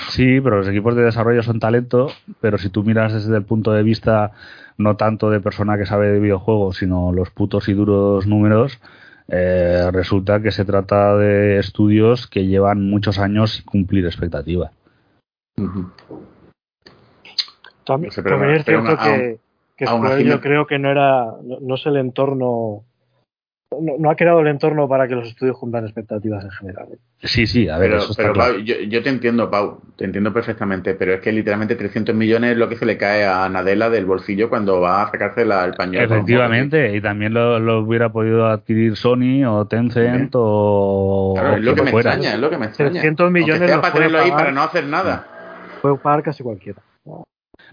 Sí, 0.10 0.40
pero 0.40 0.58
los 0.58 0.68
equipos 0.68 0.96
de 0.96 1.04
desarrollo 1.04 1.42
son 1.42 1.60
talento, 1.60 2.12
pero 2.40 2.58
si 2.60 2.70
tú 2.70 2.84
miras 2.84 3.14
desde 3.14 3.36
el 3.36 3.44
punto 3.44 3.74
de 3.74 3.82
vista 3.84 4.32
no 4.78 4.96
tanto 4.96 5.32
de 5.32 5.40
persona 5.42 5.78
que 5.78 5.88
sabe 5.88 6.12
de 6.12 6.20
videojuegos, 6.20 6.78
sino 6.78 7.12
los 7.12 7.32
putos 7.32 7.68
y 7.70 7.74
duros 7.74 8.28
números, 8.28 8.80
eh, 9.30 9.90
resulta 9.92 10.40
que 10.42 10.52
se 10.52 10.64
trata 10.64 11.18
de 11.18 11.58
estudios 11.58 12.28
que 12.28 12.46
llevan 12.46 12.88
muchos 12.88 13.18
años 13.18 13.54
sin 13.56 13.66
cumplir 13.66 14.06
expectativas. 14.06 14.72
Ujú. 15.58 15.90
También, 17.84 18.10
es 18.10 18.66
cierto 18.66 18.92
aún- 18.92 18.98
que, 19.04 19.40
que 19.78 19.86
así 19.86 20.24
yo 20.26 20.42
creo 20.42 20.66
que 20.68 20.80
no 20.80 20.90
era, 20.92 21.26
no, 21.44 21.60
no 21.62 21.76
es 21.76 21.86
el 21.86 21.98
entorno, 21.98 22.84
no, 23.80 23.94
no 24.00 24.10
ha 24.10 24.16
creado 24.16 24.40
el 24.40 24.48
entorno 24.48 24.88
para 24.88 25.08
que 25.08 25.16
los 25.16 25.28
estudios 25.28 25.58
cumplan 25.58 25.84
expectativas 25.86 26.44
en 26.44 26.52
general. 26.52 26.88
¿eh? 26.94 26.98
Sí, 27.24 27.48
sí, 27.48 27.68
a 27.68 27.78
ver, 27.78 27.90
Pero, 27.90 27.98
eso 28.02 28.12
está 28.12 28.24
pero 28.24 28.34
claro. 28.34 28.54
Pau, 28.54 28.62
yo, 28.64 28.76
yo 28.88 29.04
te 29.04 29.10
entiendo, 29.10 29.50
Pau, 29.50 29.82
te 29.96 30.06
entiendo 30.06 30.32
perfectamente, 30.32 30.94
pero 30.94 31.14
es 31.16 31.22
que 31.22 31.32
literalmente 31.32 31.76
300 31.76 32.16
millones 32.16 32.52
es 32.52 32.58
lo 32.58 32.70
que 32.70 32.76
se 32.76 32.86
le 32.86 32.98
cae 32.98 33.26
a 33.26 33.50
Nadella 33.50 33.90
del 33.90 34.06
bolsillo 34.06 34.50
cuando 34.50 34.80
va 34.80 35.04
a 35.04 35.12
sacarse 35.12 35.44
la- 35.44 35.66
el 35.66 35.74
pañuelo. 35.74 36.06
Efectivamente, 36.16 36.96
y 36.96 37.02
también 37.02 37.34
lo, 37.34 37.60
lo 37.60 37.80
hubiera 37.80 38.12
podido 38.12 38.48
adquirir 38.48 38.96
Sony 38.96 39.44
o 39.48 39.66
Tencent 39.66 40.32
o. 40.36 41.34
Claro, 41.38 41.58
es 41.58 41.64
lo 41.64 41.76
que 41.76 41.82
me 41.84 41.92
fuera. 41.92 42.14
extraña, 42.14 42.36
es 42.36 42.40
lo 42.42 42.50
que 42.50 42.58
me 42.58 42.66
extraña. 42.68 42.92
300 42.94 43.32
millones 43.32 43.58
sea 43.60 43.76
los 43.78 43.82
para 43.82 43.94
tenerlo 43.94 44.20
ahí 44.20 44.32
para 44.32 44.52
no 44.52 44.62
hacer 44.62 44.86
nada. 44.86 45.26
Puede 45.82 45.98
pagar 45.98 46.24
casi 46.24 46.44
cualquiera. 46.44 46.82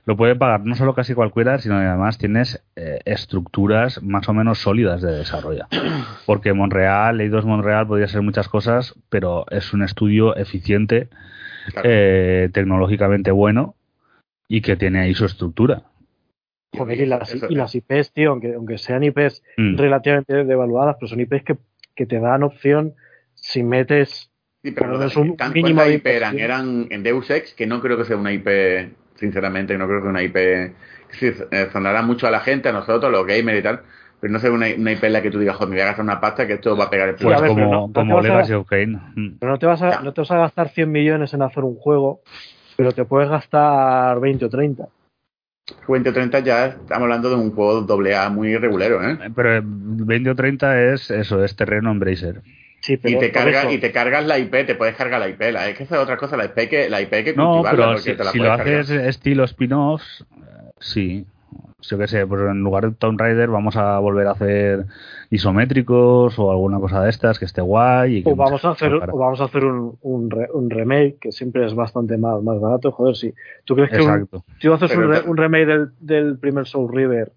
Lo 0.07 0.17
puede 0.17 0.37
pagar 0.37 0.61
no 0.67 0.75
solo 0.75 0.95
casi 0.95 1.15
cualquiera, 1.15 1.59
sino 1.59 1.79
que 1.79 1.87
además 1.87 2.19
tienes 2.19 2.63
eh, 2.77 3.01
estructuras 3.07 4.03
más 4.03 4.29
o 4.29 4.35
menos 4.35 4.59
sólidas 4.59 5.01
de 5.01 5.13
desarrollo. 5.13 5.67
Porque 6.27 6.53
Monreal, 6.53 7.21
Eidos 7.21 7.47
Monreal 7.47 7.87
podría 7.87 8.09
ser 8.09 8.21
muchas 8.23 8.49
cosas, 8.49 8.95
pero 9.09 9.47
es 9.51 9.73
un 9.73 9.83
estudio 9.83 10.37
eficiente, 10.37 11.09
Claro. 11.73 11.89
eh, 11.91 12.51
tecnológicamente 12.53 13.31
bueno 13.31 13.75
y 14.49 14.61
que 14.61 14.77
tiene 14.77 15.01
ahí 15.01 15.15
su 15.15 15.25
estructura. 15.25 15.85
Joder, 16.77 17.01
y 17.01 17.07
las, 17.07 17.33
Eso- 17.33 17.47
y 17.49 17.55
las 17.55 17.75
IPs, 17.75 18.13
tío, 18.13 18.33
aunque, 18.33 18.53
aunque 18.55 18.77
sean 18.77 19.03
IPs 19.03 19.43
Mm. 19.57 19.77
relativamente 19.79 20.45
devaluadas, 20.45 20.97
pero 21.01 21.09
son 21.09 21.21
IPs 21.21 21.43
que, 21.45 21.57
que 21.95 22.05
te 22.05 22.21
dan 22.21 22.43
opción 22.43 22.93
si 23.35 23.63
metes 23.63 24.31
Sí, 24.63 24.73
pero 24.73 24.89
no, 24.99 25.05
un 25.07 25.29
¿cuántas 25.37 25.53
mínimo 25.55 25.83
de 25.83 25.95
IP 25.95 26.07
eran? 26.07 26.39
Eran 26.39 26.87
en 26.91 27.03
Deus 27.03 27.31
Ex, 27.31 27.55
que 27.55 27.67
no 27.67 27.81
creo 27.81 27.97
que 27.97 28.05
sea 28.05 28.17
una 28.19 28.33
IP, 28.33 28.47
sinceramente, 29.15 29.77
no 29.79 29.87
creo 29.87 30.03
que 30.03 30.09
una 30.09 30.23
IP 30.23 30.35
que 30.35 30.75
sí, 31.19 31.33
eh, 31.51 31.69
sonará 31.73 32.03
mucho 32.03 32.27
a 32.27 32.31
la 32.31 32.41
gente, 32.41 32.69
a 32.69 32.73
nosotros, 32.73 33.11
los 33.13 33.27
gamers 33.27 33.59
y 33.59 33.63
tal, 33.63 33.81
pero 34.21 34.33
no 34.33 34.39
sé 34.39 34.51
una, 34.51 34.67
una 34.77 34.93
IP 34.93 35.05
en 35.07 35.13
la 35.13 35.23
que 35.23 35.31
tú 35.31 35.39
digas, 35.39 35.57
joder, 35.57 35.69
me 35.71 35.77
voy 35.77 35.83
a 35.83 35.87
gastar 35.87 36.05
una 36.05 36.21
pasta 36.21 36.47
que 36.47 36.55
esto 36.55 36.77
va 36.77 36.85
a 36.85 36.91
pegar 36.91 37.09
el 37.11 37.15
Pues 37.17 37.41
como, 37.43 37.71
no- 37.71 37.93
como 37.93 38.19
a- 38.19 38.23
Legacy 38.23 38.53
of 38.53 38.67
Kain. 38.69 38.93
Mm. 39.15 39.37
Pero 39.39 39.53
no 39.53 39.59
te, 39.59 39.67
vas 39.67 39.83
a, 39.83 40.01
no 40.01 40.13
te 40.13 40.21
vas 40.23 40.31
a 40.31 40.39
gastar 40.39 40.69
100 40.71 40.91
millones 40.91 41.33
en 41.35 41.43
hacer 41.43 41.63
un 41.65 41.77
juego, 41.77 42.21
pero 42.77 42.93
te 42.93 43.05
puedes 43.05 43.29
gastar 43.29 44.19
20 44.21 44.47
o 44.47 44.49
30. 44.51 44.89
20 45.89 46.11
o 46.11 46.13
30 46.13 46.41
ya 46.41 46.67
estamos 46.67 47.05
hablando 47.05 47.31
de 47.31 47.37
un 47.37 47.51
juego 47.53 47.81
doble 47.83 48.15
A 48.17 48.29
muy 48.29 48.57
regulero, 48.57 49.03
¿eh? 49.03 49.19
Pero 49.35 49.57
eh, 49.57 49.63
20 49.65 50.31
o 50.31 50.35
30 50.35 50.83
es 50.93 51.11
eso, 51.11 51.43
es 51.45 51.57
terreno 51.57 51.91
Embracer. 51.91 52.43
Sí, 52.85 52.99
pero 52.99 53.17
Y 53.17 53.19
te, 53.19 53.33
cargas, 53.33 53.73
y 53.73 53.79
te 53.79 53.91
cargas 53.93 54.27
la 54.27 54.39
IP, 54.39 54.67
te 54.67 54.75
puedes 54.75 54.95
cargar 54.95 55.19
la 55.19 55.27
IP. 55.31 55.41
La, 55.53 55.71
es 55.71 55.75
que 55.79 55.85
esa 55.85 55.97
es 55.97 56.03
otra 56.03 56.19
cosa, 56.19 56.37
la 56.37 56.45
IP 56.45 56.69
que, 56.69 56.91
la 56.91 57.01
IP 57.01 57.25
que 57.25 57.33
No, 57.35 57.53
cultivarla, 57.63 57.87
pero 57.87 57.97
si, 57.99 58.15
te 58.15 58.25
la 58.25 58.31
si 58.31 58.39
lo 58.39 58.45
cargar. 58.45 58.69
haces 58.81 58.91
estilo 58.91 59.45
spin-offs, 59.45 60.27
eh, 60.37 60.71
sí. 60.81 61.27
Yo 61.81 61.97
qué 61.97 62.07
sé, 62.09 62.27
pues 62.27 62.43
en 62.43 62.61
lugar 62.61 62.85
de 62.91 62.95
Tomb 62.95 63.19
Raider 63.19 63.49
vamos 63.49 63.77
a 63.77 63.99
volver 64.01 64.27
a 64.27 64.33
hacer 64.33 64.85
isométricos 65.31 66.39
o 66.39 66.51
alguna 66.51 66.79
cosa 66.79 67.03
de 67.03 67.09
estas 67.09 67.39
que 67.39 67.47
esté 67.47 67.63
guay. 67.63 68.17
Y 68.19 68.23
que 68.23 68.31
o 68.33 68.37
vamos 68.37 68.63
a 68.67 68.71
hacer, 68.73 68.93
o 68.95 69.17
vamos 69.17 69.41
a 69.41 69.45
hacer 69.45 69.65
un, 69.65 69.97
un, 70.03 70.31
re- 70.31 70.51
un 70.53 70.69
remake 70.69 71.19
que 71.21 71.33
siempre 71.33 71.65
es 71.65 71.75
bastante 71.75 72.19
más, 72.19 72.43
más 72.43 72.61
barato. 72.61 72.93
Joder, 72.93 73.17
si 73.17 73.33
tú 73.65 73.77
crees 73.77 73.91
que 73.91 73.97
un- 74.03 74.11
Exacto. 74.11 74.45
si 74.59 74.69
tú 74.69 74.75
haces 74.75 74.91
Pero 74.91 75.07
un, 75.07 75.13
re- 75.15 75.23
un 75.23 75.37
remake 75.39 75.67
del, 75.67 75.89
del 76.01 76.39
primer 76.39 76.67
Soul 76.67 76.93
River, 76.95 77.33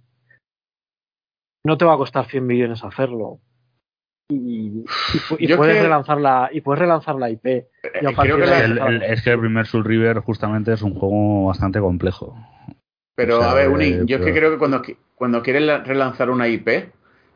no 1.66 1.78
te 1.78 1.86
va 1.86 1.93
a 1.93 1.98
costar 1.98 2.26
100 2.26 2.45
millones 2.45 2.84
hacerlo. 2.84 3.39
Y, 4.30 4.84
puedes 5.56 5.78
que- 5.78 5.84
relanzar 5.84 6.20
la 6.20 6.50
y 6.52 6.60
puedes 6.62 6.80
relanzar 6.80 7.16
la 7.16 7.30
IP. 7.30 7.46
Eh, 7.48 7.68
y 7.84 7.88
a 7.88 8.00
creo 8.00 8.14
partir 8.16 8.36
que 8.36 8.42
de 8.42 8.48
la- 8.48 8.56
ahí 8.58 8.64
El- 8.64 8.72
empezar. 8.72 8.94
el- 8.94 9.04
es 9.04 9.22
que 9.24 9.30
el 9.32 9.40
primer 9.40 9.66
Soul 9.68 9.86
River 9.86 10.18
justamente 10.20 10.74
es 10.74 10.82
un 10.82 10.94
juego 10.96 11.46
bastante 11.48 11.80
complejo. 11.80 12.36
Pero 13.16 13.38
O 13.38 13.42
sea, 13.42 13.52
a 13.52 13.54
ver, 13.56 13.66
eh, 13.66 13.70
Uni, 13.70 14.06
yo 14.06 14.18
es 14.18 14.26
que 14.26 14.34
creo 14.34 14.52
que 14.52 14.58
cuando, 14.58 14.82
cuando 15.16 15.42
quieres 15.42 15.62
la- 15.64 15.80
relanzar 15.84 16.30
una 16.30 16.48
IP, 16.48 16.90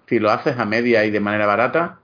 si 0.06 0.20
lo 0.20 0.30
haces 0.32 0.58
a 0.60 0.66
media 0.66 1.06
y 1.06 1.12
de 1.12 1.20
manera 1.22 1.46
barata, 1.46 2.00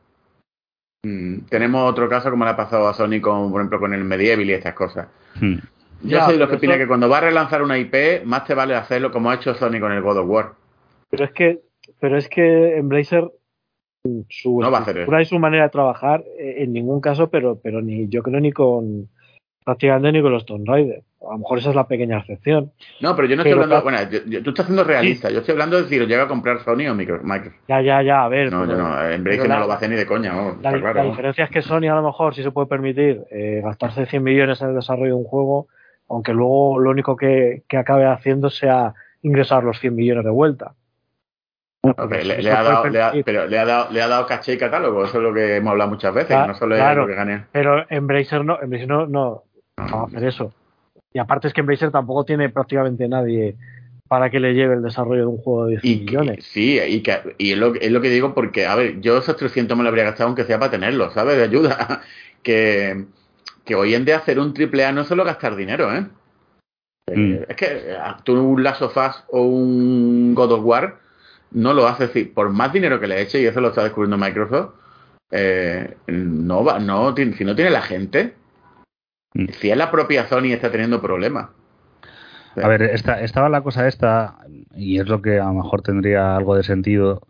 mm, 1.03 1.39
tenemos 1.49 1.89
otro 1.89 2.07
caso 2.07 2.29
como 2.31 2.45
le 2.45 2.51
ha 2.51 2.55
pasado 2.55 2.87
a 2.87 2.93
Sony 2.93 3.19
con, 3.21 3.51
por 3.51 3.59
ejemplo, 3.61 3.79
con 3.79 3.93
el 3.93 4.05
Medieval 4.05 4.45
y 4.49 4.53
estas 4.53 4.73
cosas. 4.73 5.07
Hmm. 5.39 5.55
Yo 6.03 6.09
Ya, 6.17 6.25
soy 6.25 6.33
de 6.35 6.39
los 6.39 6.49
que 6.49 6.55
opina 6.55 6.73
eso- 6.75 6.83
que 6.83 6.87
cuando 6.87 7.09
va 7.09 7.17
a 7.17 7.21
relanzar 7.21 7.61
una 7.61 7.77
IP, 7.77 8.21
más 8.23 8.45
te 8.45 8.53
vale 8.53 8.73
hacerlo 8.75 9.11
como 9.11 9.29
ha 9.31 9.35
hecho 9.35 9.53
Sony 9.53 9.79
con 9.81 9.91
el 9.91 10.01
God 10.01 10.19
of 10.19 10.29
War. 10.29 10.53
Pero 11.09 11.25
es 11.25 11.31
que, 11.31 11.59
pero 11.99 12.17
es 12.17 12.29
que 12.29 12.77
Embracer 12.77 13.29
su 14.29 14.59
No 14.61 14.71
va 14.71 14.79
a 14.79 14.81
hacer 14.81 14.97
estructura 14.97 15.21
y 15.21 15.25
su 15.25 15.39
manera 15.39 15.63
de 15.63 15.69
trabajar 15.69 16.23
eh, 16.39 16.55
en 16.63 16.73
ningún 16.73 17.01
caso, 17.01 17.29
pero, 17.29 17.59
pero 17.61 17.81
ni 17.81 18.07
yo 18.09 18.21
creo 18.23 18.39
ni 18.39 18.51
con 18.51 19.09
prácticamente 19.63 20.11
ni 20.13 20.21
con 20.21 20.31
los 20.31 20.45
Tomb 20.45 20.65
Raider. 20.67 21.03
A 21.27 21.33
lo 21.33 21.39
mejor 21.39 21.57
esa 21.59 21.71
es 21.71 21.75
la 21.75 21.87
pequeña 21.87 22.19
excepción. 22.19 22.71
No, 23.01 23.15
pero 23.15 23.27
yo 23.27 23.35
no 23.35 23.43
Pero 23.43 23.55
estoy 23.61 23.63
hablando, 23.75 23.83
bueno, 23.83 23.97
yo- 24.09 24.31
yo- 24.31 24.43
tú 24.43 24.51
estás 24.51 24.65
siendo 24.67 24.83
realista, 24.85 25.29
yo 25.29 25.39
estoy 25.39 25.51
hablando 25.53 25.81
de 25.81 25.89
si 25.89 25.97
lo 25.99 26.05
llega 26.05 26.23
a 26.23 26.27
comprar 26.27 26.59
Sony 26.63 26.87
o 26.89 26.95
Micro- 26.95 27.19
Microsoft. 27.21 27.59
Ya, 27.67 27.81
ya, 27.81 28.01
ya, 28.01 28.23
a 28.23 28.29
ver. 28.29 28.49
No, 28.51 28.61
pero- 28.61 28.71
yo 28.71 28.77
no, 28.77 28.87
en 29.09 29.23
la- 29.25 29.47
no 29.55 29.59
lo 29.61 29.67
va 29.67 29.73
a 29.73 29.77
hacer 29.77 29.89
ni 29.89 29.97
de 29.97 30.05
coña, 30.05 30.33
vamos, 30.33 30.61
La, 30.61 30.71
la 30.71 30.79
claro. 30.79 31.03
¿no? 31.03 31.09
diferencia 31.09 31.43
es 31.43 31.49
que 31.49 31.61
Sony 31.61 31.87
a 31.91 31.95
lo 31.95 32.03
mejor 32.03 32.33
sí 32.33 32.43
se 32.43 32.51
puede 32.51 32.67
permitir 32.67 33.23
eh, 33.31 33.59
gastarse 33.63 34.05
100 34.05 34.23
millones 34.23 34.61
en 34.61 34.69
el 34.69 34.75
desarrollo 34.75 35.07
de 35.15 35.19
un 35.21 35.25
juego, 35.25 35.67
aunque 36.07 36.33
luego 36.33 36.79
lo 36.79 36.89
único 36.91 37.17
que, 37.17 37.63
que 37.67 37.75
acabe 37.77 38.05
haciendo 38.05 38.49
sea 38.49 38.93
ingresar 39.21 39.65
los 39.65 39.79
100 39.81 39.95
millones 39.95 40.23
de 40.23 40.29
vuelta. 40.31 40.75
Le, 42.09 42.41
le 42.41 42.51
ha 42.51 42.63
dado, 42.63 42.87
le 42.89 43.01
ha- 43.01 43.13
pero 43.25 43.47
le 43.47 43.57
ha 43.59 43.65
dado, 43.65 43.91
le 43.91 44.01
ha 44.01 44.07
dado 44.07 44.25
caché 44.27 44.53
y 44.53 44.57
catálogo, 44.57 45.05
eso 45.05 45.17
es 45.17 45.23
lo 45.23 45.33
que 45.33 45.55
hemos 45.57 45.71
hablado 45.71 45.89
muchas 45.91 46.13
veces, 46.13 46.27
Claro, 46.29 46.47
no 46.47 46.55
solo 46.57 46.75
es 46.75 46.81
claro. 46.81 47.01
lo 47.03 47.07
que 47.07 47.15
gane. 47.15 47.45
Pero 47.51 47.85
Embracer 47.89 48.43
no, 48.45 48.59
Embracer 48.61 48.87
no, 48.87 49.05
no, 49.07 49.43
no 49.77 49.97
va 49.97 50.03
a 50.03 50.05
hacer 50.05 50.23
eso. 50.25 50.53
Y 51.13 51.19
aparte 51.19 51.47
es 51.47 51.53
que 51.53 51.61
Embracer 51.61 51.91
tampoco 51.91 52.25
tiene 52.25 52.49
prácticamente 52.49 53.07
nadie 53.07 53.55
para 54.07 54.29
que 54.29 54.39
le 54.39 54.53
lleve 54.53 54.75
el 54.75 54.81
desarrollo 54.83 55.21
de 55.21 55.27
un 55.27 55.37
juego 55.37 55.65
de 55.65 55.71
10 55.71 55.83
Y 55.83 55.97
que- 55.99 56.03
millones. 56.17 56.45
sí, 56.45 56.79
y, 56.79 57.01
que, 57.01 57.35
y 57.37 57.51
es, 57.51 57.57
lo, 57.57 57.75
es 57.75 57.91
lo 57.91 57.99
que 58.01 58.09
digo 58.09 58.33
porque, 58.33 58.65
a 58.65 58.75
ver, 58.75 59.01
yo 59.01 59.17
esos 59.17 59.35
300 59.35 59.75
me 59.77 59.83
lo 59.83 59.89
habría 59.89 60.05
gastado 60.05 60.27
aunque 60.27 60.43
sea 60.45 60.59
para 60.59 60.71
tenerlo, 60.71 61.11
¿sabes? 61.11 61.37
De 61.37 61.43
ayuda. 61.43 62.01
que, 62.43 63.05
que 63.65 63.75
hoy 63.75 63.93
en 63.95 64.05
día 64.05 64.17
hacer 64.17 64.39
un 64.39 64.53
triple 64.53 64.85
A 64.85 64.91
no 64.93 65.01
es 65.01 65.07
solo 65.07 65.25
gastar 65.25 65.55
dinero, 65.55 65.93
¿eh? 65.93 66.05
Eh, 67.09 67.15
Mm. 67.17 67.37
Es 67.49 67.55
que 67.55 67.65
eh, 67.65 67.97
tú 68.25 68.33
un 68.33 68.61
Last 68.63 68.81
of 68.81 68.95
Us 68.97 69.23
o 69.29 69.41
un 69.43 70.33
God 70.35 70.51
of 70.51 70.65
War 70.65 70.99
no 71.51 71.73
lo 71.73 71.87
haces, 71.87 72.11
si- 72.11 72.25
por 72.25 72.49
más 72.49 72.73
dinero 72.73 72.99
que 72.99 73.07
le 73.07 73.21
eche, 73.21 73.41
y 73.41 73.45
eso 73.45 73.61
lo 73.61 73.69
está 73.69 73.83
descubriendo 73.83 74.17
Microsoft, 74.17 74.73
eh, 75.31 75.95
no 76.07 76.63
va, 76.63 76.79
no, 76.79 77.15
si 77.15 77.43
no 77.45 77.55
tiene 77.55 77.71
la 77.71 77.81
gente, 77.81 78.33
Mm. 79.33 79.47
si 79.59 79.69
es 79.69 79.77
la 79.77 79.91
propia 79.91 80.25
Sony 80.27 80.51
está 80.53 80.71
teniendo 80.71 81.01
problemas. 81.01 81.49
A 82.61 82.67
ver, 82.67 82.81
esta, 82.81 83.21
estaba 83.21 83.49
la 83.49 83.61
cosa 83.61 83.87
esta, 83.87 84.37
y 84.75 84.99
es 84.99 85.07
lo 85.07 85.21
que 85.21 85.39
a 85.39 85.45
lo 85.45 85.53
mejor 85.53 85.81
tendría 85.83 86.35
algo 86.35 86.55
de 86.55 86.63
sentido, 86.63 87.21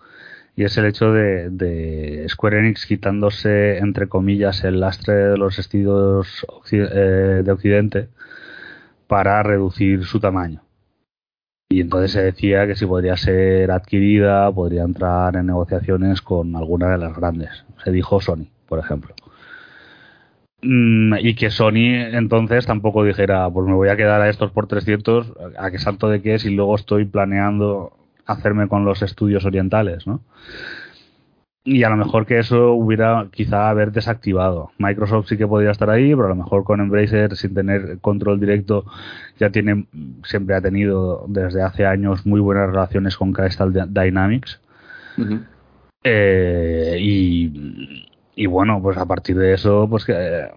y 0.55 0.63
es 0.63 0.77
el 0.77 0.85
hecho 0.85 1.11
de, 1.11 1.49
de 1.49 2.25
Square 2.29 2.59
Enix 2.59 2.85
quitándose, 2.85 3.77
entre 3.79 4.07
comillas, 4.07 4.63
el 4.63 4.79
lastre 4.79 5.13
de 5.13 5.37
los 5.37 5.59
estudios 5.59 6.45
eh, 6.71 7.41
de 7.43 7.51
Occidente 7.51 8.09
para 9.07 9.43
reducir 9.43 10.05
su 10.05 10.19
tamaño. 10.19 10.61
Y 11.69 11.81
entonces 11.81 12.11
se 12.11 12.21
decía 12.23 12.65
que 12.65 12.75
si 12.75 12.85
podría 12.85 13.17
ser 13.17 13.71
adquirida, 13.71 14.51
podría 14.51 14.83
entrar 14.83 15.35
en 15.35 15.47
negociaciones 15.47 16.21
con 16.21 16.55
alguna 16.55 16.91
de 16.91 16.97
las 16.97 17.15
grandes. 17.15 17.65
Se 17.83 17.91
dijo 17.91 18.21
Sony, 18.21 18.47
por 18.67 18.79
ejemplo. 18.79 19.13
Mm, 20.61 21.15
y 21.19 21.35
que 21.35 21.51
Sony 21.51 22.13
entonces 22.13 22.65
tampoco 22.65 23.03
dijera, 23.03 23.49
pues 23.49 23.67
me 23.67 23.73
voy 23.75 23.89
a 23.89 23.97
quedar 23.97 24.21
a 24.21 24.29
estos 24.29 24.51
por 24.51 24.67
300, 24.67 25.33
a 25.57 25.69
qué 25.69 25.77
salto 25.77 26.09
de 26.09 26.21
qué 26.21 26.39
si 26.39 26.49
luego 26.49 26.75
estoy 26.75 27.05
planeando 27.05 27.93
hacerme 28.25 28.67
con 28.67 28.83
los 28.85 29.01
estudios 29.01 29.45
orientales, 29.45 30.07
¿no? 30.07 30.21
Y 31.69 31.83
a 31.83 31.89
lo 31.89 31.97
mejor 31.97 32.25
que 32.25 32.39
eso 32.39 32.71
hubiera 32.71 33.27
quizá 33.29 33.69
haber 33.69 33.91
desactivado. 33.91 34.71
Microsoft 34.77 35.27
sí 35.27 35.35
que 35.35 35.45
podría 35.45 35.71
estar 35.71 35.89
ahí, 35.89 36.15
pero 36.15 36.27
a 36.27 36.29
lo 36.29 36.35
mejor 36.35 36.63
con 36.63 36.79
Embracer 36.79 37.35
sin 37.35 37.53
tener 37.53 37.99
control 37.99 38.39
directo 38.39 38.85
ya 39.37 39.49
tiene, 39.49 39.85
siempre 40.23 40.55
ha 40.55 40.61
tenido 40.61 41.25
desde 41.27 41.61
hace 41.61 41.85
años 41.85 42.25
muy 42.25 42.39
buenas 42.39 42.67
relaciones 42.67 43.17
con 43.17 43.33
Crystal 43.33 43.73
Dynamics. 43.89 44.61
Eh, 46.05 46.97
y, 47.01 48.07
y 48.33 48.45
bueno, 48.45 48.81
pues 48.81 48.97
a 48.97 49.05
partir 49.05 49.35
de 49.37 49.53
eso, 49.53 49.87
pues 49.89 50.05
que 50.05 50.13
eh, 50.15 50.47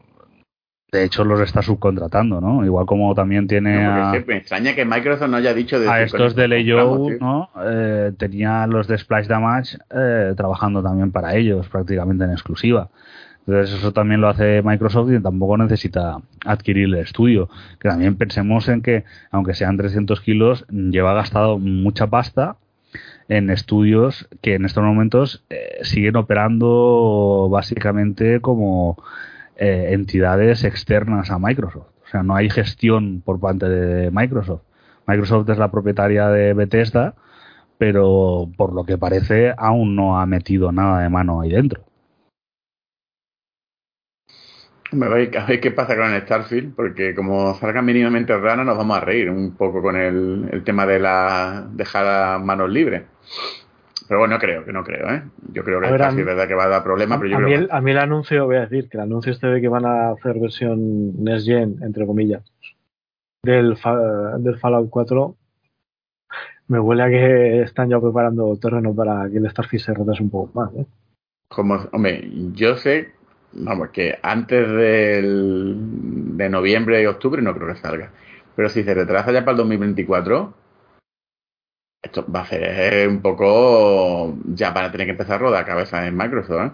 De 0.92 1.04
hecho, 1.04 1.24
los 1.24 1.40
está 1.40 1.62
subcontratando, 1.62 2.40
¿no? 2.40 2.64
Igual 2.64 2.84
como 2.86 3.14
también 3.14 3.46
tiene 3.46 3.84
No, 3.84 4.08
a, 4.08 4.12
me 4.26 4.36
extraña 4.38 4.74
que 4.74 4.84
Microsoft 4.84 5.28
no 5.28 5.36
haya 5.36 5.54
dicho 5.54 5.78
de 5.78 5.88
a 5.88 6.02
estos 6.02 6.34
de 6.34 6.48
tío. 6.48 7.16
¿no? 7.20 7.50
Eh, 7.64 8.12
tenía 8.18 8.66
los 8.66 8.88
de 8.88 8.98
Splash 8.98 9.26
Damage 9.26 9.78
eh, 9.94 10.34
trabajando 10.36 10.82
también 10.82 11.12
para 11.12 11.36
ellos, 11.36 11.68
prácticamente 11.68 12.24
en 12.24 12.32
exclusiva. 12.32 12.88
Entonces 13.46 13.78
eso 13.78 13.92
también 13.92 14.20
lo 14.20 14.28
hace 14.28 14.62
Microsoft 14.62 15.12
y 15.12 15.20
tampoco 15.20 15.56
necesita 15.56 16.18
adquirir 16.44 16.84
el 16.86 16.96
estudio. 16.96 17.48
Que 17.78 17.88
también 17.88 18.16
pensemos 18.16 18.68
en 18.68 18.82
que, 18.82 19.04
aunque 19.30 19.54
sean 19.54 19.76
300 19.76 20.20
kilos, 20.20 20.66
lleva 20.68 21.14
gastado 21.14 21.58
mucha 21.58 22.08
pasta 22.08 22.56
en 23.28 23.48
estudios 23.50 24.28
que 24.42 24.54
en 24.54 24.64
estos 24.64 24.82
momentos 24.82 25.44
eh, 25.50 25.78
siguen 25.82 26.16
operando 26.16 27.48
básicamente 27.50 28.40
como 28.40 29.00
eh, 29.60 29.92
entidades 29.92 30.64
externas 30.64 31.30
a 31.30 31.38
Microsoft. 31.38 31.88
O 32.02 32.08
sea, 32.10 32.22
no 32.22 32.34
hay 32.34 32.48
gestión 32.48 33.20
por 33.20 33.38
parte 33.38 33.68
de 33.68 34.10
Microsoft. 34.10 34.62
Microsoft 35.06 35.50
es 35.50 35.58
la 35.58 35.70
propietaria 35.70 36.28
de 36.28 36.54
Bethesda, 36.54 37.14
pero 37.76 38.48
por 38.56 38.72
lo 38.72 38.84
que 38.84 38.96
parece 38.96 39.52
aún 39.56 39.94
no 39.96 40.18
ha 40.18 40.24
metido 40.24 40.72
nada 40.72 41.02
de 41.02 41.10
mano 41.10 41.42
ahí 41.42 41.50
dentro. 41.50 41.84
Me 44.92 45.08
voy 45.08 45.30
a 45.38 45.44
ver 45.44 45.60
qué 45.60 45.70
pasa 45.72 45.94
con 45.94 46.10
el 46.10 46.22
Starfield, 46.22 46.74
porque 46.74 47.14
como 47.14 47.54
salga 47.54 47.82
mínimamente 47.82 48.36
rana 48.38 48.64
nos 48.64 48.78
vamos 48.78 48.96
a 48.96 49.00
reír 49.00 49.28
un 49.28 49.56
poco 49.56 49.82
con 49.82 49.94
el, 49.94 50.62
tema 50.64 50.86
de 50.86 50.98
la 50.98 51.68
dejar 51.70 52.40
manos 52.40 52.70
libres. 52.70 53.02
Pero 54.10 54.18
bueno, 54.18 54.34
no 54.34 54.40
creo, 54.40 54.64
que 54.64 54.72
no 54.72 54.82
creo, 54.82 55.08
¿eh? 55.08 55.22
Yo 55.52 55.62
creo 55.62 55.80
que 55.80 55.88
ver, 55.88 56.00
es 56.00 56.16
verdad 56.16 56.48
que 56.48 56.54
va 56.56 56.64
a 56.64 56.68
dar 56.68 56.82
problemas, 56.82 57.20
pero 57.20 57.30
yo 57.30 57.36
a, 57.36 57.38
creo 57.38 57.48
mí 57.48 57.54
que... 57.54 57.60
el, 57.60 57.70
a 57.70 57.80
mí 57.80 57.90
el 57.92 57.98
anuncio, 57.98 58.44
voy 58.44 58.56
a 58.56 58.66
decir, 58.66 58.88
que 58.88 58.96
el 58.96 59.04
anuncio 59.04 59.30
este 59.30 59.46
de 59.46 59.60
que 59.60 59.68
van 59.68 59.86
a 59.86 60.10
hacer 60.10 60.40
versión 60.40 61.22
Next 61.22 61.46
Gen, 61.46 61.76
entre 61.80 62.04
comillas, 62.06 62.42
del, 63.44 63.78
del 64.38 64.58
Fallout 64.58 64.90
4, 64.90 65.36
me 66.66 66.80
huele 66.80 67.02
a 67.04 67.08
que 67.08 67.62
están 67.62 67.88
ya 67.88 68.00
preparando 68.00 68.56
terreno 68.56 68.92
para 68.96 69.30
que 69.30 69.36
el 69.36 69.48
Starfield 69.48 69.84
se 69.84 69.94
retrase 69.94 70.24
un 70.24 70.30
poco 70.30 70.58
más. 70.58 70.74
¿eh? 70.74 70.86
Como, 71.48 71.76
hombre, 71.92 72.28
yo 72.52 72.74
sé, 72.78 73.12
vamos, 73.52 73.90
que 73.90 74.18
antes 74.24 74.68
del, 74.68 75.76
de 76.36 76.48
noviembre 76.48 77.00
y 77.00 77.06
octubre 77.06 77.40
no 77.42 77.54
creo 77.54 77.68
que 77.68 77.76
salga. 77.76 78.10
Pero 78.56 78.68
si 78.70 78.82
se 78.82 78.92
retrasa 78.92 79.30
ya 79.30 79.44
para 79.44 79.52
el 79.52 79.58
2024, 79.58 80.52
esto 82.02 82.24
va 82.34 82.40
a 82.40 82.46
ser 82.46 83.08
un 83.08 83.20
poco 83.20 84.34
ya 84.46 84.72
para 84.72 84.90
tener 84.90 85.06
que 85.06 85.12
empezar 85.12 85.36
a 85.36 85.38
rodar 85.38 85.64
cabeza 85.66 86.06
en 86.06 86.16
Microsoft, 86.16 86.60
¿eh? 86.66 86.70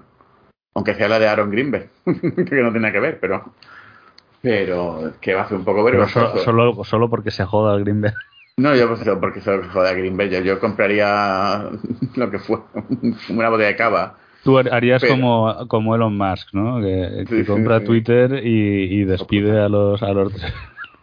Aunque 0.74 0.94
sea 0.94 1.08
la 1.08 1.18
de 1.18 1.26
Aaron 1.28 1.50
Greenberg, 1.50 1.88
que 2.04 2.62
no 2.62 2.70
tiene 2.72 2.92
que 2.92 3.00
ver, 3.00 3.18
pero 3.20 3.44
pero 4.42 5.12
que 5.20 5.34
va 5.34 5.42
a 5.42 5.48
ser 5.48 5.56
un 5.58 5.64
poco 5.64 5.84
Pero 5.84 5.98
vergonzoso. 5.98 6.38
so- 6.38 6.44
solo, 6.44 6.84
solo 6.84 7.10
porque 7.10 7.30
se 7.30 7.44
joda 7.44 7.74
el 7.76 7.82
Greenberg. 7.84 8.14
No, 8.58 8.74
yo 8.74 8.88
pues, 8.88 9.06
porque 9.20 9.42
soy 9.42 9.60
joder 9.70 9.94
a 9.94 9.98
Greenberg, 9.98 10.30
yo, 10.30 10.40
yo 10.40 10.58
compraría 10.58 11.64
lo 12.16 12.30
que 12.30 12.38
fue, 12.38 12.56
una 13.28 13.50
botella 13.50 13.68
de 13.68 13.76
cava. 13.76 14.14
Tú 14.44 14.56
har- 14.58 14.72
harías 14.72 15.02
Pero- 15.02 15.12
como, 15.14 15.68
como 15.68 15.94
Elon 15.94 16.16
Musk, 16.16 16.54
¿no? 16.54 16.80
Que, 16.80 17.24
que 17.28 17.36
Sí, 17.36 17.40
sí, 17.40 17.44
compra 17.44 17.80
sí. 17.80 17.84
Twitter 17.84 18.40
y, 18.46 19.00
y 19.00 19.04
despide 19.04 19.60
a 19.60 19.68
los, 19.68 20.02
a 20.02 20.10
los 20.12 20.32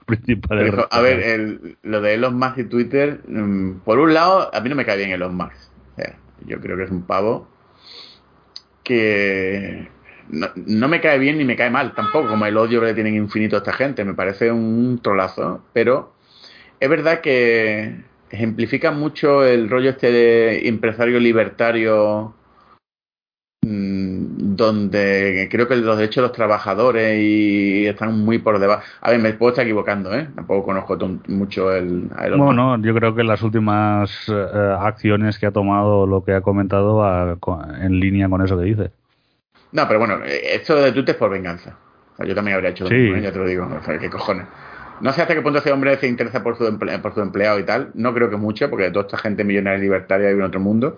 principales. 0.05 0.69
Pero, 0.69 0.87
a 0.91 1.01
ver, 1.01 1.19
el- 1.19 1.77
lo 1.83 2.01
de 2.01 2.13
Elon 2.13 2.37
Musk 2.37 2.57
y 2.59 2.63
Twitter, 2.65 3.21
mm, 3.27 3.79
por 3.85 3.99
un 3.99 4.13
lado, 4.13 4.53
a 4.53 4.59
mí 4.61 4.69
no 4.69 4.75
me 4.75 4.85
cae 4.85 4.97
bien 4.97 5.11
Elon 5.11 5.35
Musk. 5.35 5.55
O 5.93 5.95
sea, 5.95 6.15
yo 6.45 6.59
creo 6.59 6.77
que 6.77 6.83
es 6.83 6.91
un 6.91 7.03
pavo 7.03 7.47
que 8.83 9.87
no, 10.29 10.47
no 10.55 10.87
me 10.87 11.01
cae 11.01 11.17
bien 11.19 11.37
ni 11.37 11.45
me 11.45 11.55
cae 11.55 11.69
mal 11.69 11.93
tampoco, 11.95 12.29
como 12.29 12.45
el 12.45 12.57
odio 12.57 12.79
que 12.81 12.87
le 12.87 12.93
tienen 12.93 13.15
infinito 13.15 13.55
a 13.55 13.59
esta 13.59 13.73
gente. 13.73 14.03
Me 14.05 14.13
parece 14.13 14.51
un 14.51 14.99
trolazo, 15.01 15.63
pero 15.73 16.13
es 16.79 16.89
verdad 16.89 17.21
que 17.21 18.03
ejemplifica 18.29 18.91
mucho 18.91 19.45
el 19.45 19.69
rollo 19.69 19.91
este 19.91 20.11
de 20.11 20.67
empresario 20.67 21.19
libertario 21.19 22.33
mm, 23.63 24.02
donde 24.55 25.47
creo 25.51 25.67
que 25.67 25.75
los 25.75 25.97
derechos 25.97 26.15
de 26.17 26.27
los 26.27 26.31
trabajadores 26.31 27.19
y 27.21 27.85
están 27.87 28.17
muy 28.19 28.39
por 28.39 28.59
debajo. 28.59 28.83
A 29.01 29.11
ver, 29.11 29.19
me 29.19 29.33
puedo 29.33 29.51
estar 29.51 29.65
equivocando, 29.65 30.13
¿eh? 30.13 30.27
Tampoco 30.35 30.65
conozco 30.65 30.97
mucho 31.27 31.71
el, 31.73 32.09
Musk. 32.09 32.37
Bueno, 32.37 32.77
yo 32.81 32.93
creo 32.93 33.15
que 33.15 33.23
las 33.23 33.41
últimas 33.41 34.25
eh, 34.29 34.75
acciones 34.79 35.37
que 35.39 35.45
ha 35.45 35.51
tomado, 35.51 36.05
lo 36.07 36.23
que 36.23 36.33
ha 36.33 36.41
comentado, 36.41 36.97
va 36.97 37.37
en 37.81 37.99
línea 37.99 38.29
con 38.29 38.41
eso 38.41 38.57
que 38.57 38.65
dice. 38.65 38.91
No, 39.71 39.87
pero 39.87 39.99
bueno, 39.99 40.19
eh, 40.25 40.55
esto 40.55 40.75
de 40.75 40.91
Twitter 40.91 41.15
es 41.15 41.19
por 41.19 41.31
venganza. 41.31 41.75
O 42.13 42.17
sea, 42.17 42.25
yo 42.25 42.35
también 42.35 42.55
habría 42.55 42.69
hecho 42.71 42.83
lo 42.83 42.89
Sí. 42.91 42.95
mismo, 42.95 43.15
¿eh? 43.17 43.21
ya 43.21 43.31
te 43.31 43.39
lo 43.39 43.45
digo. 43.47 43.65
O 43.65 43.83
sea, 43.83 43.97
qué 43.97 44.09
cojones. 44.09 44.45
No 45.01 45.11
sé 45.11 45.21
hasta 45.23 45.33
qué 45.33 45.41
punto 45.41 45.59
ese 45.59 45.71
hombre 45.71 45.97
se 45.97 46.07
interesa 46.07 46.43
por 46.43 46.55
su, 46.57 46.65
emple- 46.65 47.01
por 47.01 47.13
su 47.13 47.21
empleado 47.21 47.59
y 47.59 47.63
tal. 47.63 47.89
No 47.95 48.13
creo 48.13 48.29
que 48.29 48.37
mucho, 48.37 48.69
porque 48.69 48.91
toda 48.91 49.05
esta 49.05 49.17
gente 49.17 49.43
millonaria 49.43 49.79
y 49.79 49.81
libertaria 49.81 50.27
vive 50.29 50.39
en 50.41 50.45
otro 50.45 50.59
mundo. 50.59 50.97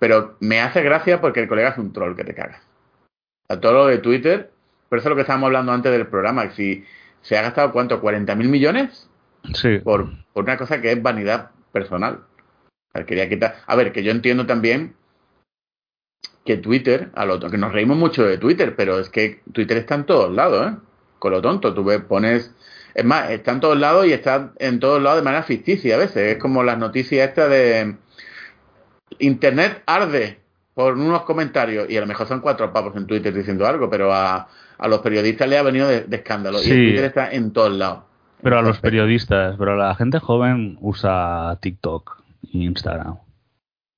Pero 0.00 0.34
me 0.40 0.60
hace 0.60 0.82
gracia 0.82 1.20
porque 1.20 1.40
el 1.40 1.48
colega 1.48 1.68
es 1.70 1.78
un 1.78 1.92
troll 1.92 2.16
que 2.16 2.24
te 2.24 2.34
cagas. 2.34 2.60
A 3.50 3.60
todo 3.60 3.72
lo 3.72 3.86
de 3.86 3.98
Twitter, 3.98 4.52
pero 4.88 5.00
eso 5.00 5.08
es 5.08 5.10
lo 5.10 5.16
que 5.16 5.22
estábamos 5.22 5.48
hablando 5.48 5.72
antes 5.72 5.90
del 5.90 6.06
programa. 6.06 6.48
que 6.48 6.54
Si 6.54 6.84
se 7.20 7.36
ha 7.36 7.42
gastado, 7.42 7.72
¿cuánto? 7.72 8.00
¿40 8.00 8.36
mil 8.36 8.48
millones? 8.48 9.08
Sí. 9.54 9.78
por, 9.78 10.08
por 10.32 10.44
una 10.44 10.56
cosa 10.56 10.80
que 10.80 10.92
es 10.92 11.02
vanidad 11.02 11.50
personal. 11.72 12.20
O 12.88 12.92
sea, 12.92 13.04
quería 13.04 13.28
quitar. 13.28 13.56
A 13.66 13.74
ver, 13.74 13.92
que 13.92 14.04
yo 14.04 14.12
entiendo 14.12 14.46
también 14.46 14.94
que 16.44 16.58
Twitter, 16.58 17.10
a 17.14 17.24
lo 17.24 17.40
que 17.40 17.58
nos 17.58 17.72
reímos 17.72 17.96
mucho 17.96 18.24
de 18.24 18.38
Twitter, 18.38 18.76
pero 18.76 19.00
es 19.00 19.08
que 19.08 19.42
Twitter 19.52 19.78
está 19.78 19.96
en 19.96 20.06
todos 20.06 20.32
lados, 20.32 20.72
¿eh? 20.72 20.76
Con 21.18 21.32
lo 21.32 21.42
tonto, 21.42 21.74
tú 21.74 21.82
ves, 21.82 22.00
pones. 22.02 22.54
Es 22.94 23.04
más, 23.04 23.30
está 23.30 23.50
en 23.50 23.60
todos 23.60 23.78
lados 23.78 24.06
y 24.06 24.12
está 24.12 24.52
en 24.58 24.78
todos 24.78 25.02
lados 25.02 25.18
de 25.18 25.24
manera 25.24 25.42
ficticia 25.42 25.96
a 25.96 25.98
veces. 25.98 26.36
Es 26.36 26.38
como 26.38 26.62
las 26.62 26.78
noticias 26.78 27.28
estas 27.28 27.50
de. 27.50 27.96
Internet 29.18 29.82
arde 29.86 30.40
por 30.74 30.94
unos 30.94 31.22
comentarios 31.22 31.88
y 31.90 31.96
a 31.96 32.00
lo 32.00 32.06
mejor 32.06 32.26
son 32.26 32.40
cuatro 32.40 32.72
pavos 32.72 32.94
en 32.96 33.06
Twitter 33.06 33.32
diciendo 33.34 33.66
algo, 33.66 33.90
pero 33.90 34.12
a, 34.12 34.48
a 34.78 34.88
los 34.88 35.00
periodistas 35.00 35.48
le 35.48 35.58
ha 35.58 35.62
venido 35.62 35.88
de, 35.88 36.02
de 36.02 36.16
escándalo. 36.16 36.58
Y 36.62 36.70
el 36.70 36.86
Twitter 36.88 37.04
está 37.04 37.30
en 37.32 37.52
todos 37.52 37.72
lados. 37.72 38.04
Pero 38.42 38.58
a 38.58 38.62
los 38.62 38.80
periodistas, 38.80 39.56
pero 39.58 39.76
la 39.76 39.94
gente 39.94 40.18
joven 40.18 40.78
usa 40.80 41.58
TikTok 41.60 42.22
e 42.44 42.58
Instagram. 42.58 43.18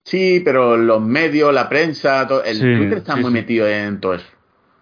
Sí, 0.04 0.42
pero 0.44 0.76
los 0.76 1.00
medios, 1.00 1.54
la 1.54 1.68
prensa, 1.68 2.26
todo, 2.26 2.42
el 2.42 2.56
Sí, 2.56 2.60
Twitter 2.76 2.98
está 2.98 3.14
sí, 3.14 3.20
muy 3.20 3.30
sí. 3.30 3.34
metido 3.34 3.68
en 3.68 4.00
todo 4.00 4.14
eso. 4.14 4.26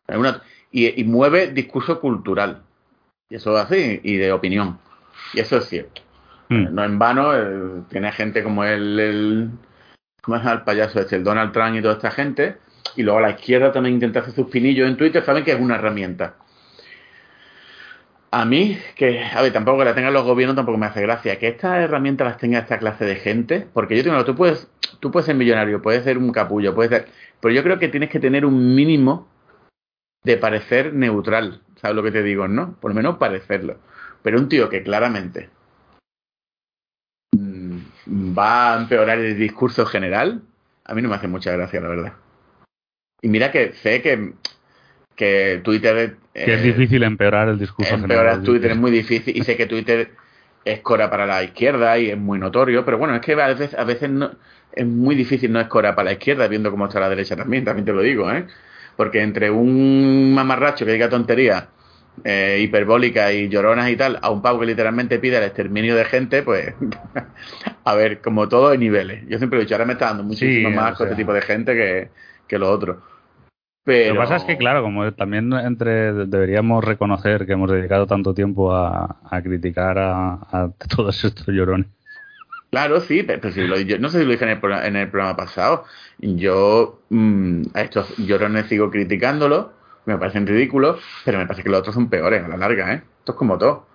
En 0.08 0.20
una- 0.20 0.42
y, 0.72 0.98
y 0.98 1.04
mueve 1.04 1.48
discurso 1.48 2.00
cultural. 2.00 2.62
Y 3.28 3.34
eso 3.34 3.54
es 3.58 3.64
así, 3.64 4.00
y 4.02 4.16
de 4.16 4.32
opinión. 4.32 4.78
Y 5.34 5.40
eso 5.40 5.58
es 5.58 5.66
cierto. 5.68 6.00
Mm. 6.48 6.74
No 6.74 6.84
en 6.84 6.98
vano, 6.98 7.36
eh, 7.36 7.82
tiene 7.90 8.10
gente 8.12 8.42
como 8.42 8.64
el, 8.64 8.98
el 8.98 9.50
¿cómo 10.22 10.36
es 10.36 10.46
el 10.46 10.62
payaso 10.62 11.00
este? 11.00 11.16
El 11.16 11.24
Donald 11.24 11.52
Trump 11.52 11.76
y 11.76 11.82
toda 11.82 11.94
esta 11.94 12.10
gente. 12.10 12.58
Y 12.96 13.02
luego 13.02 13.18
a 13.18 13.22
la 13.22 13.30
izquierda 13.30 13.72
también 13.72 13.94
intenta 13.94 14.20
hacer 14.20 14.34
sus 14.34 14.48
pinillos 14.48 14.88
en 14.88 14.96
Twitter, 14.96 15.24
saben 15.24 15.44
que 15.44 15.52
es 15.52 15.60
una 15.60 15.76
herramienta. 15.76 16.34
A 18.32 18.44
mí, 18.44 18.78
que, 18.94 19.24
a 19.24 19.42
ver, 19.42 19.52
tampoco 19.52 19.78
que 19.78 19.84
la 19.86 19.94
tengan 19.94 20.12
los 20.12 20.24
gobiernos, 20.24 20.54
tampoco 20.54 20.78
me 20.78 20.86
hace 20.86 21.02
gracia. 21.02 21.38
Que 21.38 21.48
estas 21.48 21.78
herramientas 21.78 22.26
las 22.28 22.38
tenga 22.38 22.60
esta 22.60 22.78
clase 22.78 23.04
de 23.04 23.16
gente, 23.16 23.66
porque 23.72 23.96
yo 23.96 24.04
tengo, 24.04 24.24
tú 24.24 24.36
puedes, 24.36 24.68
tú 25.00 25.10
puedes 25.10 25.26
ser 25.26 25.34
millonario, 25.34 25.82
puedes 25.82 26.04
ser 26.04 26.16
un 26.16 26.30
capullo, 26.30 26.74
puedes 26.74 26.90
ser, 26.90 27.08
pero 27.40 27.52
yo 27.52 27.62
creo 27.64 27.78
que 27.78 27.88
tienes 27.88 28.08
que 28.08 28.20
tener 28.20 28.46
un 28.46 28.74
mínimo 28.74 29.28
de 30.22 30.36
parecer 30.36 30.94
neutral, 30.94 31.62
¿sabes 31.76 31.96
lo 31.96 32.02
que 32.02 32.12
te 32.12 32.22
digo, 32.22 32.46
no? 32.46 32.76
Por 32.80 32.92
lo 32.92 32.94
menos 32.94 33.16
parecerlo. 33.16 33.78
Pero 34.22 34.38
un 34.38 34.48
tío 34.48 34.68
que 34.68 34.82
claramente 34.82 35.48
va 38.10 38.74
a 38.74 38.80
empeorar 38.80 39.18
el 39.18 39.38
discurso 39.38 39.86
general, 39.86 40.42
a 40.84 40.94
mí 40.94 41.02
no 41.02 41.08
me 41.08 41.14
hace 41.14 41.28
mucha 41.28 41.52
gracia, 41.52 41.80
la 41.80 41.88
verdad. 41.88 42.12
Y 43.22 43.28
mira 43.28 43.52
que 43.52 43.72
sé 43.74 44.02
que, 44.02 44.32
que 45.14 45.60
Twitter... 45.62 46.16
Que 46.34 46.54
es 46.54 46.60
eh, 46.60 46.62
difícil 46.62 47.02
empeorar 47.02 47.48
el 47.48 47.58
discurso 47.58 47.94
Empeorar 47.94 48.34
general. 48.34 48.44
Twitter 48.44 48.70
es 48.72 48.76
muy 48.76 48.90
difícil 48.90 49.36
y 49.36 49.42
sé 49.44 49.56
que 49.56 49.66
Twitter 49.66 50.12
es 50.64 50.80
cora 50.80 51.10
para 51.10 51.26
la 51.26 51.42
izquierda 51.42 51.98
y 51.98 52.10
es 52.10 52.18
muy 52.18 52.38
notorio, 52.38 52.84
pero 52.84 52.98
bueno, 52.98 53.14
es 53.14 53.20
que 53.20 53.32
a 53.32 53.48
veces, 53.48 53.74
a 53.74 53.84
veces 53.84 54.10
no, 54.10 54.32
es 54.72 54.86
muy 54.86 55.14
difícil 55.14 55.52
no 55.52 55.60
es 55.60 55.68
cora 55.68 55.94
para 55.94 56.06
la 56.06 56.12
izquierda, 56.12 56.48
viendo 56.48 56.70
cómo 56.70 56.86
está 56.86 57.00
la 57.00 57.08
derecha 57.08 57.36
también, 57.36 57.64
también 57.64 57.84
te 57.84 57.92
lo 57.92 58.02
digo, 58.02 58.30
¿eh? 58.30 58.46
Porque 58.96 59.22
entre 59.22 59.50
un 59.50 60.34
mamarracho 60.34 60.84
que 60.84 60.92
diga 60.92 61.08
tonterías 61.08 61.68
eh, 62.24 62.58
hiperbólicas 62.62 63.32
y 63.32 63.48
lloronas 63.48 63.88
y 63.90 63.96
tal, 63.96 64.18
a 64.22 64.30
un 64.30 64.42
pavo 64.42 64.60
que 64.60 64.66
literalmente 64.66 65.18
pide 65.18 65.38
el 65.38 65.44
exterminio 65.44 65.96
de 65.96 66.04
gente, 66.04 66.42
pues, 66.42 66.74
a 67.84 67.94
ver, 67.94 68.20
como 68.20 68.48
todo 68.48 68.68
hay 68.68 68.78
niveles. 68.78 69.24
Yo 69.28 69.38
siempre 69.38 69.58
he 69.58 69.62
dicho, 69.62 69.74
ahora 69.74 69.86
me 69.86 69.94
está 69.94 70.06
dando 70.06 70.24
muchísimo 70.24 70.68
Sí, 70.68 70.74
más 70.74 70.96
con 70.96 71.06
este 71.08 71.16
tipo 71.16 71.32
de 71.32 71.42
gente 71.42 71.74
que, 71.74 72.08
que 72.46 72.58
los 72.58 72.68
otros. 72.68 72.98
Pero... 73.84 74.14
Lo 74.14 74.20
que 74.20 74.28
pasa 74.28 74.36
es 74.36 74.44
que, 74.44 74.58
claro, 74.58 74.82
como 74.82 75.10
también 75.14 75.52
entre 75.52 76.12
deberíamos 76.26 76.84
reconocer 76.84 77.46
que 77.46 77.52
hemos 77.54 77.70
dedicado 77.70 78.06
tanto 78.06 78.34
tiempo 78.34 78.74
a, 78.74 79.16
a 79.24 79.42
criticar 79.42 79.98
a, 79.98 80.32
a 80.34 80.70
todos 80.94 81.24
estos 81.24 81.46
llorones. 81.48 81.86
Claro, 82.70 83.00
sí, 83.00 83.22
pero, 83.24 83.40
pero 83.40 83.52
si 83.54 83.66
lo- 83.66 83.80
yo 83.80 83.98
no 83.98 84.08
sé 84.10 84.20
si 84.20 84.24
lo 84.24 84.30
dije 84.30 84.44
en 84.44 84.50
el, 84.50 84.60
programa, 84.60 84.86
en 84.86 84.96
el 84.96 85.08
programa 85.10 85.36
pasado. 85.36 85.84
Yo 86.18 87.00
mm, 87.08 87.62
a 87.74 87.80
estos 87.80 88.16
llorones 88.18 88.66
sigo 88.66 88.90
criticándolos 88.90 89.68
me 90.06 90.18
parecen 90.18 90.46
ridículos, 90.46 91.00
pero 91.24 91.38
me 91.38 91.46
parece 91.46 91.62
que 91.62 91.70
los 91.70 91.80
otros 91.80 91.94
son 91.94 92.08
peores 92.10 92.44
a 92.44 92.48
la 92.48 92.56
larga, 92.56 92.92
¿eh? 92.94 93.02
Esto 93.20 93.32
es 93.32 93.38
como 93.38 93.58
todo. 93.58 93.86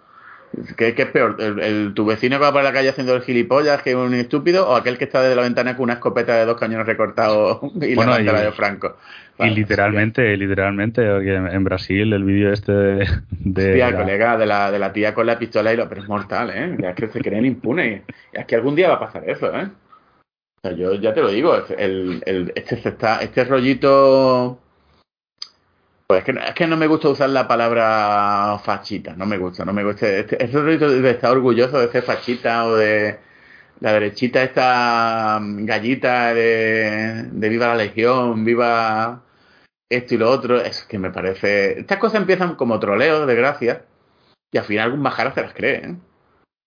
¿Qué, 0.78 0.96
qué 0.96 1.02
es 1.04 1.10
peor? 1.12 1.36
¿El, 1.40 1.60
el- 1.60 1.94
tu 1.94 2.06
vecino 2.06 2.38
que 2.38 2.44
va 2.44 2.54
por 2.54 2.64
la 2.64 2.72
calle 2.72 2.90
haciendo 2.90 3.14
el 3.16 3.24
gilipollas, 3.24 3.82
que 3.82 3.92
es 3.92 3.96
un 3.96 4.14
estúpido, 4.14 4.70
o 4.70 4.76
aquel 4.76 4.98
que 4.98 5.06
está 5.06 5.22
desde 5.22 5.36
la 5.36 5.42
ventana 5.42 5.76
con 5.76 5.84
una 5.86 5.94
escopeta 5.94 6.36
de 6.36 6.46
dos 6.46 6.58
cañones 6.58 6.88
recortados 6.88 7.60
y 7.82 7.96
Bueno, 7.96 8.12
levanta 8.12 8.32
la 8.34 8.42
de 8.42 8.52
Franco? 8.54 8.98
Y 9.38 9.38
Vale, 9.38 9.56
literalmente, 9.56 10.38
literalmente, 10.38 11.02
en 11.06 11.48
en 11.48 11.64
Brasil 11.64 12.14
el 12.14 12.24
vídeo 12.24 12.54
este 12.54 12.72
de... 12.72 13.08
de 13.32 13.64
Hostia, 13.68 13.92
la- 13.92 13.98
colega, 13.98 14.38
de 14.38 14.46
la, 14.46 14.72
de 14.72 14.80
la 14.80 14.94
tía 14.94 15.14
con 15.14 15.26
la 15.26 15.38
pistola 15.40 15.74
y 15.74 15.78
lo, 15.78 15.90
pero 15.90 16.02
es 16.02 16.08
mortal, 16.08 16.52
¿eh? 16.52 16.76
Ya 16.80 16.90
es 16.92 16.96
que 16.96 17.08
se 17.10 17.22
creen 17.22 17.46
impunes. 17.46 18.04
Y 18.34 18.38
es 18.40 18.46
que 18.46 18.56
algún 18.56 18.76
día 18.76 18.90
va 18.90 18.96
a 18.96 19.00
pasar 19.00 19.30
eso, 19.30 19.48
¿eh? 19.56 19.70
O 20.64 20.68
sea, 20.68 20.74
yo 20.78 20.94
ya 20.96 21.14
te 21.14 21.22
lo 21.22 21.30
digo, 21.30 21.56
el, 21.78 22.24
el, 22.26 22.52
este, 22.56 22.78
se 22.78 22.90
está, 22.90 23.22
este 23.22 23.44
rollito... 23.46 24.60
Pues 26.08 26.20
es 26.20 26.26
que, 26.26 26.40
es 26.40 26.54
que 26.54 26.68
no 26.68 26.78
me 26.78 26.88
gusta 26.88 27.10
usar 27.10 27.30
la 27.30 27.48
palabra 27.48 28.60
fachita, 28.64 29.16
no 29.16 29.26
me 29.26 29.38
gusta, 29.38 29.66
no 29.66 29.74
me 29.74 29.84
gusta. 29.84 30.08
Este, 30.08 30.48
rollito 30.48 30.90
de 30.90 31.10
estar 31.10 31.32
orgulloso 31.32 31.80
de 31.80 31.92
ser 31.92 32.04
fachita 32.04 32.66
o 32.66 32.76
de 32.76 33.18
la 33.80 33.94
derechita 33.94 34.44
esta 34.44 35.40
mm, 35.42 35.66
gallita 35.66 36.34
de, 36.34 37.24
de 37.32 37.50
viva 37.50 37.68
la 37.68 37.76
legión, 37.76 38.46
viva 38.46 39.24
esto 39.90 40.16
y 40.16 40.18
lo 40.18 40.30
otro, 40.30 40.60
es 40.60 40.84
que 40.84 41.00
me 41.00 41.12
parece... 41.12 41.80
Estas 41.80 41.98
cosas 41.98 42.22
empiezan 42.22 42.56
como 42.56 42.80
troleos, 42.80 43.28
de 43.28 43.36
gracia, 43.36 43.86
y 44.52 44.58
al 44.58 44.64
final 44.66 44.86
algún 44.86 45.04
bajara 45.04 45.34
se 45.34 45.42
las 45.42 45.54
cree, 45.54 45.76
¿eh? 45.76 45.96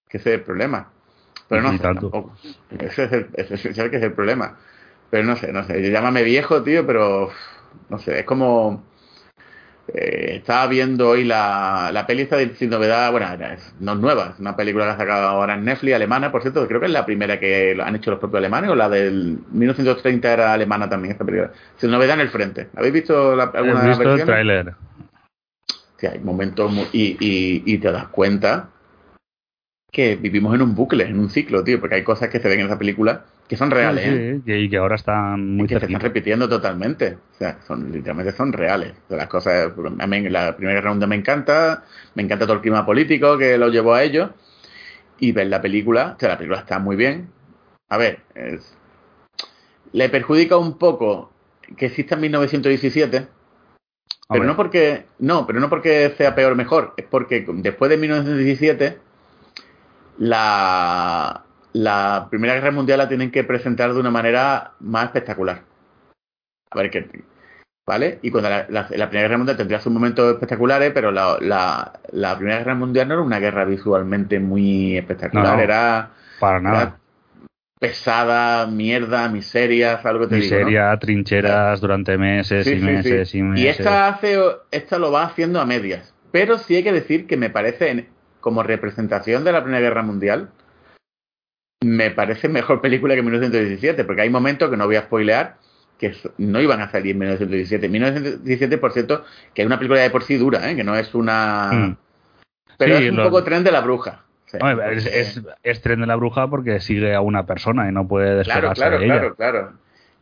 Que 0.09 0.19
ese 0.19 0.35
es 0.35 0.39
el 0.39 0.45
problema. 0.45 0.91
Pero 1.49 1.63
no 1.63 1.73
sé, 1.73 1.79
tampoco. 1.79 2.37
Ese 2.79 3.05
es 3.05 3.13
el, 3.13 3.29
ese 3.35 3.55
es 3.55 3.79
el 3.79 3.91
que 3.91 3.97
es 3.97 4.03
el 4.03 4.13
problema. 4.13 4.59
Pero 5.11 5.25
no 5.25 5.37
sé, 5.37 5.53
no 5.53 5.65
sé. 5.65 5.91
Llámame 5.91 6.23
viejo, 6.23 6.63
tío, 6.63 6.87
pero 6.87 7.31
no 7.89 7.99
sé, 7.99 8.21
es 8.21 8.25
como... 8.25 8.85
eh, 9.95 10.37
estaba 10.37 10.67
viendo 10.67 11.09
hoy 11.09 11.25
la, 11.25 11.91
la 11.93 12.07
peli 12.07 12.23
esta 12.23 12.37
de 12.37 12.55
Sin 12.57 12.71
Novedad, 12.71 13.11
bueno, 13.11 13.27
no 13.81 13.93
es 13.93 13.99
nueva, 13.99 14.31
es 14.35 14.41
una 14.41 14.57
película 14.57 14.85
que 14.85 14.91
ha 14.91 14.97
sacado 14.97 15.29
ahora 15.29 15.55
en 15.55 15.65
Netflix, 15.65 15.95
alemana, 15.95 16.31
por 16.33 16.43
cierto, 16.43 16.67
creo 16.69 16.81
que 16.81 16.87
es 16.87 16.93
la 16.93 17.07
primera 17.07 17.39
que 17.41 17.77
han 17.83 17.97
hecho 17.97 18.11
los 18.11 18.21
propios 18.21 18.39
alemanes, 18.39 18.71
o 18.71 18.75
la 18.75 18.89
del 18.89 19.39
1930 19.51 20.33
era 20.33 20.53
alemana 20.53 20.89
también, 20.89 21.13
esta 21.13 21.25
película. 21.25 21.53
Sin 21.77 21.91
Novedad 21.91 22.15
en 22.15 22.21
el 22.21 22.31
frente. 22.31 22.69
¿Habéis 22.77 22.95
visto 22.95 23.35
la, 23.37 23.45
alguna 23.45 23.79
He 23.81 23.83
de 23.83 23.89
las 23.89 23.99
visto 23.99 24.15
el 24.15 24.25
tráiler. 24.25 24.75
Sí, 25.99 26.07
hay 26.07 26.19
momentos 26.21 26.71
mu- 26.71 26.87
y, 26.93 27.17
y, 27.19 27.63
y 27.67 27.79
te 27.79 27.91
das 27.91 28.09
cuenta 28.09 28.69
que 29.91 30.17
vivimos 30.17 30.55
en 30.55 30.63
un 30.63 30.75
bucle, 30.75 31.05
en 31.05 31.19
un 31.19 31.31
ciclo, 31.31 31.65
tío, 31.65 31.81
porque 31.81 31.97
hay 31.97 32.05
cosas 32.05 32.29
que 32.29 32.41
se 32.41 32.49
ven 32.49 32.61
en 32.61 32.67
esa 32.67 32.79
película 32.79 33.25
que 33.49 33.57
son 33.57 33.71
reales, 33.71 34.05
Sí, 34.05 34.11
¿eh? 34.11 34.41
sí, 34.45 34.53
y 34.53 34.69
que 34.69 34.77
ahora 34.77 34.97
están 34.97 35.57
muy 35.57 35.65
Y 35.65 35.69
que 35.69 35.81
se 35.81 35.87
están 35.87 36.01
repitiendo 36.03 36.49
totalmente. 36.49 37.17
O 37.35 37.39
sea, 37.39 37.59
son, 37.67 37.91
literalmente 37.91 38.33
son 38.33 38.53
reales. 38.53 38.93
Las 39.09 39.27
cosas, 39.29 39.73
a 39.99 40.07
mí 40.07 40.29
la 40.29 40.55
Primera 40.57 40.91
Mundial 40.91 41.09
me 41.09 41.17
encanta, 41.17 41.85
me 42.15 42.23
encanta 42.23 42.45
todo 42.45 42.57
el 42.57 42.61
clima 42.61 42.85
político 42.85 43.39
que 43.39 43.57
lo 43.57 43.69
llevó 43.69 43.95
a 43.95 44.03
ello. 44.03 44.35
Y 45.19 45.33
ver 45.33 45.47
la 45.49 45.63
película, 45.63 46.15
o 46.17 46.21
sea, 46.21 46.29
la 46.31 46.39
película 46.39 46.61
está 46.61 46.79
muy 46.79 46.97
bien. 46.97 47.29
A 47.89 47.97
ver, 47.97 48.21
es- 48.35 48.77
le 49.93 50.09
perjudica 50.09 50.57
un 50.57 50.79
poco 50.79 51.33
que 51.77 51.87
exista 51.87 52.15
en 52.15 52.23
1917, 52.23 53.29
pero 54.29 54.45
no 54.45 54.57
porque 54.57 55.07
no, 55.19 55.47
pero 55.47 55.61
no 55.61 55.69
porque 55.71 56.13
sea 56.17 56.35
peor 56.35 56.53
o 56.53 56.57
mejor, 56.57 56.95
es 56.97 57.07
porque 57.07 57.45
después 57.49 57.91
de 57.91 57.97
1917 57.97 58.99
la 60.19 61.45
la 61.73 62.27
Primera 62.31 62.55
Guerra 62.55 62.71
Mundial 62.73 62.99
la 62.99 63.09
tienen 63.09 63.31
que 63.31 63.45
presentar 63.45 63.93
de 63.93 64.01
una 64.01 64.11
manera 64.11 64.73
más 64.81 65.05
espectacular. 65.07 65.63
A 66.71 66.77
ver 66.79 66.91
qué 66.91 67.09
¿vale? 67.87 68.19
Y 68.23 68.31
cuando 68.31 68.51
la, 68.51 68.67
la- 68.69 68.89
la 68.91 69.09
Primera 69.09 69.23
Guerra 69.29 69.39
Mundial 69.39 69.57
tendría 69.57 69.81
sus 69.81 69.93
momentos 69.93 70.33
espectaculares, 70.35 70.93
pero 70.93 71.11
la, 71.11 71.39
la, 71.41 71.93
la 72.13 72.37
Primera 72.37 72.59
Guerra 72.59 72.75
Mundial 72.75 73.09
no 73.09 73.15
era 73.15 73.23
una 73.23 73.39
guerra 73.39 73.65
visualmente 73.65 74.39
muy 74.41 74.97
espectacular, 74.99 75.57
No, 75.57 75.63
era, 75.63 76.11
para 76.41 76.59
era 76.59 76.71
nada. 76.71 76.99
pesada, 77.79 78.67
mierda, 78.67 79.29
miseria, 79.29 80.03
¿sabes 80.03 80.21
lo 80.21 80.29
que 80.29 80.35
te 80.35 80.41
digo? 80.41 80.55
no? 80.57 80.61
Miseria, 80.67 80.97
trincheras 80.99 81.81
durante 81.81 82.19
meses 82.19 82.67
Sí, 82.67 82.73
y 82.73 82.79
sí, 82.79 82.85
meses 82.85 83.29
sí. 83.31 83.39
y 83.39 83.43
meses. 83.43 83.65
Y 83.65 83.69
esta 83.69 84.09
hace, 84.09 84.39
esta 84.71 84.99
lo 84.99 85.13
va 85.13 85.25
haciendo 85.25 85.61
a 85.61 85.65
medias. 85.67 86.15
Pero 86.33 86.59
sí 86.59 86.77
hay 86.77 86.83
que 86.83 86.93
decir 86.93 87.27
que 87.27 87.37
me 87.37 87.51
parece, 87.51 87.91
en- 87.91 88.09
como 88.49 88.63
representación 88.63 89.45
de 89.45 89.53
la 89.53 89.63
Primera 89.63 89.83
Guerra 89.83 90.03
Mundial, 90.03 90.49
me 91.85 92.11
parece 92.11 92.49
mejor 92.49 92.81
película 92.81 93.15
que 93.15 93.23
1917, 93.23 94.05
porque 94.05 94.23
hay 94.23 94.31
momentos 94.31 94.71
que 94.71 94.77
no 94.77 94.87
voy 94.87 94.97
a 94.97 95.03
spoilear 95.03 95.57
que 95.99 96.15
no 96.39 96.61
iban 96.61 96.81
a 96.81 96.91
salir 96.91 97.13
en 97.13 97.19
1917. 97.19 97.89
1917, 97.89 98.79
por 98.79 98.93
cierto, 98.93 99.25
que 99.53 99.63
es 99.63 99.67
una 99.67 99.79
película 99.79 100.01
de 100.01 100.11
por 100.11 100.23
sí 100.23 100.37
dura, 100.37 100.71
¿eh? 100.71 100.77
que 100.77 100.85
no 100.85 100.95
es 100.97 101.13
una... 101.15 101.71
Mm. 101.73 101.97
Pero 102.79 102.99
Sí, 102.99 103.05
es 103.05 103.11
un 103.11 103.17
lo- 103.17 103.25
poco 103.25 103.43
tren 103.43 103.65
de 103.65 103.73
la 103.73 103.81
bruja. 103.81 104.23
Es, 104.47 104.61
porque- 104.61 104.97
es, 104.97 105.43
es 105.65 105.83
tren 105.83 106.01
de 106.01 106.07
la 106.07 106.15
bruja 106.17 106.49
porque 106.49 106.79
sigue 106.81 107.15
a 107.15 107.21
una 107.21 107.45
persona 107.47 107.89
y 107.89 107.93
no 107.93 108.07
puede 108.07 108.45
Claro, 108.45 108.69
despegarse 108.71 108.81
claro, 108.81 108.99
de 109.01 109.05
ella. 109.05 109.15
claro, 109.19 109.35
claro. 109.35 109.73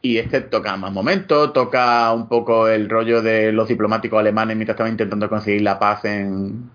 Y 0.01 0.16
este 0.19 0.40
toca 0.40 0.77
más 0.78 0.93
momentos, 0.93 1.53
toca 1.53 2.11
un 2.12 2.27
poco 2.28 2.69
el 2.69 2.89
rollo 2.89 3.20
de 3.23 3.53
los 3.53 3.69
diplomáticos 3.69 4.19
alemanes 4.19 4.57
mientras 4.57 4.74
estaban 4.77 4.93
intentando 4.93 5.28
conseguir 5.28 5.61
la 5.62 5.78
paz 5.78 6.05
en. 6.07 6.70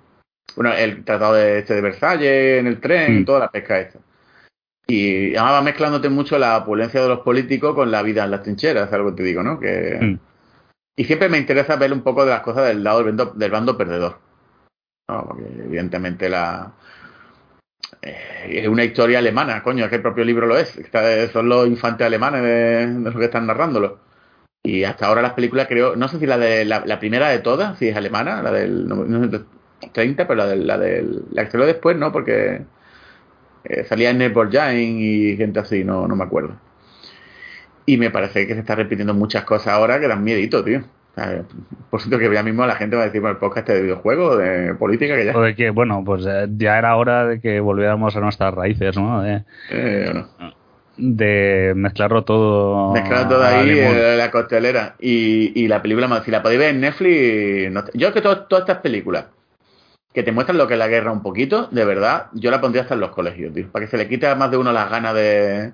Bueno, 0.55 0.73
el 0.73 1.03
tratado 1.03 1.33
de, 1.35 1.59
este 1.59 1.75
de 1.75 1.81
Versalles, 1.81 2.59
en 2.59 2.67
el 2.67 2.79
tren, 2.79 3.21
Mm. 3.21 3.25
toda 3.25 3.39
la 3.39 3.51
pesca 3.51 3.79
esta. 3.79 3.99
Y 4.87 5.35
además 5.35 5.53
va 5.53 5.61
mezclándote 5.61 6.09
mucho 6.09 6.37
la 6.37 6.57
opulencia 6.57 7.01
de 7.01 7.07
los 7.07 7.19
políticos 7.19 7.73
con 7.75 7.91
la 7.91 8.01
vida 8.01 8.25
en 8.25 8.31
las 8.31 8.43
trincheras, 8.43 8.91
algo 8.91 9.11
que 9.11 9.17
te 9.17 9.23
digo, 9.23 9.43
¿no? 9.43 9.59
Que... 9.59 9.97
Mm. 10.01 10.19
Y 10.97 11.05
siempre 11.05 11.29
me 11.29 11.37
interesa 11.37 11.77
ver 11.77 11.93
un 11.93 12.01
poco 12.01 12.25
de 12.25 12.31
las 12.31 12.41
cosas 12.41 12.67
del 12.67 12.83
lado 12.83 12.97
del 12.97 13.07
bando, 13.15 13.25
del 13.33 13.51
bando 13.51 13.77
perdedor. 13.77 14.19
¿no? 15.09 15.25
Porque 15.27 15.43
evidentemente 15.63 16.27
la 16.29 16.73
eh, 18.01 18.61
es 18.63 18.67
una 18.67 18.83
historia 18.83 19.19
alemana, 19.19 19.63
coño, 19.63 19.83
es 19.85 19.89
que 19.89 19.95
el 19.97 20.01
propio 20.01 20.23
libro 20.25 20.47
lo 20.47 20.57
es. 20.57 20.77
Está- 20.77 21.27
son 21.29 21.49
los 21.49 21.67
infantes 21.67 22.05
alemanes 22.05 22.41
de, 22.43 22.87
de 22.87 22.99
los 23.09 23.15
que 23.15 23.25
están 23.25 23.47
narrándolo. 23.47 23.99
Y 24.63 24.83
hasta 24.83 25.07
ahora 25.07 25.21
las 25.21 25.33
películas 25.33 25.67
creo, 25.67 25.95
no 25.95 26.07
sé 26.07 26.19
si 26.19 26.25
la 26.27 26.37
de 26.37 26.65
la, 26.65 26.83
la 26.85 26.99
primera 26.99 27.29
de 27.29 27.39
todas, 27.39 27.79
si 27.79 27.87
es 27.87 27.95
alemana, 27.95 28.43
la 28.43 28.51
del 28.51 28.87
no, 28.87 28.95
no 28.97 29.29
sé, 29.31 29.43
30, 29.93 30.27
pero 30.27 30.37
la 30.37 30.47
del 30.47 30.67
la 30.67 30.77
del 30.77 31.23
la 31.31 31.45
que 31.45 31.51
salió 31.51 31.65
después, 31.65 31.97
no, 31.97 32.11
porque 32.11 32.61
eh, 33.63 33.83
salía 33.85 34.09
en 34.09 34.33
Borjain 34.33 34.97
y 34.99 35.35
gente 35.37 35.59
así, 35.59 35.83
no, 35.83 36.07
no 36.07 36.15
me 36.15 36.23
acuerdo. 36.23 36.55
Y 37.85 37.97
me 37.97 38.09
parece 38.11 38.45
que 38.47 38.53
se 38.53 38.59
está 38.59 38.75
repitiendo 38.75 39.13
muchas 39.13 39.43
cosas 39.43 39.69
ahora 39.73 39.99
que 39.99 40.07
dan 40.07 40.23
miedito, 40.23 40.63
tío. 40.63 40.81
Por 41.89 41.99
cierto 41.99 42.17
que 42.19 42.33
ya 42.33 42.41
mismo 42.41 42.65
la 42.65 42.75
gente 42.75 42.95
va 42.95 43.01
a 43.01 43.05
decir 43.05 43.21
por 43.21 43.31
el 43.31 43.37
podcast 43.37 43.67
de 43.67 43.81
videojuegos, 43.81 44.37
de 44.37 44.75
política, 44.75 45.15
que 45.15 45.25
ya. 45.25 45.37
O 45.37 45.41
de 45.41 45.55
que, 45.55 45.69
bueno, 45.69 46.01
pues 46.05 46.25
eh, 46.25 46.47
ya 46.57 46.77
era 46.77 46.95
hora 46.95 47.25
de 47.25 47.41
que 47.41 47.59
volviéramos 47.59 48.15
a 48.15 48.21
nuestras 48.21 48.53
raíces, 48.53 48.95
¿no? 48.95 49.21
De, 49.21 49.43
Eh, 49.71 50.23
de 50.97 51.73
mezclarlo 51.75 52.23
todo. 52.23 52.93
Mezclado 52.93 53.27
todo 53.29 53.43
ahí, 53.43 53.71
eh, 53.71 54.15
la 54.17 54.31
costelera. 54.31 54.95
Y, 54.99 55.51
y 55.61 55.67
la 55.67 55.81
película, 55.81 56.21
si 56.23 56.31
la 56.31 56.41
podéis 56.41 56.59
ver 56.59 56.75
en 56.75 56.81
Netflix, 56.81 57.71
no 57.71 57.83
yo 57.93 58.13
que 58.13 58.21
to- 58.21 58.43
todas 58.43 58.63
estas 58.63 58.77
películas 58.77 59.25
que 60.13 60.23
te 60.23 60.31
muestran 60.31 60.57
lo 60.57 60.67
que 60.67 60.73
es 60.73 60.79
la 60.79 60.87
guerra 60.87 61.11
un 61.11 61.21
poquito, 61.23 61.67
de 61.71 61.85
verdad, 61.85 62.27
yo 62.33 62.51
la 62.51 62.59
pondría 62.61 62.81
hasta 62.83 62.95
en 62.95 62.99
los 62.99 63.11
colegios, 63.11 63.53
tío, 63.53 63.71
para 63.71 63.85
que 63.85 63.91
se 63.91 63.97
le 63.97 64.07
quite 64.09 64.27
a 64.27 64.35
más 64.35 64.51
de 64.51 64.57
uno 64.57 64.71
las 64.73 64.89
ganas 64.89 65.13
de, 65.15 65.71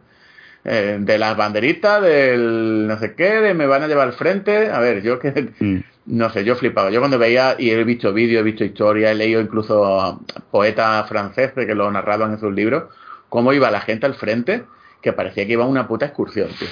eh, 0.66 0.98
de 1.00 1.18
las 1.18 1.36
banderitas, 1.38 2.02
del 2.02 2.88
no 2.88 2.98
sé 3.00 3.16
qué, 3.16 3.40
de 3.42 3.54
me 3.54 3.66
van 3.68 3.84
a 3.84 3.88
llevar 3.88 4.08
al 4.08 4.14
frente. 4.14 4.70
A 4.70 4.80
ver, 4.80 5.02
yo 5.02 5.18
que 5.20 5.50
Mm. 5.60 5.78
no 6.06 6.30
sé, 6.30 6.44
yo 6.44 6.56
flipaba. 6.56 6.90
Yo 6.92 7.00
cuando 7.00 7.18
veía, 7.18 7.56
y 7.58 7.72
he 7.72 7.84
visto 7.84 8.14
vídeos, 8.14 8.42
he 8.42 8.44
visto 8.44 8.64
historias, 8.64 9.12
he 9.12 9.16
leído 9.16 9.42
incluso 9.42 10.22
poetas 10.52 11.08
franceses 11.10 11.66
que 11.66 11.76
lo 11.76 11.90
narraban 11.92 12.32
en 12.34 12.40
sus 12.40 12.54
libros, 12.54 12.84
cómo 13.30 13.54
iba 13.54 13.72
la 13.72 13.82
gente 13.82 14.06
al 14.06 14.14
frente, 14.16 14.64
que 15.02 15.14
parecía 15.14 15.46
que 15.46 15.54
iba 15.54 15.64
a 15.64 15.68
una 15.68 15.88
puta 15.88 16.06
excursión, 16.06 16.50
tío. 16.60 16.68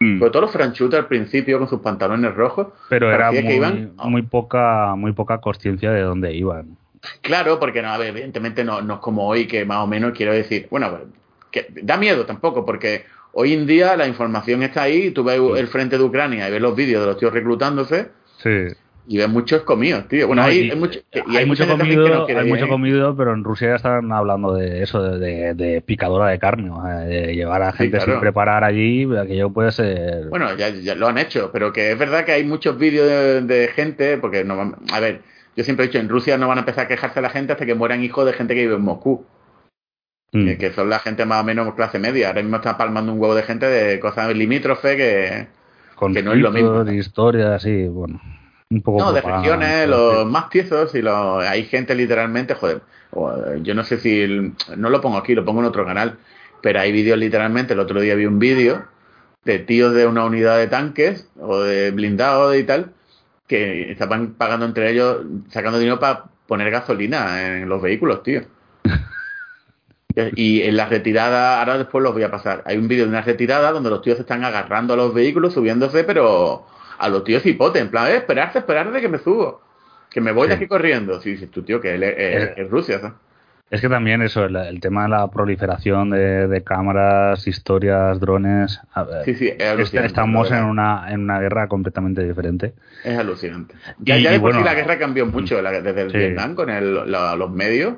Mm. 0.00 0.18
Sobre 0.18 0.30
todo 0.30 0.42
los 0.42 0.50
franchutas 0.50 0.98
al 1.00 1.06
principio 1.06 1.58
con 1.58 1.68
sus 1.68 1.80
pantalones 1.80 2.34
rojos. 2.34 2.68
Pero 2.88 3.12
era 3.12 3.30
muy, 3.30 3.42
que 3.42 3.54
iban- 3.54 3.92
muy 4.04 4.22
poca 4.22 4.94
muy 4.96 5.12
poca 5.12 5.38
consciencia 5.38 5.92
de 5.92 6.00
dónde 6.00 6.32
iban. 6.34 6.76
Claro, 7.20 7.58
porque 7.58 7.82
no, 7.82 7.88
a 7.90 7.98
ver, 7.98 8.08
evidentemente 8.08 8.64
no, 8.64 8.80
no 8.82 8.94
es 8.94 9.00
como 9.00 9.26
hoy 9.26 9.46
que 9.46 9.64
más 9.64 9.78
o 9.78 9.86
menos 9.86 10.12
quiero 10.16 10.32
decir, 10.32 10.68
bueno, 10.70 11.00
que 11.50 11.66
da 11.82 11.96
miedo 11.96 12.24
tampoco, 12.26 12.64
porque 12.64 13.04
hoy 13.32 13.52
en 13.54 13.66
día 13.66 13.96
la 13.96 14.06
información 14.06 14.62
está 14.62 14.82
ahí, 14.82 15.10
tú 15.10 15.24
ves 15.24 15.40
el 15.56 15.66
frente 15.68 15.98
de 15.98 16.04
Ucrania 16.04 16.48
y 16.48 16.52
ves 16.52 16.60
los 16.60 16.76
vídeos 16.76 17.00
de 17.02 17.06
los 17.08 17.18
tíos 17.18 17.32
reclutándose 17.32 18.08
Sí. 18.38 18.50
y 19.08 19.18
ves 19.18 19.28
muchos 19.28 19.62
comidos, 19.62 20.06
tío. 20.06 20.28
Bueno, 20.28 20.42
No, 20.42 20.48
hay, 20.48 20.58
y- 20.60 20.70
hay 20.70 20.76
mucho, 20.76 21.00
y 21.12 21.36
hay, 21.36 21.44
mucho 21.44 21.66
comido, 21.66 22.04
que 22.06 22.10
no 22.14 22.24
quiere 22.26 22.40
hay 22.42 22.48
mucho 22.48 22.64
ir, 22.64 22.70
comido, 22.70 23.16
pero 23.16 23.34
en 23.34 23.42
Rusia 23.42 23.70
ya 23.70 23.74
están 23.76 24.12
hablando 24.12 24.54
de 24.54 24.82
eso, 24.84 25.02
de, 25.02 25.18
de- 25.18 25.54
de 25.54 25.80
picadora 25.80 26.28
de 26.28 26.38
carne, 26.38 26.70
o 26.70 26.82
sea, 26.82 26.98
de 27.00 27.34
llevar 27.34 27.62
a 27.62 27.72
Sí, 27.72 27.78
gente 27.78 27.96
claro. 27.98 28.12
sin 28.12 28.20
preparar 28.20 28.62
allí, 28.64 29.08
aquello 29.16 29.50
puede 29.50 29.72
ser... 29.72 30.28
Bueno, 30.28 30.54
ya, 30.56 30.68
ya 30.70 30.94
lo 30.94 31.08
han 31.08 31.18
hecho, 31.18 31.50
pero 31.52 31.72
que 31.72 31.90
es 31.92 31.98
verdad 31.98 32.24
que 32.24 32.32
hay 32.32 32.44
muchos 32.44 32.78
vídeos 32.78 33.08
de, 33.08 33.40
de 33.42 33.68
gente, 33.68 34.18
porque 34.18 34.44
no 34.44 34.76
a 34.92 35.00
ver, 35.00 35.20
yo 35.56 35.64
siempre 35.64 35.84
he 35.84 35.88
dicho, 35.88 35.98
en 35.98 36.08
Rusia 36.08 36.38
no 36.38 36.48
van 36.48 36.58
a 36.58 36.60
empezar 36.62 36.84
a 36.86 36.88
quejarse 36.88 37.20
la 37.20 37.30
gente 37.30 37.52
hasta 37.52 37.66
que 37.66 37.74
mueran 37.74 38.02
hijos 38.02 38.24
de 38.26 38.32
gente 38.32 38.54
que 38.54 38.62
vive 38.62 38.76
en 38.76 38.82
Moscú, 38.82 39.24
Mm. 40.34 40.56
que, 40.56 40.72
son 40.72 40.88
la 40.88 40.98
gente 40.98 41.26
más 41.26 41.42
o 41.42 41.44
menos 41.44 41.74
clase 41.74 41.98
media. 41.98 42.28
Ahora 42.28 42.40
mismo 42.42 42.56
está 42.56 42.78
palmando 42.78 43.12
un 43.12 43.20
huevo 43.20 43.34
de 43.34 43.42
gente 43.42 43.66
de 43.66 44.00
cosas 44.00 44.34
limítrofes 44.34 44.96
que... 44.96 45.46
que 46.14 46.22
no 46.22 46.32
es 46.32 46.38
lo 46.38 46.50
mismo. 46.50 46.84
de 46.84 46.96
historias, 46.96 47.62
sí, 47.62 47.86
bueno. 47.88 48.18
Un 48.70 48.80
poco 48.80 49.00
No, 49.00 49.12
de 49.12 49.20
propaganda, 49.20 49.56
regiones, 49.56 49.88
¿no? 49.88 49.96
los 49.96 50.26
más 50.26 50.48
tiesos 50.48 50.94
y 50.94 51.02
los, 51.02 51.44
hay 51.44 51.64
gente 51.64 51.94
literalmente, 51.94 52.54
joder, 52.54 52.80
yo 53.62 53.74
no 53.74 53.84
sé 53.84 53.98
si, 53.98 54.22
el- 54.22 54.54
no 54.74 54.88
lo 54.88 55.02
pongo 55.02 55.18
aquí, 55.18 55.34
lo 55.34 55.44
pongo 55.44 55.60
en 55.60 55.66
otro 55.66 55.84
canal, 55.84 56.16
pero 56.62 56.80
hay 56.80 56.92
vídeos 56.92 57.18
literalmente, 57.18 57.74
el 57.74 57.80
otro 57.80 58.00
día 58.00 58.14
vi 58.14 58.24
un 58.24 58.38
vídeo 58.38 58.86
de 59.44 59.58
tíos 59.58 59.92
de 59.92 60.06
una 60.06 60.24
unidad 60.24 60.56
de 60.56 60.68
tanques 60.68 61.28
o 61.38 61.60
de 61.60 61.90
blindados 61.90 62.56
y 62.56 62.64
tal, 62.64 62.92
que 63.52 63.92
estaban 63.92 64.34
pagando 64.34 64.64
entre 64.66 64.90
ellos, 64.90 65.18
sacando 65.50 65.78
dinero 65.78 65.98
para 66.00 66.24
poner 66.46 66.70
gasolina 66.70 67.58
en 67.58 67.68
los 67.68 67.80
vehículos, 67.82 68.22
tío. 68.22 68.42
Y 70.36 70.60
en 70.62 70.76
la 70.76 70.86
retirada, 70.86 71.58
ahora 71.60 71.78
después 71.78 72.02
los 72.04 72.12
voy 72.12 72.22
a 72.22 72.30
pasar. 72.30 72.62
Hay 72.66 72.76
un 72.76 72.86
vídeo 72.86 73.04
de 73.04 73.10
una 73.10 73.22
retirada 73.22 73.72
donde 73.72 73.88
los 73.88 74.02
tíos 74.02 74.16
se 74.16 74.22
están 74.22 74.44
agarrando 74.44 74.92
a 74.92 74.96
los 74.96 75.14
vehículos, 75.14 75.54
subiéndose, 75.54 76.04
pero 76.04 76.66
a 76.98 77.08
los 77.08 77.24
tíos 77.24 77.44
hipote, 77.46 77.78
en 77.78 77.90
plan, 77.90 78.08
eh, 78.08 78.16
esperarte, 78.16 78.58
esperarte 78.58 79.00
que 79.00 79.08
me 79.08 79.18
subo. 79.18 79.62
Que 80.10 80.20
me 80.20 80.32
voy 80.32 80.48
de 80.48 80.54
Sí. 80.54 80.56
aquí 80.58 80.68
corriendo. 80.68 81.18
Sí, 81.22 81.30
dices 81.30 81.50
tú, 81.50 81.62
tío, 81.62 81.80
que 81.80 81.94
es, 81.94 82.02
es- 82.02 82.08
Eh, 82.48 82.54
es 82.58 82.70
Rusia, 82.70 83.00
¿sabes? 83.00 83.16
Es 83.70 83.80
que 83.80 83.88
también 83.88 84.20
eso, 84.20 84.44
el, 84.44 84.54
el 84.56 84.80
tema 84.80 85.04
de 85.04 85.08
la 85.08 85.30
proliferación 85.30 86.10
de, 86.10 86.46
de 86.46 86.62
cámaras, 86.62 87.46
historias, 87.46 88.20
drones. 88.20 88.78
a 88.92 89.02
ver, 89.04 89.24
Sí, 89.24 89.34
sí, 89.34 89.46
es 89.48 89.54
est- 89.54 89.62
alucinante. 89.70 90.06
estamos 90.08 90.50
en 90.50 90.64
una, 90.64 91.06
en 91.10 91.20
una 91.22 91.40
guerra 91.40 91.68
completamente 91.68 92.22
diferente. 92.22 92.74
Es 93.02 93.16
alucinante. 93.18 93.74
Ya, 93.98 94.18
Y- 94.18 94.22
ya 94.24 94.30
y 94.30 94.34
de 94.34 94.40
por 94.40 94.54
sí 94.54 94.62
la 94.62 94.74
guerra 94.74 94.98
cambió 94.98 95.24
mucho 95.24 95.62
la- 95.62 95.80
desde 95.80 96.02
el 96.02 96.10
sí. 96.10 96.18
Vietnam 96.18 96.54
con 96.54 96.68
el- 96.68 97.10
la- 97.10 97.34
los 97.34 97.50
medios. 97.50 97.94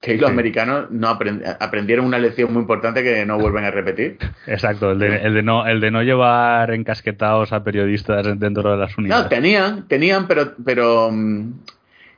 Que 0.00 0.16
los 0.16 0.30
americanos 0.30 0.90
no 0.92 1.08
aprend- 1.08 1.56
aprendieron 1.58 2.06
una 2.06 2.20
lección 2.20 2.52
muy 2.52 2.60
importante 2.62 3.02
que 3.02 3.26
no 3.26 3.36
vuelven 3.36 3.64
a 3.64 3.72
repetir. 3.72 4.16
Exacto, 4.46 4.92
el 4.92 4.98
de, 5.00 5.16
el 5.22 5.34
de 5.34 5.42
no, 5.42 5.66
el 5.66 5.80
de 5.80 5.90
no 5.90 6.02
llevar 6.04 6.70
encasquetados 6.72 7.52
a 7.52 7.64
periodistas 7.64 8.24
dentro 8.38 8.70
de 8.70 8.76
las 8.76 8.96
unidades. 8.96 9.24
No, 9.24 9.28
tenían, 9.28 9.88
tenían, 9.88 10.28
pero, 10.28 10.52
pero 10.64 11.10
mm, 11.10 11.52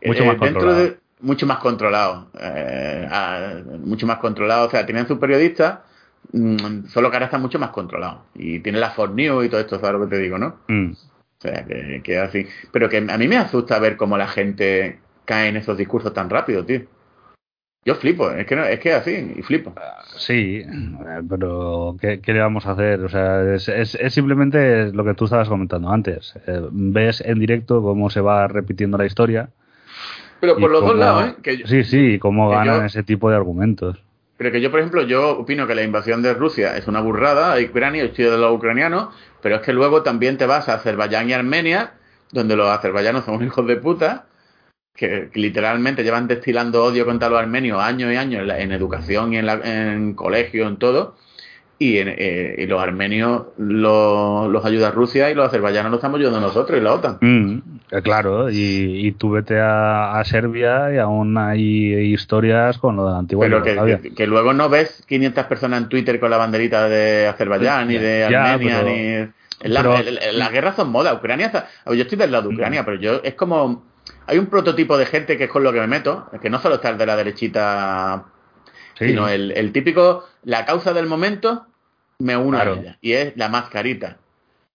Mucho 0.04 0.22
eh, 0.24 0.26
más 0.26 0.40
dentro 0.40 0.74
de 0.74 0.98
mucho 1.22 1.46
más 1.46 1.58
controlado, 1.58 2.28
eh, 2.40 3.64
mucho 3.84 4.06
más 4.06 4.18
controlado. 4.18 4.66
O 4.66 4.70
sea, 4.70 4.84
tienen 4.86 5.06
sus 5.06 5.18
periodistas, 5.18 5.80
mm, 6.32 6.86
solo 6.86 7.10
que 7.10 7.16
ahora 7.16 7.26
están 7.26 7.42
mucho 7.42 7.58
más 7.58 7.70
controlados 7.70 8.20
y 8.34 8.60
tienen 8.60 8.80
la 8.80 8.90
Fox 8.90 9.12
News 9.14 9.44
y 9.46 9.48
todo 9.48 9.60
esto, 9.60 9.78
¿sabes 9.78 10.00
lo 10.00 10.08
que 10.08 10.16
te 10.16 10.22
digo, 10.22 10.38
no? 10.38 10.56
Mm. 10.68 10.92
O 10.92 11.40
sea, 11.42 11.64
que, 11.66 12.00
que 12.04 12.18
así. 12.18 12.46
Pero 12.72 12.88
que 12.88 12.98
a 12.98 13.18
mí 13.18 13.28
me 13.28 13.36
asusta 13.38 13.78
ver 13.78 13.96
cómo 13.96 14.16
la 14.18 14.28
gente 14.28 14.98
cae 15.24 15.48
en 15.48 15.56
esos 15.56 15.76
discursos 15.78 16.12
tan 16.12 16.28
rápido, 16.28 16.64
tío. 16.64 16.82
Yo 17.86 17.94
flipo, 17.94 18.30
es 18.30 18.46
que 18.46 18.56
no, 18.56 18.64
es 18.64 18.78
que 18.78 18.90
es 18.90 18.94
así, 18.96 19.32
y 19.36 19.42
flipo. 19.42 19.72
Sí, 20.18 20.62
pero 21.30 21.96
¿qué, 21.98 22.20
qué 22.20 22.34
le 22.34 22.40
vamos 22.40 22.66
a 22.66 22.72
hacer? 22.72 23.00
O 23.00 23.08
sea, 23.08 23.54
es, 23.54 23.68
es- 23.70 23.94
es 23.94 24.12
simplemente 24.12 24.92
lo 24.92 25.02
que 25.02 25.14
tú 25.14 25.24
estabas 25.24 25.48
comentando 25.48 25.90
antes. 25.90 26.34
Eh, 26.46 26.60
ves 26.70 27.22
en 27.22 27.38
directo 27.38 27.80
cómo 27.82 28.10
se 28.10 28.20
va 28.20 28.46
repitiendo 28.48 28.98
la 28.98 29.06
historia. 29.06 29.48
Pero 30.40 30.56
por 30.56 30.70
los 30.70 30.80
dos 30.82 30.96
lados, 30.96 31.24
¿eh? 31.28 31.34
Que 31.42 31.56
yo- 31.58 31.66
Sí, 31.66 31.84
sí, 31.84 32.18
cómo 32.18 32.48
ganan 32.50 32.80
yo- 32.80 32.84
ese 32.84 33.02
tipo 33.02 33.28
de 33.30 33.36
argumentos. 33.36 33.98
Pero 34.36 34.52
que 34.52 34.60
yo, 34.62 34.70
por 34.70 34.80
ejemplo, 34.80 35.02
yo 35.02 35.38
opino 35.38 35.66
que 35.66 35.74
la 35.74 35.82
invasión 35.82 36.22
de 36.22 36.32
Rusia 36.32 36.76
es 36.76 36.88
una 36.88 37.00
burrada 37.02 37.54
a 37.54 37.60
Ucrania, 37.60 38.04
estoy 38.04 38.24
de 38.24 38.38
los 38.38 38.54
ucranianos, 38.56 39.08
pero 39.42 39.56
es 39.56 39.60
que 39.62 39.72
luego 39.74 40.02
también 40.02 40.38
te 40.38 40.46
vas 40.46 40.68
a 40.70 40.74
Azerbaiyán 40.74 41.28
y 41.28 41.34
Armenia, 41.34 41.92
donde 42.32 42.56
los 42.56 42.68
azerbaiyanos 42.70 43.24
son 43.26 43.40
hijos 43.44 43.66
de 43.66 43.76
puta, 43.76 44.24
que, 44.96 45.28
que 45.32 45.40
literalmente 45.40 46.02
llevan 46.02 46.26
destilando 46.26 46.82
odio 46.84 47.04
contra 47.04 47.28
los 47.28 47.38
armenios 47.38 47.80
años 47.82 48.12
y 48.12 48.16
años 48.16 48.40
en, 48.42 48.48
la- 48.48 48.60
en 48.60 48.72
educación 48.72 49.32
y 49.34 49.36
en, 49.36 49.46
la, 49.46 49.54
en 49.62 50.14
colegio, 50.14 50.66
en 50.68 50.78
todo, 50.78 51.16
y, 51.78 51.98
en- 51.98 52.14
eh, 52.16 52.54
y 52.58 52.66
los 52.66 52.80
armenios 52.82 53.42
los, 53.58 54.48
los 54.50 54.64
ayuda 54.64 54.90
Rusia 54.90 55.30
y 55.30 55.34
los 55.34 55.46
azerbaiyanos 55.48 55.90
los 55.90 55.98
estamos 55.98 56.18
ayudando 56.18 56.40
nosotros 56.40 56.78
y 56.78 56.82
la 56.82 56.94
OTAN. 56.94 57.18
Mm, 57.20 57.58
claro, 58.02 58.50
y, 58.50 59.06
y 59.06 59.12
tú 59.12 59.30
vete 59.30 59.58
a, 59.60 60.18
a 60.18 60.24
Serbia 60.24 60.94
y 60.94 60.98
aún 60.98 61.36
hay 61.36 62.12
historias 62.12 62.78
con 62.78 62.96
lo 62.96 63.06
de 63.06 63.12
la 63.12 63.18
antigua 63.18 63.46
Pero 63.46 63.62
que, 63.62 63.70
Yugoslavia. 63.70 63.98
que- 64.00 64.14
que 64.14 64.26
luego 64.26 64.52
no 64.52 64.68
ves 64.68 65.02
500 65.08 65.44
personas 65.46 65.82
en 65.82 65.88
Twitter 65.88 66.20
con 66.20 66.30
la 66.30 66.36
banderita 66.36 66.88
de 66.88 67.26
Azerbaiyán 67.26 67.88
ni 67.88 67.98
de 67.98 68.28
Ya, 68.30 68.52
Armenia 68.54 68.76
pero- 68.78 68.88
ni... 68.88 69.00
en 69.62 69.74
la- 69.74 70.32
las 70.32 70.52
guerras 70.52 70.76
son 70.76 70.90
moda. 70.90 71.12
Ucrania 71.14 71.46
está... 71.46 71.68
Yo 71.86 71.92
estoy 71.94 72.16
del 72.16 72.30
lado 72.32 72.48
de 72.48 72.54
Ucrania, 72.54 72.84
pero 72.84 72.98
yo... 73.00 73.20
Es 73.24 73.34
como... 73.34 73.84
Hay 74.26 74.38
un 74.38 74.46
prototipo 74.46 74.96
de 74.96 75.06
gente 75.06 75.36
que 75.36 75.44
es 75.44 75.50
con 75.50 75.62
lo 75.64 75.72
que 75.72 75.80
me 75.80 75.86
meto, 75.86 76.28
que 76.40 76.48
no 76.50 76.58
solo 76.60 76.76
está 76.76 76.88
el 76.90 76.98
de 76.98 77.06
la 77.06 77.16
derechita, 77.16 78.24
Sí. 78.94 79.08
sino 79.08 79.28
el, 79.28 79.50
el 79.52 79.72
típico... 79.72 80.26
La 80.44 80.64
causa 80.64 80.92
del 80.94 81.06
momento, 81.06 81.66
me 82.20 82.36
uno 82.36 82.56
Claro. 82.56 82.74
a 82.74 82.78
ella. 82.80 82.98
Y 83.02 83.12
es 83.12 83.36
la 83.36 83.48
mascarita. 83.48 84.16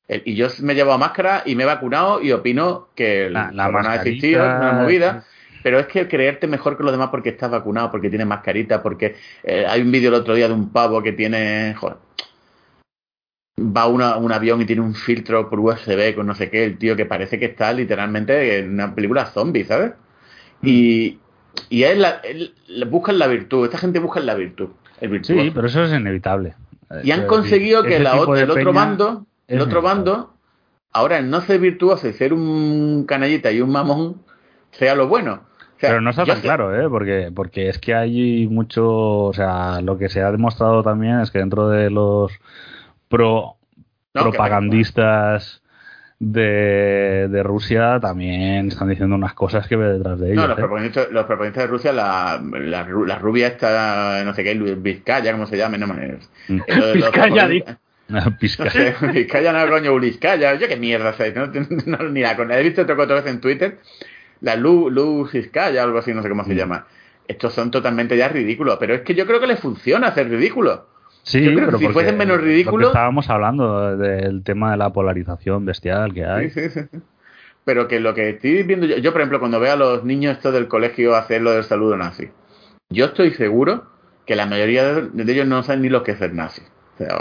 Y 0.07 0.35
yo 0.35 0.47
me 0.61 0.75
llevo 0.75 0.93
a 0.93 0.97
máscara 0.97 1.41
y 1.45 1.55
me 1.55 1.63
he 1.63 1.65
vacunado 1.65 2.21
y 2.21 2.31
opino 2.31 2.89
que 2.95 3.29
La- 3.29 3.51
la 3.51 3.65
corona 3.65 3.91
ha 3.91 3.95
existido, 3.95 4.45
es 4.45 4.53
una 4.55 4.71
movida. 4.73 5.23
Pero 5.63 5.79
es 5.79 5.87
que 5.87 6.07
creerte 6.07 6.45
mejor 6.45 6.77
que 6.77 6.83
los 6.83 6.91
demás 6.91 7.09
porque 7.09 7.29
estás 7.29 7.49
vacunado, 7.49 7.89
porque 7.89 8.09
tienes 8.09 8.27
mascarita, 8.27 8.83
porque 8.83 9.15
eh, 9.43 9.65
hay 9.67 9.81
un 9.81 9.91
vídeo 9.91 10.09
el 10.09 10.15
otro 10.15 10.35
día 10.35 10.47
de 10.47 10.53
un 10.53 10.69
pavo 10.69 11.01
que 11.01 11.11
tiene, 11.11 11.73
joder, 11.75 11.97
va 13.59 13.87
una- 13.87 14.17
un 14.17 14.31
avión 14.31 14.61
y 14.61 14.65
tiene 14.65 14.81
un 14.81 14.93
filtro 14.93 15.49
por 15.49 15.59
USB 15.59 16.13
con 16.13 16.27
no 16.27 16.35
sé 16.35 16.49
qué, 16.49 16.65
el 16.65 16.77
tío 16.77 16.95
que 16.95 17.05
parece 17.05 17.39
que 17.39 17.45
está 17.45 17.71
literalmente 17.73 18.59
en 18.59 18.73
una 18.73 18.93
película 18.93 19.25
zombie, 19.25 19.63
¿sabes? 19.63 19.93
Y, 20.61 21.19
y 21.69 21.83
es 21.83 21.97
la, 21.97 22.21
él- 22.23 22.53
buscan 22.89 23.17
la 23.17 23.27
virtud, 23.27 23.65
esta 23.65 23.77
gente 23.77 23.99
busca 23.99 24.19
la 24.19 24.35
virtud, 24.35 24.69
el 24.99 25.09
virtuoso. 25.09 25.41
Sí, 25.41 25.51
pero 25.53 25.67
eso 25.67 25.83
es 25.83 25.93
inevitable. 25.93 26.55
Y 27.03 27.11
han 27.11 27.25
conseguido 27.27 27.83
que 27.83 27.99
la 27.99 28.11
el 28.13 28.19
otro 28.19 28.53
peña 28.53 28.71
bando, 28.71 29.25
el 29.47 29.61
otro 29.61 29.81
bando, 29.81 30.33
ahora 30.91 31.17
el 31.17 31.29
no 31.29 31.41
ser 31.41 31.59
virtuoso 31.59 32.07
y 32.07 32.13
ser 32.13 32.33
un 32.33 33.05
canallita 33.07 33.51
y 33.51 33.61
un 33.61 33.71
mamón, 33.71 34.21
sea 34.71 34.95
lo 34.95 35.07
bueno. 35.07 35.41
O 35.77 35.79
sea, 35.79 35.89
Pero 35.89 36.01
no 36.01 36.09
está 36.09 36.25
tan 36.25 36.39
claro, 36.41 36.73
¿eh? 36.79 36.89
Porque, 36.89 37.31
porque 37.35 37.69
es 37.69 37.79
que 37.79 37.93
hay 37.93 38.47
mucho, 38.47 38.87
o 38.87 39.33
sea, 39.33 39.81
lo 39.81 39.97
que 39.97 40.09
se 40.09 40.21
ha 40.21 40.31
demostrado 40.31 40.83
también 40.83 41.19
es 41.19 41.31
que 41.31 41.39
dentro 41.39 41.67
de 41.69 41.89
los 41.89 42.31
pro 43.09 43.57
No, 44.13 44.23
propagandistas 44.23 45.61
de, 46.19 47.27
de 47.29 47.43
Rusia 47.43 47.99
también 47.99 48.69
están 48.69 48.87
diciendo 48.87 49.15
unas 49.15 49.33
cosas 49.33 49.67
que 49.67 49.75
ve 49.75 49.93
detrás 49.93 50.19
de 50.19 50.31
ellos. 50.31 50.37
No, 50.43 50.47
los 50.47 50.57
¿eh? 50.57 50.61
propagandistas, 50.61 51.11
los 51.11 51.25
propagandistas 51.25 51.63
de 51.63 51.67
Rusia, 51.67 51.91
la, 51.93 52.41
la, 52.41 52.87
la 52.87 53.19
rubia 53.19 53.47
esta, 53.47 54.23
no 54.23 54.33
sé 54.33 54.43
qué, 54.43 54.53
Vizcaya, 54.53 55.33
¿cómo 55.33 55.45
se 55.45 55.57
llama? 55.57 55.77
No, 55.77 55.87
Mm. 56.47 56.59
Vizcaya. 58.41 58.95
No 59.01 59.11
sé, 59.11 59.11
Vizcaya 59.11 59.51
no, 59.53 59.69
coño, 59.69 59.99
Vizcaya, 59.99 60.55
yo 60.55 60.67
qué 60.67 60.75
mierda 60.77 61.13
sé, 61.13 61.33
no, 61.33 61.47
no, 61.85 62.09
ni 62.09 62.21
la 62.21 62.35
con 62.35 62.51
he 62.51 62.61
visto 62.63 62.83
otra 62.83 62.95
otra 62.95 63.15
vez 63.15 63.25
en 63.27 63.41
Twitter, 63.41 63.79
la 64.41 64.55
Luz 64.55 64.91
Lu 64.91 65.27
Vizcaya, 65.31 65.83
algo 65.83 65.97
así, 65.99 66.13
no 66.13 66.21
sé 66.21 66.29
cómo 66.29 66.43
Mm. 66.43 66.47
se 66.47 66.55
llama. 66.55 66.87
Estos 67.27 67.53
son 67.53 67.71
totalmente 67.71 68.15
ya 68.15 68.27
ridículos, 68.29 68.77
pero 68.79 68.93
es 68.93 69.01
que 69.01 69.15
yo 69.15 69.25
creo 69.25 69.39
que 69.39 69.47
les 69.47 69.59
funciona 69.59 70.07
hacer 70.09 70.29
ridículo. 70.29 70.87
Sí, 71.23 71.43
Yo 71.43 71.55
creo 71.55 71.71
que 71.71 71.77
si 71.79 71.87
fuesen 71.87 72.17
menos 72.19 72.39
ridículos- 72.39 72.89
estábamos 72.89 73.27
hablando 73.31 73.97
del 73.97 74.43
tema 74.43 74.69
de 74.71 74.77
la 74.77 74.93
polarización 74.93 75.65
bestial 75.65 76.13
que 76.13 76.23
hay. 76.23 76.51
Sí, 76.51 76.69
sí, 76.69 76.81
sí. 76.91 76.99
Pero 77.63 77.87
que 77.87 77.99
lo 77.99 78.13
que 78.13 78.29
estoy 78.29 78.61
viendo 78.61 78.85
yo, 78.85 78.97
yo 78.97 79.11
por 79.11 79.21
ejemplo, 79.21 79.39
cuando 79.39 79.59
veo 79.59 79.73
a 79.73 79.75
los 79.75 80.03
niños 80.03 80.33
estos 80.37 80.53
del 80.53 80.67
colegio 80.67 81.15
hacer 81.15 81.41
lo 81.41 81.49
del 81.51 81.63
saludo 81.63 81.97
nazi, 81.97 82.29
yo 82.91 83.05
estoy 83.05 83.31
seguro 83.31 83.85
que 84.27 84.35
la 84.35 84.45
mayoría 84.45 84.83
de, 84.93 85.23
de 85.23 85.33
ellos 85.33 85.47
no 85.47 85.63
saben 85.63 85.81
ni 85.81 85.89
lo 85.89 86.03
que 86.03 86.11
es 86.11 86.19
ser 86.19 86.35
nazi. 86.35 86.61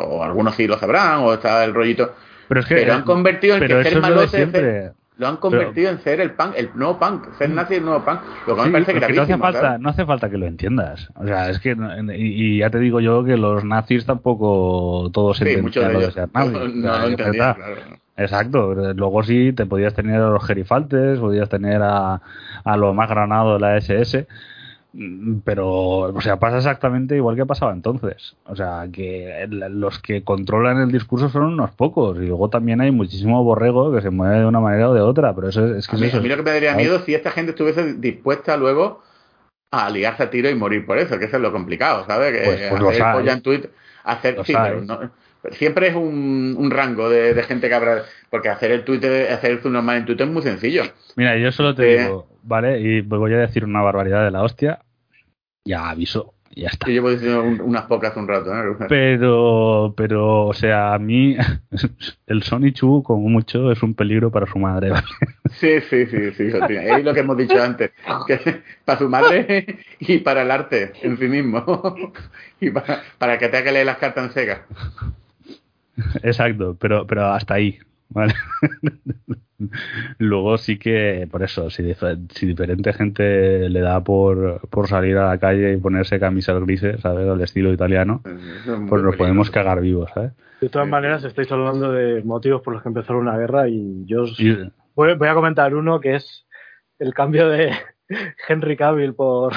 O, 0.08 0.22
algunos 0.22 0.54
sí 0.54 0.66
lo 0.66 0.78
sabrán, 0.78 1.20
o 1.20 1.34
está 1.34 1.64
el 1.64 1.74
rollito. 1.74 2.14
Pero 2.48 2.60
es 2.60 2.66
que 2.66 2.74
Pero 2.76 2.94
han 2.94 3.02
convertido 3.02 3.54
en 3.56 3.60
pero 3.60 3.76
que 3.82 3.88
eso 3.88 4.00
ser 4.02 4.10
es 4.10 4.16
lo 4.16 4.28
ser- 4.28 4.92
Lo 5.16 5.28
han 5.28 5.36
convertido 5.36 5.90
en 5.90 5.98
ser 6.00 6.20
el 6.20 6.32
punk, 6.32 6.54
el 6.56 6.70
nuevo 6.74 6.98
punk. 6.98 7.32
Ser 7.38 7.50
nazi 7.50 7.74
es 7.74 7.78
el 7.78 7.84
nuevo 7.86 8.04
punk. 8.04 8.20
Lo 8.46 8.56
que 8.56 8.62
me 8.62 8.70
parece 8.70 8.92
porque 8.92 9.00
no 9.00 9.06
hace 9.06 9.14
gravísimo. 9.32 9.38
falta, 9.38 9.60
¿sabes? 9.60 9.80
no 9.80 9.88
hace 9.90 10.06
falta 10.06 10.30
que 10.30 10.38
lo 10.38 10.46
entiendas. 10.46 11.08
O 11.14 11.26
sea, 11.26 11.50
es 11.50 11.58
que 11.60 11.76
y, 12.16 12.54
y 12.54 12.58
ya 12.58 12.70
te 12.70 12.78
digo 12.78 13.00
yo 13.00 13.24
que 13.24 13.36
los 13.36 13.64
nazis 13.64 14.04
tampoco 14.06 15.10
todos 15.12 15.38
Sí, 15.38 15.44
entendían 15.48 15.92
lo 15.92 16.00
de 16.00 16.10
ser 16.10 16.28
nazis. 16.34 16.52
no, 16.74 16.90
O 16.90 16.94
sea, 16.94 16.98
no 17.00 17.06
entendían, 17.06 17.54
claro. 17.54 17.76
Exacto. 18.16 18.74
Luego 18.94 19.22
sí 19.24 19.52
te 19.52 19.66
podías 19.66 19.94
tener 19.94 20.20
a 20.20 20.28
los 20.30 20.44
gerifaltes, 20.46 21.18
podías 21.18 21.48
tener 21.48 21.80
a, 21.82 22.20
a 22.64 22.76
lo 22.76 22.94
más 22.94 23.08
granado 23.08 23.54
de 23.54 23.60
la 23.60 23.76
SS. 23.76 24.26
Mm, 24.94 25.40
Pero, 25.44 25.68
o 25.68 26.20
sea, 26.22 26.38
pasa 26.38 26.56
exactamente 26.58 27.16
igual 27.16 27.36
que 27.36 27.44
pasaba 27.44 27.72
entonces. 27.72 28.36
O 28.46 28.56
sea, 28.56 28.86
que 28.92 29.46
los 29.48 29.98
que 29.98 30.22
controlan 30.24 30.80
el 30.80 30.90
discurso 30.92 31.28
son 31.28 31.42
unos 31.44 31.70
pocos. 31.72 32.16
Y 32.18 32.26
luego 32.26 32.48
también 32.48 32.80
hay 32.80 32.90
muchísimo 32.90 33.42
borrego 33.44 33.92
que 33.94 34.00
se 34.00 34.10
mueve 34.10 34.38
de 34.40 34.46
una 34.46 34.60
manera 34.60 34.88
o 34.90 34.94
de 34.94 35.00
otra. 35.02 35.34
Pero 35.34 35.48
eso 35.48 35.66
es, 35.66 35.76
es 35.78 35.88
que 35.88 35.96
A 35.96 35.98
mí, 35.98 36.06
eso 36.06 36.16
a 36.18 36.20
mí 36.20 36.28
lo 36.28 36.36
que 36.36 36.42
me 36.42 36.50
daría 36.52 36.74
miedo 36.74 36.98
si 37.00 37.14
esta 37.14 37.30
gente 37.30 37.50
estuviese 37.50 37.94
dispuesta 37.94 38.56
luego 38.56 39.02
a 39.70 39.90
liarse 39.90 40.22
a 40.22 40.30
tiro 40.30 40.48
y 40.48 40.54
morir 40.54 40.86
por 40.86 40.98
eso, 40.98 41.18
que 41.18 41.24
eso 41.24 41.36
es 41.36 41.42
lo 41.42 41.50
complicado, 41.52 42.04
¿sabes? 42.06 42.32
Que 42.32 42.44
Pues- 42.44 42.68
pues 42.70 42.80
lo 42.80 42.88
hacer 42.90 43.04
polla 43.12 43.32
en 43.32 43.42
Twitter, 43.42 43.70
hacer, 44.04 44.36
sí, 44.44 44.52
pero 44.52 44.80
no- 44.82 45.10
siempre 45.50 45.88
es 45.88 45.96
un, 45.96 46.54
un 46.56 46.70
rango 46.70 47.10
de, 47.10 47.34
de 47.34 47.42
gente 47.42 47.68
que 47.68 47.74
habrá, 47.74 48.02
porque 48.30 48.48
hacer 48.50 48.70
el 48.70 48.84
Twitter, 48.84 49.32
hacer 49.32 49.50
el 49.50 49.58
zoom 49.58 49.72
normal 49.72 49.96
en 49.96 50.06
Twitter 50.06 50.28
es 50.28 50.32
muy 50.32 50.42
sencillo. 50.42 50.84
Mira, 51.16 51.36
yo 51.38 51.50
solo 51.50 51.74
te 51.74 51.92
Eh. 51.92 52.02
digo, 52.04 52.26
¿vale? 52.44 52.80
Y 52.80 53.00
voy 53.00 53.32
a 53.34 53.38
decir 53.38 53.64
una 53.64 53.82
barbaridad 53.82 54.24
de 54.24 54.30
la 54.30 54.42
hostia. 54.42 54.80
Ya 55.64 55.88
aviso. 55.90 56.34
ya 56.54 56.68
está. 56.68 56.86
Yo 56.86 56.92
llevo 56.92 57.10
diciendo 57.10 57.42
un- 57.42 57.60
unas 57.60 57.86
pocas 57.86 58.16
un 58.16 58.28
rato. 58.28 58.52
¿eh? 58.54 58.76
Pero, 58.88 59.92
pero, 59.96 60.46
o 60.46 60.52
sea, 60.54 60.94
a 60.94 60.98
mí 60.98 61.36
el 62.26 62.42
Sonichu, 62.42 63.02
como 63.02 63.28
mucho, 63.28 63.72
es 63.72 63.82
un 63.82 63.94
peligro 63.94 64.30
para 64.30 64.46
su 64.46 64.58
madre. 64.58 64.90
¿vale? 64.90 65.04
Sí, 65.50 65.80
sí, 65.88 66.06
sí, 66.06 66.30
sí. 66.32 66.44
Es 66.68 67.02
lo 67.04 67.12
que 67.14 67.20
hemos 67.20 67.36
dicho 67.36 67.60
antes. 67.60 67.90
Que 68.26 68.62
para 68.84 68.98
su 68.98 69.08
madre 69.08 69.78
y 69.98 70.18
para 70.18 70.42
el 70.42 70.50
arte 70.50 70.92
en 71.02 71.16
sí 71.18 71.26
mismo. 71.28 71.64
Y 72.60 72.70
para, 72.70 73.02
para 73.18 73.36
que 73.38 73.48
tenga 73.48 73.64
que 73.64 73.72
leer 73.72 73.86
las 73.86 73.98
cartas 73.98 74.24
en 74.26 74.32
Sega. 74.32 74.66
Exacto, 76.22 76.76
pero, 76.80 77.06
pero 77.06 77.26
hasta 77.26 77.54
ahí. 77.54 77.78
¿Vale? 78.14 78.32
Luego 80.18 80.58
sí 80.58 80.78
que, 80.78 81.28
por 81.30 81.42
eso, 81.42 81.70
si, 81.70 81.82
dif- 81.82 82.28
si 82.32 82.46
diferente 82.46 82.92
gente 82.92 83.68
le 83.68 83.80
da 83.80 84.02
por, 84.02 84.60
por 84.68 84.88
salir 84.88 85.16
a 85.16 85.28
la 85.28 85.38
calle 85.38 85.72
y 85.72 85.76
ponerse 85.76 86.18
camisas 86.18 86.60
grises, 86.60 87.00
¿sabes? 87.00 87.28
Al 87.28 87.40
estilo 87.40 87.72
italiano, 87.72 88.22
es 88.24 88.88
pues 88.88 89.02
nos 89.02 89.16
podemos 89.16 89.50
cagar 89.50 89.80
vivos, 89.80 90.10
¿sabes? 90.14 90.32
De 90.60 90.68
todas 90.68 90.88
maneras, 90.88 91.24
estáis 91.24 91.50
hablando 91.52 91.92
de 91.92 92.22
motivos 92.22 92.62
por 92.62 92.72
los 92.74 92.82
que 92.82 92.88
empezaron 92.88 93.22
una 93.22 93.36
guerra 93.38 93.68
y 93.68 94.04
yo 94.06 94.22
os 94.22 94.38
Y- 94.40 94.56
voy, 94.94 95.14
voy 95.14 95.28
a 95.28 95.34
comentar 95.34 95.74
uno 95.74 96.00
que 96.00 96.16
es 96.16 96.46
el 96.98 97.12
cambio 97.14 97.48
de 97.48 97.72
Henry 98.48 98.76
Cavill 98.76 99.14
por 99.14 99.52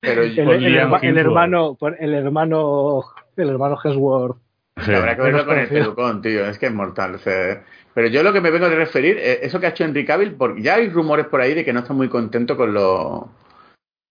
Pero 0.00 0.22
el, 0.22 0.38
el 0.38 0.64
el 1.02 1.18
hermano 1.18 1.74
por 1.78 1.96
el 1.98 2.14
hermano 2.14 3.02
el 3.36 3.48
hermano 3.48 3.76
Hemsworth. 3.82 4.36
Sí. 4.84 4.92
habrá 4.92 5.16
que 5.16 5.22
verlo 5.22 5.46
con 5.46 5.58
el 5.58 5.68
pelucón, 5.68 6.22
tío. 6.22 6.46
Es 6.46 6.58
que 6.58 6.66
es 6.66 6.72
mortal. 6.74 7.14
o 7.14 7.18
sea, 7.18 7.62
pero 7.94 8.08
yo 8.08 8.22
lo 8.22 8.32
que 8.32 8.40
me 8.40 8.50
vengo 8.50 8.66
a 8.66 8.70
referir, 8.70 9.16
eh, 9.18 9.40
eso 9.42 9.58
que 9.58 9.66
ha 9.66 9.70
hecho 9.70 9.84
Henry 9.84 10.04
Cavill, 10.04 10.34
porque 10.34 10.62
ya 10.62 10.74
hay 10.74 10.88
rumores 10.90 11.26
por 11.26 11.40
ahí 11.40 11.54
de 11.54 11.64
que 11.64 11.72
no 11.72 11.80
está 11.80 11.92
muy 11.94 12.08
contento 12.08 12.56
con 12.56 12.74
los. 12.74 13.22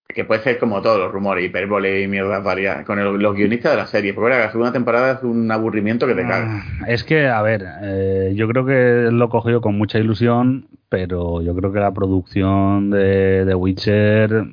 Que 0.07 0.23
puede 0.23 0.41
ser 0.43 0.59
como 0.59 0.81
todos 0.81 0.97
los 0.99 1.11
rumores, 1.11 1.43
hipérbole 1.43 2.01
y 2.01 2.07
mierdas 2.07 2.41
varias, 2.43 2.85
con 2.85 2.99
el- 2.99 3.17
los 3.17 3.35
guionistas 3.35 3.71
de 3.71 3.77
la 3.77 3.87
serie. 3.87 4.13
Porque 4.13 4.33
ahora 4.33 4.45
la 4.45 4.51
segunda 4.51 4.71
temporada 4.71 5.13
es 5.15 5.23
un 5.23 5.51
aburrimiento 5.51 6.07
que 6.07 6.13
te 6.15 6.21
caga. 6.21 6.63
Ah, 6.81 6.85
Es 6.87 7.03
que, 7.03 7.27
a 7.27 7.41
ver, 7.41 7.65
eh, 7.83 8.31
yo 8.35 8.47
creo 8.47 8.65
que 8.65 9.09
lo 9.11 9.29
cogió 9.29 9.61
con 9.61 9.77
mucha 9.77 9.99
ilusión, 9.99 10.67
pero 10.89 11.41
yo 11.41 11.53
creo 11.55 11.73
que 11.73 11.79
la 11.79 11.93
producción 11.93 12.91
de, 12.91 13.45
de 13.45 13.55
Witcher 13.55 14.45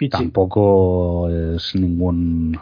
Pichi. 0.00 0.10
tampoco 0.16 1.28
es 1.28 1.74
ningún... 1.74 2.58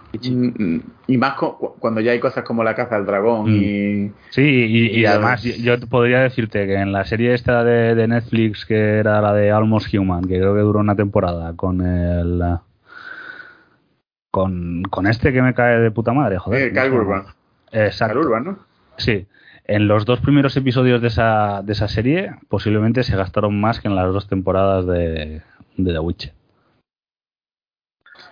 Y 1.06 1.16
más 1.16 1.34
cu- 1.34 1.56
cu- 1.56 1.74
cuando 1.78 2.00
ya 2.00 2.10
hay 2.10 2.18
cosas 2.18 2.42
como 2.42 2.64
la 2.64 2.74
caza 2.74 2.96
del 2.96 3.06
dragón 3.06 3.44
Mm. 3.52 3.54
y. 3.54 4.12
Sí, 4.30 4.42
y, 4.42 4.86
y 4.88 5.00
Y 5.00 5.06
además 5.06 5.42
yo, 5.44 5.78
podría 5.88 6.18
decirte 6.20 6.66
que 6.66 6.74
en 6.74 6.90
la 6.92 7.04
serie 7.04 7.32
esta 7.34 7.62
de, 7.62 7.94
de 7.94 8.08
Netflix, 8.08 8.66
que 8.66 8.98
era 8.98 9.20
la 9.20 9.32
de 9.32 9.52
Almost 9.52 9.94
Human, 9.94 10.22
que 10.22 10.36
creo 10.38 10.52
que 10.54 10.60
duró 10.62 10.80
una 10.80 10.96
temporada, 10.96 11.54
con 11.54 11.80
el... 11.80 12.42
Con, 14.30 14.82
con 14.90 15.06
este 15.06 15.32
que 15.32 15.40
me 15.40 15.54
cae 15.54 15.78
de 15.80 15.90
puta 15.90 16.12
madre, 16.12 16.38
joder. 16.38 16.76
Eh. 16.76 16.90
Urban. 16.90 17.22
Exacto. 17.72 18.14
Cal 18.14 18.24
Urban, 18.26 18.44
¿no? 18.44 18.58
Sí. 18.96 19.26
En 19.64 19.86
los 19.88 20.04
dos 20.04 20.20
primeros 20.20 20.56
episodios 20.56 21.00
de 21.00 21.08
esa, 21.08 21.62
de 21.62 21.72
esa 21.72 21.88
serie, 21.88 22.32
posiblemente 22.48 23.02
se 23.04 23.16
gastaron 23.16 23.60
más 23.60 23.80
que 23.80 23.88
en 23.88 23.94
las 23.96 24.12
dos 24.12 24.28
temporadas 24.28 24.86
de, 24.86 25.42
de 25.76 25.92
The 25.92 25.98
Witcher. 25.98 26.32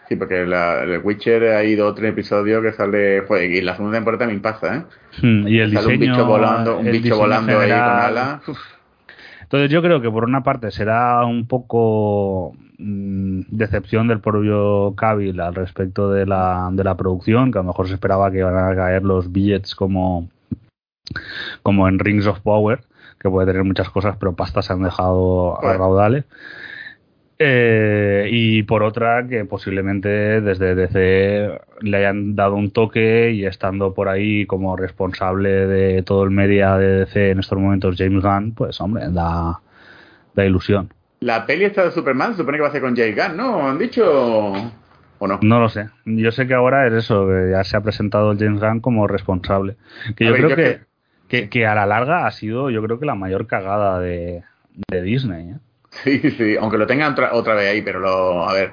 Sí, 0.09 0.17
porque 0.17 0.47
la, 0.47 0.83
el 0.85 1.01
Witcher 1.03 1.43
ha 1.55 1.65
ido 1.65 1.87
otro 1.89 2.07
episodio 2.07 2.63
que 2.63 2.73
sale. 2.73 3.23
Joder, 3.27 3.51
y 3.51 3.61
la 3.61 3.75
segunda 3.75 3.99
temporada 3.99 4.21
también 4.21 4.41
pasa, 4.41 4.77
¿eh? 4.77 4.83
Hmm, 5.21 5.49
Y 5.49 5.59
el 5.59 5.73
Sale 5.73 5.87
un 5.87 5.93
diseño. 5.99 6.13
bicho 6.15 6.27
volando, 6.27 6.79
un 6.79 6.91
bicho 6.93 7.17
volando 7.17 7.59
ahí 7.59 7.71
con 7.71 7.79
alas. 7.81 8.49
Uf. 8.49 8.59
Entonces 9.43 9.71
yo 9.71 9.83
creo 9.83 10.01
que 10.01 10.11
por 10.11 10.25
una 10.25 10.43
parte 10.43 10.71
será 10.71 11.25
un 11.25 11.47
poco 11.47 12.55
mm, 12.79 13.43
decepción 13.49 14.09
del 14.09 14.21
propio 14.21 14.95
Cavill 14.97 15.41
al 15.41 15.55
respecto 15.55 16.11
de 16.11 16.27
la, 16.27 16.69
de 16.73 16.83
la 16.85 16.97
producción, 16.97 17.51
que 17.53 17.59
a 17.59 17.63
lo 17.63 17.69
mejor 17.69 17.89
se 17.89 17.95
esperaba 17.95 18.31
que 18.31 18.39
iban 18.39 18.57
a 18.57 18.75
caer 18.75 19.03
los 19.05 19.31
billets 19.33 19.75
como, 19.75 20.29
como 21.63 21.89
en 21.89 21.99
Rings 21.99 22.27
of 22.27 22.41
Power, 22.41 22.81
que 23.21 23.31
puede 23.31 23.47
tener 23.47 23.65
muchas 23.65 23.89
cosas, 23.91 24.17
pero 24.19 24.35
pastas 24.35 24.67
se 24.67 24.73
han 24.73 24.83
dejado 24.83 25.65
a 25.65 25.73
raudales. 25.75 26.25
Eh, 27.39 28.29
y 28.31 28.63
por 28.63 28.83
otra, 28.83 29.27
que 29.29 29.45
posiblemente 29.45 30.41
desde 30.41 30.75
DC 30.75 31.51
le 31.83 31.97
hayan 31.99 32.35
dado 32.35 32.55
un 32.55 32.71
toque 32.71 33.33
y 33.33 33.45
estando 33.45 33.93
por 33.93 34.09
ahí 34.09 34.47
como 34.47 34.75
responsable 34.75 35.67
de 35.67 36.03
todo 36.03 36.25
el 36.25 36.31
media 36.31 36.77
de 36.77 37.05
DC 37.05 37.31
en 37.33 37.41
estos 37.41 37.59
momentos, 37.59 37.97
James 37.99 38.23
Gunn, 38.23 38.53
pues 38.53 38.81
hombre, 38.81 39.05
da, 39.11 39.61
da 40.35 40.45
ilusión. 40.47 40.93
La 41.21 41.45
peli 41.45 41.65
esta 41.65 41.85
de 41.85 41.91
Superman 41.91 42.33
se 42.33 42.39
supone 42.39 42.57
que 42.57 42.63
va 42.63 42.69
a 42.69 42.73
ser 42.73 42.81
con 42.81 42.97
Jay 42.97 43.13
Gunn, 43.13 43.37
¿no? 43.37 43.69
¿Han 43.69 43.79
dicho 43.79 44.53
o 45.19 45.27
no? 45.27 45.39
No 45.43 45.61
lo 45.61 45.69
sé. 45.69 45.89
Yo 46.07 46.33
sé 46.33 46.47
que 46.47 46.55
ahora 46.55 46.87
es 46.87 46.95
eso, 46.95 47.27
que 47.27 47.51
ya 47.51 47.65
se 47.65 47.77
ha 47.77 47.83
presentado 47.83 48.35
James 48.39 48.61
Gunn 48.61 48.81
como 48.81 49.07
responsable. 49.07 49.77
Que 50.17 50.25
yo 50.25 50.33
ver, 50.33 50.41
creo 50.41 50.51
yo 50.51 50.57
que, 50.57 50.71
es 50.71 50.81
que, 51.29 51.49
que 51.51 51.67
a 51.67 51.75
la 51.75 51.85
larga 51.85 52.27
ha 52.27 52.31
sido, 52.31 52.71
yo 52.71 52.83
creo 52.83 52.99
que 52.99 53.07
la 53.07 53.15
mayor 53.15 53.47
cagada 53.47 54.01
de, 54.01 54.43
de 54.91 55.03
Disney. 55.03 55.51
¿eh? 55.51 55.57
Sí, 56.05 56.31
sí, 56.33 56.57
aunque 56.61 56.79
lo 56.79 56.87
tengan 56.87 57.13
otra, 57.13 57.33
otra 57.35 57.55
vez 57.55 57.71
ahí, 57.71 57.83
pero 57.83 58.01
lo. 58.01 58.49
A 58.49 58.53
ver. 58.53 58.71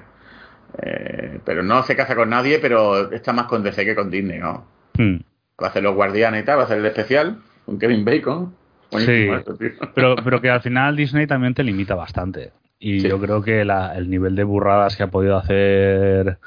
eh, 0.81 1.39
pero 1.45 1.61
no 1.63 1.83
se 1.83 1.95
casa 1.95 2.15
con 2.15 2.29
nadie, 2.29 2.59
pero 2.59 3.11
está 3.11 3.31
más 3.33 3.45
con 3.45 3.63
DC 3.63 3.85
que 3.85 3.95
con 3.95 4.09
Disney, 4.09 4.39
¿no? 4.39 4.65
Hmm. 4.97 5.17
Va 5.61 5.67
a 5.67 5.69
hacer 5.69 5.83
los 5.83 5.93
guardianes 5.95 6.41
y 6.41 6.45
tal, 6.45 6.57
va 6.57 6.61
a 6.63 6.65
hacer 6.65 6.79
el 6.79 6.85
especial 6.85 7.37
con 7.65 7.77
Kevin 7.79 8.03
Bacon. 8.03 8.53
Buenísimo 8.91 9.33
Sí. 9.35 9.39
esto. 9.39 9.57
Pero, 9.95 10.15
pero 10.23 10.41
que 10.41 10.49
al 10.49 10.61
final 10.61 10.95
Disney 10.95 11.27
también 11.27 11.53
te 11.53 11.63
limita 11.63 11.95
bastante. 11.95 12.51
Y 12.79 12.99
Sí. 13.01 13.07
yo 13.07 13.19
creo 13.19 13.41
que 13.41 13.63
la- 13.65 13.95
el 13.95 14.09
nivel 14.09 14.35
de 14.35 14.43
burradas 14.43 14.95
que 14.97 15.03
ha 15.03 15.07
podido 15.07 15.37
hacer. 15.37 16.37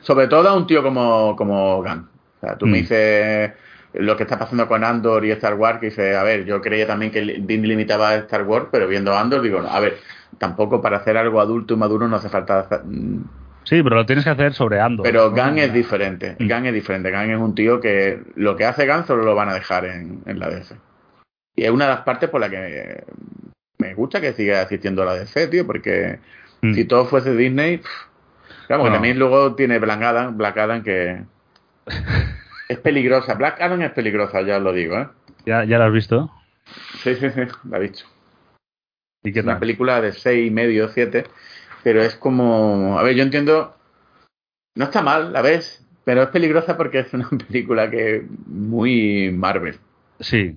Sobre 0.00 0.28
todo 0.28 0.48
a 0.48 0.54
un 0.56 0.66
tío 0.66 0.82
como, 0.82 1.34
como 1.36 1.82
Gunn. 1.82 2.08
O 2.38 2.40
sea, 2.46 2.56
tú 2.56 2.66
me 2.66 2.78
dices 2.78 3.52
lo 3.94 4.16
que 4.16 4.24
está 4.24 4.38
pasando 4.38 4.66
con 4.68 4.84
Andor 4.84 5.24
y 5.24 5.30
Star 5.32 5.54
Wars, 5.54 5.78
que 5.80 5.86
dice, 5.86 6.16
a 6.16 6.22
ver, 6.22 6.44
yo 6.44 6.60
creía 6.60 6.86
también 6.86 7.10
que 7.12 7.20
Disney 7.20 7.68
limitaba 7.70 8.10
a 8.10 8.14
Star 8.16 8.42
Wars, 8.42 8.66
pero 8.70 8.86
viendo 8.88 9.16
Andor 9.16 9.40
digo, 9.42 9.60
no, 9.62 9.68
a 9.68 9.80
ver, 9.80 9.98
tampoco 10.38 10.82
para 10.82 10.96
hacer 10.98 11.16
algo 11.16 11.40
adulto 11.40 11.74
y 11.74 11.76
maduro 11.76 12.08
no 12.08 12.16
hace 12.16 12.28
falta... 12.28 12.60
hacer- 12.60 12.82
mm, 12.84 13.24
Sí, 13.64 13.82
pero 13.82 13.96
lo 13.96 14.04
tienes 14.04 14.24
que 14.24 14.30
hacer 14.30 14.52
sobre 14.52 14.78
Andor. 14.78 15.04
Pero 15.04 15.30
¿no? 15.30 15.42
Gunn 15.42 15.56
es 15.58 15.72
diferente. 15.72 16.36
Mm. 16.38 16.48
Gunn 16.48 16.66
es 16.66 16.74
diferente. 16.74 17.10
Gunn 17.10 17.30
es 17.30 17.38
un 17.38 17.54
tío 17.54 17.80
que 17.80 18.20
lo 18.34 18.56
que 18.56 18.66
hace 18.66 18.86
Gunn 18.86 19.06
solo 19.06 19.22
lo 19.24 19.34
van 19.34 19.48
a 19.48 19.54
dejar 19.54 19.86
en, 19.86 20.20
en 20.26 20.38
la 20.38 20.50
DC. 20.50 20.74
Y 21.56 21.64
es 21.64 21.70
una 21.70 21.86
de 21.86 21.90
las 21.92 22.00
partes 22.02 22.28
por 22.28 22.40
la 22.42 22.50
que 22.50 23.04
me 23.78 23.94
gusta 23.94 24.20
que 24.20 24.34
siga 24.34 24.60
asistiendo 24.60 25.02
a 25.02 25.06
la 25.06 25.14
DC, 25.14 25.48
tío, 25.48 25.66
porque 25.66 26.18
Mm. 26.60 26.74
si 26.74 26.84
todo 26.84 27.04
fuese 27.06 27.34
Disney, 27.36 27.78
pff, 27.78 27.88
claro, 28.66 28.82
Bueno. 28.82 28.96
también 28.96 29.18
luego 29.18 29.54
tiene 29.54 29.78
Black 29.78 30.02
Adam, 30.02 30.36
Black 30.36 30.56
Adam 30.58 30.82
que 30.82 31.22
es 32.68 32.78
peligrosa. 32.78 33.34
Black 33.34 33.60
Adam 33.60 33.82
es 33.82 33.92
peligrosa, 33.92 34.42
ya 34.42 34.56
os 34.58 34.62
lo 34.62 34.72
digo, 34.72 34.96
¿eh? 34.98 35.08
¿Ya, 35.46 35.64
¿Ya 35.64 35.78
lo 35.78 35.84
has 35.84 35.92
visto? 35.92 36.30
Sí, 37.02 37.14
sí, 37.16 37.30
sí, 37.30 37.40
la 37.70 37.78
he 37.78 37.80
visto. 37.80 38.04
¿Y 39.22 39.32
qué 39.32 39.40
Es 39.40 39.44
una 39.44 39.58
película 39.60 40.00
de 40.00 40.12
seis 40.12 40.48
y 40.48 40.50
medio, 40.50 40.88
siete, 40.88 41.24
pero 41.82 42.02
es 42.02 42.14
como, 42.16 42.98
a 42.98 43.02
ver, 43.02 43.14
yo 43.14 43.22
entiendo, 43.22 43.74
no 44.76 44.84
está 44.84 45.02
mal, 45.02 45.32
la 45.32 45.42
ves, 45.42 45.84
pero 46.04 46.22
es 46.22 46.28
peligrosa 46.28 46.76
porque 46.76 47.00
es 47.00 47.12
una 47.14 47.28
película 47.48 47.90
que 47.90 48.16
es 48.16 48.22
muy 48.46 49.30
Marvel, 49.32 49.78
Sí, 50.20 50.56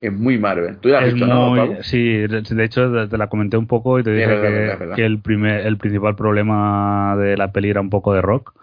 es 0.00 0.12
muy 0.12 0.38
Marvel. 0.38 0.78
¿Tú 0.78 0.88
la 0.88 0.98
has 0.98 1.06
es 1.06 1.14
visto, 1.14 1.26
no, 1.26 1.50
muy, 1.50 1.58
Pablo? 1.58 1.82
sí, 1.82 2.26
de 2.26 2.64
hecho 2.64 3.08
te 3.08 3.18
la 3.18 3.28
comenté 3.28 3.56
un 3.56 3.66
poco 3.66 3.98
y 3.98 4.02
te 4.02 4.12
dije 4.12 4.26
que, 4.26 4.48
verdad. 4.50 4.94
que 4.94 5.04
el 5.04 5.18
primer, 5.20 5.66
el 5.66 5.76
principal 5.78 6.16
problema 6.16 7.16
de 7.18 7.36
la 7.36 7.50
peli 7.52 7.70
era 7.70 7.80
un 7.80 7.90
poco 7.90 8.12
de 8.14 8.22
rock. 8.22 8.54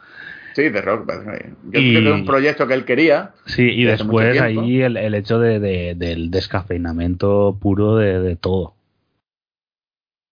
Sí, 0.55 0.69
de 0.69 0.81
Rock. 0.81 1.05
vale. 1.05 1.53
Yo 1.71 1.79
Y- 1.79 1.91
creo 1.93 2.03
que 2.03 2.09
es 2.09 2.15
un 2.15 2.25
proyecto 2.25 2.67
que 2.67 2.73
él 2.75 2.85
quería. 2.85 3.31
Sí, 3.45 3.63
y 3.69 3.83
después 3.85 4.39
ahí 4.39 4.81
el, 4.81 4.97
el 4.97 5.15
hecho 5.15 5.39
de, 5.39 5.59
de- 5.59 5.95
del 5.95 6.29
descafeinamiento 6.31 7.57
puro 7.59 7.95
de, 7.97 8.19
de 8.19 8.35
todo. 8.35 8.75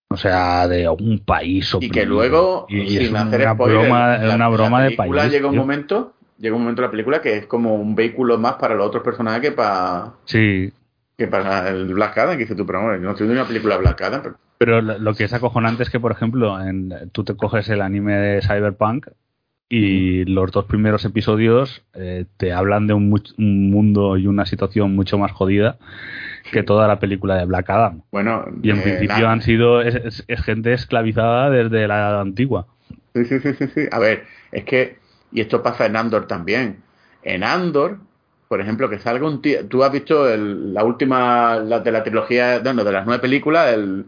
O 0.09 0.17
sea, 0.17 0.67
de 0.67 0.89
un 0.89 1.19
país 1.19 1.73
Y 1.79 1.89
que 1.89 2.01
oprimido. 2.01 2.05
luego, 2.09 2.65
Y- 2.69 2.97
es 2.97 3.07
sin 3.07 3.15
hacer 3.15 3.41
una 3.41 3.53
spoiler, 3.53 3.79
broma, 3.79 4.17
la- 4.17 4.35
una 4.35 4.47
broma 4.49 4.79
la 4.81 4.89
de 4.89 4.95
país. 4.97 5.31
llega 5.31 5.47
un 5.47 5.53
tío. 5.53 5.61
momento, 5.61 6.13
llega 6.37 6.55
un 6.55 6.61
momento 6.63 6.81
en 6.81 6.85
la 6.87 6.91
película 6.91 7.21
que 7.21 7.37
es 7.37 7.45
como 7.47 7.75
un 7.75 7.95
vehículo 7.95 8.37
más 8.37 8.55
para 8.55 8.75
los 8.75 8.87
otros 8.87 9.03
personajes 9.03 9.41
que 9.41 9.51
para 9.53 10.13
Sí, 10.25 10.71
que 11.17 11.27
para 11.27 11.69
el 11.69 11.93
Black 11.93 12.17
Adam, 12.17 12.33
que 12.33 12.43
dice 12.43 12.55
tú, 12.55 12.65
pero 12.65 12.81
bueno, 12.81 12.97
yo 12.97 13.03
no 13.03 13.11
estoy 13.11 13.27
viendo 13.27 13.41
una 13.41 13.47
película 13.47 13.77
Black 13.77 14.01
Adam, 14.01 14.21
pero 14.23 14.35
pero 14.57 14.81
lo 14.81 14.99
lo 14.99 15.13
que 15.15 15.23
es 15.23 15.33
acojonante 15.33 15.81
es 15.83 15.89
que, 15.89 15.99
por 15.99 16.11
ejemplo, 16.11 16.61
en, 16.61 17.09
tú 17.13 17.23
te 17.23 17.35
coges 17.35 17.67
el 17.69 17.81
anime 17.81 18.13
de 18.17 18.41
Cyberpunk 18.41 19.07
y 19.71 20.25
los 20.25 20.51
dos 20.51 20.65
primeros 20.65 21.05
episodios 21.05 21.81
eh, 21.93 22.25
te 22.37 22.51
hablan 22.51 22.87
de 22.87 22.93
un, 22.93 23.11
un 23.37 23.71
mundo 23.71 24.17
y 24.17 24.27
una 24.27 24.45
situación 24.45 24.93
mucho 24.95 25.17
más 25.17 25.31
jodida 25.31 25.77
que 26.51 26.61
toda 26.63 26.87
la 26.87 26.99
película 26.99 27.35
de 27.35 27.45
Black 27.45 27.69
Adam. 27.69 28.01
bueno. 28.11 28.45
Y 28.61 28.69
en 28.69 28.79
eh, 28.79 28.81
principio 28.81 29.29
han 29.29 29.41
sido 29.41 29.81
es, 29.81 29.95
es- 29.95 30.23
es 30.27 30.41
gente 30.43 30.73
esclavizada 30.73 31.49
desde 31.49 31.87
la 31.87 32.19
antigua. 32.19 32.67
Sí, 33.15 33.23
sí, 33.25 33.39
sí, 33.39 33.53
sí, 33.53 33.67
sí. 33.73 33.81
A 33.91 33.99
ver, 33.99 34.25
es 34.51 34.65
que, 34.65 34.97
y 35.31 35.39
esto 35.41 35.63
pasa 35.63 35.85
en 35.85 35.95
Andor 35.95 36.27
también. 36.27 36.77
En 37.23 37.43
Andor, 37.43 37.99
por 38.49 38.59
ejemplo, 38.59 38.89
que 38.89 38.99
salga 38.99 39.25
un 39.27 39.41
tío, 39.41 39.65
tú 39.67 39.83
has 39.85 39.91
visto 39.93 40.29
el- 40.29 40.73
la 40.73 40.83
última 40.83 41.55
la 41.55 41.79
de 41.79 41.91
la 41.91 42.03
trilogía, 42.03 42.59
no, 42.61 42.83
de 42.83 42.91
las 42.91 43.05
nueve 43.05 43.21
películas, 43.21 43.73
el, 43.73 44.05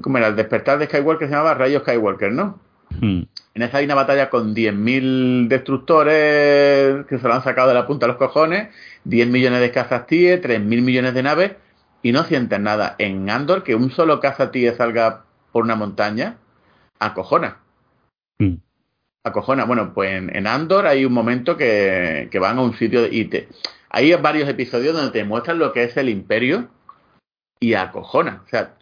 ¿cómo 0.00 0.18
era? 0.18 0.28
El 0.28 0.36
despertar 0.36 0.78
de 0.78 0.86
Skywalker 0.86 1.28
se 1.28 1.34
llamaba 1.34 1.54
Rayo 1.54 1.80
Skywalker, 1.80 2.32
¿no? 2.32 2.58
Hmm. 3.00 3.22
En 3.54 3.62
esa 3.62 3.78
hay 3.78 3.84
una 3.84 3.94
batalla 3.94 4.30
con 4.30 4.54
10.000 4.54 5.48
destructores 5.48 7.06
que 7.06 7.18
se 7.18 7.28
lo 7.28 7.34
han 7.34 7.44
sacado 7.44 7.68
de 7.68 7.74
la 7.74 7.86
punta 7.86 8.06
a 8.06 8.08
los 8.08 8.16
cojones, 8.16 8.68
10 9.04 9.28
millones 9.28 9.60
de 9.60 9.70
cazas 9.70 10.06
TIE, 10.06 10.40
3.000 10.40 10.60
millones 10.82 11.14
de 11.14 11.22
naves 11.22 11.52
y 12.02 12.12
no 12.12 12.24
sienten 12.24 12.62
nada. 12.62 12.96
En 12.98 13.28
Andor, 13.28 13.62
que 13.62 13.74
un 13.74 13.90
solo 13.90 14.20
caza 14.20 14.50
TIE 14.50 14.74
salga 14.74 15.24
por 15.52 15.64
una 15.64 15.76
montaña, 15.76 16.38
acojona. 16.98 17.58
Hmm. 18.38 18.56
Acojona. 19.24 19.64
Bueno, 19.66 19.92
pues 19.94 20.12
en, 20.12 20.34
en 20.34 20.46
Andor 20.46 20.86
hay 20.86 21.04
un 21.04 21.12
momento 21.12 21.56
que, 21.56 22.28
que 22.30 22.38
van 22.38 22.58
a 22.58 22.62
un 22.62 22.74
sitio 22.74 23.06
y 23.06 23.26
te... 23.26 23.48
Hay 23.90 24.14
varios 24.14 24.48
episodios 24.48 24.94
donde 24.94 25.12
te 25.12 25.24
muestran 25.24 25.58
lo 25.58 25.72
que 25.74 25.84
es 25.84 25.96
el 25.98 26.08
imperio 26.08 26.68
y 27.60 27.74
acojona. 27.74 28.42
O 28.46 28.48
sea, 28.48 28.74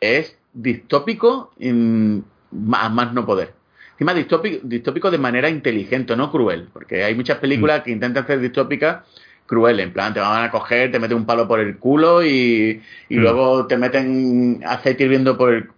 es 0.00 0.38
distópico 0.54 1.52
mm, 1.58 2.20
más, 2.54 2.90
más 2.92 3.12
no 3.12 3.26
poder. 3.26 3.52
Encima 3.92 4.14
distópico, 4.14 4.58
distópico 4.62 5.10
de 5.10 5.18
manera 5.18 5.48
inteligente, 5.48 6.16
no 6.16 6.30
cruel. 6.30 6.68
Porque 6.72 7.04
hay 7.04 7.14
muchas 7.14 7.38
películas 7.38 7.82
que 7.82 7.90
intentan 7.92 8.26
ser 8.26 8.40
distópicas 8.40 9.04
crueles. 9.46 9.86
En 9.86 9.92
plan, 9.92 10.12
te 10.14 10.20
van 10.20 10.42
a 10.44 10.50
coger, 10.50 10.90
te 10.90 10.98
meten 10.98 11.16
un 11.18 11.26
palo 11.26 11.46
por 11.46 11.60
el 11.60 11.76
culo 11.78 12.24
y, 12.24 12.82
y 13.08 13.16
Mm. 13.16 13.20
luego 13.20 13.66
te 13.66 13.76
meten 13.76 14.62
aceite 14.66 15.04
hirviendo 15.04 15.36
por 15.36 15.52
el... 15.54 15.68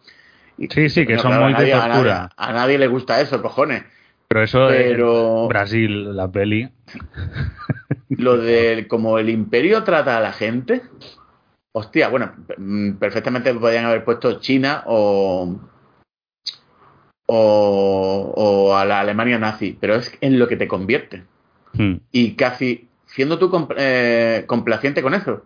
y- 0.56 0.68
Sí, 0.68 0.88
sí, 0.88 1.04
que 1.06 1.18
son 1.18 1.32
a 1.32 1.40
muy 1.40 1.52
de 1.52 1.72
a 1.74 1.78
nadie- 1.78 1.92
tortura. 1.92 2.30
a 2.36 2.52
nadie 2.52 2.78
le 2.78 2.86
gusta 2.86 3.20
eso, 3.20 3.42
cojones. 3.42 3.82
Pero 4.28 4.42
eso 4.42 4.66
Pero- 4.68 5.42
en 5.42 5.48
Brasil, 5.48 6.16
la 6.16 6.30
peli. 6.30 6.68
Lo 8.08 8.38
del 8.38 8.86
como 8.88 9.18
el 9.18 9.28
imperio 9.28 9.82
trata 9.84 10.16
a 10.16 10.20
la 10.20 10.32
gente. 10.32 10.82
Hostia, 11.72 12.08
bueno, 12.08 12.32
mm, 12.56 12.92
perfectamente 12.92 13.52
podrían 13.52 13.84
haber 13.84 14.04
puesto 14.04 14.40
China 14.40 14.82
o, 14.86 15.60
o, 17.26 18.32
o 18.36 18.76
a 18.76 18.84
la 18.84 19.00
Alemania 19.00 19.38
nazi, 19.38 19.76
pero 19.80 19.94
es 19.96 20.16
en 20.20 20.38
lo 20.38 20.48
que 20.48 20.56
te 20.56 20.68
convierte. 20.68 21.24
Hmm. 21.74 21.96
Y 22.12 22.32
casi 22.34 22.88
siendo 23.06 23.38
tú 23.38 23.50
compl- 23.50 23.74
eh, 23.78 24.44
complaciente 24.46 25.02
con 25.02 25.14
eso. 25.14 25.44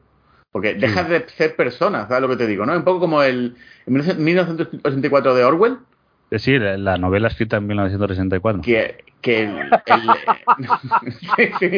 Porque 0.52 0.74
dejas 0.74 1.08
de 1.08 1.28
ser 1.28 1.54
persona, 1.54 2.08
¿sabes 2.08 2.22
lo 2.22 2.28
que 2.28 2.36
te 2.36 2.46
digo? 2.48 2.66
¿no? 2.66 2.76
Un 2.76 2.82
poco 2.82 2.98
como 3.00 3.22
el 3.22 3.54
en 3.86 4.24
1984 4.24 5.34
de 5.34 5.44
Orwell, 5.44 5.78
Eh, 6.30 6.38
Sí, 6.38 6.58
la, 6.58 6.76
la 6.76 6.96
novela 6.98 7.28
escrita 7.28 7.56
en 7.58 7.66
1964. 7.68 8.62
que, 8.62 9.04
que 9.20 9.44
el, 9.44 9.58
el- 9.86 10.10
sí, 11.36 11.52
sí, 11.60 11.70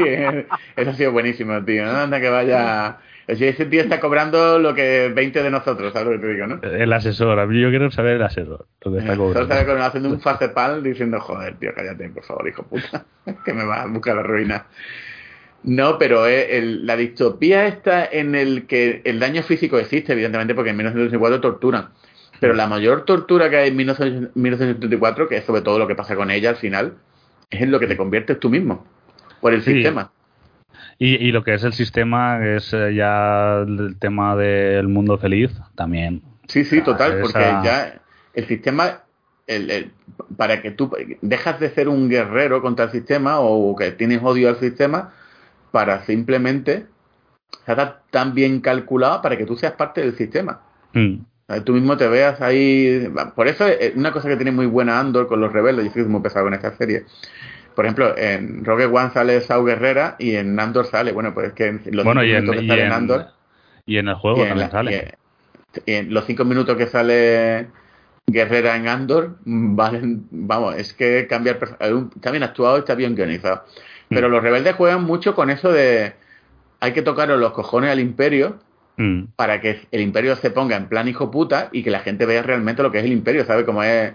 eso 0.76 0.90
ha 0.90 0.94
sido 0.94 1.12
buenísimo, 1.12 1.62
tío. 1.64 1.84
¿no? 1.84 1.90
Anda 1.92 2.20
que 2.20 2.28
vaya. 2.30 2.98
Ese 3.26 3.66
tío 3.66 3.80
está 3.82 4.00
cobrando 4.00 4.58
lo 4.58 4.74
que 4.74 5.10
20 5.14 5.42
de 5.42 5.50
nosotros, 5.50 5.92
¿sabes 5.92 6.06
lo 6.08 6.12
que 6.20 6.26
te 6.26 6.32
digo, 6.34 6.46
no? 6.46 6.60
El 6.62 6.92
asesor, 6.92 7.38
a 7.38 7.46
mí 7.46 7.60
yo 7.60 7.70
quiero 7.70 7.90
saber 7.90 8.16
el 8.16 8.22
asesor. 8.22 8.66
Que 8.80 8.98
está 8.98 9.16
cobrando. 9.16 9.54
está 9.54 9.86
haciendo 9.86 10.08
un 10.10 10.20
facepal 10.20 10.82
diciendo, 10.82 11.20
joder, 11.20 11.54
tío, 11.56 11.70
cállate, 11.74 12.08
por 12.10 12.24
favor, 12.24 12.48
hijo 12.48 12.62
puta, 12.64 13.04
que 13.44 13.52
me 13.52 13.64
va 13.64 13.82
a 13.82 13.86
buscar 13.86 14.16
la 14.16 14.22
ruina. 14.22 14.66
No, 15.64 15.96
pero 15.98 16.26
eh, 16.26 16.58
el- 16.58 16.84
la 16.86 16.96
distopía 16.96 17.66
está 17.68 18.04
en 18.04 18.34
el 18.34 18.66
que 18.66 19.00
el 19.04 19.20
daño 19.20 19.42
físico 19.44 19.78
existe, 19.78 20.12
evidentemente, 20.12 20.54
porque 20.56 20.70
en 20.70 20.76
1984 20.76 21.40
torturan. 21.40 21.88
Pero 22.40 22.54
la 22.54 22.66
mayor 22.66 23.04
tortura 23.04 23.48
que 23.48 23.56
hay 23.58 23.68
en 23.68 23.78
19- 23.78 24.30
1974, 24.34 25.28
que 25.28 25.36
es 25.36 25.44
sobre 25.44 25.60
todo 25.62 25.78
lo 25.78 25.86
que 25.86 25.94
pasa 25.94 26.16
con 26.16 26.32
ella 26.32 26.50
al 26.50 26.56
final, 26.56 26.94
es 27.48 27.62
en 27.62 27.70
lo 27.70 27.78
que 27.78 27.86
te 27.86 27.96
conviertes 27.96 28.40
tú 28.40 28.50
mismo, 28.50 28.84
por 29.40 29.52
el 29.54 29.62
Sí. 29.62 29.74
sistema. 29.74 30.10
Y, 30.98 31.16
y 31.16 31.32
lo 31.32 31.42
que 31.42 31.54
es 31.54 31.64
el 31.64 31.72
sistema, 31.72 32.38
que 32.40 32.56
es 32.56 32.72
eh, 32.72 32.94
ya 32.94 33.60
el 33.66 33.96
tema 33.98 34.36
del 34.36 34.88
mundo 34.88 35.18
feliz, 35.18 35.50
también. 35.74 36.22
Sí, 36.48 36.64
sí, 36.64 36.80
total, 36.82 37.12
esa- 37.12 37.22
porque 37.22 37.58
ya 37.64 38.00
el 38.34 38.46
sistema, 38.46 39.00
el, 39.46 39.70
el- 39.70 39.92
para 40.36 40.62
que 40.62 40.70
tú 40.70 40.90
dejas 41.22 41.58
de 41.60 41.70
ser 41.70 41.88
un 41.88 42.08
guerrero 42.08 42.62
contra 42.62 42.86
el 42.86 42.90
sistema 42.92 43.40
o 43.40 43.74
que 43.76 43.92
tienes 43.92 44.20
odio 44.22 44.48
al 44.48 44.56
sistema, 44.58 45.12
para 45.70 46.04
simplemente 46.04 46.86
está 47.66 48.02
tan 48.10 48.34
bien 48.34 48.60
calculado 48.60 49.22
para 49.22 49.36
que 49.36 49.46
tú 49.46 49.56
seas 49.56 49.72
parte 49.72 50.00
del 50.02 50.14
sistema. 50.16 50.60
Sea, 51.48 51.64
Tú 51.64 51.72
mismo 51.72 51.96
te 51.96 52.08
veas 52.08 52.40
ahí. 52.40 53.08
Por 53.34 53.48
eso, 53.48 53.66
una 53.94 54.12
cosa 54.12 54.28
que 54.28 54.36
tiene 54.36 54.52
muy 54.52 54.66
buena 54.66 55.00
Andor 55.00 55.26
con 55.28 55.40
los 55.40 55.52
rebeldes, 55.52 55.86
yo 55.86 55.92
soy 55.92 56.04
muy 56.04 56.20
pesado 56.20 56.44
con 56.46 56.54
esta 56.54 56.76
serie. 56.76 57.04
Por 57.74 57.84
ejemplo, 57.84 58.16
en 58.16 58.64
Rogue 58.64 58.86
One 58.86 59.10
sale 59.10 59.40
Saw 59.40 59.64
Guerrera 59.64 60.16
y 60.18 60.34
en 60.36 60.58
Andor 60.58 60.86
sale, 60.86 61.12
bueno, 61.12 61.32
pues 61.34 61.48
es 61.48 61.52
que 61.54 61.72
los 61.90 62.04
Bueno, 62.04 62.20
cinco 62.22 62.22
en, 62.22 62.44
minutos 62.44 62.62
que 62.62 62.68
sale 62.68 62.80
en, 62.82 62.86
en 62.86 62.92
Andor. 62.92 63.26
y 63.86 63.96
en 63.98 64.08
el 64.08 64.14
juego 64.14 64.44
también 64.46 64.68
la- 64.68 64.70
sale. 64.70 65.14
y 65.86 65.92
en- 65.92 66.12
los 66.12 66.24
cinco 66.26 66.44
minutos 66.44 66.76
que 66.76 66.86
sale 66.86 67.68
Guerrera 68.26 68.76
en 68.76 68.88
Andor, 68.88 69.38
mm, 69.44 69.76
valen, 69.76 70.26
vamos, 70.30 70.76
es 70.76 70.92
que 70.94 71.26
cambia 71.28 71.52
el 71.52 71.58
perso- 71.58 71.76
un- 71.96 72.10
está 72.14 72.30
bien 72.30 72.42
actuado 72.42 72.78
está 72.78 72.94
bien 72.94 73.14
guionizado. 73.14 73.64
Pero 74.08 74.28
Mm. 74.28 74.32
los 74.32 74.42
rebeldes 74.42 74.74
juegan 74.76 75.04
mucho 75.04 75.34
con 75.34 75.50
eso 75.50 75.72
de 75.72 76.14
hay 76.80 76.92
que 76.92 77.02
tocar 77.02 77.28
los 77.28 77.52
cojones 77.52 77.90
al 77.90 78.00
imperio 78.00 78.58
Hmm. 78.98 79.24
para 79.36 79.60
que 79.60 79.80
el 79.90 80.00
imperio 80.00 80.36
se 80.36 80.50
ponga 80.50 80.76
en 80.76 80.88
plan 80.88 81.08
hijo 81.08 81.30
puta 81.30 81.68
y 81.72 81.82
que 81.82 81.90
la 81.90 82.00
gente 82.00 82.26
vea 82.26 82.42
realmente 82.42 82.82
lo 82.82 82.92
que 82.92 82.98
es 82.98 83.04
el 83.04 83.12
imperio, 83.12 83.44
¿sabe? 83.44 83.64
Como 83.64 83.82
es 83.82 84.12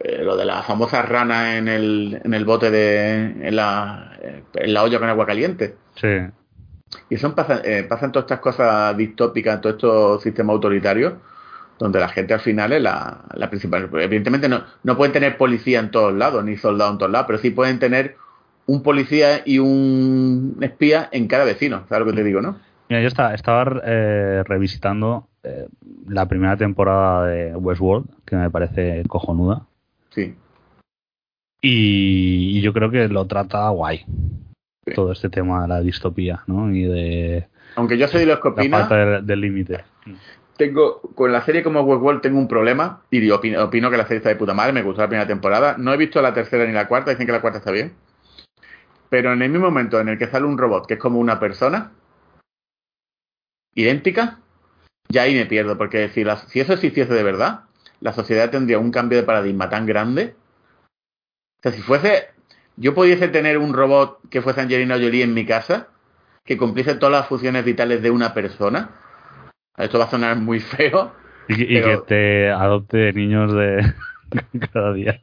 eh, 0.00 0.22
lo 0.22 0.36
de 0.36 0.44
la 0.44 0.62
famosa 0.62 1.02
rana 1.02 1.56
en 1.56 1.68
el, 1.68 2.20
en 2.24 2.34
el 2.34 2.44
bote 2.44 2.70
de 2.70 3.48
en 3.48 3.56
la, 3.56 4.12
en 4.54 4.74
la 4.74 4.82
olla 4.82 4.98
con 4.98 5.08
agua 5.08 5.26
caliente. 5.26 5.76
Sí. 5.94 6.08
Y 7.10 7.16
son 7.16 7.34
pasan, 7.34 7.60
eh, 7.64 7.84
pasan 7.88 8.12
todas 8.12 8.24
estas 8.24 8.40
cosas 8.40 8.96
distópicas, 8.96 9.60
todos 9.60 9.76
estos 9.76 10.22
sistemas 10.22 10.54
autoritarios, 10.54 11.14
donde 11.78 11.98
la 11.98 12.08
gente 12.08 12.34
al 12.34 12.40
final 12.40 12.72
es 12.72 12.82
la, 12.82 13.22
la 13.34 13.48
principal. 13.48 13.88
Evidentemente 13.94 14.48
no, 14.48 14.62
no 14.82 14.96
pueden 14.96 15.12
tener 15.12 15.36
policía 15.36 15.80
en 15.80 15.90
todos 15.90 16.14
lados, 16.14 16.44
ni 16.44 16.56
soldados 16.56 16.92
en 16.92 16.98
todos 16.98 17.12
lados, 17.12 17.26
pero 17.26 17.38
sí 17.38 17.50
pueden 17.50 17.78
tener 17.78 18.16
un 18.66 18.82
policía 18.82 19.42
y 19.44 19.58
un 19.58 20.56
espía 20.60 21.08
en 21.12 21.26
cada 21.26 21.44
vecino, 21.44 21.84
¿sabes 21.88 22.06
lo 22.06 22.12
que 22.12 22.18
te 22.18 22.24
digo, 22.24 22.40
no? 22.40 22.58
Mira, 22.88 23.02
yo 23.02 23.08
estaba, 23.08 23.34
estaba 23.34 23.80
eh, 23.84 24.42
revisitando 24.46 25.28
eh, 25.42 25.66
la 26.08 26.26
primera 26.26 26.56
temporada 26.56 27.26
de 27.26 27.56
Westworld, 27.56 28.06
que 28.24 28.36
me 28.36 28.50
parece 28.50 29.02
cojonuda. 29.08 29.66
Sí. 30.14 30.34
Y, 31.60 32.58
y 32.58 32.60
yo 32.60 32.72
creo 32.72 32.90
que 32.90 33.08
lo 33.08 33.26
trata 33.26 33.68
guay. 33.70 34.04
Sí. 34.86 34.94
Todo 34.94 35.12
este 35.12 35.30
tema 35.30 35.62
de 35.62 35.68
la 35.68 35.80
distopía, 35.80 36.42
¿no? 36.46 36.70
Y 36.70 36.84
de 36.84 37.48
Aunque 37.76 37.96
yo 37.96 38.06
soy 38.06 38.20
de 38.20 38.26
los 38.26 38.40
que 38.40 38.68
la 38.68 38.78
falta 38.78 38.96
de- 38.96 39.22
del 39.22 39.40
límite. 39.40 39.84
tengo 40.56 41.00
con 41.14 41.32
la 41.32 41.42
serie 41.42 41.62
como 41.62 41.80
Westworld 41.80 42.20
tengo 42.20 42.38
un 42.38 42.46
problema 42.48 43.02
y 43.10 43.28
opino, 43.30 43.64
opino 43.64 43.90
que 43.90 43.96
la 43.96 44.04
serie 44.04 44.18
está 44.18 44.28
de 44.28 44.36
puta 44.36 44.52
madre, 44.54 44.72
me 44.74 44.82
gustó 44.82 45.00
la 45.02 45.08
primera 45.08 45.26
temporada, 45.26 45.76
no 45.78 45.92
he 45.92 45.96
visto 45.96 46.20
la 46.20 46.34
tercera 46.34 46.66
ni 46.66 46.72
la 46.72 46.86
cuarta, 46.86 47.10
dicen 47.10 47.26
que 47.26 47.32
la 47.32 47.40
cuarta 47.40 47.58
está 47.58 47.70
bien. 47.72 47.94
Pero 49.08 49.32
en 49.32 49.40
el 49.42 49.50
mismo 49.50 49.66
momento 49.66 49.98
en 50.00 50.08
el 50.10 50.18
que 50.18 50.26
sale 50.28 50.44
un 50.46 50.58
robot 50.58 50.86
que 50.86 50.94
es 50.94 51.00
como 51.00 51.18
una 51.18 51.40
persona 51.40 51.92
idéntica, 53.74 54.38
ya 55.08 55.22
ahí 55.22 55.34
me 55.34 55.46
pierdo, 55.46 55.76
porque 55.78 56.08
si, 56.10 56.24
la- 56.24 56.36
si 56.36 56.60
eso 56.60 56.74
existiese 56.74 57.14
de 57.14 57.22
verdad, 57.22 57.64
la 58.04 58.12
sociedad 58.12 58.50
tendría 58.50 58.78
un 58.78 58.90
cambio 58.90 59.16
de 59.16 59.24
paradigma 59.24 59.70
tan 59.70 59.86
grande. 59.86 60.34
O 61.58 61.62
sea, 61.62 61.72
si 61.72 61.80
fuese, 61.80 62.26
yo 62.76 62.94
pudiese 62.94 63.28
tener 63.28 63.56
un 63.56 63.72
robot 63.72 64.20
que 64.28 64.42
fuese 64.42 64.60
Angelina 64.60 64.96
Jolie 64.96 65.22
en 65.22 65.32
mi 65.32 65.46
casa, 65.46 65.88
que 66.44 66.58
cumpliese 66.58 66.96
todas 66.96 67.12
las 67.12 67.28
funciones 67.28 67.64
vitales 67.64 68.02
de 68.02 68.10
una 68.10 68.34
persona, 68.34 68.90
esto 69.78 69.98
va 69.98 70.04
a 70.04 70.10
sonar 70.10 70.36
muy 70.36 70.60
feo, 70.60 71.14
Y, 71.48 71.80
que 71.80 71.98
te 72.06 72.50
adopte 72.50 73.10
niños 73.14 73.54
de 73.54 73.94
cada 74.72 74.92
día. 74.92 75.22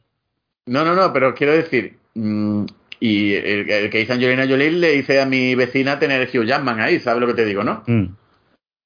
No, 0.66 0.84
no, 0.84 0.96
no, 0.96 1.12
pero 1.12 1.36
quiero 1.36 1.52
decir, 1.52 1.98
mm, 2.14 2.64
y 2.98 3.34
el, 3.34 3.70
el 3.70 3.90
que 3.90 4.00
hizo 4.00 4.12
Angelina 4.12 4.48
Jolie 4.48 4.72
le 4.72 4.96
hice 4.96 5.20
a 5.20 5.26
mi 5.26 5.54
vecina 5.54 6.00
tener 6.00 6.28
Hugh 6.28 6.46
Jackman 6.46 6.80
ahí, 6.80 6.98
¿sabes 6.98 7.20
lo 7.20 7.28
que 7.28 7.34
te 7.34 7.44
digo, 7.44 7.62
no? 7.62 7.84
Mm. 7.86 8.06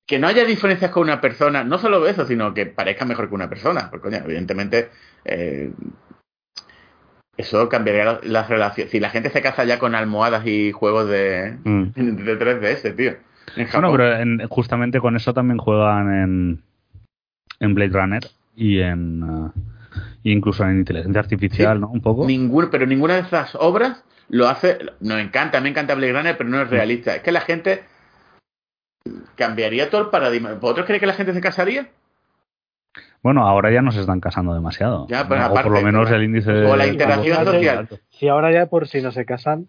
Que 0.06 0.18
no 0.20 0.28
haya 0.28 0.44
diferencias 0.44 0.90
con 0.92 1.02
una 1.02 1.20
persona, 1.20 1.64
no 1.64 1.78
solo 1.78 2.06
eso, 2.06 2.24
sino 2.26 2.54
que 2.54 2.66
parezca 2.66 3.04
mejor 3.04 3.28
que 3.28 3.34
una 3.34 3.48
persona. 3.48 3.88
Porque, 3.90 4.08
coño, 4.08 4.22
evidentemente, 4.24 4.90
eh, 5.24 5.72
eso 7.36 7.68
cambiaría 7.68 8.04
la- 8.04 8.20
las 8.22 8.48
relaciones. 8.48 8.90
Si 8.90 9.00
la 9.00 9.10
gente 9.10 9.30
se 9.30 9.42
casa 9.42 9.64
ya 9.64 9.78
con 9.78 9.94
almohadas 9.94 10.46
y 10.46 10.72
juegos 10.72 11.08
de, 11.08 11.58
Mm. 11.64 11.90
de 11.94 12.36
3DS, 12.36 12.92
tío. 12.96 13.14
En 13.56 13.66
Japón. 13.66 13.90
Bueno, 13.90 13.96
pero 13.96 14.16
en- 14.22 14.48
justamente 14.48 15.00
con 15.00 15.16
eso 15.16 15.34
también 15.34 15.58
juegan 15.58 16.12
en, 16.14 16.62
en 17.60 17.74
Blade 17.74 17.90
Runner 17.92 18.22
y 18.56 18.80
en 18.80 19.22
uh, 19.22 19.52
incluso 20.24 20.64
en 20.64 20.78
inteligencia 20.78 21.20
artificial, 21.20 21.76
Sí. 21.76 21.80
¿no? 21.80 21.88
Un 21.88 22.00
poco. 22.00 22.26
Ningún, 22.26 22.68
pero 22.70 22.86
ninguna 22.86 23.14
de 23.14 23.20
esas 23.20 23.54
obras 23.56 24.02
lo 24.28 24.48
hace. 24.48 24.78
Nos 25.00 25.20
encanta, 25.20 25.60
me 25.60 25.68
encanta 25.68 25.94
Blade 25.94 26.12
Runner, 26.12 26.36
pero 26.36 26.48
no 26.48 26.60
es 26.62 26.70
realista. 26.70 27.16
Es 27.16 27.22
que 27.22 27.32
la 27.32 27.40
gente 27.42 27.84
cambiaría 29.36 29.90
todo 29.90 30.02
el 30.02 30.08
paradigma. 30.08 30.54
¿Vosotros 30.54 30.86
creéis 30.86 31.00
que 31.00 31.06
la 31.06 31.14
gente 31.14 31.32
se 31.32 31.40
casaría? 31.40 31.88
Bueno, 33.22 33.46
ahora 33.46 33.72
ya 33.72 33.82
no 33.82 33.90
se 33.90 34.00
están 34.00 34.20
casando 34.20 34.54
demasiado. 34.54 35.06
Ya, 35.08 35.26
pero 35.28 35.40
¿no? 35.40 35.52
o 35.52 35.54
por 35.54 35.70
lo 35.70 35.80
menos 35.82 36.10
el 36.10 36.22
índice 36.22 36.64
o 36.64 36.76
la 36.76 36.86
interacción 36.86 37.44
social. 37.44 37.88
Si 38.10 38.28
ahora 38.28 38.52
ya 38.52 38.66
por 38.66 38.86
si 38.86 39.02
no 39.02 39.10
se 39.10 39.24
casan, 39.24 39.68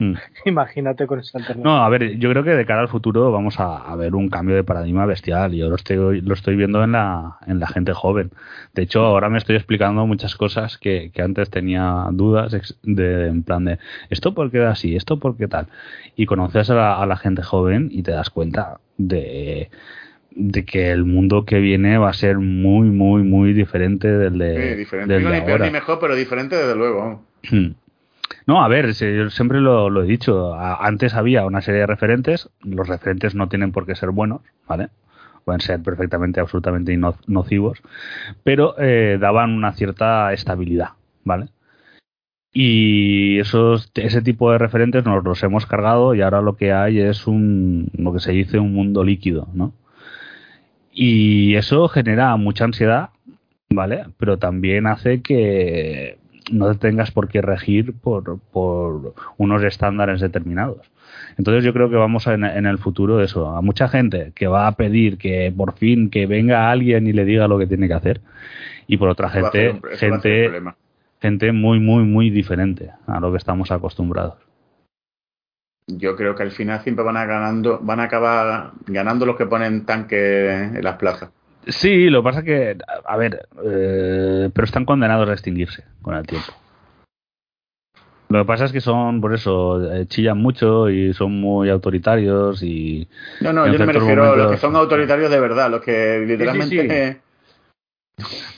Mm. 0.00 0.14
Imagínate 0.46 1.06
con 1.06 1.20
esa 1.20 1.38
alternativa. 1.38 1.70
No, 1.70 1.84
a 1.84 1.88
ver, 1.88 2.18
yo 2.18 2.28
creo 2.30 2.42
que 2.42 2.50
de 2.50 2.66
cara 2.66 2.80
al 2.80 2.88
futuro 2.88 3.30
vamos 3.30 3.60
a, 3.60 3.76
a 3.78 3.94
ver 3.96 4.14
un 4.14 4.28
cambio 4.28 4.56
de 4.56 4.64
paradigma 4.64 5.06
bestial. 5.06 5.54
y 5.54 5.58
Yo 5.58 5.68
lo 5.68 5.76
estoy, 5.76 6.20
lo 6.20 6.34
estoy 6.34 6.56
viendo 6.56 6.82
en 6.82 6.92
la, 6.92 7.36
en 7.46 7.60
la 7.60 7.68
gente 7.68 7.92
joven. 7.92 8.30
De 8.74 8.82
hecho, 8.82 9.02
ahora 9.04 9.28
me 9.28 9.38
estoy 9.38 9.54
explicando 9.56 10.04
muchas 10.06 10.34
cosas 10.36 10.78
que, 10.78 11.10
que 11.14 11.22
antes 11.22 11.48
tenía 11.50 12.06
dudas 12.10 12.74
de, 12.82 13.28
en 13.28 13.42
plan 13.44 13.64
de 13.64 13.78
esto 14.10 14.34
por 14.34 14.50
qué 14.50 14.62
así, 14.64 14.96
esto 14.96 15.18
por 15.20 15.36
qué 15.36 15.46
tal. 15.48 15.68
Y 16.16 16.26
conoces 16.26 16.70
a 16.70 16.74
la, 16.74 16.94
a 17.00 17.06
la 17.06 17.16
gente 17.16 17.42
joven 17.42 17.88
y 17.92 18.02
te 18.02 18.10
das 18.10 18.30
cuenta 18.30 18.80
de, 18.98 19.70
de 20.32 20.64
que 20.64 20.90
el 20.90 21.04
mundo 21.04 21.44
que 21.44 21.60
viene 21.60 21.98
va 21.98 22.10
a 22.10 22.14
ser 22.14 22.38
muy, 22.38 22.88
muy, 22.90 23.22
muy 23.22 23.52
diferente 23.52 24.08
del 24.08 24.38
de, 24.38 24.70
Sí, 24.72 24.76
diferente. 24.76 25.14
del 25.14 25.22
de 25.24 25.30
ni 25.30 25.40
peor 25.42 25.50
ahora. 25.52 25.66
ni 25.66 25.72
mejor, 25.72 25.98
pero 26.00 26.16
diferente 26.16 26.56
desde 26.56 26.74
luego. 26.74 27.22
No, 28.46 28.62
a 28.62 28.68
ver, 28.68 28.92
yo 28.92 29.30
siempre 29.30 29.60
lo, 29.60 30.02
he 30.02 30.06
dicho. 30.06 30.54
Antes 30.54 31.14
había 31.14 31.46
una 31.46 31.62
serie 31.62 31.80
de 31.80 31.86
referentes. 31.86 32.50
Los 32.62 32.88
referentes 32.88 33.34
no 33.34 33.48
tienen 33.48 33.72
por 33.72 33.86
qué 33.86 33.94
ser 33.94 34.10
buenos, 34.10 34.42
¿vale? 34.68 34.88
Pueden 35.44 35.60
ser 35.60 35.82
perfectamente, 35.82 36.40
absolutamente 36.40 36.96
nocivos, 37.26 37.82
pero 38.44 38.76
eh, 38.78 39.18
daban 39.20 39.50
una 39.52 39.72
cierta 39.72 40.32
estabilidad, 40.32 40.90
¿vale? 41.22 41.48
Y 42.52 43.38
esos, 43.40 43.90
ese 43.94 44.22
tipo 44.22 44.52
de 44.52 44.58
referentes 44.58 45.04
nos 45.04 45.24
los 45.24 45.42
hemos 45.42 45.66
cargado 45.66 46.14
y 46.14 46.22
ahora 46.22 46.40
lo 46.40 46.56
que 46.56 46.72
hay 46.72 47.00
es 47.00 47.26
un, 47.26 47.90
lo 47.94 48.12
que 48.12 48.20
se 48.20 48.32
dice 48.32 48.58
un 48.58 48.72
mundo 48.72 49.04
líquido, 49.04 49.48
¿no? 49.52 49.74
Y 50.92 51.56
eso 51.56 51.88
genera 51.88 52.36
mucha 52.36 52.64
ansiedad, 52.64 53.10
¿vale? 53.68 54.04
Pero 54.18 54.38
también 54.38 54.86
hace 54.86 55.20
que 55.20 56.18
no 56.52 56.70
te 56.72 56.78
tengas 56.78 57.10
por 57.10 57.28
qué 57.28 57.40
regir 57.42 57.94
por, 57.94 58.38
por 58.52 59.14
unos 59.38 59.62
estándares 59.62 60.20
determinados. 60.20 60.90
Entonces 61.38 61.64
yo 61.64 61.72
creo 61.72 61.90
que 61.90 61.96
vamos 61.96 62.26
a, 62.26 62.34
en, 62.34 62.44
en 62.44 62.66
el 62.66 62.78
futuro 62.78 63.22
eso, 63.22 63.48
a 63.56 63.62
mucha 63.62 63.88
gente 63.88 64.32
que 64.34 64.46
va 64.46 64.66
a 64.66 64.72
pedir 64.72 65.18
que 65.18 65.52
por 65.56 65.74
fin 65.74 66.10
que 66.10 66.26
venga 66.26 66.70
alguien 66.70 67.06
y 67.06 67.12
le 67.12 67.24
diga 67.24 67.48
lo 67.48 67.58
que 67.58 67.66
tiene 67.66 67.88
que 67.88 67.94
hacer 67.94 68.20
y 68.86 68.96
por 68.98 69.08
otra 69.08 69.28
Eso 69.28 69.50
gente 69.50 69.70
un- 69.72 69.82
gente 69.98 70.48
gente 71.20 71.52
muy 71.52 71.80
muy 71.80 72.04
muy 72.04 72.30
diferente 72.30 72.90
a 73.06 73.20
lo 73.20 73.30
que 73.32 73.38
estamos 73.38 73.70
acostumbrados. 73.72 74.36
Yo 75.86 76.16
creo 76.16 76.34
que 76.34 76.42
al 76.42 76.50
final 76.50 76.82
siempre 76.82 77.04
van 77.04 77.16
a 77.16 77.26
ganando, 77.26 77.78
van 77.80 78.00
a 78.00 78.04
acabar 78.04 78.72
ganando 78.86 79.26
los 79.26 79.36
que 79.36 79.46
ponen 79.46 79.84
tanques 79.86 80.74
en 80.76 80.82
las 80.84 80.96
plazas. 80.96 81.30
Sí, 81.68 82.10
lo 82.10 82.20
que 82.20 82.24
pasa 82.24 82.42
que, 82.42 82.76
a 83.06 83.16
ver, 83.16 83.48
eh, 83.64 84.50
pero 84.52 84.64
están 84.64 84.84
condenados 84.84 85.28
a 85.28 85.32
extinguirse 85.32 85.84
con 86.02 86.14
el 86.14 86.26
tiempo. 86.26 86.52
Lo 88.28 88.40
que 88.40 88.44
pasa 88.46 88.64
es 88.64 88.72
que 88.72 88.80
son, 88.80 89.20
por 89.20 89.32
eso, 89.34 89.92
eh, 89.92 90.06
chillan 90.06 90.38
mucho 90.38 90.90
y 90.90 91.12
son 91.14 91.40
muy 91.40 91.70
autoritarios 91.70 92.62
y... 92.62 93.06
No, 93.40 93.52
no, 93.52 93.66
yo 93.66 93.78
no 93.78 93.86
me 93.86 93.92
refiero 93.92 94.32
a 94.32 94.36
los 94.36 94.50
que 94.52 94.56
son 94.58 94.74
autoritarios 94.76 95.30
de 95.30 95.40
verdad, 95.40 95.70
los 95.70 95.82
que 95.82 96.24
literalmente... 96.26 97.20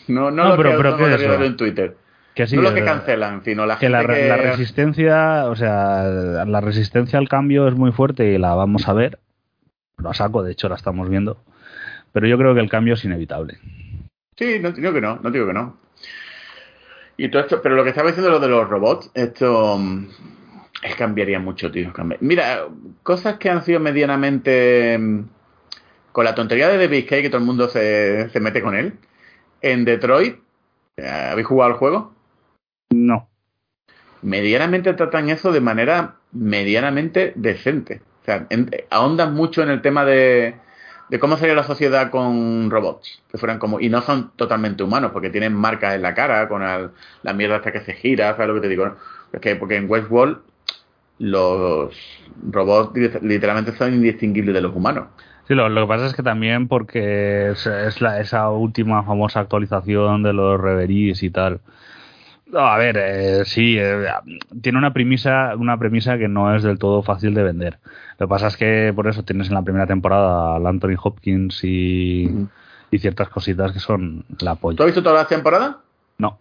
No, 0.08 0.30
no, 0.30 0.44
No, 0.44 0.48
los 0.50 0.56
pero- 0.58 0.70
que 0.70 0.76
pero 0.76 0.90
son 0.90 0.98
¿qué 1.00 1.14
es 1.14 1.20
eso? 1.20 1.42
en 1.44 1.56
Twitter. 1.56 1.96
Que 2.34 2.46
sí, 2.46 2.56
no 2.56 2.62
los 2.62 2.72
que 2.72 2.84
cancelan, 2.84 3.42
sino 3.42 3.64
la 3.66 3.78
que 3.78 3.86
gente 3.88 4.06
la, 4.06 4.14
que... 4.14 4.28
la 4.28 4.36
resistencia, 4.36 5.46
o 5.48 5.56
sea, 5.56 6.44
la 6.46 6.60
resistencia 6.60 7.18
al 7.18 7.28
cambio 7.28 7.66
es 7.66 7.74
muy 7.74 7.90
fuerte 7.92 8.32
y 8.32 8.38
la 8.38 8.54
vamos 8.54 8.86
a 8.88 8.92
ver. 8.92 9.18
Lo 9.96 10.12
saco, 10.12 10.42
de 10.42 10.52
hecho 10.52 10.68
la 10.68 10.74
estamos 10.74 11.08
viendo. 11.08 11.38
Pero 12.16 12.28
yo 12.28 12.38
creo 12.38 12.54
que 12.54 12.62
el 12.62 12.70
cambio 12.70 12.94
es 12.94 13.04
inevitable. 13.04 13.58
Sí, 14.38 14.58
no 14.58 14.72
digo 14.72 14.90
que 14.94 15.02
no, 15.02 15.16
no 15.22 15.30
digo 15.30 15.46
que 15.46 15.52
no. 15.52 15.76
Y 17.18 17.28
todo 17.30 17.42
esto, 17.42 17.60
pero 17.60 17.74
lo 17.74 17.84
que 17.84 17.90
estaba 17.90 18.08
diciendo 18.08 18.30
lo 18.30 18.40
de 18.40 18.48
los 18.48 18.66
robots, 18.66 19.10
esto 19.12 19.78
es 20.82 20.96
cambiaría 20.96 21.38
mucho, 21.38 21.70
tío. 21.70 21.92
Mira, 22.20 22.68
cosas 23.02 23.36
que 23.36 23.50
han 23.50 23.62
sido 23.66 23.80
medianamente 23.80 24.98
con 26.12 26.24
la 26.24 26.34
tontería 26.34 26.68
de 26.68 26.78
David 26.78 27.04
Cage, 27.06 27.20
que 27.20 27.28
todo 27.28 27.40
el 27.40 27.46
mundo 27.46 27.68
se, 27.68 28.30
se 28.30 28.40
mete 28.40 28.62
con 28.62 28.74
él. 28.74 28.94
En 29.60 29.84
Detroit, 29.84 30.38
¿habéis 30.96 31.46
jugado 31.46 31.70
al 31.74 31.78
juego? 31.78 32.14
No. 32.94 33.28
medianamente 34.22 34.94
tratan 34.94 35.28
eso 35.28 35.52
de 35.52 35.60
manera 35.60 36.14
medianamente 36.32 37.34
decente. 37.36 38.00
O 38.22 38.24
sea, 38.24 38.46
en- 38.48 38.70
ahondan 38.88 39.34
mucho 39.34 39.62
en 39.62 39.68
el 39.68 39.82
tema 39.82 40.06
de, 40.06 40.54
de 41.08 41.18
cómo 41.20 41.36
sería 41.36 41.54
la 41.54 41.64
sociedad 41.64 42.10
con 42.10 42.70
robots, 42.70 43.22
que 43.30 43.38
fueran 43.38 43.58
como, 43.58 43.80
y 43.80 43.88
no 43.88 44.02
son 44.02 44.30
totalmente 44.36 44.82
humanos, 44.82 45.12
porque 45.12 45.30
tienen 45.30 45.54
marcas 45.54 45.94
en 45.94 46.02
la 46.02 46.14
cara, 46.14 46.48
con 46.48 46.62
la 46.62 47.32
mierda 47.34 47.56
hasta 47.56 47.72
que 47.72 47.80
se 47.80 47.94
gira, 47.94 48.32
¿sabes 48.32 48.48
lo 48.48 48.54
que 48.54 48.60
te 48.62 48.68
digo? 48.68 48.96
Es 49.32 49.40
que, 49.40 49.56
porque 49.56 49.76
en 49.76 49.88
Westworld 49.90 50.38
los 51.18 51.94
robots 52.50 52.96
li- 52.96 53.10
literalmente 53.28 53.72
son 53.76 53.94
indistinguibles 53.94 54.54
de 54.54 54.60
los 54.60 54.74
humanos. 54.74 55.08
Sí, 55.46 55.54
lo, 55.54 55.68
lo 55.68 55.82
que 55.82 55.88
pasa 55.88 56.06
es 56.06 56.14
que 56.14 56.22
también 56.24 56.66
porque 56.68 57.50
es, 57.50 57.66
es 57.66 58.00
la, 58.00 58.20
esa 58.20 58.50
última 58.50 59.04
famosa 59.04 59.40
actualización 59.40 60.22
de 60.22 60.32
los 60.32 60.60
reveries 60.60 61.22
y 61.22 61.30
tal. 61.30 61.60
No, 62.46 62.60
a 62.60 62.78
ver, 62.78 62.96
eh, 62.96 63.44
sí, 63.44 63.76
eh, 63.78 64.06
tiene 64.62 64.78
una 64.78 64.92
premisa, 64.92 65.54
una 65.56 65.78
premisa 65.78 66.16
que 66.16 66.28
no 66.28 66.54
es 66.54 66.62
del 66.62 66.78
todo 66.78 67.02
fácil 67.02 67.34
de 67.34 67.42
vender. 67.42 67.78
Lo 68.18 68.26
que 68.26 68.30
pasa 68.30 68.46
es 68.46 68.56
que 68.56 68.92
por 68.94 69.08
eso 69.08 69.24
tienes 69.24 69.48
en 69.48 69.54
la 69.54 69.62
primera 69.62 69.86
temporada 69.86 70.56
al 70.56 70.66
Anthony 70.66 70.94
Hopkins 71.02 71.64
y, 71.64 72.30
y 72.90 72.98
ciertas 72.98 73.28
cositas 73.30 73.72
que 73.72 73.80
son 73.80 74.24
la 74.40 74.54
¿Tú 74.54 74.60
polla. 74.60 74.76
has 74.80 74.86
visto 74.86 75.02
todas 75.02 75.18
las 75.18 75.28
temporadas? 75.28 75.76
No, 76.18 76.38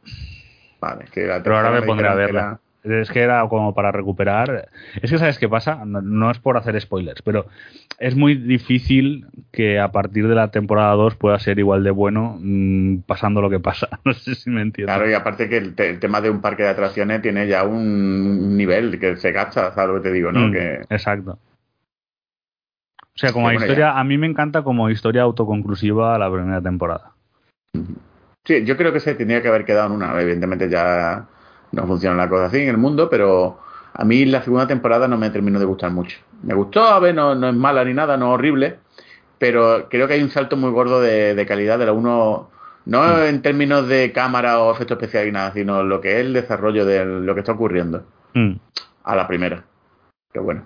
Vale, 0.80 1.06
que 1.11 1.26
la 1.26 1.41
pero 1.41 1.57
ahora 1.57 1.72
me 1.72 1.82
pondré 1.82 2.07
a 2.07 2.14
verla. 2.14 2.60
Es 2.86 3.10
que 3.10 3.22
era 3.22 3.48
como 3.49 3.74
para 3.74 3.91
recuperar. 3.91 4.70
Es 5.02 5.10
que, 5.10 5.18
¿sabes 5.18 5.40
qué 5.40 5.49
pasa? 5.49 5.84
No, 5.86 6.02
no 6.02 6.30
es 6.30 6.38
por 6.40 6.56
hacer 6.56 6.80
spoilers, 6.80 7.22
pero 7.24 7.48
es 7.99 8.16
muy 8.16 8.36
difícil 8.36 9.26
que 9.52 9.80
a 9.80 9.91
partir 9.91 10.28
de 10.28 10.36
la 10.36 10.52
temporada 10.52 10.94
2 10.94 11.16
pueda 11.16 11.40
ser 11.40 11.57
igual 11.57 11.84
de 11.84 11.91
bueno 11.91 12.38
mm, 12.40 12.99
pasando 13.07 13.41
lo 13.41 13.49
que 13.49 13.60
pasa. 13.60 13.90
No 14.06 14.14
sé 14.14 14.36
si 14.36 14.49
me 14.52 14.62
entiendes. 14.62 14.94
Claro, 14.95 15.10
y 15.10 15.14
aparte 15.14 15.49
que 15.49 15.57
el, 15.57 15.74
te- 15.76 15.90
el 15.90 15.99
tema 15.99 16.22
de 16.22 16.30
un 16.30 16.41
parque 16.41 16.62
de 16.64 16.70
atracciones 16.70 17.22
tiene 17.22 17.48
ya 17.48 17.64
un 17.64 18.56
nivel 18.56 18.99
que 18.99 19.16
se 19.18 19.32
gasta, 19.32 19.74
¿sabes 19.74 19.90
lo 19.95 20.02
que 20.02 20.10
te 20.10 20.14
digo? 20.14 20.32
¿no? 20.32 20.48
Mm, 20.48 20.52
Que, 20.52 20.82
Exacto. 20.90 21.40
O 23.02 23.18
sea, 23.18 23.32
como 23.32 23.49
Sí, 23.49 23.56
historia, 23.57 23.98
a 23.98 24.03
mí 24.03 24.18
me 24.18 24.28
encanta 24.28 24.62
como 24.62 24.90
historia 24.90 25.22
autoconclusiva 25.24 26.18
la 26.20 26.32
primera 26.32 26.62
temporada. 26.62 27.12
sí, 28.44 28.64
yo 28.66 28.78
creo 28.78 28.91
que 28.94 28.99
se 28.99 29.16
tendría 29.16 29.41
que 29.41 29.48
haber 29.48 29.66
quedado 29.66 29.88
en 29.88 29.94
una. 29.94 30.22
Evidentemente 30.22 30.70
ya 30.70 31.26
no 31.76 31.86
funciona 31.88 32.16
la 32.16 32.30
cosa 32.30 32.46
así 32.46 32.58
en 32.62 32.70
el 32.70 32.78
mundo, 32.78 33.10
pero 33.10 33.60
a 33.94 34.04
mí 34.06 34.26
la 34.26 34.42
segunda 34.42 34.68
temporada 34.68 35.08
no 35.08 35.18
me 35.18 35.30
terminó 35.30 35.60
de 35.60 35.66
gustar 35.66 35.92
mucho. 35.92 36.18
Me 36.44 36.54
gustó, 36.54 36.84
a 36.84 37.00
ver, 37.00 37.14
no, 37.16 37.36
no 37.36 37.50
es 37.50 37.56
mala 37.56 37.84
ni 37.86 37.94
nada, 37.94 38.18
no 38.18 38.28
es 38.28 38.34
horrible, 38.34 38.80
pero 39.38 39.88
creo 39.90 40.08
que 40.08 40.14
hay 40.16 40.24
un 40.24 40.30
salto 40.30 40.58
muy 40.58 40.72
gordo 40.72 41.02
de, 41.02 41.36
de 41.36 41.46
calidad 41.46 41.78
de 41.80 41.86
la 41.86 41.94
uno, 41.94 42.50
no 42.86 43.24
en 43.24 43.42
términos 43.42 43.88
de 43.88 44.12
cámara 44.12 44.60
o 44.60 44.72
efectos 44.72 44.96
especiales 44.98 45.30
y 45.30 45.32
nada, 45.34 45.52
sino 45.54 45.84
lo 45.84 46.02
que 46.02 46.14
es 46.20 46.26
el 46.26 46.34
desarrollo 46.34 46.86
de 46.86 47.06
lo 47.06 47.34
que 47.34 47.40
está 47.42 47.52
ocurriendo 47.54 48.04
Mm. 48.34 48.58
a 49.06 49.16
la 49.16 49.28
primera. 49.28 49.64
Que 50.34 50.40
bueno. 50.40 50.64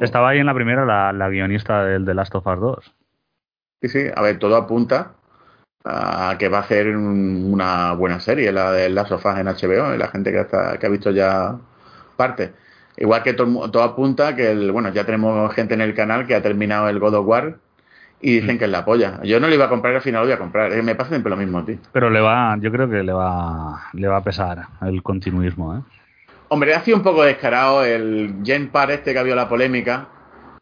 Estaba 0.00 0.28
ahí 0.28 0.38
en 0.38 0.46
la 0.46 0.54
primera 0.54 0.84
la, 0.84 1.12
la 1.12 1.28
guionista 1.28 1.84
del 1.84 2.04
The 2.04 2.14
Last 2.14 2.34
of 2.36 2.46
Us 2.46 2.60
2. 2.60 2.94
Sí, 3.82 3.88
sí, 3.88 3.98
a 4.14 4.22
ver, 4.22 4.38
todo 4.38 4.56
apunta 4.56 5.12
a 5.90 6.36
que 6.38 6.48
va 6.48 6.58
a 6.58 6.64
ser 6.68 6.94
un- 6.94 7.50
una 7.52 7.92
buena 7.94 8.20
serie, 8.20 8.52
la 8.52 8.72
de 8.72 8.90
Last 8.90 9.12
of 9.12 9.24
Us 9.24 9.38
en 9.38 9.48
HBO, 9.48 9.94
y 9.94 9.98
la 9.98 10.08
gente 10.08 10.30
que, 10.32 10.86
ha 10.86 10.88
visto 10.90 11.10
ya 11.10 11.56
parte. 12.16 12.52
Igual 12.98 13.22
que 13.22 13.32
todo, 13.32 13.70
todo 13.70 13.82
apunta 13.82 14.36
que, 14.36 14.50
el, 14.50 14.70
bueno, 14.72 14.90
ya 14.92 15.04
tenemos 15.04 15.52
gente 15.54 15.74
en 15.74 15.80
el 15.80 15.94
canal 15.94 16.26
que 16.26 16.34
ha 16.34 16.42
terminado 16.42 16.88
el 16.88 16.98
God 16.98 17.14
of 17.14 17.26
War 17.26 17.56
y 18.20 18.40
dicen 18.40 18.58
que 18.58 18.64
es 18.66 18.70
la 18.70 18.84
polla. 18.84 19.20
Yo 19.22 19.40
no 19.40 19.48
lo 19.48 19.54
iba 19.54 19.66
a 19.66 19.68
comprar, 19.68 19.94
al 19.94 20.02
final 20.02 20.22
lo 20.22 20.26
voy 20.26 20.34
a 20.34 20.38
comprar. 20.38 20.72
Eh, 20.72 20.82
Me 20.82 20.94
pasa 20.94 21.10
siempre 21.10 21.30
lo 21.30 21.36
mismo, 21.36 21.64
tío. 21.64 21.76
Pero 21.92 22.10
le 22.10 22.20
va, 22.20 22.56
yo 22.60 22.70
creo 22.70 22.90
que 22.90 23.02
le 23.02 23.12
va, 23.12 23.80
le 23.94 24.08
va 24.08 24.16
a 24.18 24.24
pesar 24.24 24.66
el 24.82 25.02
continuismo, 25.02 25.76
¿eh? 25.76 25.80
Hombre, 26.48 26.74
ha 26.74 26.80
sido 26.80 26.96
un 26.96 27.02
poco 27.02 27.22
descarado 27.22 27.84
el 27.84 28.40
Gen 28.44 28.68
Par 28.68 28.90
este 28.90 29.12
que 29.12 29.18
ha 29.18 29.20
habido 29.20 29.36
la 29.36 29.48
polémica, 29.48 30.06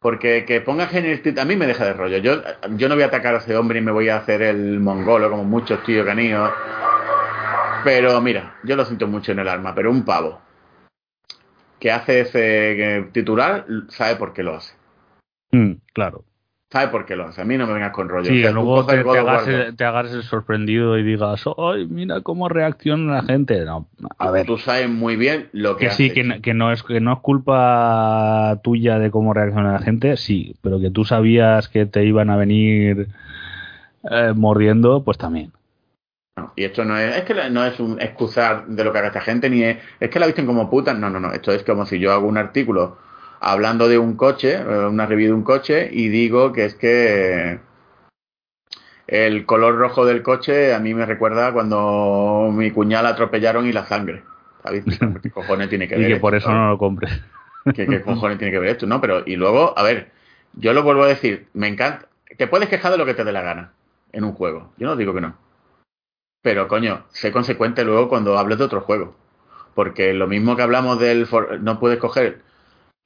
porque 0.06 0.44
que 0.44 0.60
ponga 0.60 0.86
Genesis 0.86 1.16
Street 1.16 1.38
a 1.40 1.44
mí 1.44 1.56
me 1.56 1.66
deja 1.66 1.84
de 1.84 1.92
rollo. 1.92 2.18
Yo, 2.18 2.40
yo 2.76 2.88
no 2.88 2.94
voy 2.94 3.02
a 3.02 3.08
atacar 3.08 3.34
a 3.34 3.38
ese 3.38 3.56
hombre 3.56 3.80
y 3.80 3.82
me 3.82 3.90
voy 3.90 4.08
a 4.08 4.18
hacer 4.18 4.40
el 4.40 4.78
mongolo 4.78 5.28
como 5.28 5.42
muchos 5.42 5.82
tíos 5.82 6.06
ido. 6.16 6.48
Pero 7.82 8.20
mira, 8.20 8.54
yo 8.62 8.76
lo 8.76 8.84
siento 8.84 9.08
mucho 9.08 9.32
en 9.32 9.40
el 9.40 9.48
alma, 9.48 9.74
pero 9.74 9.90
un 9.90 10.04
pavo 10.04 10.40
que 11.80 11.90
hace 11.90 12.20
ese 12.20 12.98
eh, 12.98 13.02
titular 13.10 13.66
sabe 13.88 14.14
por 14.14 14.32
qué 14.32 14.44
lo 14.44 14.54
hace. 14.54 14.76
Mm, 15.50 15.72
claro. 15.92 16.22
Sabe 16.68 16.88
por 16.88 17.06
qué 17.06 17.14
lo 17.14 17.26
hace. 17.26 17.40
A 17.42 17.44
mí 17.44 17.56
no 17.56 17.66
me 17.66 17.74
vengas 17.74 17.92
con 17.92 18.08
rollo. 18.08 18.28
Sí, 18.28 18.40
O 18.40 18.42
sea, 18.42 18.50
tú 18.50 18.56
luego 18.56 18.86
te, 18.86 19.02
te 19.04 19.18
hagas 19.18 19.46
el, 19.46 19.76
te 19.76 19.84
hagas 19.84 20.12
el 20.12 20.22
sorprendido 20.24 20.98
y 20.98 21.04
digas, 21.04 21.44
¡ay, 21.56 21.86
mira 21.86 22.22
cómo 22.22 22.48
reacciona 22.48 23.14
la 23.14 23.22
gente! 23.22 23.64
No, 23.64 23.86
a 24.18 24.30
ver, 24.32 24.46
Tú 24.46 24.58
sabes 24.58 24.88
muy 24.90 25.14
bien 25.16 25.48
lo 25.52 25.76
que, 25.76 25.86
que 25.86 25.90
sí, 25.92 26.10
que, 26.10 26.24
no- 26.24 26.40
que 26.42 26.54
no 26.54 26.72
es 26.72 26.82
que 26.82 27.00
no 27.00 27.12
es 27.12 27.18
culpa 27.20 28.58
tuya 28.64 28.98
de 28.98 29.12
cómo 29.12 29.32
reacciona 29.32 29.72
la 29.74 29.78
gente, 29.78 30.16
sí, 30.16 30.56
pero 30.60 30.80
que 30.80 30.90
tú 30.90 31.04
sabías 31.04 31.68
que 31.68 31.86
te 31.86 32.04
iban 32.04 32.30
a 32.30 32.36
venir 32.36 33.08
eh, 34.10 34.32
mordiendo, 34.34 35.04
pues 35.04 35.18
también. 35.18 35.52
No, 36.36 36.52
y 36.56 36.64
esto 36.64 36.84
no 36.84 36.98
es, 36.98 37.16
es 37.16 37.22
que 37.24 37.34
no 37.50 37.64
es 37.64 37.78
un 37.80 38.00
excusar 38.00 38.66
de 38.66 38.84
lo 38.84 38.92
que 38.92 38.98
haga 38.98 39.08
esta 39.08 39.20
gente, 39.20 39.48
ni 39.48 39.62
es, 39.62 39.78
es 40.00 40.10
que 40.10 40.18
la 40.18 40.26
visten 40.26 40.46
como 40.46 40.68
putas. 40.68 40.98
No, 40.98 41.08
no, 41.08 41.18
no. 41.20 41.32
Esto 41.32 41.52
es 41.52 41.62
como 41.62 41.86
si 41.86 41.98
yo 41.98 42.12
hago 42.12 42.26
un 42.26 42.36
artículo 42.36 42.98
hablando 43.46 43.88
de 43.88 43.96
un 43.96 44.16
coche, 44.16 44.54
eh, 44.54 44.86
una 44.86 45.06
review 45.06 45.28
de 45.28 45.34
un 45.34 45.44
coche, 45.44 45.88
y 45.92 46.08
digo 46.08 46.52
que 46.52 46.64
es 46.64 46.74
que 46.74 47.60
el 49.06 49.46
color 49.46 49.76
rojo 49.76 50.04
del 50.04 50.22
coche 50.24 50.74
a 50.74 50.80
mí 50.80 50.92
me 50.94 51.06
recuerda 51.06 51.52
cuando 51.52 52.50
mi 52.52 52.72
cuñal 52.72 53.06
atropellaron 53.06 53.66
y 53.66 53.72
la 53.72 53.86
sangre. 53.86 54.24
¿Sabes? 54.64 54.84
¿Qué 55.22 55.30
cojones 55.30 55.68
tiene 55.68 55.86
que 55.86 55.96
ver? 55.96 56.10
y 56.10 56.14
que 56.14 56.20
por 56.20 56.34
eso 56.34 56.50
no 56.50 56.70
lo 56.70 56.78
compre. 56.78 57.08
¿Qué, 57.74 57.86
qué 57.86 58.02
cojones 58.02 58.38
tiene 58.38 58.52
que 58.52 58.58
ver 58.58 58.70
esto? 58.70 58.86
No, 58.86 59.00
pero 59.00 59.22
y 59.24 59.36
luego, 59.36 59.78
a 59.78 59.82
ver, 59.84 60.10
yo 60.54 60.72
lo 60.72 60.82
vuelvo 60.82 61.04
a 61.04 61.08
decir, 61.08 61.46
me 61.52 61.68
encanta. 61.68 62.08
Te 62.36 62.48
puedes 62.48 62.68
quejar 62.68 62.90
de 62.92 62.98
lo 62.98 63.06
que 63.06 63.14
te 63.14 63.24
dé 63.24 63.32
la 63.32 63.42
gana 63.42 63.72
en 64.12 64.24
un 64.24 64.32
juego. 64.32 64.72
Yo 64.76 64.88
no 64.88 64.96
digo 64.96 65.14
que 65.14 65.20
no. 65.20 65.36
Pero 66.42 66.66
coño, 66.66 67.04
sé 67.10 67.30
consecuente 67.30 67.84
luego 67.84 68.08
cuando 68.08 68.38
hables 68.38 68.58
de 68.58 68.64
otro 68.64 68.80
juego. 68.80 69.16
Porque 69.74 70.12
lo 70.14 70.26
mismo 70.26 70.56
que 70.56 70.62
hablamos 70.62 70.98
del. 70.98 71.26
For- 71.26 71.60
no 71.60 71.78
puedes 71.78 71.98
coger. 71.98 72.42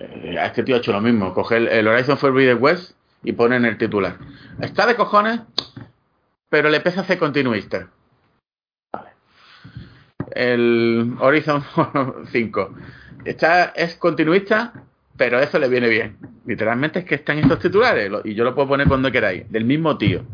Eh, 0.00 0.36
a 0.38 0.46
este 0.46 0.62
tío 0.62 0.74
ha 0.74 0.78
hecho 0.78 0.92
lo 0.92 1.00
mismo. 1.00 1.32
Coger 1.34 1.68
el 1.70 1.86
Horizon 1.86 2.18
Forbidden 2.18 2.58
West 2.60 2.92
y 3.22 3.32
pone 3.32 3.56
en 3.56 3.64
el 3.66 3.78
titular. 3.78 4.16
Está 4.60 4.86
de 4.86 4.96
cojones, 4.96 5.40
pero 6.48 6.70
le 6.70 6.80
pesa 6.80 7.04
ser 7.04 7.18
continuista. 7.18 7.88
El 10.32 11.14
Horizon 11.20 11.62
5. 12.32 12.74
Está, 13.24 13.64
es 13.76 13.96
continuista, 13.96 14.72
pero 15.16 15.38
eso 15.40 15.58
le 15.58 15.68
viene 15.68 15.88
bien. 15.88 16.16
Literalmente 16.46 17.00
es 17.00 17.04
que 17.04 17.16
están 17.16 17.38
estos 17.38 17.58
titulares. 17.58 18.10
Y 18.24 18.34
yo 18.34 18.44
lo 18.44 18.54
puedo 18.54 18.68
poner 18.68 18.88
cuando 18.88 19.12
queráis. 19.12 19.50
Del 19.50 19.64
mismo 19.64 19.98
tío. 19.98 20.24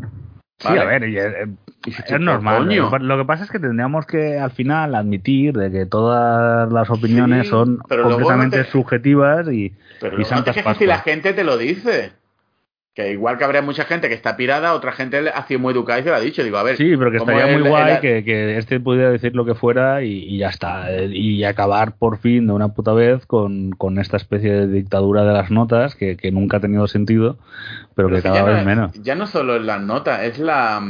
Sí, 0.58 0.68
¿Vale? 0.68 0.80
a 0.80 0.84
ver, 0.84 1.08
y, 1.08 1.18
eh, 1.18 1.46
Y 1.84 1.92
si 1.92 2.02
es 2.14 2.20
normal. 2.20 2.66
coño. 2.66 2.90
Lo 2.98 3.18
que 3.18 3.24
pasa 3.26 3.44
es 3.44 3.50
que 3.50 3.58
tendríamos 3.58 4.06
que 4.06 4.38
al 4.38 4.50
final 4.52 4.94
admitir 4.94 5.54
de 5.54 5.70
que 5.70 5.86
todas 5.86 6.72
las 6.72 6.88
opiniones 6.90 7.44
Sí, 7.44 7.50
son 7.50 7.76
completamente 7.76 8.56
no 8.58 8.64
te- 8.64 8.70
subjetivas 8.70 9.46
y, 9.52 9.72
Pero 10.00 10.14
y 10.16 10.22
no 10.22 10.22
te 10.24 10.28
santas 10.52 10.78
si 10.78 10.86
la 10.86 10.98
gente 11.00 11.32
te 11.34 11.44
lo 11.44 11.58
dice. 11.58 12.12
Que 12.96 13.12
igual 13.12 13.36
que 13.36 13.44
habría 13.44 13.60
mucha 13.60 13.84
gente 13.84 14.08
que 14.08 14.14
está 14.14 14.38
pirada, 14.38 14.72
otra 14.72 14.90
gente 14.90 15.18
ha 15.28 15.46
sido 15.46 15.60
muy 15.60 15.74
educada 15.74 16.00
y 16.00 16.02
se 16.02 16.08
lo 16.08 16.14
ha 16.16 16.20
dicho. 16.20 16.42
Digo, 16.42 16.56
a 16.56 16.62
ver. 16.62 16.78
Sí, 16.78 16.96
pero 16.96 17.10
que 17.12 17.18
¿cómo 17.18 17.30
estaría 17.32 17.54
el- 17.54 17.60
muy 17.60 17.68
guay 17.68 17.92
el- 17.96 18.00
que, 18.00 18.24
que 18.24 18.56
este 18.56 18.80
pudiera 18.80 19.10
decir 19.10 19.36
lo 19.36 19.44
que 19.44 19.54
fuera 19.54 20.02
y, 20.02 20.12
y 20.24 20.38
ya 20.38 20.48
está. 20.48 20.90
eh, 20.90 21.10
Y 21.12 21.44
acabar 21.44 21.92
por 21.98 22.16
fin 22.18 22.46
de 22.46 22.54
una 22.54 22.68
puta 22.68 22.94
vez 22.94 23.26
con, 23.26 23.72
con 23.72 23.98
esta 23.98 24.16
especie 24.16 24.50
de 24.50 24.66
dictadura 24.68 25.24
de 25.24 25.34
las 25.34 25.50
notas 25.50 25.94
que, 25.94 26.16
que 26.16 26.32
nunca 26.32 26.56
ha 26.56 26.60
tenido 26.60 26.88
sentido, 26.88 27.36
pero, 27.94 28.08
pero 28.08 28.16
que 28.16 28.22
cada 28.22 28.42
vez 28.44 28.58
no 28.60 28.64
menos. 28.64 28.92
ya 29.02 29.14
no 29.14 29.26
solo 29.26 29.56
es 29.56 29.62
las 29.62 29.82
notas, 29.82 30.22
es 30.22 30.38
la. 30.38 30.80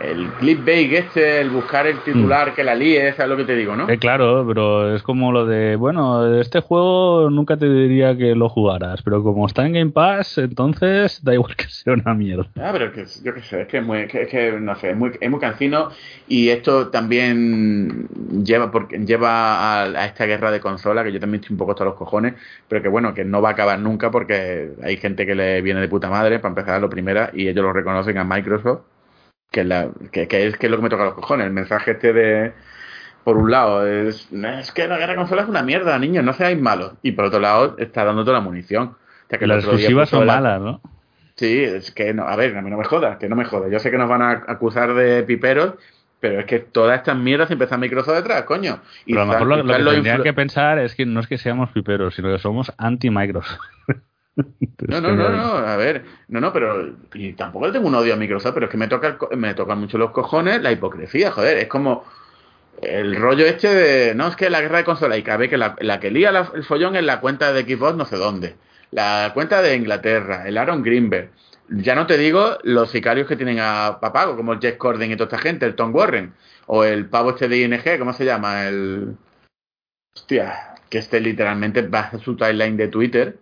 Mm, 0.00 0.02
El 0.02 0.28
clickbait 0.34 0.92
este, 0.92 1.40
el 1.40 1.50
buscar 1.50 1.86
el 1.86 2.02
titular 2.02 2.54
que 2.54 2.64
la 2.64 2.74
líe, 2.74 3.12
¿sabes 3.14 3.30
lo 3.30 3.36
que 3.36 3.44
te 3.44 3.54
digo, 3.54 3.76
no? 3.76 3.86
Mm. 3.86 3.90
Eh, 3.90 3.98
claro, 3.98 4.44
pero 4.46 4.94
es 4.94 5.02
como 5.02 5.32
lo 5.32 5.46
de, 5.46 5.76
bueno, 5.76 6.40
este 6.40 6.60
juego 6.60 7.30
nunca 7.30 7.56
te 7.56 7.68
diría 7.68 8.16
que 8.16 8.34
lo 8.34 8.48
jugaras, 8.48 9.02
pero 9.02 9.22
como 9.22 9.46
está 9.46 9.66
en 9.66 9.74
Game 9.74 9.90
Pass, 9.90 10.38
entonces 10.38 11.22
da 11.22 11.34
igual 11.34 11.54
que 11.56 11.68
sea 11.68 11.94
una 11.94 12.14
mierda. 12.14 12.46
Ah, 12.56 12.70
pero 12.72 12.92
que, 12.92 13.04
yo 13.22 13.34
qué 13.34 13.42
sé, 13.42 13.62
es 13.62 13.68
que, 13.68 13.78
es 13.78 13.84
muy, 13.84 14.06
que, 14.06 14.22
es 14.22 14.28
que, 14.28 14.52
no 14.60 14.74
sé, 14.76 14.90
es 14.90 14.96
muy, 14.96 15.12
es 15.20 15.30
muy 15.30 15.40
cansino 15.40 15.90
y 16.28 16.48
esto 16.48 16.88
también 16.88 18.08
lleva 18.44 18.70
porque 18.70 18.98
lleva 18.98 19.82
a, 19.82 19.82
a 19.84 20.06
esta 20.06 20.26
guerra 20.26 20.50
de 20.50 20.60
consola, 20.60 21.04
que 21.04 21.12
yo 21.12 21.20
también 21.20 21.40
estoy 21.40 21.54
un 21.54 21.58
poco 21.58 21.72
hasta 21.72 21.84
los 21.84 21.94
cojones, 21.94 22.34
pero 22.68 22.82
que 22.82 22.88
bueno, 22.88 23.14
que 23.14 23.24
no 23.24 23.42
va 23.42 23.50
a 23.50 23.52
acabar 23.52 23.78
nunca 23.78 24.10
porque 24.10 24.70
hay 24.82 24.96
gente 24.96 25.26
que 25.26 25.34
le 25.34 25.60
viene 25.62 25.80
de 25.80 25.88
puta 25.88 26.08
madre, 26.10 26.38
para 26.38 26.50
empezar 26.50 26.80
lo 26.80 26.90
primera, 26.90 27.30
y 27.32 27.48
ellos 27.48 27.64
lo 27.64 27.72
reconocen 27.72 28.18
a 28.18 28.24
Microsoft, 28.24 28.82
que, 29.54 29.60
es 29.60 29.66
la, 29.66 29.88
que, 30.10 30.26
que 30.26 30.46
es, 30.48 30.56
que 30.58 30.66
es 30.66 30.70
lo 30.70 30.78
que 30.78 30.82
me 30.82 30.88
toca 30.90 31.04
los 31.04 31.14
cojones, 31.14 31.46
el 31.46 31.52
mensaje 31.52 31.92
este 31.92 32.12
de... 32.12 32.52
Por 33.22 33.38
un 33.38 33.50
lado, 33.50 33.86
es, 33.86 34.28
es 34.30 34.72
que 34.72 34.86
la 34.86 34.98
guerra 34.98 35.16
consola 35.16 35.42
es 35.42 35.48
una 35.48 35.62
mierda, 35.62 35.98
niños, 35.98 36.24
no 36.24 36.34
seáis 36.34 36.60
malos. 36.60 36.92
Y 37.02 37.12
por 37.12 37.24
otro 37.26 37.40
lado, 37.40 37.76
está 37.78 38.04
dando 38.04 38.22
toda 38.22 38.38
la 38.38 38.44
munición. 38.44 38.88
O 38.88 39.28
sea, 39.30 39.38
que 39.38 39.46
el 39.46 39.48
Las 39.48 39.64
exclusivas 39.64 40.10
son 40.10 40.26
la- 40.26 40.34
malas, 40.34 40.60
¿no? 40.60 40.80
Sí, 41.36 41.62
es 41.62 41.90
que, 41.90 42.12
no, 42.12 42.24
a 42.24 42.36
ver, 42.36 42.56
a 42.56 42.62
mí 42.62 42.70
no 42.70 42.76
me 42.76 42.84
jodas, 42.84 43.16
que 43.16 43.28
no 43.28 43.36
me 43.36 43.44
jodas. 43.44 43.70
Yo 43.72 43.78
sé 43.78 43.90
que 43.90 43.96
nos 43.96 44.10
van 44.10 44.22
a 44.22 44.44
acusar 44.46 44.92
de 44.92 45.22
piperos, 45.22 45.74
pero 46.20 46.40
es 46.40 46.46
que 46.46 46.58
todas 46.58 46.98
estas 46.98 47.16
mierdas 47.16 47.50
empiezan 47.50 47.80
Microsoft 47.80 48.16
detrás, 48.16 48.42
coño. 48.42 48.80
Y 49.06 49.12
Pero 49.14 49.22
a 49.22 49.24
lo 49.24 49.32
mejor 49.32 49.46
lo, 49.46 49.56
que 49.56 49.72
tendrían 49.72 50.22
que 50.22 50.32
pensar 50.34 50.78
es 50.78 50.94
que 50.94 51.06
no 51.06 51.20
es 51.20 51.26
que 51.26 51.38
seamos 51.38 51.70
piperos, 51.70 52.14
sino 52.14 52.30
que 52.30 52.38
somos 52.38 52.72
anti-Microsoft. 52.76 53.58
No, 54.88 55.00
no, 55.00 55.14
no, 55.14 55.28
no, 55.30 55.56
a 55.56 55.76
ver, 55.76 56.04
no, 56.28 56.40
no, 56.40 56.52
pero 56.52 56.96
y 57.14 57.32
tampoco 57.32 57.70
tengo 57.72 57.88
un 57.88 57.94
odio 57.94 58.14
a 58.14 58.16
Microsoft, 58.16 58.54
pero 58.54 58.66
es 58.66 58.72
que 58.72 58.76
me 58.76 58.88
toca 58.88 59.16
me 59.36 59.54
tocan 59.54 59.78
mucho 59.78 59.96
los 59.96 60.10
cojones 60.10 60.60
la 60.60 60.72
hipocresía, 60.72 61.30
joder, 61.30 61.56
es 61.58 61.68
como 61.68 62.04
el 62.82 63.16
rollo 63.16 63.46
este 63.46 63.72
de, 63.72 64.14
no, 64.14 64.28
es 64.28 64.36
que 64.36 64.50
la 64.50 64.60
guerra 64.60 64.78
de 64.78 64.84
consolas 64.84 65.18
y 65.18 65.22
cabe 65.22 65.48
que 65.48 65.56
la, 65.56 66.00
que 66.00 66.10
lía 66.10 66.30
el 66.54 66.64
follón 66.64 66.96
es 66.96 67.04
la 67.04 67.20
cuenta 67.20 67.52
de 67.52 67.62
Xbox 67.62 67.96
no 67.96 68.04
sé 68.04 68.16
dónde, 68.16 68.56
la 68.90 69.30
cuenta 69.34 69.62
de 69.62 69.76
Inglaterra, 69.76 70.46
el 70.46 70.58
Aaron 70.58 70.82
Greenberg, 70.82 71.30
ya 71.68 71.94
no 71.94 72.06
te 72.06 72.18
digo 72.18 72.58
los 72.62 72.90
sicarios 72.90 73.26
que 73.26 73.36
tienen 73.36 73.58
a 73.60 73.98
papago, 74.00 74.36
como 74.36 74.52
el 74.52 74.60
Jeff 74.60 74.76
Corden 74.76 75.10
y 75.10 75.16
toda 75.16 75.26
esta 75.26 75.38
gente, 75.38 75.64
el 75.66 75.74
Tom 75.74 75.94
Warren, 75.94 76.34
o 76.66 76.84
el 76.84 77.06
pavo 77.08 77.30
este 77.30 77.48
de 77.48 77.58
ING, 77.58 77.98
¿cómo 77.98 78.12
se 78.12 78.24
llama? 78.24 78.66
El... 78.66 79.16
Hostia, 80.14 80.74
que 80.90 80.98
este 80.98 81.20
literalmente 81.20 81.82
va 81.82 82.10
su 82.22 82.36
timeline 82.36 82.76
de 82.76 82.88
Twitter 82.88 83.38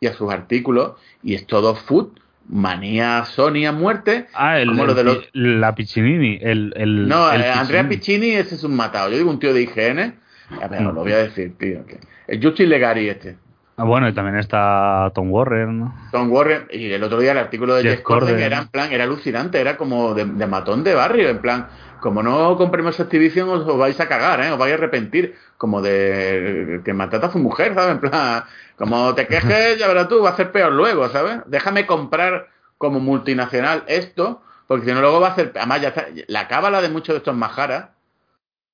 y 0.00 0.06
a 0.06 0.12
sus 0.14 0.32
artículos 0.32 0.92
y 1.22 1.34
es 1.34 1.46
todo 1.46 1.74
food, 1.74 2.08
manía 2.48 3.24
Sony 3.24 3.66
a 3.66 3.72
muerte. 3.72 4.26
Ah, 4.34 4.58
el, 4.60 4.68
Como 4.68 4.84
lo 4.86 4.94
de 4.94 5.04
los- 5.04 5.28
la 5.32 5.74
Piccinini, 5.74 6.38
el, 6.40 6.72
el, 6.76 7.08
no, 7.08 7.30
el 7.32 7.42
eh, 7.42 7.50
Andrea. 7.50 7.88
Piccini 7.88 8.30
ese 8.30 8.54
es 8.54 8.64
un 8.64 8.76
matado. 8.76 9.10
Yo 9.10 9.16
digo 9.16 9.30
un 9.30 9.38
tío 9.38 9.52
de 9.52 9.62
IGN. 9.62 10.14
A 10.62 10.68
ver, 10.68 10.82
lo 10.82 10.92
voy 10.94 11.12
a 11.12 11.18
decir, 11.18 11.56
tío. 11.58 11.84
que- 11.86 11.98
el 12.28 12.42
Justin 12.42 12.68
Legari 12.68 13.08
este. 13.08 13.36
Ah, 13.78 13.84
bueno, 13.84 14.08
y 14.08 14.14
también 14.14 14.36
está 14.38 15.10
Tom 15.14 15.30
Warren. 15.30 15.80
¿no? 15.80 15.94
Tom 16.10 16.32
Warren, 16.32 16.66
y 16.70 16.90
el 16.92 17.02
otro 17.02 17.18
día 17.20 17.32
el 17.32 17.38
artículo 17.38 17.74
de 17.74 17.82
Jeff 17.82 17.92
Jeff 17.96 18.02
Corden 18.04 18.28
Corden. 18.30 18.42
era 18.44 18.58
en 18.58 18.68
plan, 18.68 18.90
era 18.90 19.04
alucinante, 19.04 19.60
era 19.60 19.76
como 19.76 20.14
de, 20.14 20.24
de 20.24 20.46
matón 20.46 20.82
de 20.82 20.94
barrio, 20.94 21.28
en 21.28 21.38
plan, 21.40 21.66
como 22.06 22.22
no 22.22 22.56
compremos 22.56 23.00
Activision 23.00 23.48
os, 23.48 23.66
os 23.66 23.76
vais 23.76 23.98
a 23.98 24.06
cagar, 24.06 24.40
¿eh? 24.40 24.52
os 24.52 24.58
vais 24.58 24.70
a 24.70 24.76
arrepentir, 24.76 25.34
como 25.58 25.82
de 25.82 26.80
que 26.84 26.94
mataste 26.94 27.26
a 27.26 27.32
su 27.32 27.40
mujer, 27.40 27.74
¿sabes? 27.74 27.96
En 27.96 28.00
plan, 28.00 28.44
como 28.76 29.12
te 29.16 29.26
quejes, 29.26 29.76
ya 29.76 29.88
verás 29.88 30.06
tú, 30.06 30.22
va 30.22 30.30
a 30.30 30.36
ser 30.36 30.52
peor 30.52 30.72
luego, 30.72 31.08
¿sabes? 31.08 31.38
Déjame 31.46 31.84
comprar 31.84 32.46
como 32.78 33.00
multinacional 33.00 33.82
esto, 33.88 34.40
porque 34.68 34.86
si 34.86 34.92
no 34.92 35.00
luego 35.00 35.18
va 35.18 35.30
a 35.30 35.34
ser, 35.34 35.50
además 35.56 35.80
ya 35.82 35.88
está, 35.88 36.06
la 36.28 36.46
cábala 36.46 36.80
de 36.80 36.90
muchos 36.90 37.14
de 37.14 37.18
estos 37.18 37.34
majaras, 37.34 37.88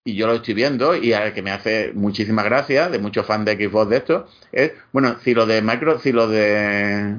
y 0.05 0.15
yo 0.15 0.27
lo 0.27 0.35
estoy 0.35 0.53
viendo, 0.53 0.95
y 0.95 1.15
a 1.15 1.33
que 1.33 1.41
me 1.41 1.53
hace 1.53 1.93
muchísima 1.95 2.43
gracia, 2.43 2.91
de 2.91 2.99
muchos 2.99 3.25
fans 3.25 3.47
de 3.47 3.57
Xbox 3.57 3.89
de 3.89 3.97
esto, 3.97 4.27
es, 4.53 4.73
bueno, 4.93 5.17
si 5.25 5.33
lo 5.33 5.47
de 5.47 5.63
Micro, 5.63 5.99
si 6.01 6.13
lo 6.13 6.29
de 6.29 7.17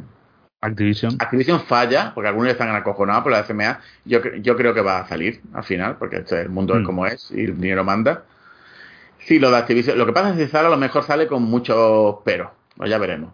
Activision. 0.64 1.16
Activision 1.20 1.62
falla, 1.62 2.12
porque 2.14 2.28
algunos 2.30 2.52
están 2.52 2.74
acojonados 2.76 3.24
por 3.24 3.32
la 3.32 3.40
FMA. 3.44 3.80
Yo, 4.06 4.20
yo 4.42 4.56
creo 4.56 4.74
que 4.74 4.82
va 4.82 5.00
a 5.00 5.08
salir 5.08 5.42
al 5.54 5.64
final, 5.64 5.98
porque 5.98 6.18
este, 6.18 6.42
el 6.42 6.50
mundo 6.50 6.76
es 6.76 6.82
Mm. 6.82 6.86
como 6.86 7.06
es 7.06 7.30
y 7.32 7.46
el 7.46 7.60
dinero 7.60 7.84
manda. 7.84 8.24
Sí, 9.20 9.40
lo 9.40 9.52
de 9.52 9.58
Activision. 9.58 9.98
Lo 9.98 10.06
que 10.06 10.14
pasa 10.14 10.32
es 10.32 10.38
que 10.38 10.48
sale, 10.48 10.68
a 10.68 10.72
lo 10.72 10.78
mejor 10.78 11.04
sale 11.04 11.28
con 11.28 11.44
muchos 11.44 12.18
pero. 12.26 12.54
Pues 12.78 12.90
ya 12.90 12.98
veremos. 12.98 13.32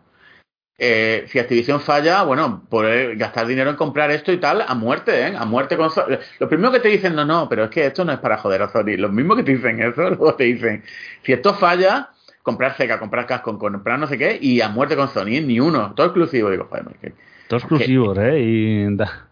Eh, 0.81 1.25
si 1.27 1.39
Activision 1.39 1.81
falla, 1.81 2.23
bueno, 2.23 2.63
poder 2.69 3.17
gastar 3.17 3.45
dinero 3.47 3.69
en 3.69 3.75
comprar 3.75 4.11
esto 4.11 4.31
y 4.31 4.37
tal, 4.37 4.63
a 4.65 4.73
muerte, 4.75 5.27
¿eh? 5.27 5.35
A 5.37 5.43
muerte 5.45 5.75
con. 5.75 5.89
so- 5.89 6.05
Lo 6.39 6.47
primero 6.47 6.71
que 6.71 6.79
te 6.79 6.87
dicen, 6.87 7.15
no, 7.15 7.25
no, 7.25 7.49
pero 7.49 7.65
es 7.65 7.69
que 7.69 7.85
esto 7.87 8.05
no 8.05 8.13
es 8.13 8.19
para 8.19 8.37
joder 8.37 8.61
a 8.61 8.69
Sony. 8.69 8.95
Lo 8.97 9.09
mismo 9.09 9.35
que 9.35 9.43
te 9.43 9.51
dicen 9.55 9.81
eso, 9.81 10.01
luego 10.09 10.35
te 10.35 10.45
dicen, 10.45 10.83
si 11.23 11.33
esto 11.33 11.53
falla, 11.53 12.09
comprar 12.43 12.75
Sega, 12.77 12.99
comprar 12.99 13.25
casco, 13.25 13.57
comprar 13.57 13.99
no 13.99 14.07
sé 14.07 14.17
qué, 14.17 14.37
y 14.41 14.61
a 14.61 14.69
muerte 14.69 14.95
con 14.95 15.07
Sony, 15.09 15.41
ni 15.45 15.59
uno, 15.59 15.93
todo 15.95 16.07
exclusivo. 16.07 16.49
Digo, 16.49 16.65
joder, 16.69 16.85
que- 17.01 17.13
Dos 17.49 17.63
exclusivos, 17.63 18.17
¿eh? 18.19 18.39
Y, 18.39 18.95
da- 18.95 19.27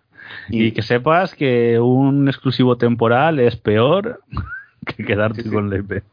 y 0.49 0.65
Y- 0.67 0.71
que 0.71 0.81
sepas 0.81 1.35
que 1.35 1.79
un 1.79 2.27
exclusivo 2.27 2.77
temporal 2.77 3.39
es 3.39 3.55
peor 3.55 4.21
que 4.85 5.03
quedarte 5.05 5.43
Sí, 5.43 5.49
sí. 5.49 5.53
con 5.55 5.69
la 5.69 5.77
IP. 5.77 6.03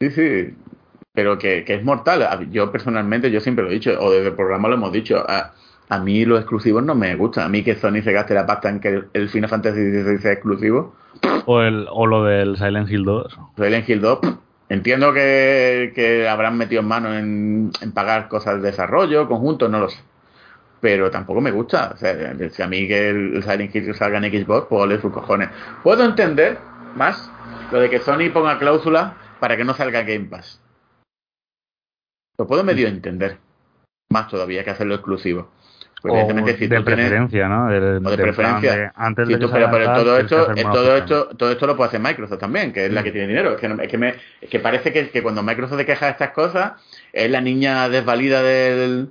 Sí, 0.00 0.10
sí, 0.10 0.54
pero 1.12 1.38
que, 1.38 1.64
que 1.64 1.74
es 1.74 1.84
mortal. 1.84 2.48
Yo 2.50 2.70
personalmente, 2.72 3.30
yo 3.30 3.40
siempre 3.40 3.64
lo 3.64 3.70
he 3.70 3.74
dicho, 3.74 3.92
o 4.00 4.10
desde 4.10 4.28
el 4.28 4.34
programa 4.34 4.68
lo 4.68 4.74
hemos 4.74 4.92
dicho, 4.92 5.24
a, 5.28 5.52
a 5.88 5.98
mí 5.98 6.24
los 6.24 6.38
exclusivos 6.40 6.82
no 6.82 6.94
me 6.94 7.14
gustan. 7.16 7.44
A 7.44 7.48
mí 7.48 7.62
que 7.62 7.74
Sony 7.76 8.02
se 8.02 8.12
gaste 8.12 8.34
la 8.34 8.46
pasta 8.46 8.68
en 8.70 8.80
que 8.80 8.88
el, 8.88 9.04
el 9.12 9.28
Final 9.28 9.50
Fantasy 9.50 9.80
XVI 9.90 10.18
sea 10.18 10.32
exclusivo, 10.32 10.94
O, 11.46 11.60
el, 11.60 11.86
o 11.90 12.06
lo 12.06 12.24
del 12.24 12.56
Silent 12.56 12.88
Hill 12.90 13.04
2. 13.04 13.38
Silent 13.56 13.88
Hill 13.88 14.00
2, 14.00 14.18
entiendo 14.72 15.12
que, 15.12 15.92
que 15.94 16.28
habrán 16.28 16.56
metido 16.56 16.82
mano 16.82 17.14
en, 17.14 17.70
en 17.80 17.92
pagar 17.92 18.28
cosas 18.28 18.62
de 18.62 18.70
desarrollo, 18.70 19.28
conjuntos, 19.28 19.70
no 19.70 19.78
lo 19.78 19.88
sé. 19.88 20.00
Pero 20.80 21.10
tampoco 21.10 21.40
me 21.40 21.50
gusta. 21.50 21.92
O 21.94 21.96
sea, 21.96 22.34
si 22.50 22.62
a 22.62 22.66
mí 22.66 22.88
que 22.88 23.10
el 23.10 23.42
Silent 23.42 23.74
Hill 23.74 23.94
salga 23.94 24.18
en 24.18 24.32
Xbox, 24.32 24.66
pues 24.68 24.82
ole 24.82 25.00
sus 25.00 25.12
cojones. 25.12 25.50
Puedo 25.82 26.04
entender 26.04 26.58
más 26.96 27.30
lo 27.70 27.80
de 27.80 27.90
que 27.90 28.00
Sony 28.00 28.30
ponga 28.32 28.58
cláusula 28.58 29.16
para 29.38 29.56
que 29.56 29.64
no 29.64 29.74
salga 29.74 30.02
Game 30.02 30.26
Pass. 30.26 30.60
Lo 32.38 32.46
puedo 32.46 32.64
medio 32.64 32.88
entender. 32.88 33.38
Más 34.10 34.28
todavía 34.28 34.64
que 34.64 34.70
hacerlo 34.70 34.94
exclusivo. 34.94 35.50
O 36.04 36.08
evidentemente, 36.08 36.56
si 36.56 36.66
de 36.66 36.76
tú 36.78 36.84
tienes- 36.84 37.04
preferencia, 37.06 37.48
¿no? 37.48 37.68
Del- 37.68 37.82
o 38.04 38.10
de 38.10 38.16
del 38.16 38.20
preferencia. 38.20 38.76
de 38.76 38.90
antes 38.94 39.28
de 39.28 39.38
tú, 39.38 39.50
pero, 39.50 39.70
todo 39.94 40.18
esto, 40.18 40.46
todo 40.72 40.96
esto, 40.96 41.28
todo 41.36 41.52
esto 41.52 41.66
lo 41.66 41.76
puede 41.76 41.88
hacer 41.88 42.00
Microsoft 42.00 42.38
también, 42.40 42.72
que 42.72 42.86
es 42.86 42.92
la 42.92 43.02
que 43.02 43.12
tiene 43.12 43.28
dinero. 43.28 43.52
Es 43.52 43.60
que, 43.60 43.68
no- 43.68 43.80
es 43.82 43.88
que, 43.88 43.98
me, 43.98 44.14
es 44.40 44.50
que 44.50 44.58
parece 44.58 44.92
que, 44.92 45.10
que 45.10 45.22
cuando 45.22 45.42
Microsoft 45.42 45.78
se 45.78 45.86
queja 45.86 46.06
de 46.06 46.12
estas 46.12 46.30
cosas, 46.30 46.72
es 47.12 47.30
la 47.30 47.40
niña 47.40 47.88
desvalida 47.88 48.42
del, 48.42 49.08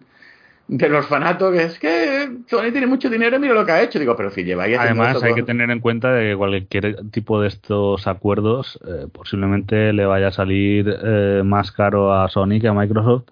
del 0.67 0.95
orfanato, 0.95 1.51
que 1.51 1.63
es 1.63 1.79
que 1.79 2.29
Sony 2.49 2.71
tiene 2.71 2.87
mucho 2.87 3.09
dinero 3.09 3.35
y 3.35 3.39
mira 3.39 3.53
lo 3.53 3.65
que 3.65 3.71
ha 3.73 3.81
hecho. 3.81 3.99
Digo, 3.99 4.15
pero 4.15 4.29
si 4.31 4.43
lleváis 4.43 4.77
Además, 4.79 5.15
esto, 5.15 5.25
hay 5.25 5.33
que 5.33 5.43
tener 5.43 5.69
en 5.69 5.79
cuenta 5.81 6.13
de 6.13 6.29
que 6.31 6.35
cualquier 6.37 6.97
tipo 7.11 7.41
de 7.41 7.49
estos 7.49 8.07
acuerdos 8.07 8.79
eh, 8.87 9.07
posiblemente 9.11 9.91
le 9.91 10.05
vaya 10.05 10.27
a 10.27 10.31
salir 10.31 10.93
eh, 11.03 11.41
más 11.43 11.71
caro 11.73 12.13
a 12.13 12.29
Sony 12.29 12.59
que 12.61 12.67
a 12.69 12.73
Microsoft, 12.73 13.23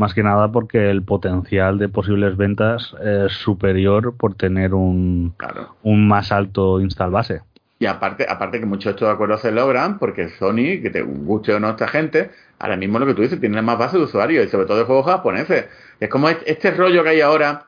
más 0.00 0.14
que 0.14 0.22
nada 0.24 0.50
porque 0.50 0.90
el 0.90 1.02
potencial 1.04 1.78
de 1.78 1.88
posibles 1.88 2.36
ventas 2.36 2.94
es 3.04 3.32
superior 3.32 4.16
por 4.16 4.34
tener 4.34 4.74
un, 4.74 5.34
Claro. 5.36 5.76
un 5.82 6.08
más 6.08 6.32
alto 6.32 6.80
install 6.80 7.10
base. 7.10 7.42
Y 7.78 7.86
aparte, 7.86 8.26
aparte 8.28 8.60
que 8.60 8.66
muchos 8.66 8.84
de 8.86 8.90
estos 8.90 9.08
acuerdos 9.08 9.40
se 9.40 9.52
logran 9.52 9.98
porque 9.98 10.28
Sony, 10.30 10.82
que 10.82 10.90
te 10.90 11.02
guste 11.02 11.54
o 11.54 11.60
no 11.60 11.68
a 11.68 11.70
esta 11.70 11.88
gente, 11.88 12.30
ahora 12.58 12.76
mismo 12.76 12.98
lo 12.98 13.06
que 13.06 13.14
tú 13.14 13.22
dices, 13.22 13.40
tiene 13.40 13.62
más 13.62 13.78
base 13.78 13.96
de 13.96 14.04
usuarios 14.04 14.44
y 14.44 14.48
sobre 14.48 14.66
todo 14.66 14.78
de 14.78 14.84
juegos 14.84 15.06
japoneses. 15.06 15.66
Es 16.00 16.08
como 16.08 16.28
este, 16.28 16.70
rollo 16.72 17.02
que 17.04 17.10
hay 17.10 17.20
ahora 17.22 17.66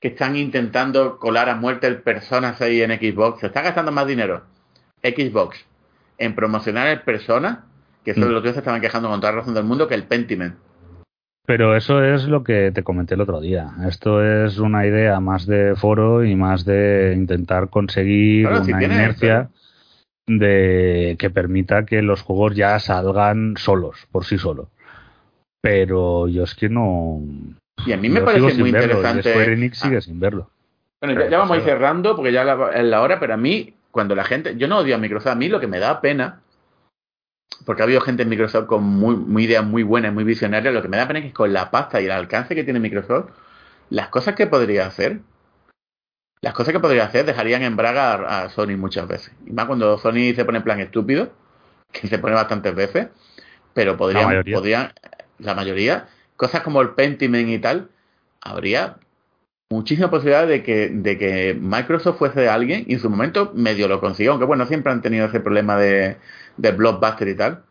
que 0.00 0.08
están 0.08 0.36
intentando 0.36 1.18
colar 1.18 1.48
a 1.48 1.56
muerte 1.56 1.86
el 1.86 2.00
Persona 2.02 2.54
6 2.56 2.82
en 2.82 2.90
Xbox. 2.98 3.40
Se 3.40 3.46
está 3.48 3.60
gastando 3.62 3.90
más 3.92 4.06
dinero 4.06 4.42
Xbox 5.02 5.64
en 6.18 6.34
promocionar 6.34 6.86
el 6.88 7.00
Persona, 7.02 7.64
que 8.04 8.12
eso 8.12 8.20
Mm. 8.20 8.24
de 8.24 8.30
los 8.30 8.42
tíos 8.42 8.54
se 8.54 8.60
estaban 8.60 8.80
quejando 8.80 9.08
con 9.10 9.20
toda 9.20 9.32
la 9.32 9.38
razón 9.40 9.54
del 9.54 9.64
mundo, 9.64 9.88
que 9.88 9.94
el 9.94 10.04
Pentiment. 10.04 10.54
Pero 11.46 11.76
eso 11.76 12.02
es 12.02 12.24
lo 12.24 12.42
que 12.42 12.72
te 12.72 12.82
comenté 12.82 13.14
el 13.14 13.20
otro 13.20 13.40
día. 13.40 13.70
Esto 13.86 14.24
es 14.24 14.58
una 14.58 14.86
idea 14.86 15.20
más 15.20 15.46
de 15.46 15.76
foro 15.76 16.24
y 16.24 16.34
más 16.36 16.64
de 16.64 17.12
intentar 17.14 17.68
conseguir 17.68 18.46
Claro, 18.48 18.62
una 18.62 18.82
inercia 18.82 19.50
de 20.26 21.16
que 21.18 21.28
permita 21.28 21.84
que 21.84 22.00
los 22.00 22.22
juegos 22.22 22.56
ya 22.56 22.78
salgan 22.78 23.56
solos, 23.58 24.06
por 24.10 24.24
sí 24.24 24.38
solos. 24.38 24.68
Pero 25.60 26.28
yo 26.28 26.44
es 26.44 26.54
que 26.54 26.70
no. 26.70 27.20
Y 27.86 27.92
a 27.92 27.98
mí 27.98 28.08
me 28.08 28.22
parece 28.22 28.54
muy 28.54 28.72
verlo, 28.72 28.94
interesante. 28.94 29.30
Square 29.30 29.52
Enix 29.52 29.78
Ah, 29.82 29.86
sigue 29.86 30.00
sin 30.00 30.20
verlo. 30.20 30.50
Bueno, 31.02 31.20
ya, 31.20 31.28
ya 31.28 31.38
vamos 31.38 31.56
a 31.56 31.60
ir 31.60 31.64
cerrando 31.64 32.16
porque 32.16 32.32
ya 32.32 32.44
la- 32.44 32.70
es 32.70 32.84
la 32.84 33.02
hora, 33.02 33.20
pero 33.20 33.34
a 33.34 33.36
mí, 33.36 33.74
cuando 33.90 34.14
la 34.14 34.24
gente, 34.24 34.56
yo 34.56 34.66
no 34.66 34.78
odio 34.78 34.94
a 34.94 34.98
Microsoft, 34.98 35.32
a 35.32 35.34
mí 35.34 35.48
lo 35.50 35.60
que 35.60 35.66
me 35.66 35.78
da 35.78 36.00
pena, 36.00 36.40
porque 37.64 37.82
ha 37.82 37.84
habido 37.84 38.00
gente 38.00 38.22
en 38.22 38.28
Microsoft 38.28 38.66
con 38.66 38.84
muy, 38.84 39.16
muy 39.16 39.44
ideas 39.44 39.64
muy 39.64 39.82
buenas, 39.82 40.12
muy 40.12 40.24
visionarias, 40.24 40.74
lo 40.74 40.82
que 40.82 40.88
me 40.88 40.96
da 40.96 41.06
pena 41.06 41.20
es 41.20 41.26
que 41.26 41.32
con 41.32 41.52
la 41.52 41.70
pasta 41.70 42.00
y 42.00 42.06
el 42.06 42.10
alcance 42.10 42.54
que 42.54 42.64
tiene 42.64 42.80
Microsoft, 42.80 43.30
las 43.90 44.08
cosas 44.08 44.34
que 44.34 44.46
podría 44.46 44.86
hacer, 44.86 45.20
las 46.40 46.54
cosas 46.54 46.72
que 46.72 46.80
podría 46.80 47.04
hacer 47.04 47.24
dejarían 47.24 47.62
en 47.62 47.76
braga 47.76 48.42
a, 48.42 48.50
Sony 48.50 48.76
muchas 48.76 49.08
veces. 49.08 49.32
Y 49.46 49.52
más 49.52 49.66
cuando 49.66 49.98
Sony 49.98 50.34
se 50.34 50.44
pone 50.44 50.58
en 50.58 50.64
plan 50.64 50.80
estúpido, 50.80 51.30
que 51.92 52.08
se 52.08 52.18
pone 52.18 52.34
bastantes 52.34 52.74
veces, 52.74 53.08
pero 53.72 53.96
podrían, 53.96 54.26
mayoría. 54.26 54.56
podrían, 54.56 54.92
la 55.38 55.54
mayoría, 55.54 56.08
cosas 56.36 56.62
como 56.62 56.80
el 56.80 56.90
Pentiment 56.90 57.48
y 57.48 57.58
tal, 57.58 57.88
habría 58.40 58.98
muchísima 59.70 60.10
posibilidad 60.10 60.46
de 60.46 60.62
que, 60.62 60.88
de 60.88 61.18
que 61.18 61.56
Microsoft 61.58 62.18
fuese 62.18 62.48
alguien 62.48 62.84
y 62.86 62.94
en 62.94 63.00
su 63.00 63.10
momento 63.10 63.52
medio 63.54 63.88
lo 63.88 64.00
consiguió, 64.00 64.32
aunque 64.32 64.46
bueno, 64.46 64.66
siempre 64.66 64.92
han 64.92 65.02
tenido 65.02 65.26
ese 65.26 65.40
problema 65.40 65.76
de, 65.76 66.16
de 66.56 66.72
blockbuster 66.72 67.28
y 67.28 67.36
tal. 67.36 67.64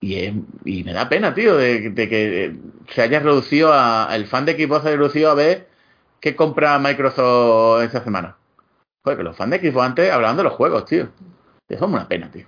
Y, 0.00 0.16
es- 0.16 0.34
y 0.64 0.82
me 0.84 0.92
da 0.92 1.08
pena, 1.08 1.32
tío, 1.34 1.56
de, 1.56 1.92
que 1.94 2.56
se 2.92 3.02
haya 3.02 3.20
reducido 3.20 3.72
a. 3.72 4.08
El 4.14 4.26
fan 4.26 4.44
de 4.44 4.54
Xbox 4.54 4.82
se 4.82 4.88
haya 4.88 4.96
reducido 4.98 5.30
a 5.30 5.34
ver 5.34 5.68
qué 6.20 6.34
compra 6.34 6.78
Microsoft 6.78 7.82
esta 7.84 8.02
semana. 8.02 8.36
Joder, 9.04 9.18
que 9.18 9.24
los 9.24 9.36
fans 9.36 9.50
de 9.52 9.60
Xbox 9.70 9.86
antes 9.86 10.10
hablaban 10.12 10.36
de 10.36 10.42
los 10.44 10.52
juegos, 10.54 10.84
tío. 10.86 11.04
Eso 11.68 11.84
es 11.86 11.90
una 11.90 12.08
pena, 12.08 12.30
tío. 12.30 12.46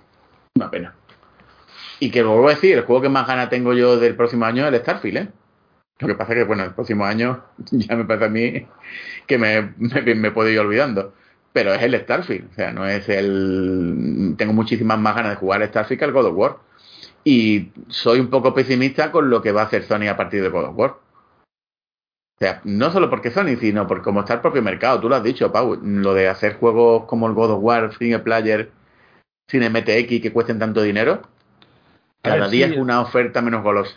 Una 0.55 0.69
pena. 0.69 0.95
Y 1.99 2.11
que 2.11 2.23
vuelvo 2.23 2.47
a 2.47 2.51
decir, 2.55 2.77
el 2.77 2.83
juego 2.85 3.01
que 3.03 3.09
más 3.09 3.25
gana 3.25 3.49
tengo 3.49 3.73
yo 3.73 3.97
del 3.97 4.15
próximo 4.15 4.45
año 4.45 4.67
es 4.67 4.73
el 4.73 4.79
Starfield, 4.81 5.17
¿eh? 5.17 5.29
Lo 5.99 6.07
que 6.07 6.15
pasa 6.15 6.33
es 6.33 6.39
que, 6.39 6.43
bueno, 6.43 6.63
el 6.65 6.73
próximo 6.73 7.05
año 7.05 7.41
ya 7.71 7.95
me 7.95 8.03
parece 8.03 8.25
a 8.25 8.29
mí 8.29 8.67
que 9.27 9.37
me, 9.37 9.73
me, 9.77 10.15
me 10.15 10.31
puedo 10.31 10.49
ir 10.49 10.59
olvidando. 10.59 11.13
Pero 11.55 11.73
es 11.73 11.81
el 11.81 11.97
Starfield, 11.97 12.51
o 12.51 12.53
sea, 12.53 12.73
no 12.73 12.85
es 12.85 13.07
el... 13.07 14.35
Tengo 14.37 14.51
muchísimas 14.51 14.99
más 14.99 15.15
ganas 15.15 15.31
de 15.31 15.35
jugar 15.37 15.61
el 15.61 15.69
Starfield 15.69 15.99
que 15.99 16.05
el 16.05 16.11
God 16.11 16.25
of 16.25 16.35
War. 16.35 16.57
Y 17.23 17.69
soy 17.87 18.19
un 18.19 18.29
poco 18.29 18.53
pesimista 18.53 19.09
con 19.09 19.29
lo 19.29 19.41
que 19.41 19.53
va 19.53 19.61
a 19.61 19.63
hacer 19.63 19.83
Sony 19.83 20.09
a 20.09 20.17
partir 20.17 20.41
de 20.41 20.49
God 20.49 20.65
of 20.65 20.77
War. 20.77 20.89
O 20.89 22.37
sea, 22.37 22.59
no 22.65 22.91
solo 22.91 23.09
porque 23.09 23.31
Sony, 23.31 23.55
sino 23.57 23.87
por 23.87 24.01
cómo 24.01 24.19
está 24.19 24.33
el 24.33 24.41
propio 24.41 24.61
mercado. 24.61 24.99
Tú 24.99 25.07
lo 25.07 25.15
has 25.15 25.23
dicho, 25.23 25.53
Pau, 25.53 25.79
lo 25.81 26.13
de 26.13 26.27
hacer 26.27 26.57
juegos 26.57 27.05
como 27.05 27.25
el 27.27 27.33
God 27.33 27.51
of 27.51 27.63
War, 27.63 27.97
single 27.97 28.19
player, 28.19 28.71
sin 29.47 29.63
MTX 29.63 30.21
que 30.21 30.33
cuesten 30.33 30.59
tanto 30.59 30.81
dinero. 30.81 31.21
Ver, 32.21 32.33
Cada 32.33 32.49
día 32.49 32.67
sí. 32.67 32.73
es 32.73 32.79
una 32.79 32.99
oferta 32.99 33.41
menos 33.41 33.63
golosa. 33.63 33.95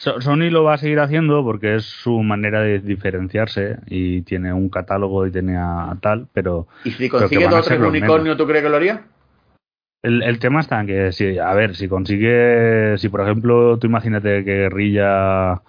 So- 0.00 0.18
Sony 0.22 0.48
lo 0.48 0.64
va 0.64 0.74
a 0.74 0.78
seguir 0.78 0.98
haciendo 0.98 1.44
porque 1.44 1.74
es 1.74 1.84
su 1.84 2.22
manera 2.22 2.62
de 2.62 2.78
diferenciarse 2.78 3.76
y 3.86 4.22
tiene 4.22 4.50
un 4.50 4.70
catálogo 4.70 5.26
y 5.26 5.30
tiene 5.30 5.58
a, 5.58 5.94
tal, 6.00 6.26
pero 6.32 6.66
Y 6.86 6.90
si 6.92 7.10
consigue 7.10 7.46
dos 7.46 7.66
o 7.66 7.68
tres 7.68 7.80
unicornios, 7.82 8.38
¿tú 8.38 8.46
crees 8.46 8.64
que 8.64 8.70
lo 8.70 8.76
haría? 8.76 9.02
el, 10.02 10.22
el 10.22 10.38
tema 10.38 10.60
está 10.60 10.80
en 10.80 10.86
que, 10.86 11.12
si, 11.12 11.38
a 11.38 11.52
ver, 11.52 11.76
si 11.76 11.86
consigue, 11.86 12.96
si 12.96 13.10
por 13.10 13.20
ejemplo 13.20 13.78
tú 13.78 13.88
imagínate 13.88 14.42
que 14.42 14.54
Guerrilla 14.56 15.60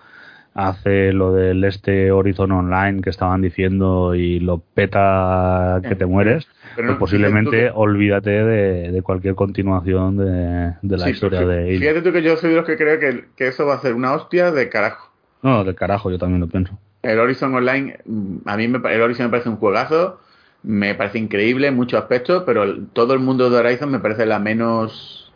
hace 0.53 1.13
lo 1.13 1.33
del 1.33 1.63
este 1.63 2.11
Horizon 2.11 2.51
Online 2.51 3.01
que 3.01 3.09
estaban 3.09 3.41
diciendo 3.41 4.15
y 4.15 4.39
lo 4.39 4.59
peta 4.59 5.79
que 5.87 5.95
te 5.95 6.05
mueres, 6.05 6.47
Pero 6.75 6.89
pues 6.89 6.99
posiblemente 6.99 7.71
olvídate 7.73 8.31
de, 8.31 8.91
de 8.91 9.01
cualquier 9.01 9.35
continuación 9.35 10.17
de, 10.17 10.75
de 10.81 10.97
la 10.97 11.05
Sí, 11.05 11.11
historia 11.11 11.39
pero 11.39 11.51
de. 11.51 11.77
Fíjate 11.77 12.01
tú 12.01 12.11
que 12.11 12.21
yo 12.21 12.35
soy 12.37 12.49
de 12.49 12.57
los 12.57 12.65
que 12.65 12.77
creo 12.77 12.99
que, 12.99 13.25
que 13.35 13.47
eso 13.47 13.65
va 13.65 13.75
a 13.75 13.81
ser 13.81 13.93
una 13.93 14.13
hostia 14.13 14.51
de 14.51 14.67
carajo. 14.69 15.11
No, 15.41 15.63
de 15.63 15.73
carajo, 15.73 16.11
yo 16.11 16.19
también 16.19 16.41
lo 16.41 16.47
pienso. 16.47 16.77
El 17.01 17.17
Horizon 17.19 17.55
Online, 17.55 17.97
a 18.45 18.57
mí 18.57 18.67
me, 18.67 18.77
el 18.93 19.01
Horizon 19.01 19.25
me 19.27 19.31
parece 19.31 19.49
un 19.49 19.55
juegazo, 19.57 20.19
me 20.63 20.93
parece 20.93 21.17
increíble 21.17 21.67
en 21.67 21.75
muchos 21.75 21.99
aspectos, 21.99 22.43
pero 22.45 22.77
todo 22.93 23.13
el 23.13 23.19
mundo 23.19 23.49
de 23.49 23.57
Horizon 23.57 23.89
me 23.89 23.99
parece 23.99 24.25
la 24.25 24.37
menos... 24.39 25.33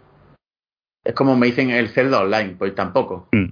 Es 1.03 1.13
como 1.13 1.37
me 1.37 1.47
dicen 1.47 1.69
el 1.69 1.89
Zelda 1.89 2.19
Online, 2.19 2.55
pues 2.57 2.75
tampoco. 2.75 3.29
Mm. 3.31 3.45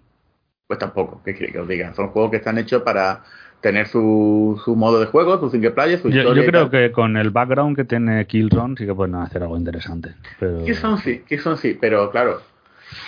Pues 0.74 0.80
tampoco, 0.80 1.22
¿qué 1.24 1.34
quiere 1.36 1.52
que 1.54 1.60
os 1.60 1.68
diga? 1.68 1.94
Son 1.94 2.08
juegos 2.10 2.32
que 2.32 2.38
están 2.38 2.58
hechos 2.58 2.82
para 2.82 3.22
tener 3.62 3.88
su, 3.88 4.60
su 4.66 4.76
modo 4.76 5.00
de 5.00 5.06
juego, 5.06 5.40
su 5.40 5.50
single 5.50 5.72
player, 5.72 6.00
su 6.00 6.10
Yo, 6.10 6.20
historia. 6.22 6.44
yo 6.44 6.50
creo 6.50 6.70
que 6.70 6.92
con 6.92 7.16
el 7.16 7.30
background 7.30 7.76
que 7.76 7.86
tiene 7.86 8.26
Killzone 8.28 8.76
sí 8.78 8.86
que 8.86 8.94
pueden 8.94 9.16
hacer 9.16 9.44
algo 9.44 9.56
interesante. 9.58 10.16
Pero... 10.40 10.66
Son 10.76 10.98
sí, 10.98 11.24
son 11.38 11.58
sí, 11.58 11.78
pero 11.80 12.10
claro, 12.12 12.42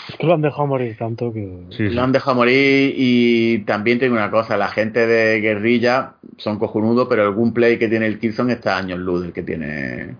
Es 0.09 0.15
que 0.17 0.25
lo 0.27 0.33
han 0.35 0.41
dejado 0.41 0.67
morir 0.67 0.95
tanto 0.97 1.33
que. 1.33 1.63
Sí, 1.71 1.89
sí. 1.89 1.93
Lo 1.95 2.03
han 2.03 2.11
dejado 2.11 2.35
morir 2.37 2.93
y 2.95 3.59
también 3.65 3.99
tengo 3.99 4.13
una 4.15 4.31
cosa, 4.31 4.55
la 4.57 4.67
gente 4.69 5.05
de 5.07 5.41
guerrilla 5.41 6.13
son 6.37 6.57
cojonudos, 6.59 7.07
pero 7.09 7.27
el 7.27 7.35
gameplay 7.35 7.77
que 7.77 7.87
tiene 7.89 8.05
el 8.07 8.19
Killzone 8.19 8.53
está 8.53 8.77
años 8.77 8.99
luz 8.99 9.23
del 9.23 9.33
que 9.33 9.43
tiene 9.43 10.15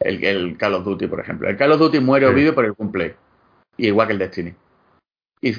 el, 0.00 0.22
el 0.24 0.56
Call 0.58 0.74
of 0.74 0.84
Duty, 0.84 1.06
por 1.06 1.20
ejemplo. 1.20 1.48
El 1.48 1.56
Call 1.56 1.72
of 1.72 1.78
Duty 1.78 2.00
muere 2.00 2.26
o 2.26 2.30
Sí. 2.30 2.34
vive 2.34 2.52
por 2.52 2.64
el 2.66 2.74
gameplay. 2.78 3.12
Y 3.78 3.86
igual 3.86 4.08
que 4.08 4.12
el 4.12 4.18
Destiny. 4.18 4.52
Y 5.42 5.52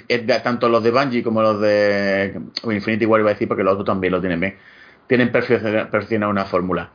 tanto 0.44 0.70
los 0.70 0.84
de 0.84 0.92
Bungie 0.92 1.24
como 1.24 1.42
los 1.42 1.60
de 1.60 2.40
Infinity 2.64 3.06
War 3.06 3.20
iba 3.22 3.32
a 3.32 3.34
decir 3.34 3.48
porque 3.48 3.64
los 3.64 3.74
otros 3.74 3.86
también 3.88 4.14
lo 4.14 4.20
tienen 4.20 4.40
bien. 4.40 4.56
Tienen 5.08 5.32
perfecciona- 5.32 5.90
perfeccionado 5.90 6.32
una 6.32 6.46
fórmula. 6.46 6.92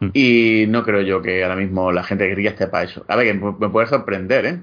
Mm. 0.00 0.08
Y 0.12 0.64
no 0.68 0.82
creo 0.82 1.00
yo 1.00 1.22
que 1.22 1.42
ahora 1.42 1.56
mismo 1.56 1.92
la 1.92 2.02
gente 2.02 2.26
guerrilla 2.26 2.50
esté 2.50 2.66
para 2.66 2.84
eso. 2.84 3.04
A 3.08 3.16
ver, 3.16 3.26
que 3.26 3.34
me 3.34 3.68
puede 3.70 3.86
sorprender, 3.86 4.46
¿eh? 4.46 4.60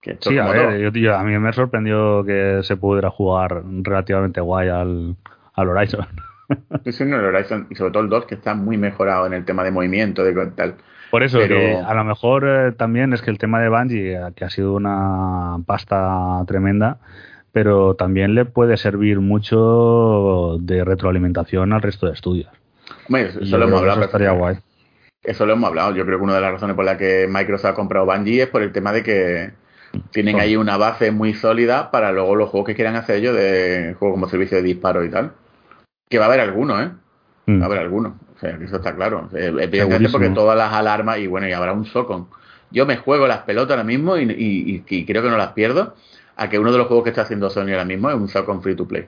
Que 0.00 0.16
Sí, 0.20 0.38
a 0.38 0.50
ver, 0.50 0.80
yo, 0.80 0.90
yo- 0.92 1.14
a 1.16 1.22
mí 1.22 1.38
me 1.38 1.52
sorprendió 1.52 2.24
que 2.24 2.60
se 2.62 2.76
pudiera 2.76 3.10
jugar 3.10 3.62
relativamente 3.82 4.40
guay 4.40 4.68
al, 4.68 5.16
al 5.54 5.68
Horizon. 5.68 6.06
Sí, 6.84 6.90
sí, 6.90 7.04
no, 7.04 7.16
el 7.20 7.26
Horizon, 7.26 7.68
y 7.70 7.76
sobre 7.76 7.92
todo 7.92 8.02
el 8.02 8.08
2, 8.08 8.26
que 8.26 8.34
está 8.34 8.54
muy 8.54 8.76
mejorado 8.76 9.24
en 9.24 9.34
el 9.34 9.44
tema 9.44 9.62
de 9.62 9.70
movimiento, 9.70 10.24
de 10.24 10.46
tal. 10.48 10.74
Por 11.10 11.22
eso, 11.22 11.38
Pero- 11.38 11.56
que 11.56 11.76
a 11.76 11.94
lo 11.94 12.04
mejor 12.04 12.44
eh, 12.46 12.72
también 12.72 13.12
es 13.12 13.22
que 13.22 13.30
el 13.30 13.38
tema 13.38 13.60
de 13.60 13.68
Bungie, 13.68 14.14
eh, 14.14 14.32
que 14.34 14.44
ha 14.44 14.50
sido 14.50 14.74
una 14.74 15.58
pasta 15.66 16.42
tremenda, 16.46 16.98
pero 17.52 17.94
también 17.94 18.34
le 18.34 18.44
puede 18.44 18.76
servir 18.76 19.20
mucho 19.20 20.58
de 20.60 20.84
retroalimentación 20.84 21.72
al 21.72 21.82
resto 21.82 22.06
de 22.06 22.12
estudios. 22.12 22.48
Hombre, 23.08 23.30
eso, 23.40 23.58
lo 23.58 23.64
hemos 23.64 23.80
hablado. 23.80 23.98
eso 24.00 24.06
estaría 24.06 24.30
guay. 24.30 24.56
Eso 25.22 25.46
lo 25.46 25.52
hemos 25.52 25.68
hablado. 25.68 25.94
Yo 25.94 26.06
creo 26.06 26.18
que 26.18 26.24
una 26.24 26.34
de 26.36 26.40
las 26.40 26.52
razones 26.52 26.76
por 26.76 26.84
las 26.84 26.96
que 26.96 27.26
Microsoft 27.28 27.72
ha 27.72 27.74
comprado 27.74 28.06
Bungie 28.06 28.42
es 28.42 28.48
por 28.48 28.62
el 28.62 28.72
tema 28.72 28.92
de 28.92 29.02
que 29.02 29.50
tienen 30.12 30.38
ahí 30.38 30.56
una 30.56 30.76
base 30.76 31.10
muy 31.10 31.34
sólida 31.34 31.90
para 31.90 32.12
luego 32.12 32.36
los 32.36 32.48
juegos 32.50 32.68
que 32.68 32.74
quieran 32.76 32.94
hacer 32.94 33.16
ellos 33.16 33.34
de 33.34 33.96
juego 33.98 34.14
como 34.14 34.28
servicio 34.28 34.56
de 34.56 34.62
disparo 34.62 35.04
y 35.04 35.10
tal. 35.10 35.32
Que 36.08 36.18
va 36.18 36.26
a 36.26 36.28
haber 36.28 36.40
algunos, 36.40 36.80
¿eh? 36.80 36.90
Mm. 37.46 37.60
Va 37.60 37.64
a 37.64 37.66
haber 37.66 37.78
algunos. 37.80 38.12
O 38.40 38.46
sea, 38.46 38.56
eso 38.62 38.76
está 38.76 38.94
claro. 38.96 39.28
Eh, 39.34 39.48
Evidentemente 39.48 39.78
Segurísimo. 39.82 40.12
porque 40.12 40.30
todas 40.30 40.56
las 40.56 40.72
alarmas 40.72 41.18
y 41.18 41.26
bueno, 41.26 41.46
y 41.46 41.52
habrá 41.52 41.74
un 41.74 41.84
socon. 41.84 42.28
Yo 42.70 42.86
me 42.86 42.96
juego 42.96 43.26
las 43.26 43.40
pelotas 43.42 43.72
ahora 43.72 43.84
mismo 43.84 44.16
y, 44.16 44.22
y- 44.22 44.84
y- 44.88 44.96
y 44.96 45.04
creo 45.04 45.22
que 45.22 45.28
no 45.28 45.36
las 45.36 45.52
pierdo 45.52 45.94
a 46.36 46.48
que 46.48 46.58
uno 46.58 46.72
de 46.72 46.78
los 46.78 46.86
juegos 46.86 47.04
que 47.04 47.10
está 47.10 47.22
haciendo 47.22 47.50
Sony 47.50 47.72
ahora 47.72 47.84
mismo 47.84 48.08
es 48.08 48.16
un 48.16 48.28
socon 48.28 48.62
free 48.62 48.74
to 48.74 48.88
play. 48.88 49.04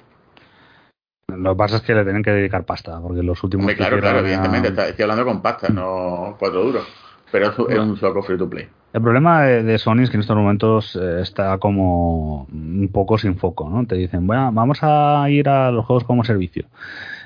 Lo 1.34 1.52
que 1.52 1.56
pasa 1.56 1.76
es 1.76 1.82
que 1.82 1.94
le 1.94 2.04
tienen 2.04 2.22
que 2.22 2.30
dedicar 2.30 2.64
pasta, 2.64 3.00
porque 3.00 3.22
los 3.22 3.42
últimos. 3.42 3.62
Hombre, 3.64 3.76
claro, 3.76 3.98
claro, 4.00 4.18
evidentemente. 4.18 4.68
Estoy 4.68 5.02
hablando 5.04 5.24
con 5.24 5.40
pasta, 5.40 5.70
no 5.70 6.36
cuatro 6.38 6.62
duros. 6.62 6.86
Pero 7.30 7.48
es, 7.48 7.78
un 7.78 7.96
soco 7.96 8.22
free 8.22 8.36
to 8.36 8.50
play. 8.50 8.68
El 8.92 9.00
problema 9.00 9.44
de, 9.44 9.62
de 9.62 9.78
Sony 9.78 10.02
es 10.02 10.10
que 10.10 10.16
en 10.18 10.20
estos 10.20 10.36
momentos 10.36 10.94
eh, 11.00 11.20
está 11.22 11.56
como 11.56 12.44
un 12.52 12.90
poco 12.92 13.16
sin 13.16 13.36
foco, 13.36 13.70
¿no? 13.70 13.86
Te 13.86 13.94
dicen, 13.94 14.26
bueno, 14.26 14.50
vamos 14.52 14.80
a 14.82 15.24
ir 15.30 15.48
a 15.48 15.70
los 15.70 15.86
juegos 15.86 16.04
como 16.04 16.24
servicio. 16.24 16.66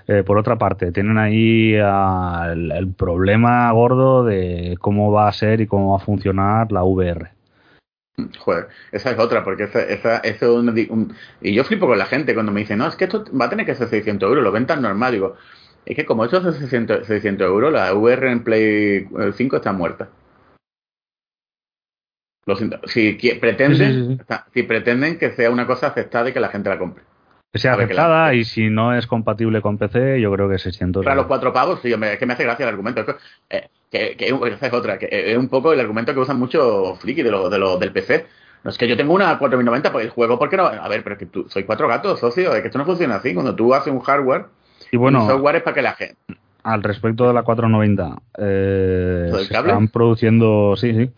Eh, 0.09 0.23
por 0.23 0.39
otra 0.39 0.57
parte, 0.57 0.93
tienen 0.93 1.19
ahí 1.19 1.75
ah, 1.83 2.51
el, 2.53 2.71
el 2.71 2.93
problema 2.93 3.71
gordo 3.73 4.25
de 4.25 4.77
cómo 4.81 5.11
va 5.11 5.27
a 5.29 5.33
ser 5.33 5.61
y 5.61 5.67
cómo 5.67 5.91
va 5.93 5.97
a 5.97 6.05
funcionar 6.05 6.71
la 6.71 6.85
VR. 6.85 7.31
Joder, 8.39 8.69
esa 8.93 9.11
es 9.11 9.19
otra, 9.19 9.43
porque 9.45 9.65
esa, 9.65 9.83
esa, 9.83 10.19
eso 10.19 10.63
di- 10.63 10.87
un- 10.91 11.13
Y 11.41 11.53
yo 11.55 11.65
flipo 11.65 11.87
con 11.87 11.99
la 11.99 12.07
gente 12.07 12.35
cuando 12.35 12.53
me 12.53 12.61
dicen, 12.61 12.79
no, 12.79 12.87
es 12.87 12.97
que 12.97 13.05
esto 13.05 13.25
va 13.39 13.47
a 13.47 13.51
tener 13.51 13.67
que 13.67 13.75
ser 13.75 13.89
600 13.89 14.29
euros, 14.29 14.43
lo 14.45 14.53
ven 14.53 14.67
tan 14.67 14.81
normal. 14.81 15.13
Digo, 15.13 15.35
es 15.85 15.97
que 15.97 16.07
como 16.07 16.25
esto 16.25 16.39
es 16.49 16.57
600, 16.57 17.07
600 17.07 17.47
euros, 17.47 17.73
la 17.73 17.93
VR 17.93 18.31
en 18.31 18.45
Play 18.45 19.09
eh, 19.19 19.33
5 19.35 19.57
está 19.57 19.73
muerta. 19.73 20.09
Lo 22.47 22.55
siento. 22.57 22.79
Si 22.87 23.13
pretenden, 23.41 23.93
Sí, 23.93 23.99
sí, 23.99 24.01
sí, 24.03 24.15
sí. 24.15 24.21
está- 24.21 24.47
si 24.55 24.63
pretenden 24.63 25.19
que 25.19 25.33
sea 25.33 25.51
una 25.51 25.67
cosa 25.67 25.89
aceptada 25.89 26.29
y 26.29 26.33
que 26.33 26.41
la 26.41 26.49
gente 26.49 26.69
la 26.71 26.79
compre. 26.79 27.03
Que 27.53 27.59
sea 27.59 27.75
aceptada 27.75 28.35
y 28.35 28.45
si 28.45 28.69
no 28.69 28.95
es 28.95 29.07
compatible 29.07 29.63
con 29.63 29.79
PC, 29.79 30.21
yo 30.21 30.31
creo 30.33 30.49
que 30.49 30.59
600 30.59 31.05
Para 31.05 31.17
los 31.17 31.27
cuatro 31.27 31.53
pavos, 31.53 31.81
sí, 31.81 31.93
es 31.93 32.19
que 32.19 32.27
me 32.27 32.33
hace 32.35 32.45
gracia 32.45 32.65
el 32.65 32.69
argumento. 32.71 33.01
Es 33.01 33.07
que, 33.07 33.15
eh, 33.51 33.71
que, 33.91 34.17
que 34.17 34.49
esa 34.49 34.67
es 34.67 34.73
otra, 34.73 34.99
que 34.99 35.09
es 35.11 35.39
un 35.39 35.49
poco 35.49 35.73
el 35.73 35.81
argumento 35.81 36.13
que 36.13 36.21
usan 36.21 36.39
mucho 36.39 36.97
friki 36.97 37.23
de 37.23 37.31
lo, 37.31 37.49
de 37.49 37.59
lo, 37.59 37.79
del 37.79 37.93
PC. 37.93 38.27
No 38.65 38.71
es 38.71 38.79
que 38.79 38.89
yo 38.89 38.97
tengo 38.97 39.15
una 39.15 39.39
4090 39.39 39.93
por 39.93 40.03
el 40.03 40.11
juego, 40.11 40.39
¿por 40.39 40.51
qué 40.51 40.57
no? 40.57 40.67
A 40.67 40.89
ver, 40.89 41.03
pero 41.05 41.15
es 41.15 41.19
que 41.21 41.27
tú, 41.27 41.47
soy 41.49 41.63
cuatro 41.65 41.87
gatos, 41.87 42.19
socio, 42.19 42.53
es 42.53 42.61
que 42.63 42.67
esto 42.67 42.79
no 42.79 42.85
funciona 42.85 43.15
así. 43.15 43.33
Cuando 43.33 43.55
tú 43.55 43.73
haces 43.73 43.93
un 43.93 44.01
hardware, 44.01 44.47
Y 44.91 44.97
bueno, 44.97 45.23
un 45.23 45.31
software 45.31 45.57
es 45.57 45.63
para 45.63 45.75
que 45.75 45.83
la 45.83 45.93
gente. 45.95 46.17
Al 46.65 46.83
respecto 46.83 47.29
de 47.29 47.33
la 47.33 47.45
490, 47.45 48.17
eh, 48.39 49.29
¿Lo 49.31 49.37
del 49.37 49.47
se 49.47 49.55
cable? 49.55 49.71
están 49.71 49.87
produciendo, 49.89 50.75
sí, 50.77 50.93
sí. 50.95 51.11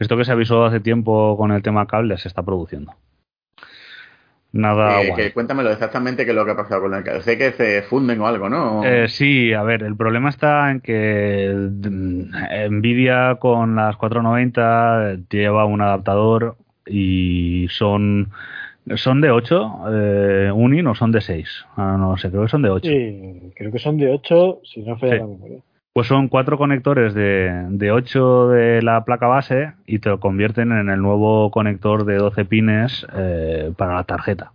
Esto 0.00 0.16
que 0.16 0.24
se 0.24 0.32
avisó 0.32 0.64
hace 0.64 0.80
tiempo 0.80 1.36
con 1.36 1.52
el 1.52 1.62
tema 1.62 1.86
cable 1.86 2.18
se 2.18 2.26
está 2.26 2.42
produciendo. 2.42 2.92
Nada 4.52 5.02
eh, 5.02 5.08
guay. 5.08 5.24
que 5.24 5.32
cuéntamelo 5.32 5.70
exactamente 5.70 6.24
qué 6.24 6.30
es 6.30 6.36
lo 6.36 6.44
que 6.44 6.52
ha 6.52 6.56
pasado 6.56 6.82
con 6.82 6.94
el 6.94 7.04
cable. 7.04 7.22
Sé 7.22 7.36
que 7.36 7.52
se 7.52 7.82
funden 7.82 8.20
o 8.20 8.26
algo, 8.26 8.48
¿no? 8.48 8.84
Eh, 8.84 9.08
sí, 9.08 9.52
a 9.52 9.62
ver, 9.62 9.82
el 9.82 9.96
problema 9.96 10.30
está 10.30 10.70
en 10.70 10.80
que 10.80 11.52
mm, 11.54 12.70
Nvidia 12.70 13.36
con 13.38 13.76
las 13.76 13.96
490 13.96 15.16
lleva 15.30 15.66
un 15.66 15.82
adaptador 15.82 16.56
y 16.86 17.66
son 17.70 18.30
son 18.94 19.20
de 19.20 19.30
8 19.30 19.72
eh, 19.90 20.50
Unin 20.54 20.86
o 20.86 20.94
son 20.94 21.10
de 21.10 21.20
6. 21.20 21.66
Ah, 21.76 21.96
no 21.98 22.16
sé, 22.16 22.30
creo 22.30 22.42
que 22.42 22.48
son 22.48 22.62
de 22.62 22.70
8. 22.70 22.88
Sí, 22.88 23.52
creo 23.56 23.72
que 23.72 23.78
son 23.80 23.98
de 23.98 24.08
8, 24.10 24.60
si 24.64 24.80
no 24.82 24.96
falla 24.96 25.14
Sí. 25.14 25.18
la 25.18 25.26
memoria. 25.26 25.58
Pues 25.96 26.08
son 26.08 26.28
cuatro 26.28 26.58
conectores 26.58 27.14
de, 27.14 27.68
de 27.70 27.90
8 27.90 28.48
de 28.48 28.82
la 28.82 29.06
placa 29.06 29.28
base 29.28 29.72
y 29.86 29.98
te 30.00 30.10
lo 30.10 30.20
convierten 30.20 30.70
en 30.72 30.90
el 30.90 31.00
nuevo 31.00 31.50
conector 31.50 32.04
de 32.04 32.16
12 32.16 32.44
pines 32.44 33.06
eh, 33.14 33.72
para 33.78 33.94
la 33.94 34.04
tarjeta. 34.04 34.52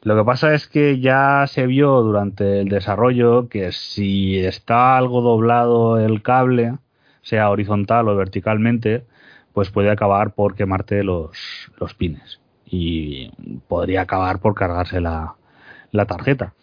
Lo 0.00 0.16
que 0.16 0.24
pasa 0.24 0.54
es 0.54 0.66
que 0.66 1.00
ya 1.00 1.44
se 1.48 1.66
vio 1.66 2.00
durante 2.00 2.60
el 2.60 2.70
desarrollo 2.70 3.50
que 3.50 3.72
si 3.72 4.38
está 4.38 4.96
algo 4.96 5.20
doblado 5.20 6.00
el 6.00 6.22
cable, 6.22 6.78
sea 7.20 7.50
horizontal 7.50 8.08
o 8.08 8.16
verticalmente, 8.16 9.04
pues 9.52 9.68
puede 9.68 9.90
acabar 9.90 10.32
por 10.32 10.54
quemarte 10.54 11.04
los, 11.04 11.70
los 11.78 11.92
pines 11.92 12.40
y 12.64 13.30
podría 13.68 14.00
acabar 14.00 14.38
por 14.38 14.54
cargarse 14.54 15.02
la, 15.02 15.34
la 15.92 16.06
tarjeta. 16.06 16.54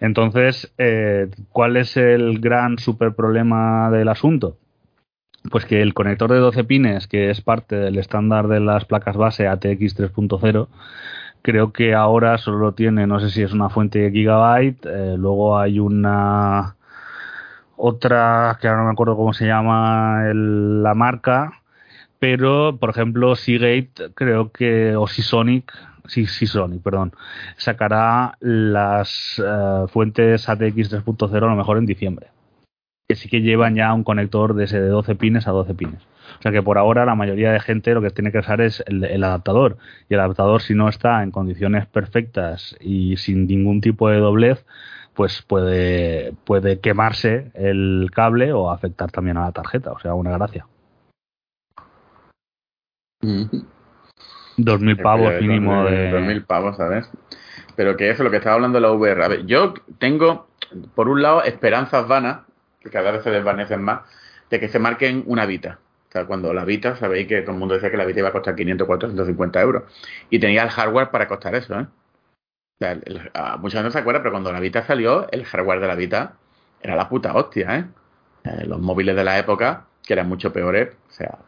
Entonces, 0.00 0.72
eh, 0.78 1.28
¿cuál 1.50 1.76
es 1.76 1.96
el 1.96 2.38
gran 2.40 2.78
super 2.78 3.14
problema 3.14 3.90
del 3.90 4.08
asunto? 4.08 4.56
Pues 5.50 5.64
que 5.64 5.82
el 5.82 5.94
conector 5.94 6.30
de 6.30 6.38
12 6.38 6.64
pines, 6.64 7.06
que 7.06 7.30
es 7.30 7.40
parte 7.40 7.76
del 7.76 7.98
estándar 7.98 8.48
de 8.48 8.60
las 8.60 8.84
placas 8.84 9.16
base 9.16 9.46
ATX 9.48 9.94
3.0, 9.96 10.68
creo 11.42 11.72
que 11.72 11.94
ahora 11.94 12.38
solo 12.38 12.72
tiene, 12.74 13.06
no 13.06 13.18
sé 13.20 13.30
si 13.30 13.42
es 13.42 13.52
una 13.52 13.68
fuente 13.70 14.10
gigabyte, 14.10 14.84
eh, 14.86 15.14
luego 15.16 15.58
hay 15.58 15.78
una 15.80 16.76
otra 17.76 18.58
que 18.60 18.68
ahora 18.68 18.80
no 18.80 18.86
me 18.86 18.92
acuerdo 18.92 19.16
cómo 19.16 19.32
se 19.32 19.46
llama 19.46 20.24
el- 20.30 20.82
la 20.82 20.94
marca, 20.94 21.62
pero 22.18 22.76
por 22.78 22.90
ejemplo 22.90 23.36
Seagate 23.36 24.12
creo 24.14 24.50
que 24.52 24.96
o 24.96 25.06
Seasonic 25.06 25.72
sí, 26.08 26.26
Seasonic, 26.26 26.82
perdón, 26.82 27.12
sacará 27.56 28.36
las 28.40 29.40
eh, 29.44 29.84
fuentes 29.88 30.48
ATX 30.48 30.92
3.0 30.92 31.36
a 31.36 31.40
lo 31.40 31.56
mejor 31.56 31.78
en 31.78 31.86
diciembre. 31.86 32.28
Que 33.08 33.14
sí 33.14 33.28
que 33.28 33.40
llevan 33.40 33.74
ya 33.74 33.92
un 33.94 34.04
conector 34.04 34.54
de 34.54 34.64
ese 34.64 34.80
de 34.80 34.88
12 34.88 35.14
pines 35.14 35.46
a 35.46 35.52
12 35.52 35.74
pines. 35.74 36.02
O 36.38 36.42
sea 36.42 36.52
que 36.52 36.62
por 36.62 36.76
ahora 36.76 37.06
la 37.06 37.14
mayoría 37.14 37.52
de 37.52 37.60
gente 37.60 37.94
lo 37.94 38.02
que 38.02 38.10
tiene 38.10 38.32
que 38.32 38.38
usar 38.38 38.60
es 38.60 38.82
el, 38.86 39.24
adaptador. 39.24 39.78
Y 40.08 40.14
el 40.14 40.20
adaptador 40.20 40.60
si 40.60 40.74
no 40.74 40.88
está 40.88 41.22
en 41.22 41.30
condiciones 41.30 41.86
perfectas 41.86 42.76
y 42.80 43.16
sin 43.16 43.46
ningún 43.46 43.80
tipo 43.80 44.10
de 44.10 44.18
doblez, 44.18 44.66
pues 45.14 45.42
puede, 45.42 46.34
puede 46.44 46.80
quemarse 46.80 47.50
el 47.54 48.10
cable 48.12 48.52
o 48.52 48.70
afectar 48.70 49.10
también 49.10 49.38
a 49.38 49.46
la 49.46 49.52
tarjeta. 49.52 49.92
O 49.92 49.98
sea, 49.98 50.14
una 50.14 50.32
gracia. 50.32 50.66
Dos 54.58 54.80
mil 54.80 54.96
pavos 54.98 55.40
mínimo 55.40 55.84
de... 55.84 56.10
dos 56.10 56.22
mil 56.22 56.44
pavos, 56.44 56.76
¿sabes? 56.76 57.10
Pero 57.76 57.96
que 57.96 58.10
eso, 58.10 58.24
lo 58.24 58.30
que 58.30 58.38
estaba 58.38 58.56
hablando 58.56 58.76
de 58.76 58.82
la 58.82 58.92
VR. 58.92 59.24
A 59.24 59.28
ver, 59.28 59.46
yo 59.46 59.72
tengo, 59.98 60.48
por 60.94 61.08
un 61.08 61.22
lado, 61.22 61.42
esperanzas 61.44 62.06
vanas, 62.08 62.40
que 62.80 62.90
cada 62.90 63.12
vez 63.12 63.22
se 63.22 63.30
desvanecen 63.30 63.82
más, 63.82 64.00
de 64.50 64.58
que 64.60 64.68
se 64.68 64.78
marquen 64.78 65.22
una 65.26 65.46
Vita. 65.46 65.78
O 66.08 66.12
sea, 66.12 66.26
cuando 66.26 66.52
la 66.52 66.64
Vita, 66.64 66.96
sabéis 66.96 67.28
que 67.28 67.42
todo 67.42 67.52
el 67.52 67.58
mundo 67.58 67.74
decía 67.74 67.90
que 67.90 67.96
la 67.96 68.04
Vita 68.04 68.18
iba 68.20 68.30
a 68.30 68.32
costar 68.32 68.56
500, 68.56 68.86
450 68.86 69.60
euros. 69.60 69.82
Y 70.30 70.38
tenía 70.38 70.62
el 70.64 70.70
hardware 70.70 71.10
para 71.10 71.28
costar 71.28 71.54
eso, 71.54 71.78
¿eh? 71.78 71.86
O 71.86 72.78
sea, 72.80 72.92
el- 72.92 73.02
el- 73.06 73.30
a 73.34 73.56
mucha 73.58 73.78
gente 73.78 73.88
no 73.88 73.90
se 73.92 73.98
acuerda, 73.98 74.20
pero 74.20 74.32
cuando 74.32 74.52
la 74.52 74.60
Vita 74.60 74.82
salió, 74.84 75.28
el 75.30 75.44
hardware 75.44 75.80
de 75.80 75.86
la 75.86 75.94
Vita 75.94 76.32
era 76.80 76.96
la 76.96 77.08
puta 77.08 77.34
hostia, 77.34 77.76
¿eh? 77.76 77.84
Eh, 78.44 78.64
los 78.66 78.80
móviles 78.80 79.14
de 79.14 79.24
la 79.24 79.38
época, 79.38 79.84
que 80.04 80.14
eran 80.14 80.28
mucho 80.28 80.52
peores, 80.52 80.96
o 81.08 81.12
sea, 81.12 81.38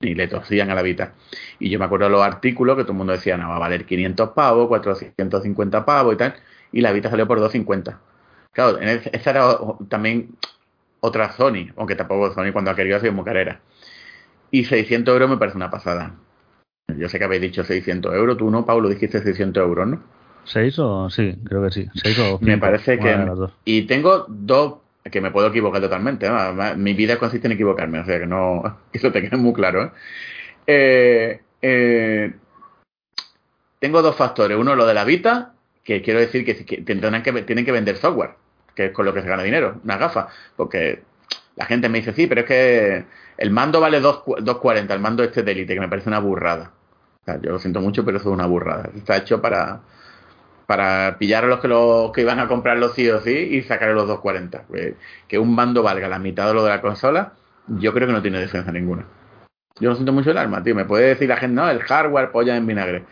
ni 0.00 0.14
le 0.14 0.28
tosían 0.28 0.70
a 0.70 0.74
la 0.74 0.82
Vita. 0.82 1.12
Y 1.58 1.68
yo 1.68 1.78
me 1.78 1.84
acuerdo 1.84 2.06
de 2.06 2.12
los 2.12 2.22
artículos 2.22 2.76
que 2.76 2.82
todo 2.82 2.92
el 2.92 2.98
mundo 2.98 3.12
decía, 3.12 3.36
no, 3.36 3.48
va 3.48 3.56
a 3.56 3.60
valer 3.60 3.84
500 3.84 4.30
pavos, 4.30 4.68
450 4.68 5.84
pavos 5.84 6.14
y 6.14 6.16
tal, 6.16 6.34
y 6.72 6.80
la 6.80 6.92
Vita 6.92 7.10
salió 7.10 7.26
por 7.28 7.38
250. 7.38 8.00
Claro, 8.52 8.80
en 8.80 8.88
esa 8.88 9.30
era 9.30 9.56
también 9.88 10.30
otra 11.00 11.32
Sony, 11.32 11.70
aunque 11.76 11.94
tampoco 11.94 12.32
Sony 12.32 12.52
cuando 12.52 12.70
ha 12.70 12.74
querido 12.74 12.96
ha 12.96 13.00
sido 13.00 13.12
muy 13.12 13.24
carera. 13.24 13.60
Y 14.50 14.64
600 14.64 15.12
euros 15.12 15.30
me 15.30 15.36
parece 15.36 15.56
una 15.56 15.70
pasada. 15.70 16.14
Yo 16.96 17.08
sé 17.08 17.18
que 17.18 17.24
habéis 17.24 17.42
dicho 17.42 17.62
600 17.62 18.14
euros, 18.14 18.36
tú 18.36 18.50
no, 18.50 18.64
Pablo, 18.64 18.88
dijiste 18.88 19.22
600 19.22 19.62
euros, 19.62 19.86
¿no? 19.86 20.02
¿Seis 20.44 20.78
o...? 20.78 21.08
Sí, 21.10 21.36
creo 21.44 21.62
que 21.62 21.70
sí. 21.70 21.88
¿Seis 21.94 22.18
o 22.18 22.38
Me 22.40 22.54
cinco? 22.54 22.60
parece 22.60 22.96
Una 22.96 23.34
que... 23.34 23.52
Y 23.64 23.82
tengo 23.82 24.24
dos... 24.26 24.78
Que 25.04 25.20
me 25.20 25.30
puedo 25.30 25.48
equivocar 25.48 25.80
totalmente. 25.80 26.28
Mi 26.76 26.94
vida 26.94 27.18
consiste 27.18 27.46
en 27.46 27.52
equivocarme, 27.52 28.00
o 28.00 28.04
sea 28.04 28.18
que 28.18 28.26
no... 28.26 28.80
Que 28.92 28.98
eso 28.98 29.10
te 29.12 29.22
quede 29.22 29.36
muy 29.36 29.52
claro. 29.52 29.84
¿eh? 29.84 29.90
Eh, 30.66 31.40
eh, 31.62 32.32
tengo 33.78 34.02
dos 34.02 34.16
factores. 34.16 34.58
Uno, 34.58 34.76
lo 34.76 34.86
de 34.86 34.94
la 34.94 35.04
Vita, 35.04 35.54
que 35.82 36.02
quiero 36.02 36.20
decir 36.20 36.44
que, 36.44 36.64
que 36.64 36.82
tendrán 36.82 37.22
que 37.22 37.32
tienen 37.42 37.64
que 37.64 37.72
vender 37.72 37.96
software, 37.96 38.34
que 38.74 38.86
es 38.86 38.92
con 38.92 39.06
lo 39.06 39.14
que 39.14 39.22
se 39.22 39.28
gana 39.28 39.42
dinero, 39.42 39.80
unas 39.82 39.98
gafas. 39.98 40.26
Porque 40.56 41.02
la 41.56 41.64
gente 41.64 41.88
me 41.88 41.98
dice, 41.98 42.12
sí, 42.12 42.26
pero 42.26 42.42
es 42.42 42.46
que 42.46 43.04
el 43.38 43.50
mando 43.50 43.80
vale 43.80 44.00
2 44.00 44.24
2.40, 44.24 44.90
el 44.90 45.00
mando 45.00 45.24
este 45.24 45.42
de 45.42 45.52
Elite, 45.52 45.74
que 45.74 45.80
me 45.80 45.88
parece 45.88 46.08
una 46.08 46.20
burrada. 46.20 46.72
O 47.22 47.24
sea, 47.24 47.40
yo 47.40 47.52
lo 47.52 47.58
siento 47.58 47.80
mucho, 47.80 48.04
pero 48.04 48.18
eso 48.18 48.28
es 48.28 48.34
una 48.34 48.46
burrada. 48.46 48.90
Está 48.94 49.16
hecho 49.16 49.40
para 49.40 49.80
para 50.70 51.18
pillar 51.18 51.42
a 51.42 51.46
los 51.48 51.58
que, 51.58 51.66
los 51.66 52.12
que 52.12 52.20
iban 52.20 52.38
a 52.38 52.46
comprarlo 52.46 52.90
sí 52.90 53.10
o 53.10 53.20
sí 53.20 53.32
y 53.32 53.62
sacar 53.62 53.88
los 53.88 54.06
240. 54.06 54.66
Que, 54.72 54.94
que 55.26 55.36
un 55.36 55.52
mando 55.52 55.82
valga 55.82 56.06
la 56.06 56.20
mitad 56.20 56.46
de 56.46 56.54
lo 56.54 56.62
de 56.62 56.70
la 56.70 56.80
consola, 56.80 57.32
yo 57.66 57.92
creo 57.92 58.06
que 58.06 58.12
no 58.12 58.22
tiene 58.22 58.38
defensa 58.38 58.70
ninguna. 58.70 59.04
Yo 59.80 59.88
lo 59.88 59.96
siento 59.96 60.12
mucho 60.12 60.30
el 60.30 60.38
arma, 60.38 60.62
tío. 60.62 60.76
Me 60.76 60.84
puede 60.84 61.08
decir 61.08 61.28
la 61.28 61.38
gente, 61.38 61.56
no, 61.56 61.68
el 61.68 61.80
hardware 61.80 62.30
polla 62.30 62.56
en 62.56 62.68
vinagre. 62.68 63.02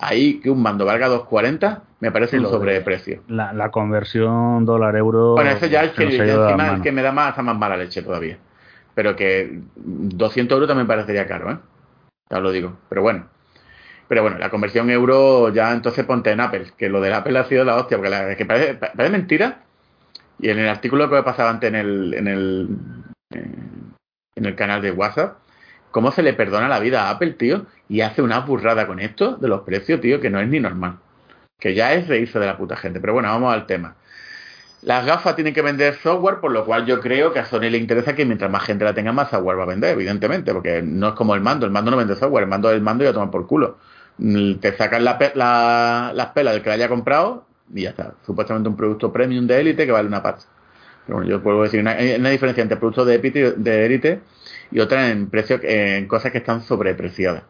Ahí 0.00 0.40
que 0.40 0.48
un 0.48 0.62
mando 0.62 0.86
valga 0.86 1.08
240 1.08 1.82
me 2.00 2.10
parece 2.12 2.38
un 2.38 2.46
sobreprecio. 2.46 3.20
La, 3.28 3.52
la 3.52 3.70
conversión 3.70 4.64
dólar-euro... 4.64 5.34
Bueno, 5.34 5.50
eso 5.50 5.66
ya 5.66 5.84
es 5.84 5.92
que, 5.92 6.04
encima 6.04 6.56
manos. 6.56 6.80
que 6.80 6.92
me 6.92 7.02
da 7.02 7.12
más, 7.12 7.28
hasta 7.28 7.42
más 7.42 7.58
mala 7.58 7.76
leche 7.76 8.00
todavía. 8.00 8.38
Pero 8.94 9.14
que 9.16 9.60
200 9.76 10.56
euros 10.56 10.66
también 10.66 10.86
parecería 10.86 11.26
caro, 11.26 11.52
¿eh? 11.52 11.58
Ya 12.30 12.38
os 12.38 12.42
lo 12.42 12.52
digo. 12.52 12.78
Pero 12.88 13.02
bueno. 13.02 13.26
Pero 14.08 14.22
bueno, 14.22 14.38
la 14.38 14.50
conversión 14.50 14.90
euro 14.90 15.52
ya 15.52 15.72
entonces 15.72 16.04
ponte 16.04 16.30
en 16.30 16.40
Apple, 16.40 16.66
que 16.76 16.88
lo 16.88 17.00
del 17.00 17.14
Apple 17.14 17.38
ha 17.38 17.44
sido 17.44 17.64
la 17.64 17.76
hostia, 17.76 17.96
porque 17.96 18.10
la, 18.10 18.36
que 18.36 18.44
parece, 18.44 18.74
parece 18.74 19.10
mentira. 19.10 19.62
Y 20.38 20.50
en 20.50 20.58
el 20.58 20.68
artículo 20.68 21.08
que 21.08 21.16
me 21.16 21.22
pasaba 21.22 21.50
antes 21.50 21.68
en 21.68 21.76
el, 21.76 22.14
en 22.14 22.28
el 22.28 22.68
eh, 23.34 23.46
en 24.34 24.46
el 24.46 24.54
canal 24.54 24.82
de 24.82 24.90
WhatsApp, 24.90 25.38
cómo 25.90 26.10
se 26.10 26.22
le 26.22 26.32
perdona 26.32 26.68
la 26.68 26.80
vida 26.80 27.04
a 27.04 27.10
Apple, 27.10 27.32
tío, 27.32 27.66
y 27.88 28.00
hace 28.00 28.22
una 28.22 28.40
burrada 28.40 28.86
con 28.86 28.98
esto 29.00 29.36
de 29.36 29.48
los 29.48 29.62
precios, 29.62 30.00
tío, 30.00 30.20
que 30.20 30.30
no 30.30 30.40
es 30.40 30.48
ni 30.48 30.60
normal. 30.60 30.98
que 31.58 31.74
ya 31.74 31.94
es 31.94 32.08
reírse 32.08 32.40
de 32.40 32.46
la 32.46 32.56
puta 32.56 32.76
gente. 32.76 33.00
Pero 33.00 33.12
bueno, 33.12 33.28
vamos 33.28 33.54
al 33.54 33.66
tema. 33.66 33.94
Las 34.82 35.06
gafas 35.06 35.36
tienen 35.36 35.54
que 35.54 35.62
vender 35.62 35.94
software, 36.02 36.40
por 36.40 36.50
lo 36.50 36.64
cual 36.64 36.86
yo 36.86 37.00
creo 37.00 37.32
que 37.32 37.38
a 37.38 37.44
Sony 37.44 37.70
le 37.70 37.78
interesa 37.78 38.16
que 38.16 38.24
mientras 38.24 38.50
más 38.50 38.64
gente 38.64 38.84
la 38.84 38.94
tenga, 38.94 39.12
más 39.12 39.30
software 39.30 39.58
va 39.58 39.62
a 39.62 39.66
vender, 39.66 39.90
evidentemente, 39.90 40.52
porque 40.52 40.82
no 40.82 41.10
es 41.10 41.14
como 41.14 41.36
el 41.36 41.40
mando, 41.40 41.66
el 41.66 41.72
mando 41.72 41.92
no 41.92 41.96
vende 41.96 42.16
software, 42.16 42.44
el 42.44 42.50
mando 42.50 42.68
es 42.70 42.76
el 42.76 42.82
mando 42.82 43.04
y 43.04 43.06
a 43.06 43.12
tomar 43.12 43.30
por 43.30 43.46
culo. 43.46 43.78
Te 44.60 44.72
sacan 44.76 45.04
la, 45.04 45.18
la- 45.34 46.12
las 46.14 46.26
pelas 46.28 46.54
del 46.54 46.62
que 46.62 46.68
la 46.68 46.74
haya 46.76 46.88
comprado 46.88 47.46
y 47.74 47.82
ya 47.82 47.90
está. 47.90 48.14
Supuestamente 48.24 48.68
un 48.68 48.76
producto 48.76 49.12
premium 49.12 49.46
de 49.46 49.60
élite 49.60 49.86
que 49.86 49.92
vale 49.92 50.08
una 50.08 50.22
pasta. 50.22 50.48
Pero 51.06 51.18
bueno, 51.18 51.30
yo 51.30 51.42
puedo 51.42 51.62
decir, 51.62 51.80
una- 51.80 51.96
diferencia 51.96 52.62
entre 52.62 52.76
productos 52.76 53.06
de 53.06 53.14
élite 53.16 53.52
de 53.52 53.86
élite 53.86 54.20
y 54.70 54.80
otra 54.80 55.10
en 55.10 55.28
precio, 55.30 55.58
en 55.62 56.06
cosas 56.08 56.32
que 56.32 56.38
están 56.38 56.62
sobrepreciadas. 56.62 57.44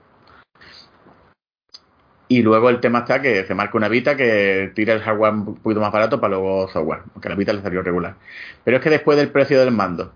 Y 2.28 2.42
luego 2.42 2.70
el 2.70 2.80
tema 2.80 3.00
está 3.00 3.20
que 3.20 3.44
se 3.44 3.54
marca 3.54 3.76
una 3.76 3.88
Vita 3.88 4.16
que 4.16 4.72
tira 4.74 4.94
el 4.94 5.00
hardware 5.02 5.32
un 5.34 5.56
poquito 5.56 5.80
más 5.80 5.92
barato 5.92 6.20
para 6.20 6.32
luego 6.34 6.66
software, 6.68 7.02
porque 7.12 7.28
la 7.28 7.34
Vita 7.34 7.52
le 7.52 7.62
salió 7.62 7.82
regular. 7.82 8.16
Pero 8.64 8.78
es 8.78 8.82
que 8.82 8.90
después 8.90 9.18
del 9.18 9.30
precio 9.30 9.60
del 9.60 9.70
mando 9.70 10.12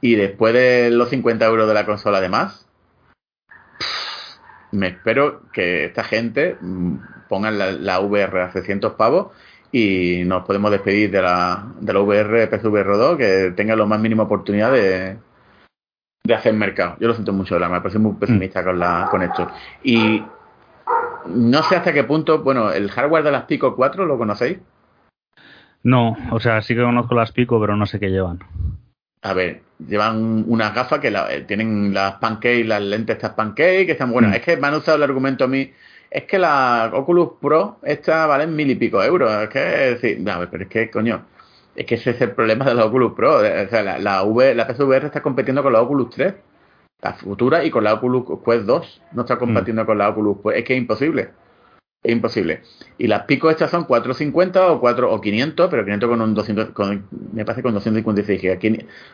y 0.00 0.14
después 0.14 0.54
de 0.54 0.90
los 0.90 1.08
50 1.10 1.46
euros 1.46 1.66
de 1.68 1.74
la 1.74 1.86
consola 1.86 2.18
además, 2.18 2.66
me 4.72 4.88
espero 4.88 5.42
que 5.52 5.86
esta 5.86 6.04
gente 6.04 6.56
mm, 6.60 6.96
pongan 7.28 7.58
la, 7.58 7.72
la 7.72 8.00
VR 8.00 8.42
a 8.42 8.52
600 8.52 8.94
pavos 8.94 9.28
y 9.70 10.22
nos 10.24 10.44
podemos 10.44 10.70
despedir 10.70 11.10
de 11.10 11.22
la, 11.22 11.72
de 11.80 11.92
la 11.92 12.00
VR 12.00 12.48
PSVR 12.48 12.96
2 12.96 13.18
que 13.18 13.52
tenga 13.54 13.76
lo 13.76 13.86
más 13.86 14.00
mínima 14.00 14.24
oportunidad 14.24 14.72
de, 14.72 15.18
de 16.24 16.34
hacer 16.34 16.54
mercado. 16.54 16.96
Yo 17.00 17.08
lo 17.08 17.14
siento 17.14 17.32
mucho, 17.32 17.58
la 17.58 17.68
me 17.68 17.80
parece 17.80 17.98
muy 17.98 18.14
pesimista 18.14 18.64
con, 18.64 18.78
la, 18.78 19.08
con 19.10 19.22
esto. 19.22 19.48
Y 19.82 20.22
no 21.26 21.62
sé 21.62 21.76
hasta 21.76 21.92
qué 21.92 22.04
punto, 22.04 22.42
bueno, 22.42 22.72
el 22.72 22.90
hardware 22.90 23.24
de 23.24 23.32
las 23.32 23.44
Pico 23.44 23.76
4, 23.76 24.06
¿lo 24.06 24.18
conocéis? 24.18 24.58
No, 25.82 26.16
o 26.32 26.40
sea, 26.40 26.60
sí 26.62 26.74
que 26.74 26.82
conozco 26.82 27.14
las 27.14 27.32
Pico, 27.32 27.60
pero 27.60 27.76
no 27.76 27.86
sé 27.86 28.00
qué 28.00 28.08
llevan. 28.08 28.40
A 29.22 29.32
ver, 29.32 29.62
llevan 29.86 30.44
unas 30.46 30.74
gafas 30.74 31.00
que 31.00 31.10
la- 31.10 31.32
eh, 31.32 31.42
tienen 31.42 31.92
las 31.92 32.14
pancake, 32.14 32.64
las 32.64 32.82
lentes 32.82 33.16
estas 33.16 33.32
pancake, 33.32 33.86
que 33.86 33.92
están 33.92 34.12
buenas. 34.12 34.30
Mm. 34.30 34.34
Es 34.34 34.42
que 34.42 34.56
me 34.56 34.66
han 34.68 34.74
usado 34.74 34.96
el 34.96 35.02
argumento 35.02 35.44
a 35.44 35.48
mí. 35.48 35.72
Es 36.10 36.24
que 36.24 36.38
la 36.38 36.90
Oculus 36.94 37.30
Pro, 37.40 37.78
esta 37.82 38.26
valen 38.26 38.54
mil 38.56 38.70
y 38.70 38.76
pico 38.76 39.02
euros. 39.02 39.30
Es 39.42 39.48
que, 39.50 39.98
sí, 40.00 40.22
ver, 40.38 40.48
pero 40.50 40.62
es 40.64 40.68
que, 40.70 40.90
coño, 40.90 41.26
es 41.76 41.84
que 41.86 41.96
ese 41.96 42.10
es 42.10 42.20
el 42.20 42.30
problema 42.32 42.64
de 42.64 42.74
la 42.74 42.84
Oculus 42.86 43.12
Pro. 43.14 43.38
O 43.38 43.40
sea, 43.40 43.82
la, 43.82 43.98
la, 43.98 44.22
V, 44.22 44.54
la 44.54 44.66
PSVR 44.66 45.06
está 45.06 45.22
compitiendo 45.22 45.62
con 45.62 45.72
la 45.72 45.80
Oculus 45.82 46.10
3, 46.10 46.34
la 47.02 47.12
futura, 47.14 47.64
y 47.64 47.70
con 47.70 47.84
la 47.84 47.94
Oculus 47.94 48.24
Quest 48.44 48.64
2. 48.64 49.02
No 49.12 49.22
está 49.22 49.36
compitiendo 49.38 49.84
con 49.84 49.98
la 49.98 50.08
Oculus 50.08 50.38
Quest. 50.42 50.56
Es 50.58 50.64
que 50.64 50.74
es 50.74 50.78
imposible. 50.78 51.30
Es 52.02 52.12
imposible. 52.12 52.62
Y 52.96 53.08
las 53.08 53.24
Pico 53.24 53.50
estas 53.50 53.70
son 53.70 53.84
450 53.84 54.72
o 54.72 54.80
4 54.80 55.12
o 55.12 55.20
500, 55.20 55.68
pero 55.68 55.84
500 55.84 56.08
con 56.08 56.22
un 56.22 56.34
200, 56.34 56.70
con, 56.70 57.08
me 57.32 57.44
parece 57.44 57.62
con 57.62 57.74
256 57.74 58.40
gigas. 58.40 58.58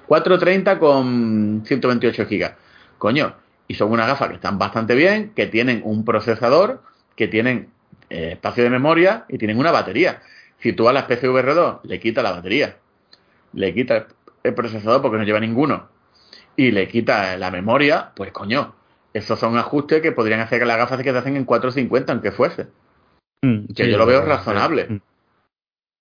430 0.07 0.79
con 0.79 1.63
128 1.65 2.27
gigas. 2.27 2.53
Coño, 2.99 3.35
y 3.69 3.75
son 3.75 3.91
unas 3.91 4.07
gafas 4.07 4.29
que 4.29 4.35
están 4.35 4.59
bastante 4.59 4.95
bien, 4.95 5.33
que 5.35 5.47
tienen 5.47 5.81
un 5.85 6.05
procesador, 6.05 6.83
que 7.17 7.27
tienen 7.27 7.71
eh, 8.11 8.33
espacio 8.33 8.65
de 8.65 8.71
memoria 8.71 9.25
y 9.29 9.39
tienen 9.39 9.59
una 9.59 9.71
batería. 9.71 10.21
Si 10.59 10.75
tú 10.75 10.89
a 10.89 10.93
las 10.93 11.05
PCVR 11.05 11.55
2 11.55 11.81
le 11.85 11.99
quitas 12.01 12.23
la 12.23 12.33
batería, 12.33 12.77
le 13.55 13.73
quitas 13.73 14.05
el 14.43 14.55
procesador 14.55 15.01
porque 15.01 15.17
no 15.17 15.25
lleva 15.25 15.41
ninguno, 15.41 15.89
y 16.55 16.71
le 16.71 16.87
quitas 16.89 17.39
la 17.39 17.51
memoria, 17.51 18.13
pues 18.15 18.31
coño, 18.31 18.75
esos 19.15 19.39
son 19.39 19.57
ajustes 19.57 20.03
que 20.03 20.13
podrían 20.13 20.41
hacer 20.41 20.59
que 20.59 20.67
las 20.67 20.77
gafas 20.77 20.99
se 20.99 21.05
quedasen 21.05 21.37
en 21.37 21.45
450, 21.47 22.13
aunque 22.13 22.33
fuese. 22.33 22.67
Mm, 23.43 23.67
Que 23.75 23.85
sí, 23.85 23.91
yo 23.91 23.97
lo 23.99 24.05
veo 24.07 24.21
razonable. 24.23 24.87
Mm. 24.91 25.01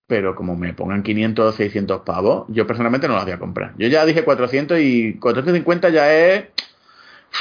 Pero 0.08 0.36
como 0.36 0.56
me 0.58 0.74
pongan 0.74 1.02
500 1.02 1.54
o 1.54 1.56
600 1.56 2.02
pavos, 2.02 2.46
yo 2.50 2.68
personalmente 2.68 3.08
no 3.08 3.14
las 3.16 3.24
voy 3.24 3.34
a 3.34 3.40
comprar. 3.40 3.74
Yo 3.78 3.88
ya 3.88 4.06
dije 4.06 4.24
400 4.26 4.80
y 4.80 5.14
450 5.20 5.90
ya 5.90 6.14
es... 6.14 6.46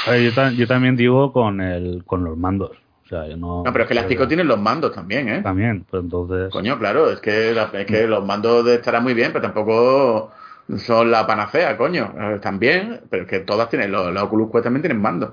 Yo, 0.07 0.33
ta- 0.33 0.51
yo 0.51 0.65
también 0.67 0.95
digo 0.95 1.33
con 1.33 1.61
el 1.61 2.03
con 2.05 2.23
los 2.23 2.35
mandos. 2.37 2.71
O 3.05 3.07
sea, 3.07 3.27
yo 3.27 3.37
no. 3.37 3.63
No, 3.63 3.71
pero 3.71 3.83
es 3.83 3.87
que 3.89 3.93
las 3.93 4.05
Pico 4.05 4.27
tienen 4.27 4.47
los 4.47 4.59
mandos 4.59 4.91
también, 4.93 5.29
¿eh? 5.29 5.41
También, 5.43 5.85
pues 5.89 6.01
entonces. 6.03 6.49
Coño, 6.51 6.79
claro, 6.79 7.11
es 7.11 7.19
que, 7.19 7.53
la- 7.53 7.69
es 7.73 7.85
que 7.85 8.07
los 8.07 8.25
mandos 8.25 8.65
estarán 8.67 9.03
muy 9.03 9.13
bien, 9.13 9.31
pero 9.33 9.43
tampoco 9.43 10.31
son 10.77 11.11
la 11.11 11.27
panacea, 11.27 11.77
coño. 11.77 12.11
Están 12.33 12.57
bien, 12.57 13.01
pero 13.09 13.23
es 13.23 13.29
que 13.29 13.39
todas 13.41 13.69
tienen, 13.69 13.91
los, 13.91 14.11
los 14.11 14.23
Oculus 14.23 14.49
Quest 14.51 14.63
también 14.63 14.81
tienen 14.81 15.01
mandos. 15.01 15.31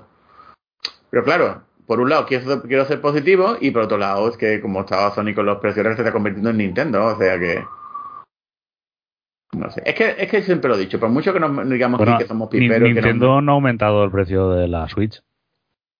Pero 1.11 1.23
claro, 1.23 1.61
por 1.85 1.99
un 1.99 2.09
lado 2.09 2.25
quiero, 2.25 2.61
quiero 2.63 2.85
ser 2.85 3.01
positivo 3.01 3.57
y 3.59 3.69
por 3.71 3.83
otro 3.83 3.97
lado 3.97 4.27
es 4.29 4.37
que 4.37 4.61
como 4.61 4.79
estaba 4.81 5.11
Sony 5.11 5.33
con 5.35 5.45
los 5.45 5.57
precios 5.59 5.85
se 5.85 6.01
está 6.01 6.11
convirtiendo 6.11 6.49
en 6.49 6.57
Nintendo, 6.57 7.05
o 7.05 7.15
sea 7.17 7.37
que... 7.37 7.63
No 9.53 9.69
sé, 9.69 9.81
es 9.85 9.95
que, 9.95 10.15
es 10.17 10.31
que 10.31 10.41
siempre 10.43 10.69
lo 10.69 10.75
he 10.75 10.79
dicho, 10.79 10.97
por 10.99 11.09
mucho 11.09 11.33
que 11.33 11.39
nos 11.41 11.69
digamos 11.69 11.97
Bueno, 11.97 12.17
que 12.17 12.25
somos 12.25 12.47
piperos, 12.49 12.87
que 12.87 12.93
Nintendo 12.93 13.41
no 13.41 13.51
ha 13.51 13.55
aumentado 13.55 14.03
el 14.05 14.11
precio 14.11 14.49
de 14.51 14.67
la 14.69 14.87
Switch. 14.87 15.21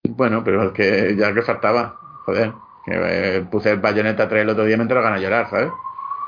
no- 0.06 0.16
bueno, 0.16 0.44
pero 0.44 0.64
es 0.64 0.72
que 0.72 1.16
ya 1.18 1.34
que 1.34 1.42
faltaba, 1.42 1.98
joder, 2.26 2.54
que 2.86 2.92
eh, 2.96 3.42
puse 3.52 3.72
el 3.72 3.80
Bayonetta 3.82 4.28
3 4.30 4.44
el 4.44 4.50
otro 4.50 4.64
día 4.64 4.76
y 4.76 4.78
me 4.78 4.84
entró 4.84 5.02
ganas 5.02 5.20
de 5.20 5.26
llorar, 5.26 5.50
¿sabes? 5.50 5.70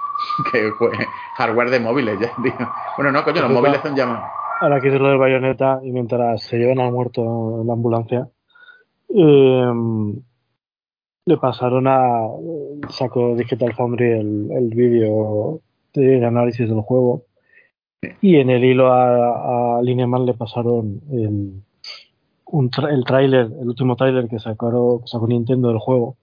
que 0.51 0.71
fue 0.77 0.91
hardware 1.37 1.69
de 1.69 1.79
móviles 1.79 2.19
ya, 2.19 2.31
tío. 2.43 2.53
Bueno, 2.97 3.11
no, 3.13 3.23
coño, 3.23 3.41
los 3.41 3.51
móviles 3.51 3.79
son 3.81 3.95
llamados. 3.95 4.25
Ahora 4.59 4.77
es 4.77 4.83
lo 4.83 5.07
del 5.07 5.17
bayoneta 5.17 5.79
y 5.83 5.91
mientras 5.91 6.43
se 6.43 6.57
llevan 6.57 6.79
al 6.79 6.91
muerto 6.91 7.21
en 7.61 7.67
la 7.67 7.73
ambulancia, 7.73 8.29
eh, 9.13 9.71
le 11.25 11.37
pasaron 11.37 11.87
a. 11.87 12.27
Sacó 12.89 13.35
Digital 13.35 13.73
Foundry 13.73 14.11
el, 14.11 14.51
el 14.51 14.69
vídeo 14.69 15.61
de 15.93 16.25
análisis 16.25 16.67
del 16.67 16.81
juego 16.81 17.23
y 18.21 18.35
en 18.37 18.49
el 18.49 18.65
hilo 18.65 18.91
a, 18.91 19.77
a 19.77 19.81
Lineman 19.81 20.25
le 20.25 20.33
pasaron 20.33 20.99
el, 21.11 21.61
un 22.47 22.69
tra- 22.69 22.91
el 22.91 23.05
tráiler, 23.05 23.45
el 23.61 23.67
último 23.69 23.95
tráiler 23.95 24.27
que 24.27 24.39
sacó, 24.39 24.99
que 25.01 25.07
sacó 25.07 25.27
Nintendo 25.27 25.69
del 25.69 25.77
juego 25.77 26.17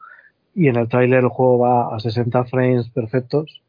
y 0.55 0.69
en 0.69 0.77
el 0.77 0.89
tráiler 0.89 1.21
el 1.25 1.29
juego 1.31 1.61
va 1.61 1.95
a 1.97 2.01
60 2.01 2.45
frames 2.45 2.91
perfectos 2.91 3.63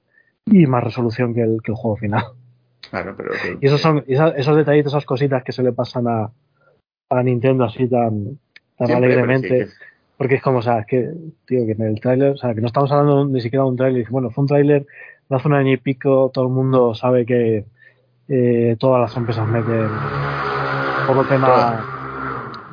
y 0.47 0.65
más 0.65 0.83
resolución 0.83 1.33
que 1.33 1.43
el, 1.43 1.61
que 1.63 1.71
el 1.71 1.77
juego 1.77 1.95
final. 1.95 2.23
Claro, 2.89 3.13
pero. 3.15 3.29
que- 3.31 3.57
Y 3.61 3.67
esos 3.67 3.79
son 3.79 4.03
esa- 4.07 4.29
esos 4.35 4.57
detallitos, 4.57 4.91
esas 4.91 5.05
cositas 5.05 5.43
que 5.45 5.53
se 5.53 5.63
le 5.63 5.71
pasan 5.71 6.07
a, 6.09 6.29
a 7.09 7.23
Nintendo 7.23 7.63
así 7.63 7.87
tan, 7.87 8.37
tan 8.77 8.87
siempre, 8.87 9.07
alegremente. 9.13 9.47
sí, 9.47 9.53
que 9.55 9.63
es- 9.63 9.77
Porque 10.17 10.35
es 10.35 10.41
como, 10.43 10.59
o 10.59 10.61
sea, 10.61 10.79
es 10.79 10.85
que, 10.85 11.09
tío, 11.47 11.65
que 11.65 11.71
en 11.71 11.81
el 11.81 11.99
tráiler, 11.99 12.33
o 12.33 12.37
sea, 12.37 12.53
que 12.53 12.61
no 12.61 12.67
estamos 12.67 12.91
hablando 12.91 13.25
ni 13.25 13.41
siquiera 13.41 13.63
de 13.63 13.69
un 13.71 13.75
tráiler. 13.77 14.05
Bueno, 14.11 14.29
fue 14.29 14.43
un 14.43 14.47
tráiler 14.47 14.85
de 15.29 15.35
hace 15.35 15.47
un 15.47 15.55
año 15.55 15.71
y 15.71 15.77
pico, 15.77 16.29
todo 16.31 16.45
el 16.45 16.51
mundo 16.51 16.93
sabe 16.93 17.25
que 17.25 17.65
eh, 18.27 18.75
todas 18.79 19.01
las 19.01 19.17
empresas 19.17 19.47
meten 19.47 19.87
por 21.07 21.15
lo 21.15 21.23
tema 21.25 21.83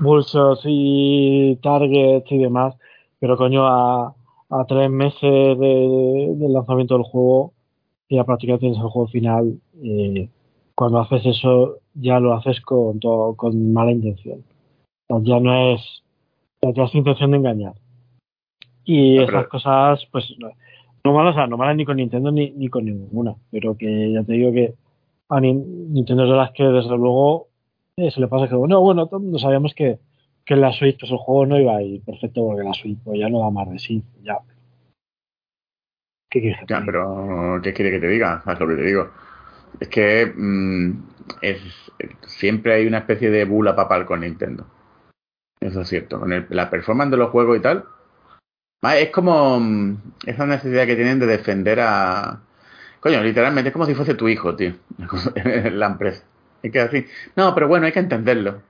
bullshots 0.00 0.62
y 0.66 1.56
targets 1.62 2.30
y 2.30 2.38
demás, 2.38 2.74
pero 3.18 3.36
coño, 3.36 3.66
a, 3.66 4.14
a 4.50 4.64
tres 4.66 4.90
meses 4.90 5.20
de- 5.22 6.34
del 6.36 6.52
lanzamiento 6.52 6.94
del 6.94 7.04
juego, 7.04 7.52
ya 8.10 8.24
prácticamente 8.24 8.60
tienes 8.66 8.78
el 8.78 8.88
juego 8.90 9.08
final, 9.08 9.58
eh, 9.82 10.28
cuando 10.74 11.00
haces 11.00 11.24
eso 11.26 11.78
ya 11.94 12.20
lo 12.20 12.34
haces 12.34 12.60
con, 12.60 13.00
todo, 13.00 13.34
con 13.34 13.72
mala 13.72 13.90
intención. 13.90 14.44
Sea, 15.08 15.18
ya 15.22 15.40
no 15.40 15.74
es, 15.74 16.02
ya 16.62 16.72
tienes 16.72 16.94
intención 16.94 17.30
de 17.32 17.36
engañar. 17.38 17.72
Y 18.84 19.16
No, 19.16 19.22
esas 19.22 19.34
pero- 19.34 19.48
cosas, 19.48 20.06
pues, 20.12 20.32
no- 20.38 20.50
no 21.04 21.12
malas, 21.12 21.34
o 21.34 21.38
sea, 21.38 21.46
no 21.46 21.56
malas 21.56 21.76
ni 21.76 21.84
con 21.84 21.96
Nintendo 21.96 22.30
ni, 22.30 22.50
ni 22.50 22.68
con 22.68 22.84
ninguna, 22.84 23.34
pero 23.50 23.76
que 23.76 24.12
ya 24.12 24.22
te 24.22 24.32
digo 24.32 24.52
que 24.52 24.74
a 25.30 25.40
Nin- 25.40 25.64
Nintendo 25.90 26.24
es 26.24 26.30
de 26.30 26.36
las 26.36 26.52
que 26.52 26.64
desde 26.64 26.96
luego 26.96 27.48
eh, 27.96 28.10
se 28.10 28.20
le 28.20 28.28
pasa 28.28 28.48
que, 28.48 28.54
bueno, 28.54 28.80
bueno, 28.80 29.08
mundo 29.10 29.38
sabíamos 29.38 29.74
que, 29.74 29.98
que 30.44 30.54
en 30.54 30.60
la 30.60 30.72
Switch 30.72 30.98
pues 31.00 31.10
el 31.10 31.18
juego 31.18 31.46
no 31.46 31.58
iba 31.58 31.76
a 31.76 31.82
ir 31.82 32.00
perfecto 32.02 32.46
porque 32.46 32.62
la 32.62 32.72
Switch 32.72 32.98
pues, 33.04 33.18
ya 33.18 33.28
no 33.28 33.40
da 33.40 33.50
más 33.50 33.68
de 33.70 33.78
sí, 33.78 34.02
ya. 34.22 34.38
¿Qué 36.30 36.40
quieres 36.40 36.60
que 36.60 36.66
Ya, 36.68 36.82
pero 36.84 37.60
¿qué 37.62 37.72
quiere 37.72 37.90
que 37.90 38.00
te 38.00 38.08
diga? 38.08 38.42
¿Sabes 38.44 38.60
lo 38.60 38.68
que 38.68 38.74
te 38.76 38.82
digo? 38.82 39.08
Es 39.80 39.88
que 39.88 40.26
mm, 40.34 41.02
es, 41.42 41.58
siempre 42.26 42.74
hay 42.74 42.86
una 42.86 42.98
especie 42.98 43.30
de 43.30 43.44
bula 43.44 43.74
papal 43.74 44.06
con 44.06 44.20
Nintendo. 44.20 44.66
Eso 45.60 45.80
es 45.82 45.88
cierto. 45.88 46.20
Con 46.20 46.32
el- 46.32 46.46
la 46.50 46.70
performance 46.70 47.10
de 47.10 47.16
los 47.16 47.30
juegos 47.30 47.58
y 47.58 47.60
tal. 47.60 47.84
Es 48.82 49.10
como 49.10 49.58
mm, 49.60 49.96
esa 50.26 50.46
necesidad 50.46 50.86
que 50.86 50.96
tienen 50.96 51.18
de 51.18 51.26
defender 51.26 51.80
a... 51.80 52.40
Coño, 53.00 53.22
literalmente 53.22 53.68
es 53.68 53.72
como 53.72 53.86
si 53.86 53.94
fuese 53.94 54.14
tu 54.14 54.28
hijo, 54.28 54.54
tío. 54.56 54.74
la 55.72 55.86
empresa. 55.86 56.24
Es 56.62 56.72
que 56.72 56.80
así. 56.80 57.06
No, 57.36 57.54
pero 57.54 57.68
bueno, 57.68 57.86
hay 57.86 57.92
que 57.92 58.00
entenderlo. 58.00 58.62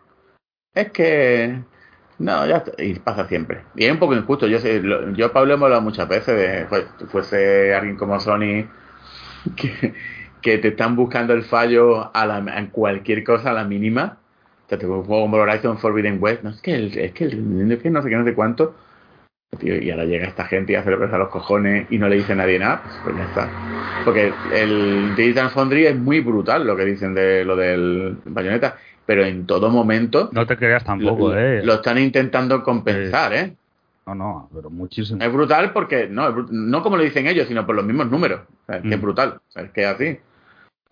Es 0.75 0.93
que... 0.93 1.63
No, 2.19 2.47
ya 2.47 2.59
está. 2.59 2.83
Y 2.83 2.95
pasa 3.01 3.29
siempre. 3.29 3.63
Y 3.77 3.85
es 3.87 3.93
un 3.93 3.99
poco 3.99 4.15
injusto. 4.15 4.47
Yo 4.47 4.59
sé, 4.61 4.81
lo- 4.83 5.13
yo 5.13 5.33
Pablo 5.33 5.55
hemos 5.55 5.65
hablado 5.67 5.83
muchas 5.83 6.09
veces 6.09 6.37
de 6.37 6.67
pues, 6.67 6.87
fuese 7.11 7.75
alguien 7.75 7.97
como 7.97 8.19
Sony 8.21 8.67
que, 10.43 10.59
te 10.59 10.69
están 10.69 10.97
buscando 10.97 11.35
el 11.35 11.45
fallo 11.45 12.11
a 12.17 12.39
en 12.57 12.67
cualquier 12.69 13.25
cosa 13.25 13.51
a 13.51 13.55
la 13.55 13.65
mínima. 13.65 14.19
Sea, 14.69 14.79
te 14.79 14.87
un 14.87 15.05
juego 15.05 15.23
como 15.23 15.37
Horizon 15.39 15.79
Forbidden 15.79 16.19
West. 16.21 16.43
No, 16.43 16.51
es 16.51 16.61
que 16.61 16.75
el, 16.75 16.99
es 16.99 17.13
que 17.13 17.25
el, 17.25 17.73
es 17.73 17.79
que 17.81 17.91
no 17.91 18.03
sé 18.03 18.11
qué, 18.11 18.17
no 18.17 18.25
sé 18.25 18.35
cuánto. 18.35 18.75
Tío, 19.59 19.81
y 19.81 19.91
ahora 19.91 20.05
llega 20.05 20.27
esta 20.27 20.45
gente 20.45 20.73
y 20.73 20.77
hace 20.77 20.91
lo 20.91 20.99
que 20.99 21.07
a 21.07 21.19
los 21.19 21.31
cojones 21.31 21.87
y 21.91 21.97
no 21.97 22.07
le 22.07 22.17
dice 22.17 22.33
a 22.35 22.37
nadie 22.37 22.59
nada, 22.59 22.83
pues, 22.83 22.97
pues 23.03 23.17
ya 23.17 23.25
está. 23.25 23.51
Porque 24.05 24.31
el 24.55 25.17
Digital 25.17 25.49
Foundry 25.49 25.87
es 25.87 25.97
muy 25.97 26.21
brutal 26.21 26.67
lo 26.67 26.77
que 26.77 26.85
dicen 26.85 27.15
de 27.15 27.47
lo 27.47 27.57
del 27.57 28.19
bayoneta, 28.27 28.77
pero 29.07 29.25
en 29.25 29.47
todo 29.47 29.71
momento 29.71 30.29
No 30.33 30.47
te 30.47 30.59
creas 30.59 30.85
tampoco, 30.85 31.31
lo, 31.31 31.39
¿eh? 31.39 31.63
lo 31.65 31.75
están 31.75 31.97
intentando 31.97 32.63
compensar, 32.63 33.33
¿eh? 33.33 33.55
No, 34.07 34.15
no, 34.15 34.51
pero 34.55 34.69
muchísimo. 34.69 35.23
Es 35.23 35.33
brutal 35.33 35.73
porque, 35.73 36.09
no, 36.09 36.31
no 36.51 36.83
como 36.83 36.99
lo 36.99 37.03
dicen 37.03 37.27
ellos, 37.27 37.49
sino 37.49 37.65
por 37.65 37.75
los 37.75 37.87
mismos 37.87 38.11
números. 38.11 38.43
O 38.43 38.67
sea, 38.67 38.77
es 38.77 38.83
que 38.83 38.91
es 38.91 38.99
Mm. 38.99 39.03
brutal. 39.03 39.29
O 39.49 39.51
sea, 39.51 39.63
es 39.63 39.71
que 39.71 39.81
es 39.83 39.87
así. 39.87 40.19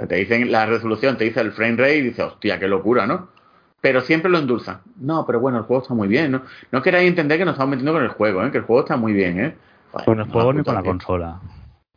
Te 0.08 0.14
dicen 0.16 0.50
la 0.50 0.64
resolución, 0.64 1.18
te 1.18 1.24
dice 1.24 1.40
el 1.40 1.52
frame 1.52 1.76
rate 1.76 1.96
y 1.98 2.02
dices, 2.02 2.24
hostia, 2.24 2.58
qué 2.58 2.68
locura, 2.68 3.06
¿no? 3.06 3.35
Pero 3.86 4.00
siempre 4.00 4.28
lo 4.28 4.38
endulzan. 4.38 4.80
No, 4.96 5.24
pero 5.24 5.38
bueno, 5.38 5.58
el 5.58 5.62
juego 5.64 5.80
está 5.80 5.94
muy 5.94 6.08
bien, 6.08 6.32
¿no? 6.32 6.42
No 6.72 6.82
queráis 6.82 7.08
entender 7.08 7.38
que 7.38 7.44
nos 7.44 7.52
estamos 7.52 7.70
metiendo 7.70 7.92
con 7.92 8.02
el 8.02 8.08
juego, 8.08 8.44
¿eh? 8.44 8.50
Que 8.50 8.58
el 8.58 8.64
juego 8.64 8.80
está 8.80 8.96
muy 8.96 9.12
bien, 9.12 9.38
¿eh? 9.38 9.56
Joder, 9.92 10.04
Con 10.04 10.18
el 10.18 10.26
no, 10.26 10.32
juego 10.32 10.52
ni 10.52 10.64
con 10.64 10.74
la 10.74 10.82
consola. 10.82 11.40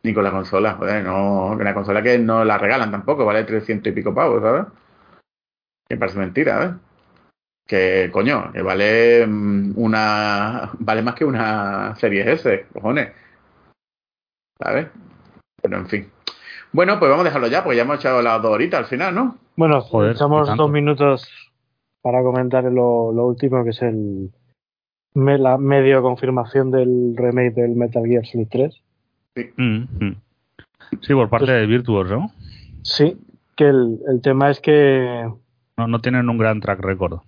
Ni 0.04 0.14
con 0.14 0.22
la 0.22 0.30
consola, 0.30 0.74
joder, 0.74 1.02
no. 1.02 1.56
Que 1.58 1.64
la 1.64 1.74
consola 1.74 2.00
que 2.00 2.16
no 2.16 2.44
la 2.44 2.58
regalan 2.58 2.92
tampoco, 2.92 3.24
vale 3.24 3.42
300 3.42 3.90
y 3.90 3.92
pico 3.92 4.14
pavos, 4.14 4.40
¿sabes? 4.40 4.66
Que 5.88 5.96
parece 5.96 6.20
mentira, 6.20 6.64
¿eh? 6.64 6.74
Que, 7.66 8.08
coño, 8.12 8.52
que 8.52 8.62
vale 8.62 9.26
mm, 9.26 9.72
una. 9.74 10.70
Vale 10.78 11.02
más 11.02 11.16
que 11.16 11.24
una 11.24 11.96
serie 11.96 12.30
S, 12.30 12.66
cojones. 12.72 13.10
¿Sabes? 14.60 14.86
Pero 15.60 15.76
en 15.76 15.88
fin. 15.88 16.08
Bueno, 16.70 17.00
pues 17.00 17.10
vamos 17.10 17.24
a 17.24 17.28
dejarlo 17.30 17.48
ya, 17.48 17.64
porque 17.64 17.78
ya 17.78 17.82
hemos 17.82 17.98
echado 17.98 18.22
las 18.22 18.40
dos 18.40 18.52
horitas 18.52 18.78
al 18.78 18.86
final, 18.86 19.12
¿no? 19.12 19.38
Bueno, 19.56 19.80
Joder, 19.80 20.12
echamos 20.12 20.56
dos 20.56 20.70
minutos 20.70 21.49
para 22.02 22.22
comentar 22.22 22.64
lo, 22.64 23.12
lo 23.12 23.26
último, 23.26 23.62
que 23.64 23.70
es 23.70 23.82
el 23.82 24.30
me- 25.14 25.38
la 25.38 25.58
medio 25.58 26.02
confirmación 26.02 26.70
del 26.70 27.14
remake 27.16 27.54
del 27.54 27.74
Metal 27.76 28.04
Gear 28.06 28.24
Solid 28.26 28.48
3. 28.50 28.74
Mm, 29.56 29.82
mm. 30.06 30.16
Sí, 31.02 31.14
por 31.14 31.28
parte 31.28 31.52
de 31.52 31.66
Virtuos, 31.66 32.10
¿no? 32.10 32.30
Sí, 32.82 33.16
que 33.56 33.64
el, 33.68 33.98
el 34.08 34.20
tema 34.22 34.50
es 34.50 34.60
que 34.60 35.28
¿no? 35.76 35.86
No 35.86 36.00
tienen 36.00 36.28
un 36.28 36.38
gran 36.38 36.60
track 36.60 36.80
record. 36.80 37.20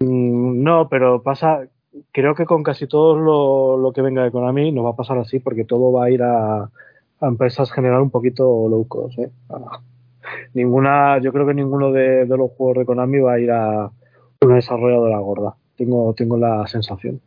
mm, 0.00 0.62
no, 0.62 0.88
pero 0.88 1.22
pasa, 1.22 1.66
creo 2.12 2.34
que 2.34 2.44
con 2.46 2.62
casi 2.62 2.86
todo 2.86 3.16
lo, 3.16 3.76
lo 3.76 3.92
que 3.92 4.02
venga 4.02 4.22
de 4.24 4.30
Konami 4.30 4.72
nos 4.72 4.84
va 4.86 4.90
a 4.90 4.96
pasar 4.96 5.18
así, 5.18 5.38
porque 5.40 5.64
todo 5.64 5.92
va 5.92 6.04
a 6.06 6.10
ir 6.10 6.22
a, 6.22 6.62
a 6.62 7.26
empresas 7.26 7.70
general 7.72 8.00
un 8.02 8.10
poquito 8.10 8.44
low 8.68 8.86
cost. 8.88 9.18
¿eh? 9.18 9.30
Ah, 9.50 9.80
Ninguna, 10.54 11.18
yo 11.18 11.32
creo 11.32 11.46
que 11.46 11.54
ninguno 11.54 11.92
de, 11.92 12.24
de 12.26 12.36
los 12.36 12.50
juegos 12.52 12.78
de 12.78 12.84
Konami 12.86 13.18
va 13.20 13.34
a 13.34 13.38
ir 13.40 13.50
a 13.52 13.90
una 14.42 14.56
desarrolladora 14.56 15.18
gorda. 15.18 15.54
Tengo, 15.76 16.14
tengo 16.14 16.36
la 16.36 16.66
sensación. 16.66 17.20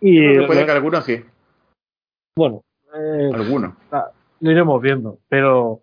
Y 0.00 0.20
puede 0.46 0.64
que 0.66 0.72
algunos 0.72 1.04
sí, 1.04 1.22
bueno, 2.38 2.62
eh, 2.94 3.30
algunos. 3.32 3.74
lo 4.40 4.50
iremos 4.50 4.80
viendo, 4.82 5.18
pero 5.28 5.80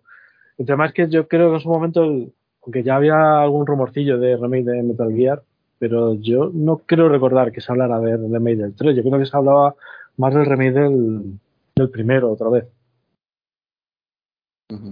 el 0.56 0.66
tema 0.66 0.86
es 0.86 0.92
que 0.92 1.08
yo 1.08 1.26
creo 1.26 1.50
que 1.50 1.54
en 1.56 1.60
su 1.60 1.68
momento, 1.68 2.04
el- 2.04 2.32
aunque 2.62 2.82
ya 2.82 2.96
había 2.96 3.40
algún 3.42 3.66
rumorcillo 3.66 4.18
de 4.18 4.36
remake 4.36 4.64
de 4.64 4.82
Metal 4.82 5.12
Gear, 5.12 5.42
pero 5.78 6.14
yo 6.14 6.50
no 6.54 6.78
creo 6.78 7.08
recordar 7.08 7.50
que 7.52 7.60
se 7.60 7.72
hablara 7.72 7.98
de 8.00 8.16
remake 8.16 8.56
del 8.56 8.74
3, 8.76 8.96
yo 8.96 9.02
creo 9.02 9.18
que 9.18 9.26
se 9.26 9.36
hablaba 9.36 9.74
más 10.16 10.32
del 10.32 10.46
remake 10.46 10.72
del, 10.72 11.38
del 11.76 11.90
primero 11.90 12.30
otra 12.32 12.48
vez. 12.48 12.66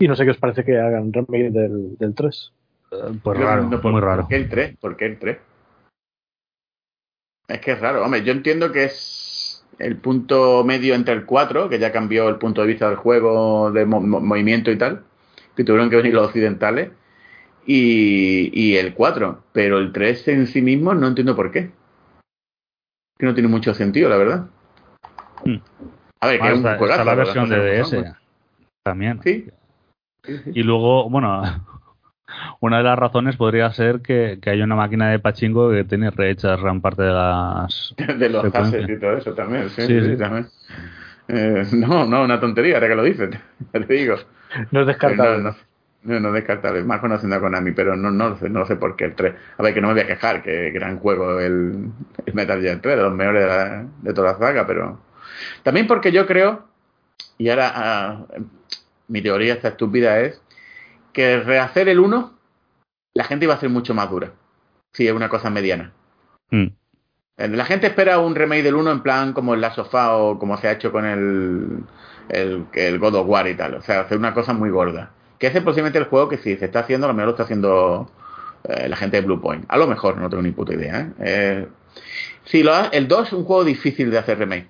Y 0.00 0.06
no 0.08 0.16
sé 0.16 0.24
qué 0.24 0.32
os 0.32 0.38
parece 0.38 0.64
que 0.64 0.78
hagan 0.78 1.12
remake 1.12 1.50
del, 1.50 1.96
del 1.96 2.14
3. 2.14 2.52
Pues 3.22 3.38
Yo 3.38 3.44
raro, 3.46 3.62
no, 3.64 3.80
por- 3.80 3.92
muy 3.92 4.00
raro. 4.00 4.22
¿Por 4.22 4.28
qué 4.28 4.36
el 4.36 4.48
3? 4.48 4.76
¿Por 4.76 4.96
qué 4.96 5.06
el 5.06 5.18
3? 5.18 5.38
Es 7.48 7.60
que 7.60 7.72
es 7.72 7.80
raro. 7.80 8.04
Hombre, 8.04 8.22
yo 8.22 8.32
entiendo 8.32 8.70
que 8.70 8.84
es 8.84 9.64
el 9.78 9.96
punto 9.96 10.62
medio 10.64 10.94
entre 10.94 11.14
el 11.14 11.24
4, 11.24 11.68
que 11.68 11.78
ya 11.78 11.90
cambió 11.92 12.28
el 12.28 12.36
punto 12.36 12.60
de 12.60 12.66
vista 12.68 12.88
del 12.88 12.96
juego, 12.96 13.70
de 13.72 13.86
mo- 13.86 14.00
mo- 14.00 14.20
movimiento 14.20 14.70
y 14.70 14.76
tal, 14.78 15.04
que 15.56 15.64
tuvieron 15.64 15.88
que 15.90 15.96
venir 15.96 16.14
los 16.14 16.26
occidentales, 16.26 16.90
y, 17.66 18.50
y 18.58 18.76
el 18.76 18.94
4. 18.94 19.42
Pero 19.52 19.78
el 19.78 19.92
3 19.92 20.28
en 20.28 20.46
sí 20.46 20.60
mismo 20.62 20.94
no 20.94 21.06
entiendo 21.08 21.34
por 21.34 21.50
qué. 21.50 21.70
Que 23.18 23.26
no 23.26 23.34
tiene 23.34 23.48
mucho 23.48 23.72
sentido, 23.74 24.08
la 24.08 24.16
verdad. 24.16 24.46
Hmm. 25.44 25.56
A 26.20 26.26
ver, 26.28 26.40
que 26.40 26.46
Ah, 26.46 26.52
es 26.52 26.58
un 26.60 26.66
está, 26.66 26.74
está 26.86 27.04
la 27.04 27.14
versión 27.14 27.48
de 27.48 27.56
DS 27.56 28.14
también. 28.84 29.20
Sí. 29.22 29.48
Y 30.54 30.62
luego, 30.62 31.10
bueno, 31.10 31.42
una 32.60 32.78
de 32.78 32.84
las 32.84 32.98
razones 32.98 33.36
podría 33.36 33.72
ser 33.72 34.00
que, 34.00 34.38
que 34.40 34.50
hay 34.50 34.62
una 34.62 34.76
máquina 34.76 35.10
de 35.10 35.18
pachinko 35.18 35.70
que 35.70 35.84
tiene 35.84 36.10
rehechas 36.10 36.60
gran 36.60 36.80
parte 36.80 37.02
de 37.02 37.12
las... 37.12 37.94
de 38.18 38.28
los 38.28 38.44
haces 38.54 38.88
y 38.88 38.98
todo 38.98 39.16
eso 39.16 39.34
también. 39.34 39.68
Sí, 39.70 39.86
Sí, 39.86 40.00
sí, 40.00 40.10
sí. 40.12 40.16
también. 40.16 40.48
Eh, 41.28 41.64
no, 41.72 42.04
no, 42.06 42.24
una 42.24 42.40
tontería, 42.40 42.74
ahora 42.76 42.88
que 42.88 42.94
lo 42.94 43.04
dices, 43.04 43.30
ya 43.72 43.80
te 43.86 43.94
digo. 43.94 44.16
No 44.70 44.80
es 44.80 44.86
descartable. 44.86 45.42
No, 45.42 45.50
no, 45.50 45.56
no, 46.04 46.20
no 46.20 46.28
es 46.28 46.34
descartable. 46.34 46.82
Más 46.84 47.00
conociendo 47.00 47.36
a 47.36 47.40
Konami, 47.40 47.72
pero 47.72 47.96
no, 47.96 48.10
no, 48.10 48.30
lo 48.30 48.36
sé, 48.36 48.48
no 48.50 48.66
sé 48.66 48.76
por 48.76 48.96
qué 48.96 49.04
el 49.06 49.14
3. 49.14 49.34
A 49.58 49.62
ver, 49.62 49.74
que 49.74 49.80
no 49.80 49.88
me 49.88 49.94
voy 49.94 50.02
a 50.02 50.06
quejar, 50.06 50.42
que 50.42 50.70
gran 50.70 50.98
juego 50.98 51.40
el, 51.40 51.90
el 52.26 52.34
Metal 52.34 52.60
Gear 52.60 52.80
3, 52.80 52.96
de 52.96 53.02
los 53.02 53.14
mejores 53.14 53.42
de, 53.42 53.48
la- 53.48 53.86
de 54.02 54.12
toda 54.14 54.32
la 54.32 54.38
saga, 54.38 54.66
pero. 54.66 55.00
También 55.62 55.86
porque 55.86 56.12
yo 56.12 56.26
creo, 56.26 56.68
y 57.38 57.48
ahora 57.50 57.72
ah, 57.74 58.26
mi 59.08 59.22
teoría 59.22 59.54
esta 59.54 59.68
estúpida 59.68 60.20
es, 60.20 60.40
que 61.12 61.40
rehacer 61.40 61.88
el 61.88 62.00
1, 62.00 62.32
la 63.14 63.24
gente 63.24 63.44
iba 63.44 63.54
a 63.54 63.60
ser 63.60 63.68
mucho 63.70 63.94
más 63.94 64.10
dura. 64.10 64.32
Si 64.92 65.06
es 65.06 65.12
una 65.12 65.28
cosa 65.28 65.50
mediana. 65.50 65.92
Mm. 66.50 66.66
Eh, 67.38 67.48
La 67.48 67.64
gente 67.64 67.86
espera 67.86 68.18
un 68.18 68.34
remake 68.34 68.62
del 68.62 68.74
1 68.74 68.90
en 68.92 69.02
plan 69.02 69.32
como 69.32 69.54
el 69.54 69.60
Last 69.60 69.78
of 69.78 69.88
Us 69.94 69.94
o 69.94 70.38
como 70.38 70.56
se 70.58 70.68
ha 70.68 70.72
hecho 70.72 70.92
con 70.92 71.04
el, 71.06 71.84
el, 72.28 72.66
el 72.74 72.98
God 72.98 73.14
of 73.16 73.28
War 73.28 73.48
y 73.48 73.54
tal. 73.54 73.74
O 73.74 73.82
sea, 73.82 74.00
hacer 74.00 74.18
una 74.18 74.34
cosa 74.34 74.52
muy 74.52 74.70
gorda. 74.70 75.10
Que 75.38 75.48
ese 75.48 75.58
es 75.58 75.64
posiblemente 75.64 75.98
el 75.98 76.04
juego 76.04 76.28
que 76.28 76.38
si 76.38 76.56
se 76.56 76.66
está 76.66 76.80
haciendo, 76.80 77.06
a 77.06 77.08
lo 77.08 77.14
mejor 77.14 77.26
lo 77.26 77.30
está 77.32 77.42
haciendo 77.44 78.10
eh, 78.64 78.88
la 78.88 78.96
gente 78.96 79.16
de 79.20 79.26
Blue 79.26 79.40
Point. 79.40 79.64
A 79.68 79.76
lo 79.76 79.86
mejor, 79.86 80.16
no 80.18 80.28
tengo 80.30 80.42
ni 80.42 80.52
puta 80.52 80.72
idea. 80.74 81.00
¿eh? 81.00 81.12
Eh, 81.18 81.68
sí, 82.44 82.62
lo 82.62 82.74
ha- 82.74 82.86
el 82.92 83.08
2 83.08 83.28
es 83.28 83.32
un 83.32 83.44
juego 83.44 83.64
difícil 83.64 84.10
de 84.10 84.18
hacer 84.18 84.38
remake. 84.38 84.68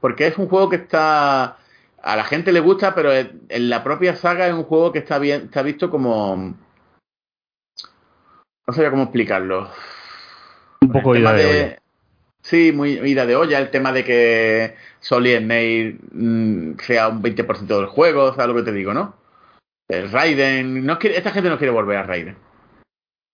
Porque 0.00 0.26
es 0.28 0.38
un 0.38 0.48
juego 0.48 0.68
que 0.68 0.76
está... 0.76 1.58
A 2.06 2.14
la 2.14 2.22
gente 2.22 2.52
le 2.52 2.60
gusta, 2.60 2.94
pero 2.94 3.10
en 3.12 3.68
la 3.68 3.82
propia 3.82 4.14
saga 4.14 4.46
es 4.46 4.54
un 4.54 4.62
juego 4.62 4.92
que 4.92 5.00
está 5.00 5.18
bien 5.18 5.46
está 5.46 5.62
visto 5.62 5.90
como... 5.90 6.54
No 8.64 8.72
sabía 8.72 8.90
cómo 8.90 9.02
explicarlo. 9.02 9.68
Un 10.82 10.92
poco 10.92 11.16
ida 11.16 11.32
de 11.32 11.46
olla. 11.46 11.78
Sí, 12.42 12.70
muy 12.70 12.92
ida 12.92 13.26
de 13.26 13.34
olla. 13.34 13.58
El 13.58 13.72
tema 13.72 13.90
de 13.90 14.04
que 14.04 14.76
Solid 15.00 15.38
Snake 15.38 15.98
mm, 16.12 16.78
sea 16.78 17.08
un 17.08 17.20
20% 17.24 17.66
del 17.66 17.86
juego, 17.86 18.32
¿sabes 18.34 18.46
lo 18.46 18.54
que 18.54 18.70
te 18.70 18.72
digo, 18.72 18.94
no? 18.94 19.16
El 19.88 20.08
Raiden. 20.12 20.86
No 20.86 21.00
quiere, 21.00 21.16
esta 21.16 21.32
gente 21.32 21.50
no 21.50 21.58
quiere 21.58 21.72
volver 21.72 21.96
a 21.96 22.04
Raiden. 22.04 22.36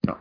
No. 0.07 0.17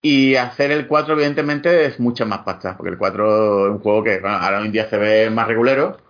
Y 0.00 0.36
hacer 0.36 0.70
el 0.70 0.86
4, 0.86 1.12
evidentemente, 1.12 1.84
es 1.84 2.00
mucha 2.00 2.24
más 2.24 2.38
pasta. 2.38 2.74
Porque 2.74 2.92
el 2.92 2.98
4 2.98 3.66
es 3.66 3.72
un 3.72 3.80
juego 3.80 4.02
que 4.02 4.18
bueno, 4.18 4.36
ahora 4.36 4.60
hoy 4.60 4.66
en 4.66 4.72
día 4.72 4.88
se 4.88 4.96
ve 4.96 5.28
más 5.28 5.46
regulero. 5.46 6.07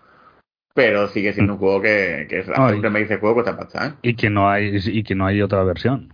Pero 0.78 1.08
sigue 1.08 1.32
siendo 1.32 1.54
un 1.54 1.58
juego 1.58 1.82
que, 1.82 2.28
que 2.30 2.38
es 2.38 2.48
Ay. 2.54 2.68
siempre 2.68 2.88
me 2.90 3.00
dice 3.00 3.16
juego 3.16 3.34
cuesta 3.34 3.56
pasta, 3.56 3.86
¿eh? 3.88 3.92
Y 4.02 4.14
que 4.14 4.30
no 4.30 4.48
hay 4.48 4.76
y 4.80 5.02
que 5.02 5.16
no 5.16 5.26
hay 5.26 5.42
otra 5.42 5.64
versión. 5.64 6.08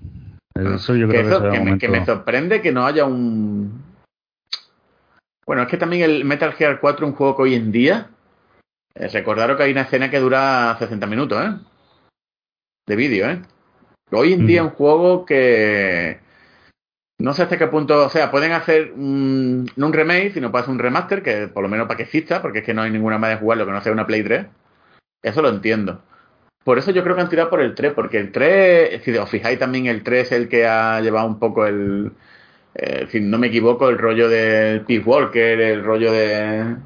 Eso 0.55 0.95
yo 0.97 1.07
que, 1.07 1.19
creo 1.21 1.23
que, 1.25 1.29
eso- 1.29 1.51
que 1.51 1.57
el 1.59 1.65
me, 1.65 1.79
que 1.79 1.89
me 1.89 1.99
momento- 1.99 2.15
sorprende 2.15 2.63
que 2.63 2.73
no 2.73 2.87
haya 2.87 3.05
un. 3.05 3.83
Bueno, 5.45 5.61
es 5.65 5.69
que 5.69 5.77
también 5.77 6.03
el 6.11 6.25
Metal 6.25 6.55
Gear 6.55 6.81
4 6.81 7.05
es 7.05 7.11
un 7.13 7.17
juego 7.19 7.37
que 7.37 7.43
hoy 7.43 7.55
en 7.57 7.73
día. 7.73 8.09
eh, 8.95 9.09
recordaros 9.09 9.59
que 9.59 9.65
hay 9.65 9.73
una 9.73 9.83
escena 9.83 10.11
que 10.11 10.19
dura 10.19 10.75
60 10.79 11.07
minutos, 11.07 11.45
¿eh? 11.45 11.53
De 12.87 12.97
vídeo, 12.97 13.29
¿eh? 13.29 13.43
Hoy 14.13 14.33
en 14.33 14.47
día 14.47 14.61
es 14.63 14.67
un 14.69 14.73
juego 14.73 15.27
que. 15.27 16.21
No 17.25 17.33
sé 17.33 17.43
hasta 17.43 17.57
qué 17.57 17.69
punto. 17.69 18.05
O 18.05 18.11
sea, 18.11 18.31
pueden 18.31 18.53
hacer 18.53 18.93
un, 18.93 19.65
no 19.77 19.87
un 19.87 19.93
remake, 19.95 20.35
sino 20.35 20.51
pueden 20.51 20.65
hacer 20.65 20.73
un 20.75 20.79
remaster, 20.79 21.23
que 21.23 21.49
por 21.49 21.63
lo 21.63 21.71
menos 21.71 21.87
para 21.87 21.97
que 21.97 22.03
exista, 22.03 22.43
porque 22.43 22.59
es 22.59 22.65
que 22.67 22.75
no 22.75 22.83
hay 22.83 22.91
ninguna 22.91 23.17
manera 23.17 23.39
de 23.39 23.43
jugarlo 23.43 23.65
que 23.65 23.73
no 23.73 23.81
sea 23.81 23.93
una 23.93 24.07
Play 24.07 24.23
3. 24.23 24.47
Eso 25.23 25.41
lo 25.41 25.49
entiendo. 25.49 26.03
Por 26.65 26.77
eso 26.77 26.91
yo 26.91 27.03
creo 27.03 27.17
que 27.17 27.23
han 27.23 27.31
tirado 27.31 27.49
por 27.49 27.63
el 27.63 27.75
3, 27.75 27.95
porque 27.95 28.19
el 28.19 28.31
3, 28.31 29.03
si 29.03 29.17
os 29.17 29.31
fijáis 29.31 29.59
también, 29.59 29.87
el 29.87 30.03
3 30.03 30.27
es 30.27 30.33
el 30.33 30.49
que 30.51 30.67
ha 30.67 31.01
llevado 31.01 31.27
un 31.27 31.39
poco 31.39 31.65
el, 31.65 32.13
eh, 32.75 33.07
si 33.11 33.21
no 33.21 33.39
me 33.39 33.47
equivoco, 33.47 33.89
el 33.89 33.97
rollo 33.97 34.29
del 34.29 34.83
Peace 34.83 35.05
Walker, 35.05 35.61
el 35.61 35.83
rollo 35.83 36.13
de. 36.13 36.77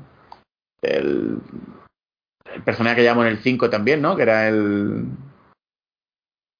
El, 0.82 1.38
el 2.54 2.62
personaje 2.62 2.96
que 2.96 3.04
llamamos 3.04 3.26
en 3.26 3.32
el 3.32 3.42
5 3.42 3.70
también, 3.70 4.00
¿no? 4.02 4.14
Que 4.14 4.22
era 4.22 4.46
el. 4.46 5.04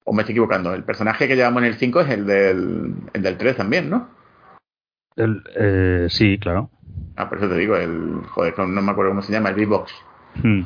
O 0.09 0.13
me 0.13 0.23
estoy 0.23 0.33
equivocando, 0.33 0.73
el 0.73 0.83
personaje 0.83 1.27
que 1.27 1.35
llevamos 1.35 1.61
en 1.61 1.67
el 1.67 1.75
5 1.75 2.01
es 2.01 2.09
el 2.09 2.25
del, 2.25 2.95
el 3.13 3.21
del 3.21 3.37
3 3.37 3.55
también, 3.55 3.91
¿no? 3.91 4.09
El- 5.15 5.43
eh, 5.55 6.07
sí, 6.09 6.39
claro. 6.39 6.71
Ah, 7.15 7.29
por 7.29 7.37
eso 7.37 7.47
te 7.47 7.53
digo, 7.57 7.75
el. 7.75 8.23
Joder, 8.31 8.57
no 8.57 8.65
no 8.65 8.81
me 8.81 8.91
acuerdo 8.91 9.11
cómo 9.11 9.21
se 9.21 9.31
llama, 9.31 9.49
el 9.49 9.55
B-Box. 9.55 9.93
Mm. 10.41 10.61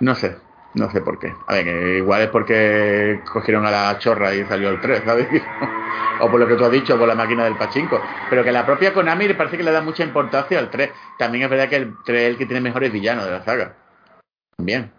No 0.00 0.14
sé. 0.14 0.38
No 0.72 0.90
sé 0.90 1.02
por 1.02 1.18
qué. 1.18 1.34
A 1.46 1.52
ver, 1.52 1.64
que 1.64 1.98
igual 1.98 2.22
es 2.22 2.28
porque 2.30 3.20
cogieron 3.30 3.66
a 3.66 3.70
la 3.70 3.98
chorra 3.98 4.34
y 4.34 4.42
salió 4.46 4.70
el 4.70 4.80
3, 4.80 5.02
¿sabes? 5.04 5.28
o 6.20 6.30
por 6.30 6.40
lo 6.40 6.48
que 6.48 6.54
tú 6.54 6.64
has 6.64 6.72
dicho, 6.72 6.98
por 6.98 7.06
la 7.06 7.14
máquina 7.14 7.44
del 7.44 7.56
pachinko. 7.58 8.00
Pero 8.30 8.42
que 8.42 8.52
la 8.52 8.64
propia 8.64 8.94
Konami 8.94 9.28
le 9.28 9.34
parece 9.34 9.58
que 9.58 9.64
le 9.64 9.70
da 9.70 9.82
mucha 9.82 10.02
importancia 10.02 10.58
al 10.58 10.70
3. 10.70 10.92
También 11.18 11.44
es 11.44 11.50
verdad 11.50 11.68
que 11.68 11.76
el 11.76 11.94
3 12.06 12.22
es 12.22 12.28
el 12.30 12.38
que 12.38 12.46
tiene 12.46 12.62
mejores 12.62 12.90
villanos 12.90 13.26
de 13.26 13.32
la 13.32 13.44
saga. 13.44 13.74
Bien. 14.56 14.90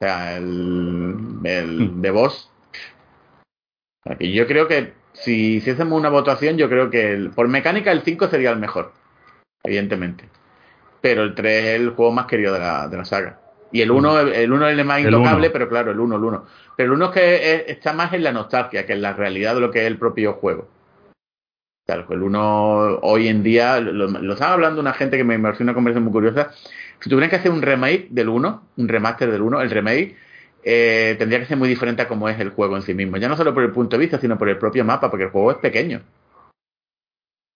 O 0.00 0.04
sea, 0.04 0.36
el, 0.36 1.16
el 1.44 2.00
de 2.00 2.10
Boss. 2.10 2.50
Y 4.20 4.32
yo 4.32 4.46
creo 4.46 4.68
que 4.68 4.92
si, 5.12 5.60
si 5.60 5.70
hacemos 5.70 5.98
una 5.98 6.08
votación, 6.08 6.56
yo 6.56 6.68
creo 6.68 6.88
que 6.88 7.12
el, 7.12 7.30
por 7.30 7.48
mecánica 7.48 7.90
el 7.90 8.02
5 8.02 8.28
sería 8.28 8.50
el 8.50 8.58
mejor. 8.58 8.92
Evidentemente. 9.64 10.28
Pero 11.00 11.22
el 11.24 11.34
3 11.34 11.64
es 11.64 11.80
el 11.80 11.90
juego 11.90 12.12
más 12.12 12.26
querido 12.26 12.52
de 12.54 12.60
la, 12.60 12.88
de 12.88 12.96
la 12.96 13.04
saga. 13.04 13.40
Y 13.70 13.82
el 13.82 13.90
1 13.90 14.20
el 14.20 14.52
uno 14.52 14.66
es 14.68 14.78
el 14.78 14.84
más 14.84 15.00
intocable, 15.16 15.48
pero 15.52 15.68
claro, 15.68 15.90
el 15.90 16.00
1, 16.00 16.16
el 16.16 16.24
1. 16.24 16.46
Pero 16.76 16.86
el 16.86 16.92
1 16.96 17.04
es 17.06 17.10
que 17.12 17.54
es- 17.54 17.64
está 17.68 17.92
más 17.92 18.12
en 18.14 18.22
la 18.22 18.32
nostalgia 18.32 18.86
que 18.86 18.92
en 18.94 19.02
la 19.02 19.12
realidad 19.12 19.54
de 19.56 19.60
lo 19.60 19.70
que 19.70 19.80
es 19.80 19.86
el 19.86 19.98
propio 19.98 20.34
juego. 20.34 20.68
Claro, 21.86 22.06
el 22.10 22.22
1 22.22 22.98
hoy 23.02 23.28
en 23.28 23.42
día, 23.42 23.80
lo, 23.80 24.06
lo 24.08 24.32
estaba 24.32 24.52
hablando 24.54 24.80
una 24.80 24.92
gente 24.92 25.16
que 25.16 25.24
me 25.24 25.38
pareció 25.38 25.64
una 25.64 25.74
conversación 25.74 26.04
muy 26.04 26.12
curiosa. 26.12 26.52
Si 27.00 27.08
tuvieran 27.08 27.30
que 27.30 27.36
hacer 27.36 27.50
un 27.50 27.62
remake 27.62 28.08
del 28.10 28.28
1, 28.28 28.62
un 28.76 28.88
remaster 28.88 29.30
del 29.30 29.42
1, 29.42 29.60
el 29.60 29.70
remake 29.70 30.16
eh, 30.64 31.16
tendría 31.18 31.38
que 31.38 31.46
ser 31.46 31.56
muy 31.56 31.68
diferente 31.68 32.02
a 32.02 32.08
cómo 32.08 32.28
es 32.28 32.38
el 32.40 32.50
juego 32.50 32.76
en 32.76 32.82
sí 32.82 32.94
mismo. 32.94 33.16
Ya 33.16 33.28
no 33.28 33.36
solo 33.36 33.54
por 33.54 33.62
el 33.62 33.70
punto 33.70 33.96
de 33.96 34.00
vista, 34.00 34.18
sino 34.18 34.36
por 34.36 34.48
el 34.48 34.58
propio 34.58 34.84
mapa, 34.84 35.10
porque 35.10 35.24
el 35.24 35.30
juego 35.30 35.52
es 35.52 35.58
pequeño. 35.58 36.02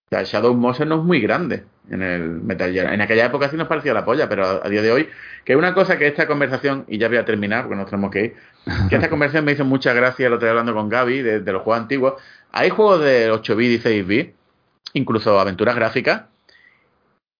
O 0.05 0.15
sea, 0.15 0.23
Shadow 0.23 0.53
Motion 0.53 0.89
no 0.89 0.99
es 0.99 1.03
muy 1.03 1.19
grande 1.19 1.63
en 1.89 2.01
el 2.01 2.29
Metal 2.29 2.71
Gear. 2.71 2.93
En 2.93 3.01
aquella 3.01 3.25
época 3.25 3.49
sí 3.49 3.57
nos 3.57 3.67
parecía 3.67 3.93
la 3.93 4.05
polla, 4.05 4.29
pero 4.29 4.45
a, 4.45 4.65
a 4.65 4.69
día 4.69 4.81
de 4.81 4.91
hoy, 4.91 5.09
que 5.43 5.55
una 5.55 5.73
cosa 5.73 5.97
que 5.97 6.07
esta 6.07 6.27
conversación, 6.27 6.85
y 6.87 6.97
ya 6.97 7.07
voy 7.07 7.17
a 7.17 7.25
terminar 7.25 7.63
porque 7.63 7.75
nos 7.75 7.89
tenemos 7.89 8.11
que 8.11 8.21
ir, 8.25 8.35
que 8.89 8.95
esta 8.95 9.09
conversación 9.11 9.43
me 9.43 9.53
hizo 9.53 9.65
mucha 9.65 9.93
gracia, 9.93 10.29
lo 10.29 10.35
estoy 10.35 10.49
hablando 10.49 10.73
con 10.73 10.87
Gaby, 10.87 11.21
de, 11.21 11.39
de 11.41 11.51
los 11.51 11.63
juegos 11.63 11.81
antiguos. 11.81 12.13
Hay 12.51 12.69
juegos 12.69 13.01
de 13.01 13.31
8 13.31 13.55
bits 13.55 13.79
y 13.79 13.79
6 13.79 14.07
bits, 14.07 14.33
incluso 14.93 15.39
aventuras 15.39 15.75
gráficas, 15.75 16.23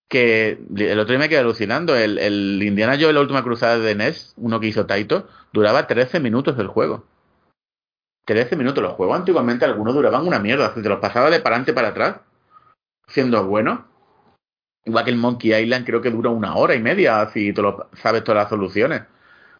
que 0.07 0.59
el 0.75 0.99
otro 0.99 1.13
día 1.13 1.19
me 1.19 1.29
quedé 1.29 1.39
alucinando. 1.39 1.95
El, 1.95 2.19
el 2.19 2.61
Indiana 2.61 2.97
Jones, 2.99 3.15
la 3.15 3.21
última 3.21 3.43
cruzada 3.43 3.79
de 3.79 3.95
NES, 3.95 4.33
uno 4.37 4.59
que 4.59 4.67
hizo 4.67 4.85
Taito, 4.85 5.27
duraba 5.51 5.87
13 5.87 6.19
minutos 6.19 6.57
el 6.59 6.67
juego. 6.67 7.05
13 8.25 8.55
minutos. 8.55 8.83
Los 8.83 8.93
juegos 8.93 9.17
antiguamente 9.17 9.65
algunos 9.65 9.93
duraban 9.93 10.27
una 10.27 10.39
mierda. 10.39 10.73
Te 10.73 10.81
los 10.81 10.99
pasaba 10.99 11.29
de 11.29 11.39
para 11.39 11.55
adelante 11.55 11.73
para 11.73 11.89
atrás, 11.89 12.19
siendo 13.07 13.45
bueno. 13.45 13.87
Igual 14.85 15.05
que 15.05 15.11
el 15.11 15.17
Monkey 15.17 15.53
Island 15.53 15.85
creo 15.85 16.01
que 16.01 16.11
dura 16.11 16.29
una 16.29 16.55
hora 16.55 16.75
y 16.75 16.81
media 16.81 17.29
si 17.33 17.53
tú 17.53 17.61
lo 17.61 17.89
sabes 17.93 18.23
todas 18.23 18.43
las 18.43 18.49
soluciones. 18.49 19.03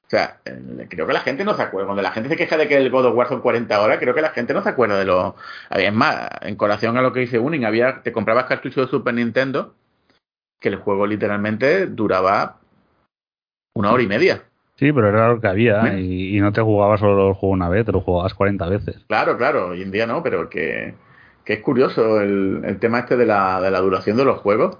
O 0.05 0.09
sea, 0.09 0.41
eh, 0.45 0.87
creo 0.89 1.07
que 1.07 1.13
la 1.13 1.21
gente 1.21 1.45
no 1.45 1.55
se 1.55 1.61
acuerda. 1.61 1.87
Cuando 1.87 2.03
la 2.03 2.11
gente 2.11 2.29
se 2.29 2.35
queja 2.35 2.57
de 2.57 2.67
que 2.67 2.77
el 2.77 2.89
God 2.89 3.05
of 3.05 3.15
War 3.15 3.29
son 3.29 3.41
40 3.41 3.81
horas, 3.81 3.99
creo 3.99 4.13
que 4.13 4.21
la 4.21 4.31
gente 4.31 4.53
no 4.53 4.61
se 4.61 4.69
acuerda 4.69 4.99
de 4.99 5.05
los... 5.05 5.33
Es 5.71 5.93
más, 5.93 6.27
en 6.41 6.55
colación 6.55 6.97
a 6.97 7.01
lo 7.01 7.13
que 7.13 7.21
dice 7.21 7.39
Uning, 7.39 7.65
había, 7.65 8.03
te 8.03 8.11
comprabas 8.11 8.45
cartuchos 8.45 8.85
de 8.85 8.91
Super 8.91 9.13
Nintendo 9.13 9.73
que 10.63 10.69
el 10.69 10.77
juego 10.77 11.05
literalmente 11.05 11.87
duraba 11.87 12.59
una 13.75 13.91
hora 13.91 14.01
y 14.01 14.07
media. 14.07 14.43
Sí, 14.77 14.91
pero 14.93 15.09
era 15.09 15.27
lo 15.27 15.41
que 15.41 15.47
había 15.47 15.99
y, 15.99 16.37
y 16.37 16.39
no 16.39 16.51
te 16.53 16.61
jugabas 16.61 17.01
solo 17.01 17.27
el 17.27 17.33
juego 17.35 17.53
una 17.53 17.67
vez, 17.69 17.85
te 17.85 17.91
lo 17.91 17.99
jugabas 18.01 18.33
40 18.33 18.67
veces. 18.69 19.05
Claro, 19.07 19.37
claro, 19.37 19.67
hoy 19.67 19.81
en 19.83 19.91
día 19.91 20.07
no, 20.07 20.23
pero 20.23 20.49
que, 20.49 20.95
que 21.43 21.53
es 21.53 21.59
curioso 21.59 22.21
el, 22.21 22.61
el 22.63 22.79
tema 22.79 22.99
este 22.99 23.17
de 23.17 23.25
la, 23.25 23.59
de 23.61 23.69
la 23.71 23.79
duración 23.81 24.15
de 24.17 24.25
los 24.25 24.39
juegos. 24.39 24.77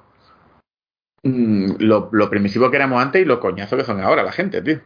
Mm, 1.23 1.73
lo, 1.79 2.09
lo 2.11 2.29
permisivo 2.29 2.71
que 2.71 2.77
éramos 2.77 3.01
antes 3.03 3.21
y 3.21 3.25
lo 3.25 3.39
coñazo 3.41 3.75
que 3.77 3.83
son 3.83 3.99
ahora 4.01 4.23
la 4.23 4.31
gente, 4.31 4.61
tío. 4.61 4.79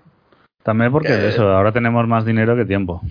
También 0.64 0.92
porque 0.92 1.14
Eh. 1.14 1.30
eso, 1.30 1.48
ahora 1.48 1.72
tenemos 1.72 2.08
más 2.08 2.26
dinero 2.26 2.56
que 2.56 2.66
tiempo. 2.66 3.02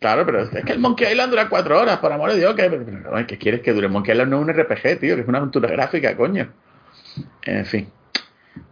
Claro, 0.00 0.26
pero 0.26 0.40
es 0.40 0.64
que 0.64 0.72
el 0.72 0.80
Monkey 0.80 1.10
Island 1.12 1.30
dura 1.30 1.48
cuatro 1.48 1.80
horas, 1.80 1.98
por 1.98 2.12
amor 2.12 2.32
de 2.32 2.38
Dios. 2.38 2.54
¿qué, 2.54 2.68
pero, 2.68 3.26
¿qué 3.26 3.38
quieres 3.38 3.60
que 3.60 3.72
dure? 3.72 3.88
Monkey 3.88 4.12
Island 4.12 4.30
no 4.30 4.38
es 4.38 4.42
un 4.48 4.52
RPG, 4.52 4.98
tío, 5.00 5.14
que 5.14 5.22
es 5.22 5.28
una 5.28 5.38
aventura 5.38 5.70
gráfica, 5.70 6.16
coño. 6.16 6.48
En 7.42 7.66
fin. 7.66 7.88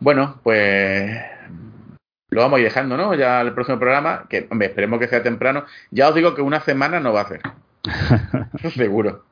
Bueno, 0.00 0.38
pues 0.42 1.20
lo 2.30 2.40
vamos 2.40 2.56
a 2.56 2.60
ir 2.60 2.64
dejando, 2.66 2.96
¿no? 2.96 3.14
Ya 3.14 3.40
el 3.40 3.52
próximo 3.52 3.78
programa, 3.78 4.26
que 4.28 4.46
hombre, 4.50 4.68
esperemos 4.68 4.98
que 4.98 5.08
sea 5.08 5.22
temprano. 5.22 5.64
Ya 5.90 6.08
os 6.08 6.14
digo 6.14 6.34
que 6.34 6.42
una 6.42 6.60
semana 6.60 7.00
no 7.00 7.12
va 7.12 7.22
a 7.22 7.28
ser. 7.28 7.40
Seguro. 8.74 9.24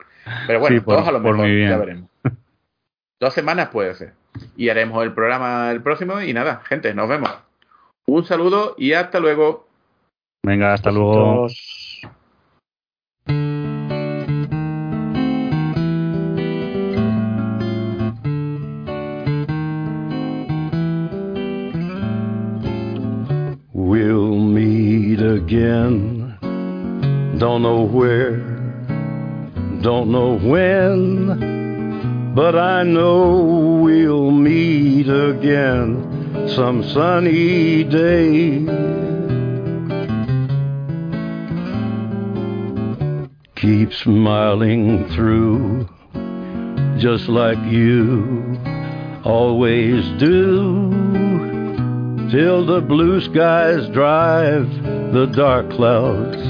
Pero 0.47 0.61
bueno, 0.61 0.77
Sí, 0.77 0.81
por- 0.81 0.97
dos 0.97 1.09
a 1.09 1.13
lo 1.13 1.21
mejor, 1.21 1.47
ya 1.49 1.77
veremos. 1.79 2.11
Dos 3.21 3.35
semanas 3.35 3.69
puede 3.69 3.95
ser. 3.95 4.15
Y 4.57 4.69
haremos 4.69 5.03
el 5.03 5.13
programa 5.13 5.71
el 5.71 5.83
próximo 5.83 6.21
y 6.21 6.33
nada, 6.33 6.63
gente, 6.65 6.95
nos 6.95 7.09
vemos. 7.09 7.31
Un 8.07 8.25
saludo 8.25 8.75
y 8.79 8.93
hasta 8.93 9.19
luego. 9.21 9.67
Venga, 10.45 10.73
hasta 10.73 10.91
luego. 10.91 11.47
Meet 25.21 25.43
again. 25.43 26.39
Don't 27.39 27.63
know 27.63 27.85
where, 27.85 28.37
don't 29.83 30.11
know 30.11 30.39
when, 30.39 32.35
but 32.35 32.57
I 32.57 32.83
know 32.83 33.81
we'll 33.83 34.31
meet 34.31 35.09
again 35.09 36.49
some 36.55 36.83
sunny 36.83 37.85
day. 37.85 38.67
Keep 43.57 43.93
smiling 43.93 45.09
through, 45.11 45.89
just 46.99 47.29
like 47.29 47.59
you 47.71 48.59
always 49.25 50.05
do 50.19 50.91
till 52.31 52.65
the 52.65 52.81
blue 52.81 53.21
skies 53.21 53.89
drive 53.89 55.00
the 55.13 55.27
dark 55.27 55.69
clouds 55.71 56.41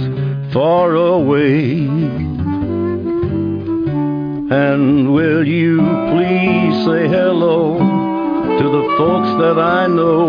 far 0.52 0.94
away. 0.94 1.86
And 4.52 5.14
will 5.14 5.46
you 5.46 5.78
please 5.78 6.84
say 6.84 7.08
hello 7.08 7.78
to 7.78 8.64
the 8.64 8.94
folks 8.98 9.30
that 9.40 9.58
I 9.58 9.86
know? 9.86 10.28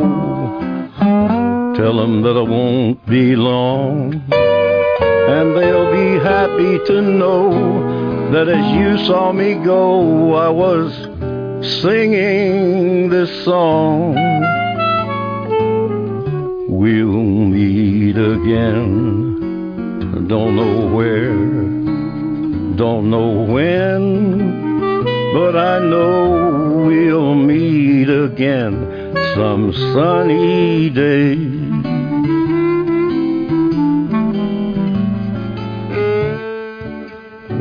Tell 1.75 1.97
them 1.97 2.21
that 2.21 2.37
I 2.37 2.41
won't 2.41 3.05
be 3.05 3.35
long, 3.35 4.23
and 4.31 5.57
they'll 5.57 5.91
be 5.91 6.23
happy 6.23 6.79
to 6.85 7.01
know 7.01 8.31
that 8.31 8.47
as 8.47 8.65
you 8.77 9.05
saw 9.07 9.33
me 9.33 9.55
go, 9.55 10.35
I 10.35 10.47
was 10.47 10.93
singing 11.81 13.09
this 13.09 13.43
song. 13.43 14.40
We'll 16.81 17.11
meet 17.13 18.17
again. 18.17 19.37
Don't 20.27 20.55
know 20.55 20.87
where, 20.87 21.31
don't 22.75 23.11
know 23.11 23.43
when, 23.43 24.81
but 25.31 25.55
I 25.55 25.77
know 25.77 26.85
we'll 26.87 27.35
meet 27.35 28.09
again 28.09 29.13
some 29.35 29.71
sunny 29.93 30.89
day. 30.89 31.35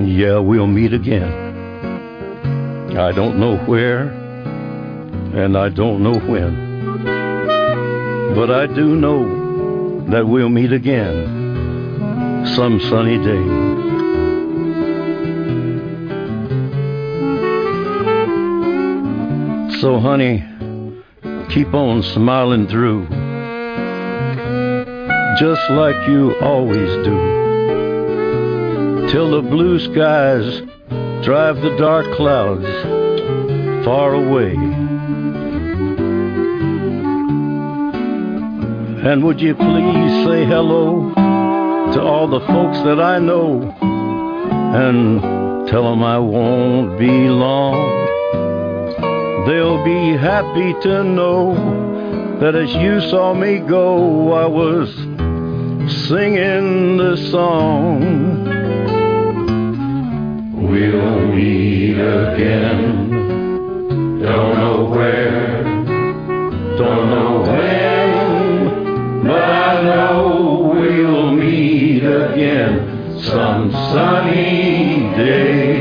Yeah, 0.03 0.39
we'll 0.39 0.67
meet 0.67 0.95
again. 0.95 1.31
I 2.97 3.13
don't 3.13 3.39
know 3.39 3.59
where, 3.67 4.09
and 5.35 5.59
I 5.59 5.69
don't 5.69 6.03
know 6.03 6.19
when. 6.21 6.70
But 8.41 8.51
I 8.51 8.67
do 8.69 8.97
know 8.97 10.01
that 10.09 10.27
we'll 10.27 10.49
meet 10.49 10.73
again 10.73 12.47
some 12.57 12.81
sunny 12.81 13.19
day. 13.19 13.45
So, 19.83 20.01
honey, 20.01 20.43
keep 21.51 21.75
on 21.75 22.03
smiling 22.03 22.67
through, 22.67 23.09
just 25.39 25.71
like 25.73 26.09
you 26.09 26.35
always 26.41 26.91
do, 27.05 27.17
till 29.11 29.33
the 29.33 29.43
blue 29.51 29.79
skies 29.81 30.63
drive 31.23 31.61
the 31.61 31.77
dark 31.77 32.07
clouds 32.17 32.65
far 33.85 34.15
away. 34.15 34.70
And 39.03 39.25
would 39.25 39.41
you 39.41 39.55
please 39.55 40.27
say 40.27 40.45
hello 40.45 41.15
to 41.15 42.03
all 42.03 42.29
the 42.29 42.41
folks 42.41 42.79
that 42.81 43.01
I 43.01 43.19
know 43.19 43.63
and 43.81 45.67
tell 45.69 45.85
them 45.85 46.03
I 46.05 46.19
won't 46.19 46.99
be 46.99 47.09
long. 47.09 47.97
They'll 49.47 49.83
be 49.83 50.19
happy 50.19 50.75
to 50.83 51.03
know 51.03 51.55
that 52.41 52.55
as 52.55 52.75
you 52.75 53.01
saw 53.09 53.33
me 53.33 53.61
go, 53.61 54.35
I 54.35 54.45
was 54.47 54.95
singing 56.07 56.99
this 56.99 57.31
song. 57.31 58.01
We'll 60.69 61.27
meet 61.29 61.95
again. 61.95 63.09
Don't 64.21 64.55
know 64.57 64.85
where, 64.91 65.65
don't 66.77 67.11
know 67.11 67.70
some 73.25 73.71
sunny 73.73 75.01
day. 75.17 75.80